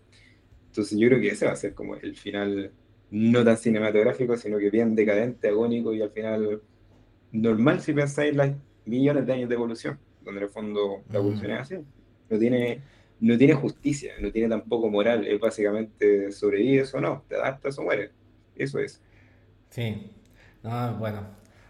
Entonces 0.67 0.97
yo 0.97 1.07
creo 1.07 1.21
que 1.21 1.29
ese 1.29 1.45
va 1.45 1.51
a 1.51 1.55
ser 1.55 1.73
como 1.73 1.95
el 1.95 2.15
final 2.15 2.71
no 3.11 3.43
tan 3.43 3.57
cinematográfico, 3.57 4.37
sino 4.37 4.57
que 4.57 4.69
bien 4.69 4.95
decadente, 4.95 5.49
agónico 5.49 5.93
y 5.93 6.01
al 6.01 6.11
final 6.11 6.61
normal 7.31 7.81
si 7.81 7.93
pensáis 7.93 8.31
en 8.31 8.37
las 8.37 8.51
millones 8.85 9.25
de 9.25 9.33
años 9.33 9.49
de 9.49 9.55
evolución, 9.55 9.99
donde 10.23 10.39
en 10.39 10.45
el 10.45 10.49
fondo 10.49 11.03
la 11.09 11.19
evolución 11.19 11.51
es 11.51 11.59
así. 11.59 11.75
No 12.29 12.39
tiene, 12.39 12.81
no 13.21 13.37
tiene 13.37 13.53
justicia, 13.55 14.13
no 14.21 14.31
tiene 14.31 14.49
tampoco 14.49 14.89
moral, 14.89 15.27
es 15.27 15.39
básicamente 15.39 16.31
sobrevives 16.31 16.93
o 16.95 17.01
no, 17.01 17.25
te 17.29 17.35
adaptas 17.35 17.77
o 17.79 17.83
mueres. 17.83 18.11
Eso 18.55 18.79
es. 18.79 19.01
Sí, 19.69 20.11
no, 20.63 20.95
bueno, 20.97 21.21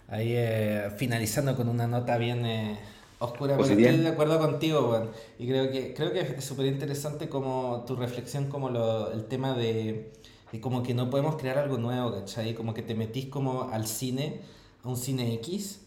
ahí 0.08 0.34
eh, 0.36 0.90
finalizando 0.98 1.56
con 1.56 1.70
una 1.70 1.88
nota 1.88 2.18
bien 2.18 2.46
eh, 2.46 2.80
oscura, 3.20 3.62
pero 3.62 3.76
estoy 3.76 3.98
de 3.98 4.08
acuerdo 4.08 4.40
contigo. 4.40 5.12
Y 5.38 5.48
creo 5.48 5.72
que, 5.72 5.94
creo 5.94 6.12
que 6.14 6.22
es 6.22 6.44
súper 6.44 6.66
interesante 6.66 7.30
como 7.30 7.84
tu 7.88 7.96
reflexión, 7.96 8.50
como 8.50 8.70
lo, 8.70 9.12
el 9.12 9.26
tema 9.26 9.54
de, 9.56 10.12
de 10.52 10.62
como 10.62 10.84
que 10.84 10.94
no 10.96 11.10
podemos 11.10 11.36
crear 11.38 11.58
algo 11.60 11.78
nuevo, 11.78 12.12
¿cachai? 12.14 12.56
Como 12.56 12.74
que 12.74 12.82
te 12.82 12.96
metís 12.96 13.28
como 13.28 13.70
al 13.72 13.88
cine, 13.88 14.42
a 14.84 14.90
un 14.90 14.98
cine 14.98 15.34
X, 15.36 15.82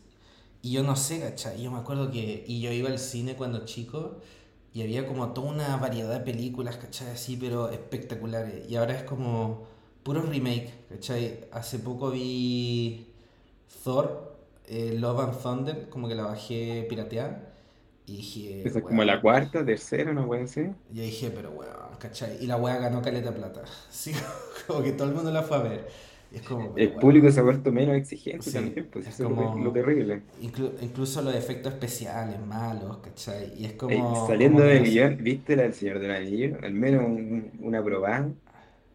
y 0.63 0.73
yo 0.73 0.83
no 0.83 0.97
sé, 0.97 1.21
¿cachai? 1.21 1.63
Yo 1.63 1.71
me 1.73 1.79
acuerdo 1.79 2.11
que, 2.11 2.45
y 2.47 2.61
yo 2.61 2.73
iba 2.73 2.89
al 2.91 2.99
cine 2.99 3.37
cuando 3.37 3.65
chico, 3.67 4.21
y 4.75 4.83
había 4.83 5.07
como 5.07 5.33
toda 5.33 5.51
una 5.53 5.77
variedad 5.79 6.13
de 6.13 6.21
películas, 6.21 6.77
¿cachai? 6.77 7.09
Así, 7.13 7.37
pero 7.39 7.71
espectaculares. 7.71 8.69
Y 8.69 8.77
ahora 8.77 8.95
es 8.97 9.05
como 9.05 9.67
puro 10.03 10.23
remake, 10.23 10.73
¿cachai? 10.91 11.47
Hace 11.53 11.79
poco 11.79 12.11
vi 12.11 13.15
Thor, 13.85 14.37
eh, 14.67 14.95
Love 14.99 15.21
and 15.21 15.43
Thunder, 15.43 15.89
como 15.91 16.09
que 16.09 16.15
la 16.17 16.25
bajé 16.25 16.87
pirateada. 16.89 17.53
Y 18.07 18.17
dije, 18.19 18.63
Esa 18.65 18.81
es 18.81 18.85
como 18.85 19.05
la 19.05 19.21
cuarta, 19.21 19.65
tercera, 19.65 20.13
no 20.13 20.27
puede 20.27 20.47
ser. 20.49 20.73
yo 20.91 21.03
dije, 21.03 21.31
pero 21.31 21.51
weón, 21.51 21.97
¿cachai? 21.99 22.39
Y 22.43 22.47
la 22.47 22.57
weá 22.57 22.77
ganó 22.79 23.03
caleta 23.03 23.31
de 23.31 23.37
plata. 23.39 23.65
Sí, 23.91 24.13
como 24.67 24.83
que 24.83 24.93
todo 24.93 25.09
el 25.09 25.15
mundo 25.15 25.31
la 25.31 25.43
fue 25.43 25.57
a 25.57 25.61
ver. 25.61 25.89
Es 26.35 26.43
como, 26.43 26.77
El 26.77 26.97
público 26.99 27.31
se 27.31 27.41
ha 27.41 27.43
vuelto 27.43 27.73
menos 27.73 27.97
exigente 27.97 28.51
Sí, 28.51 28.53
también, 28.53 28.89
pues 28.91 29.09
es 29.09 29.15
eso 29.15 29.25
es 29.25 29.31
lo, 29.31 29.47
como- 29.47 29.55
lo 29.55 29.73
terrible. 29.73 30.25
Inclu- 30.41 30.77
incluso 30.83 31.23
los 31.23 31.35
efectos 31.35 31.73
especiales 31.75 32.41
malos, 32.45 32.99
¿cachai? 32.99 33.53
Y 33.57 33.65
es 33.67 33.75
como. 33.75 34.13
saliendo 34.15 34.63
como 34.63 34.67
que 34.67 34.75
de 34.75 34.81
no 34.81 34.85
sé. 34.87 34.93
guion, 34.93 35.23
¿viste 35.23 35.57
la 35.57 35.63
del 35.65 35.75
Señor 35.75 35.99
del 36.01 36.11
Anillo? 36.11 36.59
Al 36.63 36.73
menos 36.75 37.03
un- 37.07 37.51
una 37.61 37.83
probada. 37.85 38.35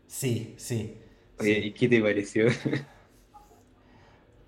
Sí, 0.07 0.55
sí. 0.57 0.97
Oye, 1.39 1.59
sí. 1.59 1.67
¿y 1.67 1.73
qué 1.73 1.87
te 1.89 2.01
pareció? 2.01 2.47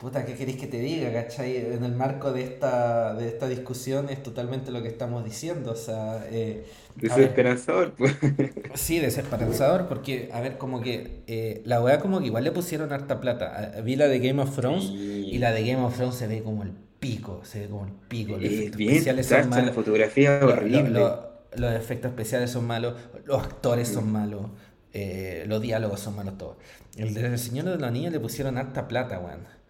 Puta, 0.01 0.25
¿qué 0.25 0.33
queréis 0.33 0.57
que 0.57 0.65
te 0.65 0.79
diga, 0.79 1.13
cachai? 1.13 1.57
En 1.57 1.83
el 1.83 1.93
marco 1.93 2.33
de 2.33 2.41
esta, 2.43 3.13
de 3.13 3.27
esta 3.27 3.47
discusión 3.47 4.09
es 4.09 4.23
totalmente 4.23 4.71
lo 4.71 4.81
que 4.81 4.87
estamos 4.87 5.23
diciendo. 5.23 5.71
O 5.73 5.75
sea, 5.75 6.25
eh, 6.31 6.65
a 7.07 7.17
ver, 7.17 7.35
Desesperanzador, 7.35 7.93
pues. 7.93 8.15
sí, 8.73 8.97
desesperanzador, 8.97 9.87
porque, 9.87 10.29
a 10.33 10.41
ver, 10.41 10.57
como 10.57 10.81
que 10.81 11.21
eh, 11.27 11.61
la 11.65 11.81
weá 11.83 11.99
como 11.99 12.19
que 12.19 12.25
igual 12.25 12.43
le 12.43 12.51
pusieron 12.51 12.91
harta 12.91 13.19
plata. 13.21 13.73
A- 13.77 13.81
Vi 13.81 13.95
la 13.95 14.07
de 14.07 14.17
Game 14.19 14.41
of 14.41 14.55
Thrones 14.55 14.85
y 14.85 15.37
la 15.37 15.51
de 15.51 15.67
Game 15.67 15.83
of 15.85 15.95
Thrones 15.95 16.15
se 16.15 16.25
ve 16.25 16.41
como 16.41 16.63
el 16.63 16.71
pico, 16.99 17.41
se 17.43 17.59
ve 17.61 17.67
como 17.69 17.85
el 17.85 17.91
pico. 18.07 18.31
Los 18.39 18.75
bien 18.75 18.95
especiales 18.95 19.27
son 19.27 19.37
chacha, 19.43 19.49
la 19.49 19.55
malos. 19.57 19.75
fotografía 19.75 20.39
lo- 20.41 20.47
horrible. 20.53 20.99
lo- 20.99 21.31
los 21.57 21.73
efectos 21.73 22.09
especiales 22.09 22.49
son 22.49 22.65
malos, 22.65 22.95
los 23.25 23.43
actores 23.43 23.87
son 23.87 24.11
malos, 24.11 24.47
eh, 24.93 25.43
los 25.47 25.61
diálogos 25.61 25.99
son 25.99 26.15
malos 26.15 26.37
todos. 26.39 26.55
El 26.97 27.13
del 27.13 27.37
Señor 27.37 27.65
de 27.65 27.75
los 27.75 27.83
Anillos 27.83 28.11
le 28.11 28.19
pusieron 28.19 28.57
harta 28.57 28.87
plata, 28.87 29.19
weón. 29.19 29.60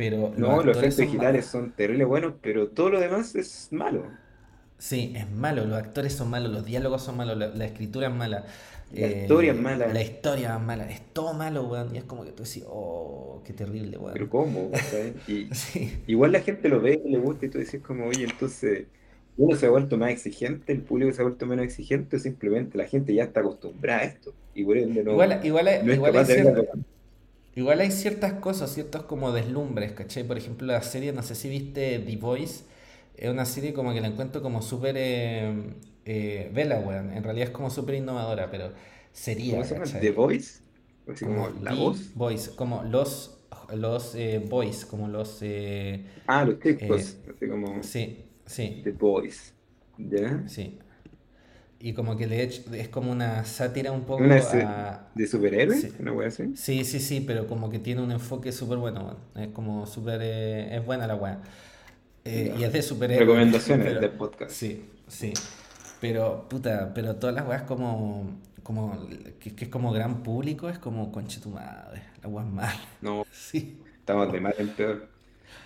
Pero 0.00 0.32
los 0.36 0.48
No, 0.48 0.62
los 0.64 0.76
actores 0.76 0.76
efectos 0.76 1.04
son 1.06 1.06
digitales 1.06 1.46
malos. 1.46 1.46
son 1.46 1.72
terribles 1.74 2.08
buenos, 2.08 2.34
pero 2.42 2.70
todo 2.72 2.90
lo 2.90 2.98
demás 3.00 3.34
es 3.36 3.68
malo. 3.72 4.18
Sí, 4.78 5.12
es 5.14 5.30
malo, 5.30 5.66
los 5.66 5.78
actores 5.78 6.14
son 6.14 6.30
malos, 6.30 6.50
los 6.50 6.64
diálogos 6.64 7.02
son 7.02 7.16
malos, 7.18 7.36
la, 7.36 7.48
la 7.48 7.66
escritura 7.66 8.08
es 8.08 8.14
mala, 8.14 8.46
La 8.92 9.08
historia 9.08 9.50
es 9.52 9.58
eh, 9.58 9.58
mala. 9.58 9.88
la 9.92 10.02
historia 10.02 10.56
es 10.56 10.62
mala, 10.62 10.90
es 10.90 11.12
todo 11.12 11.34
malo, 11.34 11.64
weón. 11.64 11.94
Y 11.94 11.98
es 11.98 12.04
como 12.04 12.24
que 12.24 12.32
tú 12.32 12.44
decís, 12.44 12.64
oh, 12.66 13.42
qué 13.44 13.52
terrible, 13.52 13.98
Pero 14.12 14.28
weón. 14.28 14.28
¿cómo? 14.28 14.80
¿Sabes? 14.82 15.16
Y 15.26 15.54
Sí, 15.54 15.92
igual 16.06 16.32
la 16.32 16.40
gente 16.42 16.68
lo 16.68 16.80
ve 16.80 17.00
y 17.04 17.10
le 17.10 17.18
gusta 17.18 17.46
y 17.46 17.50
tú 17.50 17.58
dices 17.58 17.82
como, 17.82 18.06
oye, 18.06 18.24
entonces 18.24 18.88
uno 19.36 19.56
se 19.56 19.66
ha 19.66 19.70
vuelto 19.70 19.96
más 19.96 20.10
exigente, 20.10 20.72
el 20.72 20.84
público 20.84 21.12
se 21.12 21.22
ha 21.22 21.24
vuelto 21.24 21.46
menos 21.46 21.64
exigente, 21.64 22.16
o 22.16 22.18
simplemente 22.18 22.76
la 22.78 22.86
gente 22.86 23.14
ya 23.14 23.24
está 23.24 23.40
acostumbrada 23.40 24.00
a 24.00 24.04
esto. 24.04 24.36
Y 24.54 24.64
por 24.64 24.76
ende 24.78 25.04
no, 25.04 25.12
igual, 25.12 25.40
igual, 25.44 25.68
hay- 25.68 25.82
no 25.82 25.92
es 25.92 26.02
igual 26.02 26.26
de. 26.26 26.70
Igual 27.56 27.80
hay 27.80 27.90
ciertas 27.90 28.34
cosas, 28.34 28.72
ciertos 28.72 29.02
como 29.04 29.32
deslumbres, 29.32 29.92
¿cachai? 29.92 30.24
Por 30.24 30.38
ejemplo, 30.38 30.66
la 30.66 30.82
serie, 30.82 31.12
no 31.12 31.22
sé 31.22 31.34
si 31.34 31.48
viste 31.48 31.98
The 31.98 32.16
Voice, 32.16 32.64
es 33.16 33.30
una 33.30 33.44
serie 33.44 33.72
como 33.74 33.92
que 33.92 34.00
la 34.00 34.08
encuentro 34.08 34.40
como 34.42 34.62
súper 34.62 34.94
eh, 34.98 35.74
eh, 36.04 36.50
vela, 36.54 36.78
weón. 36.80 37.12
En 37.12 37.24
realidad 37.24 37.48
es 37.48 37.54
como 37.54 37.70
súper 37.70 37.96
innovadora, 37.96 38.50
pero 38.50 38.72
sería, 39.12 39.58
¿Cómo 39.58 39.64
se 39.64 39.74
llama? 39.74 39.86
The 40.00 40.10
Voice, 40.12 40.62
así 41.06 41.26
como 41.26 41.48
Como 41.48 41.50
la 41.60 41.74
The 41.74 41.74
voz. 41.74 42.14
Voice, 42.14 42.50
como 42.56 42.82
los, 42.84 43.38
los 43.74 44.14
eh, 44.14 44.38
boys, 44.48 44.84
como 44.86 45.08
los... 45.08 45.38
eh, 45.42 46.04
Ah, 46.26 46.44
los 46.44 46.58
eh, 46.78 47.08
chicos, 47.08 47.18
así 47.28 47.48
como 47.48 47.82
sí, 47.82 48.24
sí, 48.46 48.84
The 48.84 48.92
Voice. 48.92 49.54
¿Ya? 49.98 50.44
sí. 50.44 50.78
Y 51.80 51.94
como 51.94 52.16
que 52.16 52.26
de 52.26 52.42
hecho 52.42 52.74
es 52.74 52.88
como 52.90 53.10
una 53.12 53.44
sátira 53.44 53.92
un 53.92 54.04
poco 54.04 54.24
Una 54.24 54.36
de, 54.36 54.62
a... 54.62 55.06
de 55.14 55.26
superhéroes, 55.26 55.80
Sí. 55.80 55.94
una 55.98 56.12
wea 56.12 56.28
así. 56.28 56.44
Sí, 56.54 56.84
sí, 56.84 57.00
sí, 57.00 57.20
pero 57.22 57.46
como 57.46 57.70
que 57.70 57.78
tiene 57.78 58.02
un 58.02 58.12
enfoque 58.12 58.52
súper 58.52 58.78
bueno. 58.78 59.16
Es 59.36 59.48
como 59.48 59.86
súper... 59.86 60.20
eh, 60.22 60.76
es 60.76 60.84
buena 60.84 61.06
la 61.06 61.16
weá. 61.16 61.42
Eh, 62.24 62.54
y 62.58 62.64
es 62.64 62.72
de 62.72 62.82
superhéroes, 62.82 63.20
Recomendaciones 63.26 63.86
pero... 63.86 64.00
del 64.00 64.12
podcast. 64.12 64.52
Sí, 64.52 64.90
sí. 65.08 65.48
Pero, 66.00 66.48
puta, 66.48 66.92
pero 66.94 67.16
todas 67.16 67.34
las 67.36 67.46
weas 67.48 67.62
como... 67.62 68.40
como 68.62 69.08
que, 69.40 69.54
que 69.56 69.64
es 69.66 69.70
como 69.70 69.92
gran 69.92 70.22
público, 70.22 70.68
es 70.68 70.78
como, 70.78 71.12
conche 71.12 71.40
tu 71.40 71.50
madre, 71.50 72.02
la 72.22 72.28
wea 72.28 72.44
es 72.46 72.52
mala. 72.52 72.80
No, 73.00 73.24
Sí. 73.32 73.78
estamos 74.00 74.32
de 74.32 74.40
mal 74.40 74.54
en 74.58 74.74
peor. 74.74 75.08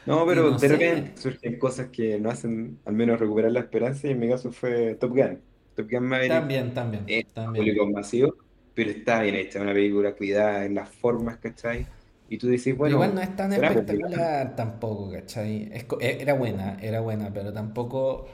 No, 0.05 0.27
pero 0.27 0.51
no 0.51 0.59
de 0.59 0.69
repente 0.69 1.21
surgen 1.21 1.59
cosas 1.59 1.89
que 1.91 2.21
nos 2.21 2.35
hacen 2.35 2.81
al 2.85 2.95
menos 2.95 3.19
recuperar 3.21 3.53
la 3.53 3.61
esperanza 3.61 4.09
y 4.09 4.11
en 4.13 4.19
mi 4.21 4.29
caso 4.29 4.53
fue 4.53 4.95
Top 4.97 5.13
Gun. 5.13 5.43
Top 5.75 5.91
Gun 5.91 6.05
Maverick 6.07 6.49
también, 6.49 6.75
también, 6.75 7.07
es 7.07 7.27
también. 7.33 7.75
público 7.75 7.87
masivo, 7.89 8.37
pero 8.75 8.91
está 8.91 9.23
bien 9.23 9.37
hecha, 9.37 9.61
una 9.63 9.73
película 9.75 10.17
cuidada 10.17 10.65
en 10.67 10.75
las 10.77 10.95
formas, 10.97 11.39
¿cachai? 11.39 11.93
Y 12.29 12.39
tú 12.39 12.49
dices, 12.49 12.69
Pero 12.81 12.97
igual 12.97 12.99
bueno, 12.99 13.15
no 13.15 13.21
es 13.23 13.35
tan 13.37 13.53
popular. 13.71 14.11
espectacular 14.13 14.55
tampoco, 14.57 15.11
¿cachai? 15.11 15.71
Es 15.73 15.87
e- 16.01 16.19
era 16.23 16.35
buena, 16.35 16.77
era 16.81 17.01
buena, 17.01 17.33
pero 17.33 17.53
tampoco 17.53 18.27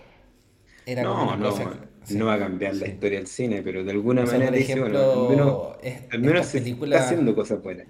era 0.87 1.09
como 1.09 1.29
No, 1.29 1.37
cosa... 1.39 1.67
no, 1.67 1.89
sí, 2.05 2.21
no 2.21 2.27
va 2.27 2.35
a 2.35 2.39
cambiar 2.39 2.75
la 2.75 2.87
historia 2.87 3.19
del 3.19 3.27
cine, 3.27 3.63
pero 3.63 3.85
de 3.85 3.91
alguna 3.93 4.25
O 4.25 4.27
sea, 4.27 4.39
manera 4.39 4.51
por 4.51 4.57
dice, 4.59 4.81
bueno, 4.81 4.99
al 4.99 5.21
menos, 5.23 5.57
ejemplo, 5.57 5.79
es- 5.83 6.03
al 6.11 6.21
menos 6.21 6.47
estas 6.47 6.51
se 6.51 6.59
está 6.59 6.99
haciendo 6.99 7.35
cosas 7.35 7.63
buenas. 7.63 7.89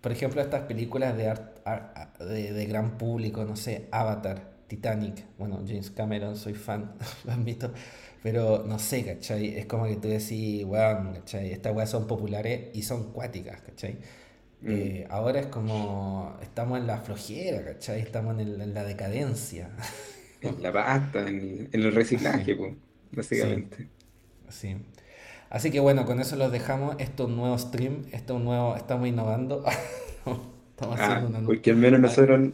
Por 0.00 0.10
ejemplo, 0.12 0.40
estas 0.40 0.62
películas 0.64 1.16
de, 1.16 1.28
art- 1.28 1.60
ar- 1.64 2.12
de, 2.18 2.52
de 2.52 2.66
gran 2.66 2.98
público, 2.98 3.44
no 3.44 3.54
sé, 3.56 3.88
Avatar, 3.92 4.64
Titanic, 4.66 5.24
bueno, 5.38 5.58
James 5.66 5.90
Cameron, 5.92 6.36
soy 6.36 6.54
fan, 6.54 6.94
lo 7.24 7.32
admito, 7.32 7.72
pero 8.22 8.64
no 8.66 8.78
sé, 8.78 9.04
¿cachai? 9.04 9.58
Es 9.58 9.66
como 9.66 9.86
que 9.86 9.96
tú 9.96 10.08
decís, 10.08 10.64
weón, 10.64 11.14
¿cachai? 11.14 11.52
Estas 11.52 11.74
weas 11.74 11.90
son 11.90 12.06
populares 12.06 12.70
y 12.74 12.82
son 12.82 13.12
cuáticas, 13.12 13.60
¿cachai? 13.62 13.98
Mm. 14.62 14.92
Eh, 14.92 15.06
ahora 15.10 15.40
es 15.40 15.46
como, 15.48 16.36
estamos 16.42 16.78
en 16.80 16.86
la 16.86 16.98
flojera, 17.00 17.64
¿cachai? 17.64 18.00
Estamos 18.00 18.34
en, 18.34 18.40
el- 18.40 18.60
en 18.62 18.74
la 18.74 18.84
decadencia. 18.84 19.70
En 20.40 20.62
la 20.62 20.72
pasta, 20.72 21.26
en, 21.28 21.68
en 21.72 21.82
el 21.82 21.92
reciclaje, 21.94 22.54
pues, 22.56 22.76
básicamente. 23.10 23.90
sí. 24.48 24.76
Así 25.50 25.70
que 25.70 25.80
bueno, 25.80 26.06
con 26.06 26.20
eso 26.20 26.36
los 26.36 26.52
dejamos. 26.52 26.96
Esto 27.00 27.24
es 27.24 27.28
un 27.30 27.36
nuevo 27.36 27.58
stream, 27.58 28.06
esto 28.12 28.34
es 28.34 28.38
un 28.38 28.44
nuevo, 28.44 28.76
estamos 28.76 29.08
innovando. 29.08 29.64
Estamos 30.72 31.00
haciendo 31.00 31.26
Ah, 31.26 31.28
una... 31.28 31.40
porque 31.44 31.70
al 31.70 31.76
menos 31.76 32.00
ah, 32.02 32.22
nosotros 32.32 32.50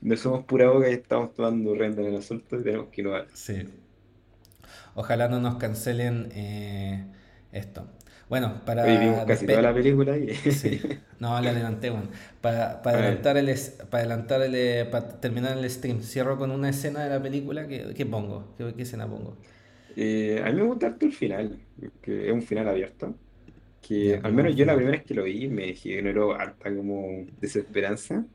no 0.00 0.16
somos 0.16 0.44
pura 0.44 0.70
boca 0.70 0.88
y 0.90 0.94
estamos 0.94 1.34
tomando 1.34 1.74
renta 1.74 2.00
en 2.02 2.08
el 2.08 2.16
asunto 2.16 2.58
y 2.60 2.64
tenemos 2.64 2.88
que 2.90 3.00
innovar. 3.02 3.28
Sí. 3.32 3.66
Ojalá 4.96 5.28
no 5.28 5.40
nos 5.40 5.56
cancelen 5.56 6.28
eh, 6.34 7.04
esto. 7.52 7.86
Bueno, 8.28 8.62
para 8.64 8.84
vimos 8.84 9.24
casi 9.24 9.46
toda 9.46 9.62
la 9.62 9.72
película 9.72 10.18
y 10.18 10.34
Sí, 10.50 10.80
no, 11.20 11.40
le 11.40 11.50
adelanté, 11.50 11.90
bueno. 11.90 12.08
Para, 12.40 12.80
adelantar 12.80 13.36
el, 13.36 13.54
para 13.88 14.02
adelantar 14.02 14.42
el, 14.42 14.54
eh, 14.56 14.84
para 14.90 15.20
terminar 15.20 15.56
el 15.56 15.70
stream, 15.70 16.00
cierro 16.02 16.36
con 16.38 16.50
una 16.50 16.70
escena 16.70 17.04
de 17.04 17.10
la 17.10 17.22
película. 17.22 17.68
¿Qué, 17.68 17.92
qué 17.94 18.04
pongo? 18.04 18.54
¿Qué, 18.58 18.74
qué 18.74 18.82
escena 18.82 19.06
pongo? 19.06 19.36
Eh, 19.96 20.42
a 20.44 20.50
mí 20.50 20.54
me 20.56 20.62
gusta 20.62 20.86
harto 20.88 21.06
el 21.06 21.12
final, 21.12 21.58
que 22.02 22.26
es 22.26 22.32
un 22.32 22.42
final 22.42 22.68
abierto, 22.68 23.14
que 23.80 24.20
al 24.22 24.32
menos 24.32 24.56
yo 24.56 24.64
la 24.64 24.74
primera 24.74 24.96
vez 24.98 25.06
que 25.06 25.14
lo 25.14 25.24
vi 25.24 25.48
me 25.48 25.74
generó 25.74 26.34
harta 26.34 26.74
como 26.74 27.26
desesperanza, 27.40 28.26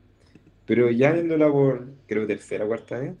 pero 0.64 0.90
ya 0.90 1.12
viéndola 1.12 1.50
por, 1.50 1.88
creo, 2.06 2.26
tercera 2.26 2.64
o 2.64 2.68
cuarta 2.68 2.98
vez, 2.98 3.14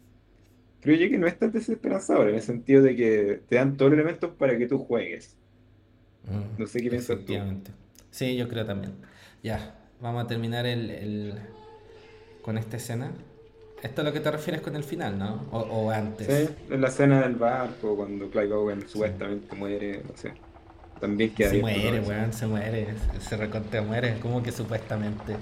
creo 0.82 0.96
yo 0.96 1.08
que 1.08 1.18
no 1.18 1.26
es 1.26 1.38
tan 1.38 1.50
desesperanzador, 1.52 2.28
en 2.28 2.34
el 2.34 2.42
sentido 2.42 2.82
de 2.82 2.94
que 2.96 3.42
te 3.48 3.56
dan 3.56 3.76
todos 3.78 3.92
los 3.92 3.98
elementos 4.00 4.30
para 4.38 4.58
que 4.58 4.66
tú 4.66 4.78
juegues. 4.78 5.36
Mm, 6.24 6.60
No 6.60 6.66
sé 6.66 6.82
qué 6.82 6.90
piensas 6.90 7.18
tú. 7.24 7.34
Sí, 8.10 8.36
yo 8.36 8.48
creo 8.48 8.66
también. 8.66 8.92
Ya, 9.42 9.74
vamos 10.00 10.24
a 10.24 10.26
terminar 10.26 10.66
el, 10.66 10.90
el- 10.90 11.34
con 12.42 12.58
esta 12.58 12.76
escena. 12.76 13.12
Esto 13.82 14.02
es 14.02 14.06
lo 14.06 14.12
que 14.12 14.20
te 14.20 14.30
refieres 14.30 14.60
con 14.62 14.76
el 14.76 14.84
final, 14.84 15.18
¿no? 15.18 15.46
O, 15.50 15.60
o 15.60 15.90
antes. 15.90 16.26
Sí, 16.26 16.54
en 16.74 16.80
la 16.80 16.88
escena 16.88 17.22
del 17.22 17.34
barco, 17.34 17.96
cuando 17.96 18.30
Clive 18.30 18.52
Owen 18.52 18.88
supuestamente 18.88 19.56
muere, 19.56 20.02
no 20.08 20.16
sé. 20.16 20.32
También 21.00 21.34
queda 21.34 21.50
Se 21.50 21.58
muere, 21.60 22.00
weón, 22.00 22.32
se 22.32 22.46
muere. 22.46 22.86
Se- 23.20 23.36
recontra 23.36 23.82
muere. 23.82 24.18
como 24.20 24.40
que 24.42 24.52
supuestamente? 24.52 25.34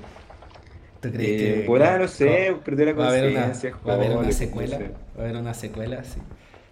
¿Tú 1.00 1.10
crees 1.10 1.30
Eh, 1.42 1.64
que.? 1.66 1.72
que- 1.72 1.98
no 1.98 2.08
sé, 2.08 2.56
perdió 2.64 2.86
la 2.86 2.94
conciencia, 2.94 3.74
va 3.86 3.92
a 3.92 3.96
haber 3.96 4.10
una 4.16 4.32
secuela. 4.32 4.78
Va 4.78 5.22
a 5.22 5.24
haber 5.24 5.36
una 5.36 5.54
secuela, 5.54 6.04
sí. 6.04 6.20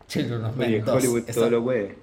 Children 0.06 0.44
of 0.44 0.58
Oye, 0.58 0.68
Men 0.68 0.84
2. 0.84 0.94
Hollywood 0.96 1.22
Eso, 1.28 1.40
todo 1.40 1.50
lo 1.50 1.64
puede. 1.64 1.94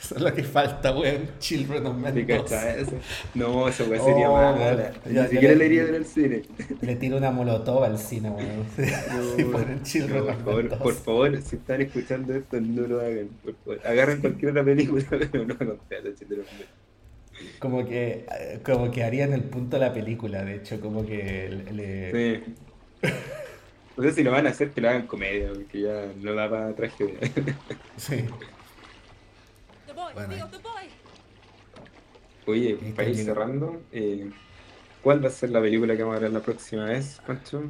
eso 0.00 0.14
es 0.16 0.20
lo 0.22 0.34
que 0.34 0.42
falta, 0.42 0.94
weón. 0.96 1.22
Children 1.38 1.86
of 1.86 1.96
Men 1.96 2.14
¿Te 2.14 2.24
2. 2.36 2.42
cachai 2.50 2.80
eso? 2.82 2.92
No, 3.34 3.66
esa 3.68 3.84
weá 3.84 4.00
sería 4.02 4.30
Oh, 4.30 4.34
mala. 4.34 4.92
weón. 5.06 5.14
Ni 5.22 5.28
siquiera 5.28 5.54
le- 5.54 5.66
iría 5.66 5.82
a 5.82 5.84
ver 5.86 5.94
al 5.96 6.04
cine. 6.04 6.42
Le 6.82 6.96
tiro 6.96 7.16
una 7.16 7.30
molotov 7.30 7.84
al 7.84 7.98
cine, 7.98 8.30
weón. 8.30 8.64
Si 9.36 9.44
ponen 9.44 9.82
Children 9.82 10.24
No, 10.26 10.30
of 10.32 10.36
por, 10.36 10.36
Men 10.36 10.44
favor, 10.44 10.68
2. 10.70 10.78
por 10.80 10.94
favor, 10.94 11.42
si 11.42 11.56
están 11.56 11.80
escuchando 11.82 12.34
esto, 12.34 12.60
no 12.60 12.86
lo 12.86 13.00
hagan. 13.00 13.28
Por 13.44 13.54
favor. 13.64 13.80
Agarren 13.86 14.20
cualquier 14.20 14.50
otra 14.50 14.64
película, 14.64 15.04
pero 15.10 15.44
no 15.46 15.54
hagan 15.54 15.78
Children 16.14 16.40
of 16.40 16.46
Men. 16.58 16.85
Como 17.58 17.84
que, 17.86 18.26
eh, 18.30 18.60
como 18.64 18.90
que 18.90 19.04
harían 19.04 19.32
el 19.32 19.44
punto 19.44 19.78
de 19.78 19.86
la 19.86 19.92
película, 19.92 20.44
de 20.44 20.56
hecho, 20.56 20.80
como 20.80 21.04
que 21.04 21.48
le... 21.72 22.42
Sí. 22.42 22.54
No 23.96 24.02
sé 24.02 24.12
si 24.12 24.22
lo 24.22 24.30
van 24.30 24.46
a 24.46 24.50
hacer, 24.50 24.72
que 24.72 24.80
lo 24.80 24.90
hagan 24.90 25.06
comedia, 25.06 25.48
porque 25.54 25.80
ya 25.80 26.12
no 26.20 26.34
da 26.34 26.50
para 26.50 26.74
tragedia. 26.74 27.18
sí. 27.96 28.24
Bueno. 30.14 30.48
Oye, 32.46 32.78
para 32.94 33.08
ir 33.08 33.16
cerrando, 33.16 33.82
eh, 33.92 34.30
¿cuál 35.02 35.24
va 35.24 35.28
a 35.28 35.32
ser 35.32 35.50
la 35.50 35.60
película 35.60 35.96
que 35.96 36.02
vamos 36.02 36.18
a 36.18 36.20
ver 36.20 36.30
la 36.30 36.40
próxima 36.40 36.84
vez, 36.84 37.20
Pancho? 37.26 37.64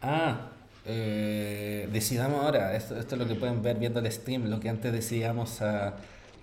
Ah, 0.00 0.52
eh, 0.86 1.88
decidamos 1.92 2.44
ahora. 2.44 2.74
Esto, 2.76 2.98
esto 2.98 3.14
es 3.16 3.20
lo 3.20 3.28
que 3.28 3.34
pueden 3.34 3.62
ver 3.62 3.76
viendo 3.76 4.00
el 4.00 4.10
stream, 4.10 4.48
lo 4.48 4.58
que 4.58 4.68
antes 4.68 4.92
decidíamos 4.92 5.60
a 5.60 5.96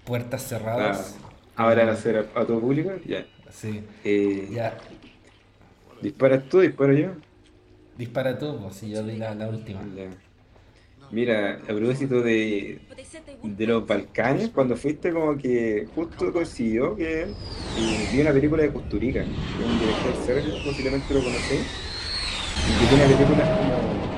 puertas 0.05 0.47
cerradas. 0.47 1.17
Ah, 1.17 1.26
ahora 1.57 1.85
va 1.85 1.91
a 1.93 1.95
ser 1.97 2.17
a, 2.17 2.21
a 2.41 2.45
todo 2.47 2.61
público, 2.61 2.91
ya. 3.05 3.25
Sí. 3.49 3.83
Eh, 4.03 4.47
Ya, 4.49 4.77
¿Disparas 5.99 6.47
tú, 6.49 6.59
disparo 6.61 6.93
yo? 6.93 7.21
dispara 7.95 8.37
tú, 8.37 8.59
pues, 8.61 8.75
si 8.77 8.89
yo 8.89 9.03
di 9.03 9.17
la, 9.17 9.35
la 9.35 9.49
última. 9.49 9.91
Ya. 9.95 10.17
Mira, 11.09 11.63
a 11.63 11.73
propósito 11.73 12.21
de, 12.21 12.85
de 13.41 13.67
los 13.67 13.85
Balcanes, 13.87 14.49
cuando 14.51 14.75
fuiste 14.77 15.13
como 15.13 15.37
que 15.37 15.85
justo 15.93 16.33
coincidió 16.33 16.95
que 16.95 17.39
eh, 17.73 18.05
vi 18.07 18.19
una 18.21 18.33
película 18.33 18.63
de 18.63 18.73
Kusturica, 18.73 19.35
que 19.55 19.63
es 19.63 19.69
un 19.69 19.77
director 19.79 20.15
serbio, 20.17 20.61
posiblemente 20.61 21.13
lo 21.13 21.23
conocí, 21.23 21.73
y 22.65 22.77
que 22.77 22.87
tiene 22.87 23.07
películas 23.07 23.51
como 23.51 24.15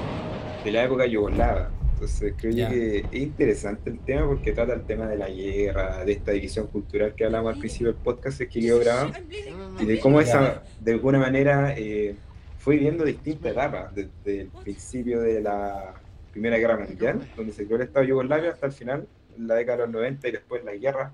de 0.64 0.72
la 0.72 0.84
época 0.86 1.06
yugoslava. 1.07 1.78
Entonces 1.99 2.34
creo 2.38 2.51
yo 2.51 2.57
Ya. 2.59 2.69
que 2.69 2.97
es 2.99 3.13
interesante 3.13 3.89
el 3.89 3.99
tema 3.99 4.26
porque 4.26 4.53
trata 4.53 4.73
el 4.73 4.84
tema 4.85 5.05
de 5.07 5.17
la 5.17 5.27
guerra, 5.30 6.05
de 6.05 6.13
esta 6.13 6.31
división 6.31 6.67
cultural 6.67 7.13
que 7.13 7.26
hablamos 7.26 7.53
al 7.53 7.59
principio 7.59 7.88
del 7.88 7.97
podcast 8.01 8.38
que 8.39 8.47
quedó 8.47 8.80
grabado, 8.80 9.11
I'm 9.11 9.27
bleeding. 9.27 9.55
y 9.81 9.85
de 9.85 9.99
cómo 9.99 10.21
esa, 10.21 10.63
de 10.80 10.93
alguna 10.93 11.19
manera, 11.19 11.73
eh, 11.77 12.15
fue 12.57 12.76
viviendo 12.76 13.03
distintas 13.03 13.51
etapas, 13.51 13.93
desde 13.93 14.41
el 14.41 14.47
principio 14.63 15.19
de 15.21 15.41
la 15.41 15.93
Primera 16.31 16.57
Guerra 16.57 16.77
Mundial, 16.77 17.19
donde 17.35 17.51
se 17.51 17.65
creó 17.65 17.76
el 17.77 17.84
Estado 17.84 18.03
de 18.03 18.09
Yugoslavia, 18.09 18.51
hasta 18.51 18.67
el 18.67 18.71
final, 18.71 19.07
en 19.38 19.47
la 19.47 19.55
década 19.55 19.80
de 19.80 19.84
los 19.84 19.91
90 19.93 20.27
y 20.27 20.31
después 20.31 20.63
la 20.63 20.73
guerra 20.76 21.11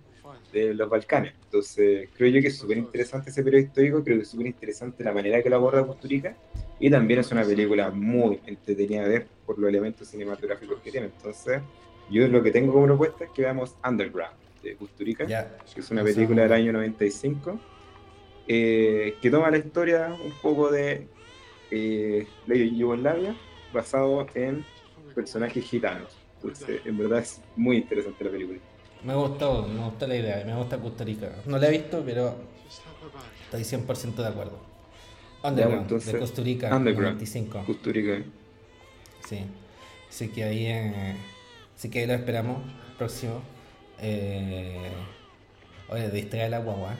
de 0.52 0.74
los 0.74 0.90
Balcanes. 0.90 1.34
Entonces, 1.46 2.10
creo 2.16 2.30
yo 2.30 2.42
que 2.42 2.48
es 2.48 2.58
súper 2.58 2.78
interesante 2.78 3.30
ese 3.30 3.44
periodo 3.44 3.64
histórico, 3.64 4.04
creo 4.04 4.18
que 4.18 4.24
es 4.24 4.30
súper 4.30 4.48
interesante 4.48 5.04
la 5.04 5.14
manera 5.14 5.42
que 5.42 5.50
lo 5.50 5.58
aborda 5.58 5.84
Kusturica, 5.84 6.36
y 6.80 6.90
también 6.90 7.20
es 7.20 7.32
una 7.32 7.44
película 7.44 7.90
muy 7.92 8.40
entretenida 8.46 9.04
de 9.04 9.10
ver 9.10 9.28
por 9.46 9.58
los 9.60 9.70
elementos 9.70 10.08
cinematográficos 10.08 10.80
que 10.82 10.92
tiene. 10.92 11.08
Entonces, 11.08 11.62
yo 12.10 12.28
lo 12.28 12.44
que 12.44 12.52
tengo 12.52 12.74
como 12.74 12.86
propuesta 12.86 13.26
es 13.26 13.30
que 13.32 13.42
veamos 13.44 13.76
Underground, 13.88 14.36
de 14.64 14.76
Kusturica 14.76 15.26
Ya. 15.26 15.58
que 15.74 15.80
es 15.80 15.92
una 15.92 16.04
película 16.04 16.44
del 16.44 16.52
año 16.52 16.74
95, 16.74 17.60
eh, 18.48 19.16
que 19.22 19.30
toma 19.30 19.50
la 19.50 19.58
historia 19.58 20.16
un 20.24 20.32
poco 20.42 20.70
de 20.70 21.08
eh, 21.72 22.28
la 22.48 22.56
Yugoslavia 22.56 23.36
basado 23.74 24.26
en 24.36 24.64
personajes 25.14 25.64
gitanos. 25.64 26.16
Entonces, 26.36 26.82
en 26.86 26.98
verdad 26.98 27.20
es 27.20 27.42
muy 27.56 27.78
interesante 27.78 28.24
la 28.24 28.32
película. 28.32 28.60
Me 29.06 29.14
gustó, 29.14 29.68
me 29.68 29.84
gustó 29.86 30.08
la 30.08 30.16
idea, 30.16 30.44
me 30.46 30.56
gusta 30.56 30.80
Costa 30.80 31.04
Rica. 31.04 31.30
No 31.46 31.60
la 31.60 31.68
he 31.68 31.72
visto, 31.72 32.02
pero 32.04 32.36
estoy 33.44 33.64
100% 33.64 34.16
de 34.16 34.28
acuerdo. 34.28 34.58
Underground, 35.44 35.84
entonces, 35.84 36.14
de 36.14 36.20
Costa 36.20 36.42
Rica, 36.42 36.76
Underground. 36.76 37.20
95. 37.20 37.64
Kusturica. 37.68 38.24
Sí. 39.28 39.40
Así 40.10 40.30
que 40.30 40.44
ahí, 40.44 40.66
eh, 40.66 41.16
así 41.76 41.90
que 41.90 42.00
ahí 42.00 42.08
lo 42.08 42.14
esperamos. 42.14 42.64
Próximo. 42.98 43.42
Eh, 44.00 45.06
oye, 45.90 46.10
distrae 46.10 46.50
la 46.50 46.60
guagua. 46.60 46.98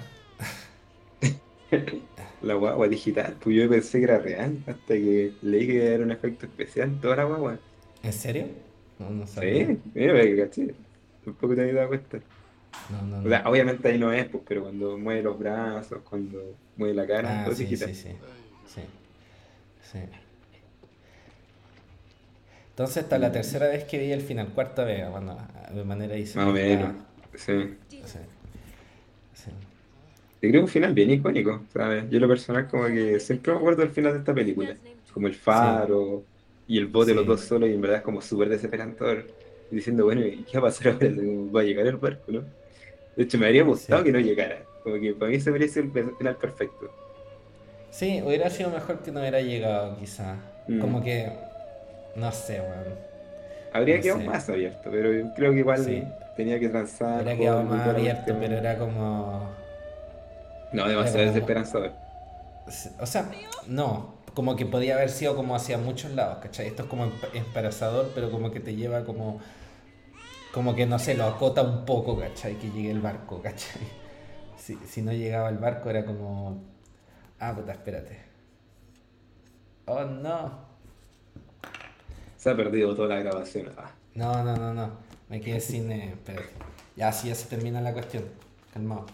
La 2.42 2.54
guagua 2.54 2.88
digital, 2.88 3.38
pues 3.40 3.56
yo 3.56 3.68
pensé 3.68 3.98
que 3.98 4.04
era 4.04 4.20
real, 4.20 4.64
hasta 4.68 4.94
que 4.94 5.38
leí 5.42 5.66
que 5.68 5.94
era 5.94 6.04
un 6.04 6.12
efecto 6.12 6.46
especial, 6.46 7.00
toda 7.02 7.16
la 7.18 7.24
guagua. 7.24 7.60
¿En 8.04 8.14
serio? 8.14 8.48
No, 9.00 9.10
no 9.10 9.26
sabía. 9.28 9.68
Sí, 9.68 9.82
mira, 9.94 10.14
caché. 10.46 10.76
Tampoco 11.26 11.56
te 11.56 11.62
había 11.62 11.74
dado 11.76 11.88
cuenta. 11.90 12.20
No, 12.90 13.02
no, 13.04 13.22
no. 13.22 13.26
O 13.26 13.30
sea, 13.30 13.44
obviamente 13.50 13.88
ahí 13.88 13.98
no 13.98 14.12
es, 14.14 14.26
pues, 14.28 14.44
pero 14.48 14.64
cuando 14.64 14.98
mueve 14.98 15.24
los 15.24 15.40
brazos, 15.40 16.00
cuando 16.10 16.56
mueve 16.78 16.94
la 16.94 17.08
cara, 17.08 17.42
Ah, 17.42 17.46
todo 17.46 17.56
sí, 17.56 17.64
digital. 17.66 17.94
sí, 17.96 17.96
sí. 17.96 18.10
Sí. 18.68 18.82
Sí. 19.92 20.00
Entonces, 22.72 23.06
es 23.10 23.20
la 23.20 23.32
tercera 23.32 23.68
vez 23.70 23.86
que 23.86 23.98
vi 23.98 24.12
el 24.12 24.22
final, 24.22 24.50
cuarta 24.50 24.84
vez, 24.84 25.10
bueno, 25.10 25.38
de 25.74 25.84
manera 25.84 26.16
Más 26.16 26.36
o 26.36 26.52
menos. 26.52 26.96
Sí. 27.36 27.54
sí. 28.06 28.20
Sí. 29.34 29.52
Yo 30.42 30.50
creo 30.50 30.62
un 30.62 30.68
final 30.68 30.94
bien 30.94 31.10
icónico, 31.12 31.66
¿sabes? 31.74 32.10
Yo 32.10 32.20
lo 32.20 32.28
personal 32.28 32.68
como 32.68 32.86
que 32.88 33.20
siempre 33.20 33.54
me 33.54 33.58
acuerdo 33.60 33.82
del 33.82 33.92
final 33.92 34.14
de 34.14 34.20
esta 34.20 34.34
película. 34.34 34.76
Como 35.14 35.28
el 35.28 35.36
faro 35.36 36.24
y 36.68 36.78
el 36.78 36.88
bote 36.88 37.12
Sí. 37.12 37.16
los 37.16 37.26
dos 37.26 37.42
solos 37.42 37.70
y 37.70 37.74
en 37.74 37.82
verdad 37.82 37.98
es 38.00 38.04
como 38.04 38.22
súper 38.22 38.50
desesperantador. 38.50 39.26
Diciendo, 39.72 40.06
bueno, 40.06 40.22
¿y 40.26 40.44
qué 40.44 40.60
va 40.60 40.70
a 40.70 40.72
pasar 40.72 40.94
ahora? 40.94 41.08
¿Va 41.56 41.62
a 41.62 41.64
llegar 41.64 41.88
el 41.88 41.98
barco, 41.98 42.32
no? 42.32 42.44
De 43.16 43.24
hecho, 43.24 43.38
me 43.38 43.46
habría 43.48 43.64
gustado 43.64 44.02
Sí. 44.02 44.06
que 44.08 44.12
no 44.12 44.20
llegara. 44.20 44.60
Como 44.84 45.00
que 45.00 45.14
para 45.14 45.32
mí 45.32 45.40
se 45.40 45.52
merece 45.52 45.80
el 45.80 45.92
final 45.92 46.36
perfecto. 46.36 46.92
Sí, 47.90 48.22
hubiera 48.24 48.50
sido 48.50 48.70
mejor 48.70 49.00
que 49.00 49.12
no 49.12 49.22
hubiera 49.22 49.40
llegado, 49.42 49.98
quizá. 49.98 50.36
Mm. 50.68 50.80
Como 50.80 51.04
que, 51.04 51.32
no 52.16 52.32
sé, 52.32 52.60
weón. 52.62 52.96
Habría 53.74 53.98
No 53.98 54.02
quedado 54.04 54.20
sé. 54.20 54.26
más 54.26 54.50
abierto, 54.50 54.90
pero 54.92 55.12
yo 55.14 55.34
creo 55.36 55.52
que 55.54 55.60
igual 55.60 55.84
Sí. 55.84 56.04
tenía 56.38 56.60
que 56.60 56.70
transar. 56.70 57.24
Con 57.24 57.38
quedado 57.38 57.64
más 57.64 57.88
abierto, 57.88 58.36
pero 58.40 58.56
era 58.58 58.78
como... 58.78 59.50
No, 60.74 60.88
demasiado 60.88 61.20
como- 61.20 61.32
desesperanzador. 61.34 61.92
O 63.00 63.06
sea, 63.06 63.30
no, 63.68 64.15
como 64.36 64.56
que 64.56 64.66
podía 64.68 64.96
haber 64.96 65.10
sido 65.10 65.36
como 65.36 65.56
hacia 65.56 65.78
muchos 65.80 66.12
lados, 66.12 66.38
¿cachai? 66.44 66.68
Esto 66.68 66.84
es 66.84 66.90
como 66.90 67.12
esperanzador, 67.34 68.12
pero 68.14 68.30
como 68.32 68.52
que 68.52 68.60
te 68.60 68.76
lleva 68.76 69.04
como... 69.06 69.40
Como 70.54 70.76
que, 70.76 70.86
no 70.86 71.00
sé, 71.00 71.16
lo 71.16 71.26
acota 71.26 71.62
un 71.64 71.86
poco, 71.86 72.18
¿cachai? 72.20 72.56
Que 72.60 72.70
llegue 72.72 72.92
el 72.92 73.02
barco, 73.02 73.42
¿cachai? 73.42 73.82
Si, 74.58 74.76
si 74.88 75.02
no 75.04 75.12
llegaba 75.14 75.50
el 75.50 75.58
barco 75.58 75.90
era 75.92 76.06
como... 76.06 76.64
Ah, 77.40 77.54
puta, 77.56 77.74
espérate. 77.74 78.20
Oh, 79.86 80.04
no. 80.06 80.66
Se 82.38 82.50
ha 82.50 82.56
perdido 82.56 82.96
toda 82.96 83.10
la 83.10 83.20
grabación. 83.20 83.72
Ah, 83.78 83.92
No, 84.16 84.44
no, 84.44 84.56
no, 84.58 84.74
no. 84.74 84.92
Me 85.30 85.40
quedé 85.42 85.60
sin... 85.60 85.92
eh, 85.92 86.10
espérate. 86.14 86.50
Ya, 86.96 87.10
así 87.10 87.28
ya 87.28 87.36
se 87.36 87.48
termina 87.48 87.82
la 87.82 87.94
cuestión. 87.94 88.24
Calmado. 88.74 89.06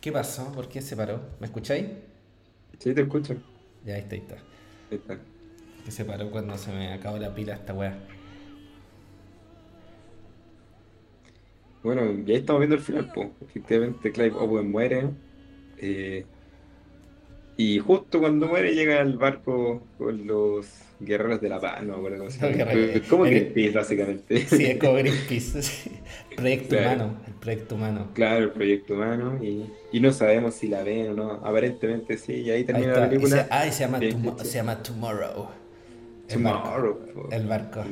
¿Qué 0.00 0.12
pasó? 0.12 0.50
¿Por 0.52 0.68
qué 0.68 0.80
se 0.80 0.96
paró? 0.96 1.20
¿Me 1.40 1.46
escucháis? 1.46 1.86
Sí, 2.80 2.94
te 2.94 3.02
escucho. 3.02 3.44
Ya, 3.82 3.94
ahí 3.94 4.00
está, 4.02 4.14
ahí 4.16 4.20
está. 4.22 4.34
Ahí 4.90 4.98
está. 4.98 5.28
Que 5.84 5.90
se 5.92 6.04
paró 6.04 6.30
cuando 6.30 6.58
se 6.58 6.72
me 6.72 6.92
acabó 6.92 7.18
la 7.18 7.34
pila 7.34 7.54
esta 7.54 7.74
weá. 7.74 8.06
Bueno, 11.82 12.02
y 12.26 12.30
ahí 12.32 12.38
estamos 12.38 12.60
viendo 12.60 12.76
el 12.76 12.82
final, 12.82 13.10
pues. 13.12 13.30
Efectivamente, 13.40 14.12
Clive 14.12 14.36
Owen 14.36 14.70
muere. 14.70 15.18
eh, 15.76 16.30
y 17.56 17.78
justo 17.78 18.18
cuando 18.20 18.48
muere 18.48 18.74
llega 18.74 19.00
el 19.00 19.16
barco 19.18 19.88
con 19.98 20.26
los 20.26 20.89
guerreros 21.00 21.40
de 21.40 21.48
la 21.48 21.60
paz, 21.60 21.82
no 21.82 21.94
me 21.94 21.98
acuerdo 21.98 22.18
cómo 22.18 22.30
se 22.30 22.38
llama. 22.54 22.72
Como 23.08 23.24
Greenpeace, 23.24 23.70
básicamente. 23.72 24.46
Sí, 24.46 24.64
es 24.66 24.78
como 24.78 24.94
Greenpeace. 24.94 25.62
sí. 25.62 25.90
Proyecto 26.36 26.68
Claro. 26.68 27.04
humano. 27.06 27.20
El 27.26 27.34
proyecto 27.34 27.74
humano. 27.74 28.08
Claro, 28.14 28.44
el 28.44 28.50
proyecto 28.52 28.94
humano. 28.94 29.38
Y, 29.42 29.66
y 29.92 30.00
no 30.00 30.12
sabemos 30.12 30.54
si 30.54 30.68
la 30.68 30.82
ven 30.82 31.10
o 31.10 31.14
no. 31.14 31.30
Aparentemente 31.44 32.16
sí, 32.16 32.34
y 32.42 32.50
ahí 32.50 32.64
termina 32.64 32.92
la 32.98 33.06
Y 33.06 33.08
película. 33.08 33.48
ah, 33.50 33.66
y 33.66 33.72
se 33.72 33.80
llama, 33.80 33.98
se 34.44 34.54
llama 34.58 34.82
Tomorrow. 34.82 35.48
El. 36.28 36.34
Tomorrow. 36.34 37.28
El 37.30 37.46
barco. 37.46 37.84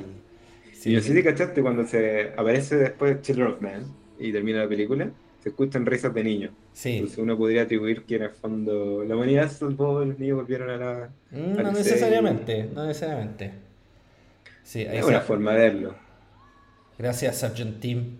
Y 0.84 0.94
no 0.94 1.00
sé 1.00 1.12
si 1.14 1.22
cachaste 1.22 1.60
cuando 1.62 1.86
se 1.86 2.32
aparece 2.36 2.76
después 2.76 3.20
Children 3.22 3.46
of 3.48 3.60
Men 3.60 3.86
y 4.18 4.32
termina 4.32 4.60
la 4.60 4.68
película, 4.68 5.10
se 5.48 5.52
escuchan 5.52 5.86
risas 5.86 6.12
de 6.12 6.22
niños. 6.24 6.52
Sí. 6.74 6.96
Entonces 6.96 7.18
uno 7.18 7.36
podría 7.38 7.62
atribuir 7.62 8.02
que 8.04 8.16
en 8.16 8.22
el 8.24 8.30
fondo 8.30 9.02
la 9.04 9.16
humanidad 9.16 9.50
salvó, 9.50 10.04
los 10.04 10.18
niños 10.18 10.36
volvieron 10.36 10.70
a 10.70 10.76
la... 10.76 11.10
Mm, 11.30 11.62
No 11.62 11.72
necesariamente, 11.72 12.68
no 12.74 12.86
necesariamente. 12.86 13.52
Sí, 14.62 14.82
Es 14.82 15.04
una 15.04 15.20
forma 15.20 15.52
de 15.52 15.58
verlo. 15.58 15.94
Gracias 16.98 17.38
Sargent 17.38 17.80
Team 17.80 18.16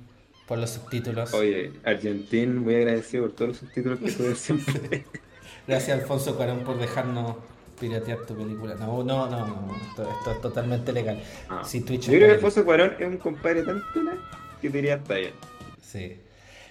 por 0.47 0.59
los 0.59 0.71
subtítulos. 0.71 1.35
Oye, 1.35 1.73
Argentín, 1.85 2.59
muy 2.59 2.77
agradecido 2.77 3.25
por 3.25 3.33
todos 3.35 3.49
los 3.49 3.57
subtítulos 3.59 3.99
que 3.99 4.13
tuve 4.13 4.35
siempre. 4.35 5.05
Gracias 5.67 6.01
Alfonso 6.01 6.37
Cuarón 6.37 6.61
por 6.61 6.79
dejarnos 6.79 7.37
piratear 7.79 8.25
tu 8.27 8.35
película. 8.35 8.75
No, 8.77 9.05
no, 9.05 9.29
no, 9.29 9.47
no, 9.47 9.77
esto, 9.91 10.09
esto 10.11 10.33
es 10.33 10.41
totalmente 10.41 10.93
legal. 10.93 11.21
Ah. 11.51 11.63
Si 11.65 11.83
Twitch 11.83 12.07
Yo 12.07 12.13
creo 12.13 12.29
que 12.29 12.35
Alfonso 12.37 12.65
Cuarón 12.65 12.95
es 12.99 13.07
un 13.07 13.19
compadre 13.19 13.63
tan 13.63 13.83
tula 13.93 14.15
que 14.63 14.71
diría 14.71 14.95
hasta 14.95 15.15
bien. 15.17 15.35
Sí. 15.83 16.17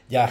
Ya, 0.10 0.30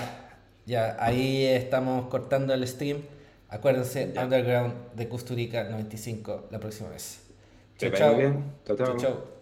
ya, 0.67 0.97
ahí 0.99 1.45
estamos 1.45 2.09
cortando 2.09 2.55
el 2.55 2.67
stream. 2.67 3.03
Acuérdense, 3.49 4.13
Ya. 4.13 4.25
Underground 4.25 4.75
de 4.95 5.09
Custurica 5.09 5.65
95 5.65 6.49
la 6.51 6.59
próxima 6.59 6.89
vez. 6.91 7.21
Vaya 7.81 7.95
chao. 7.95 8.17
bien. 8.17 8.53
Chao, 8.67 8.77
chao. 8.77 8.87
Chao, 8.87 8.97
chao. 8.97 9.36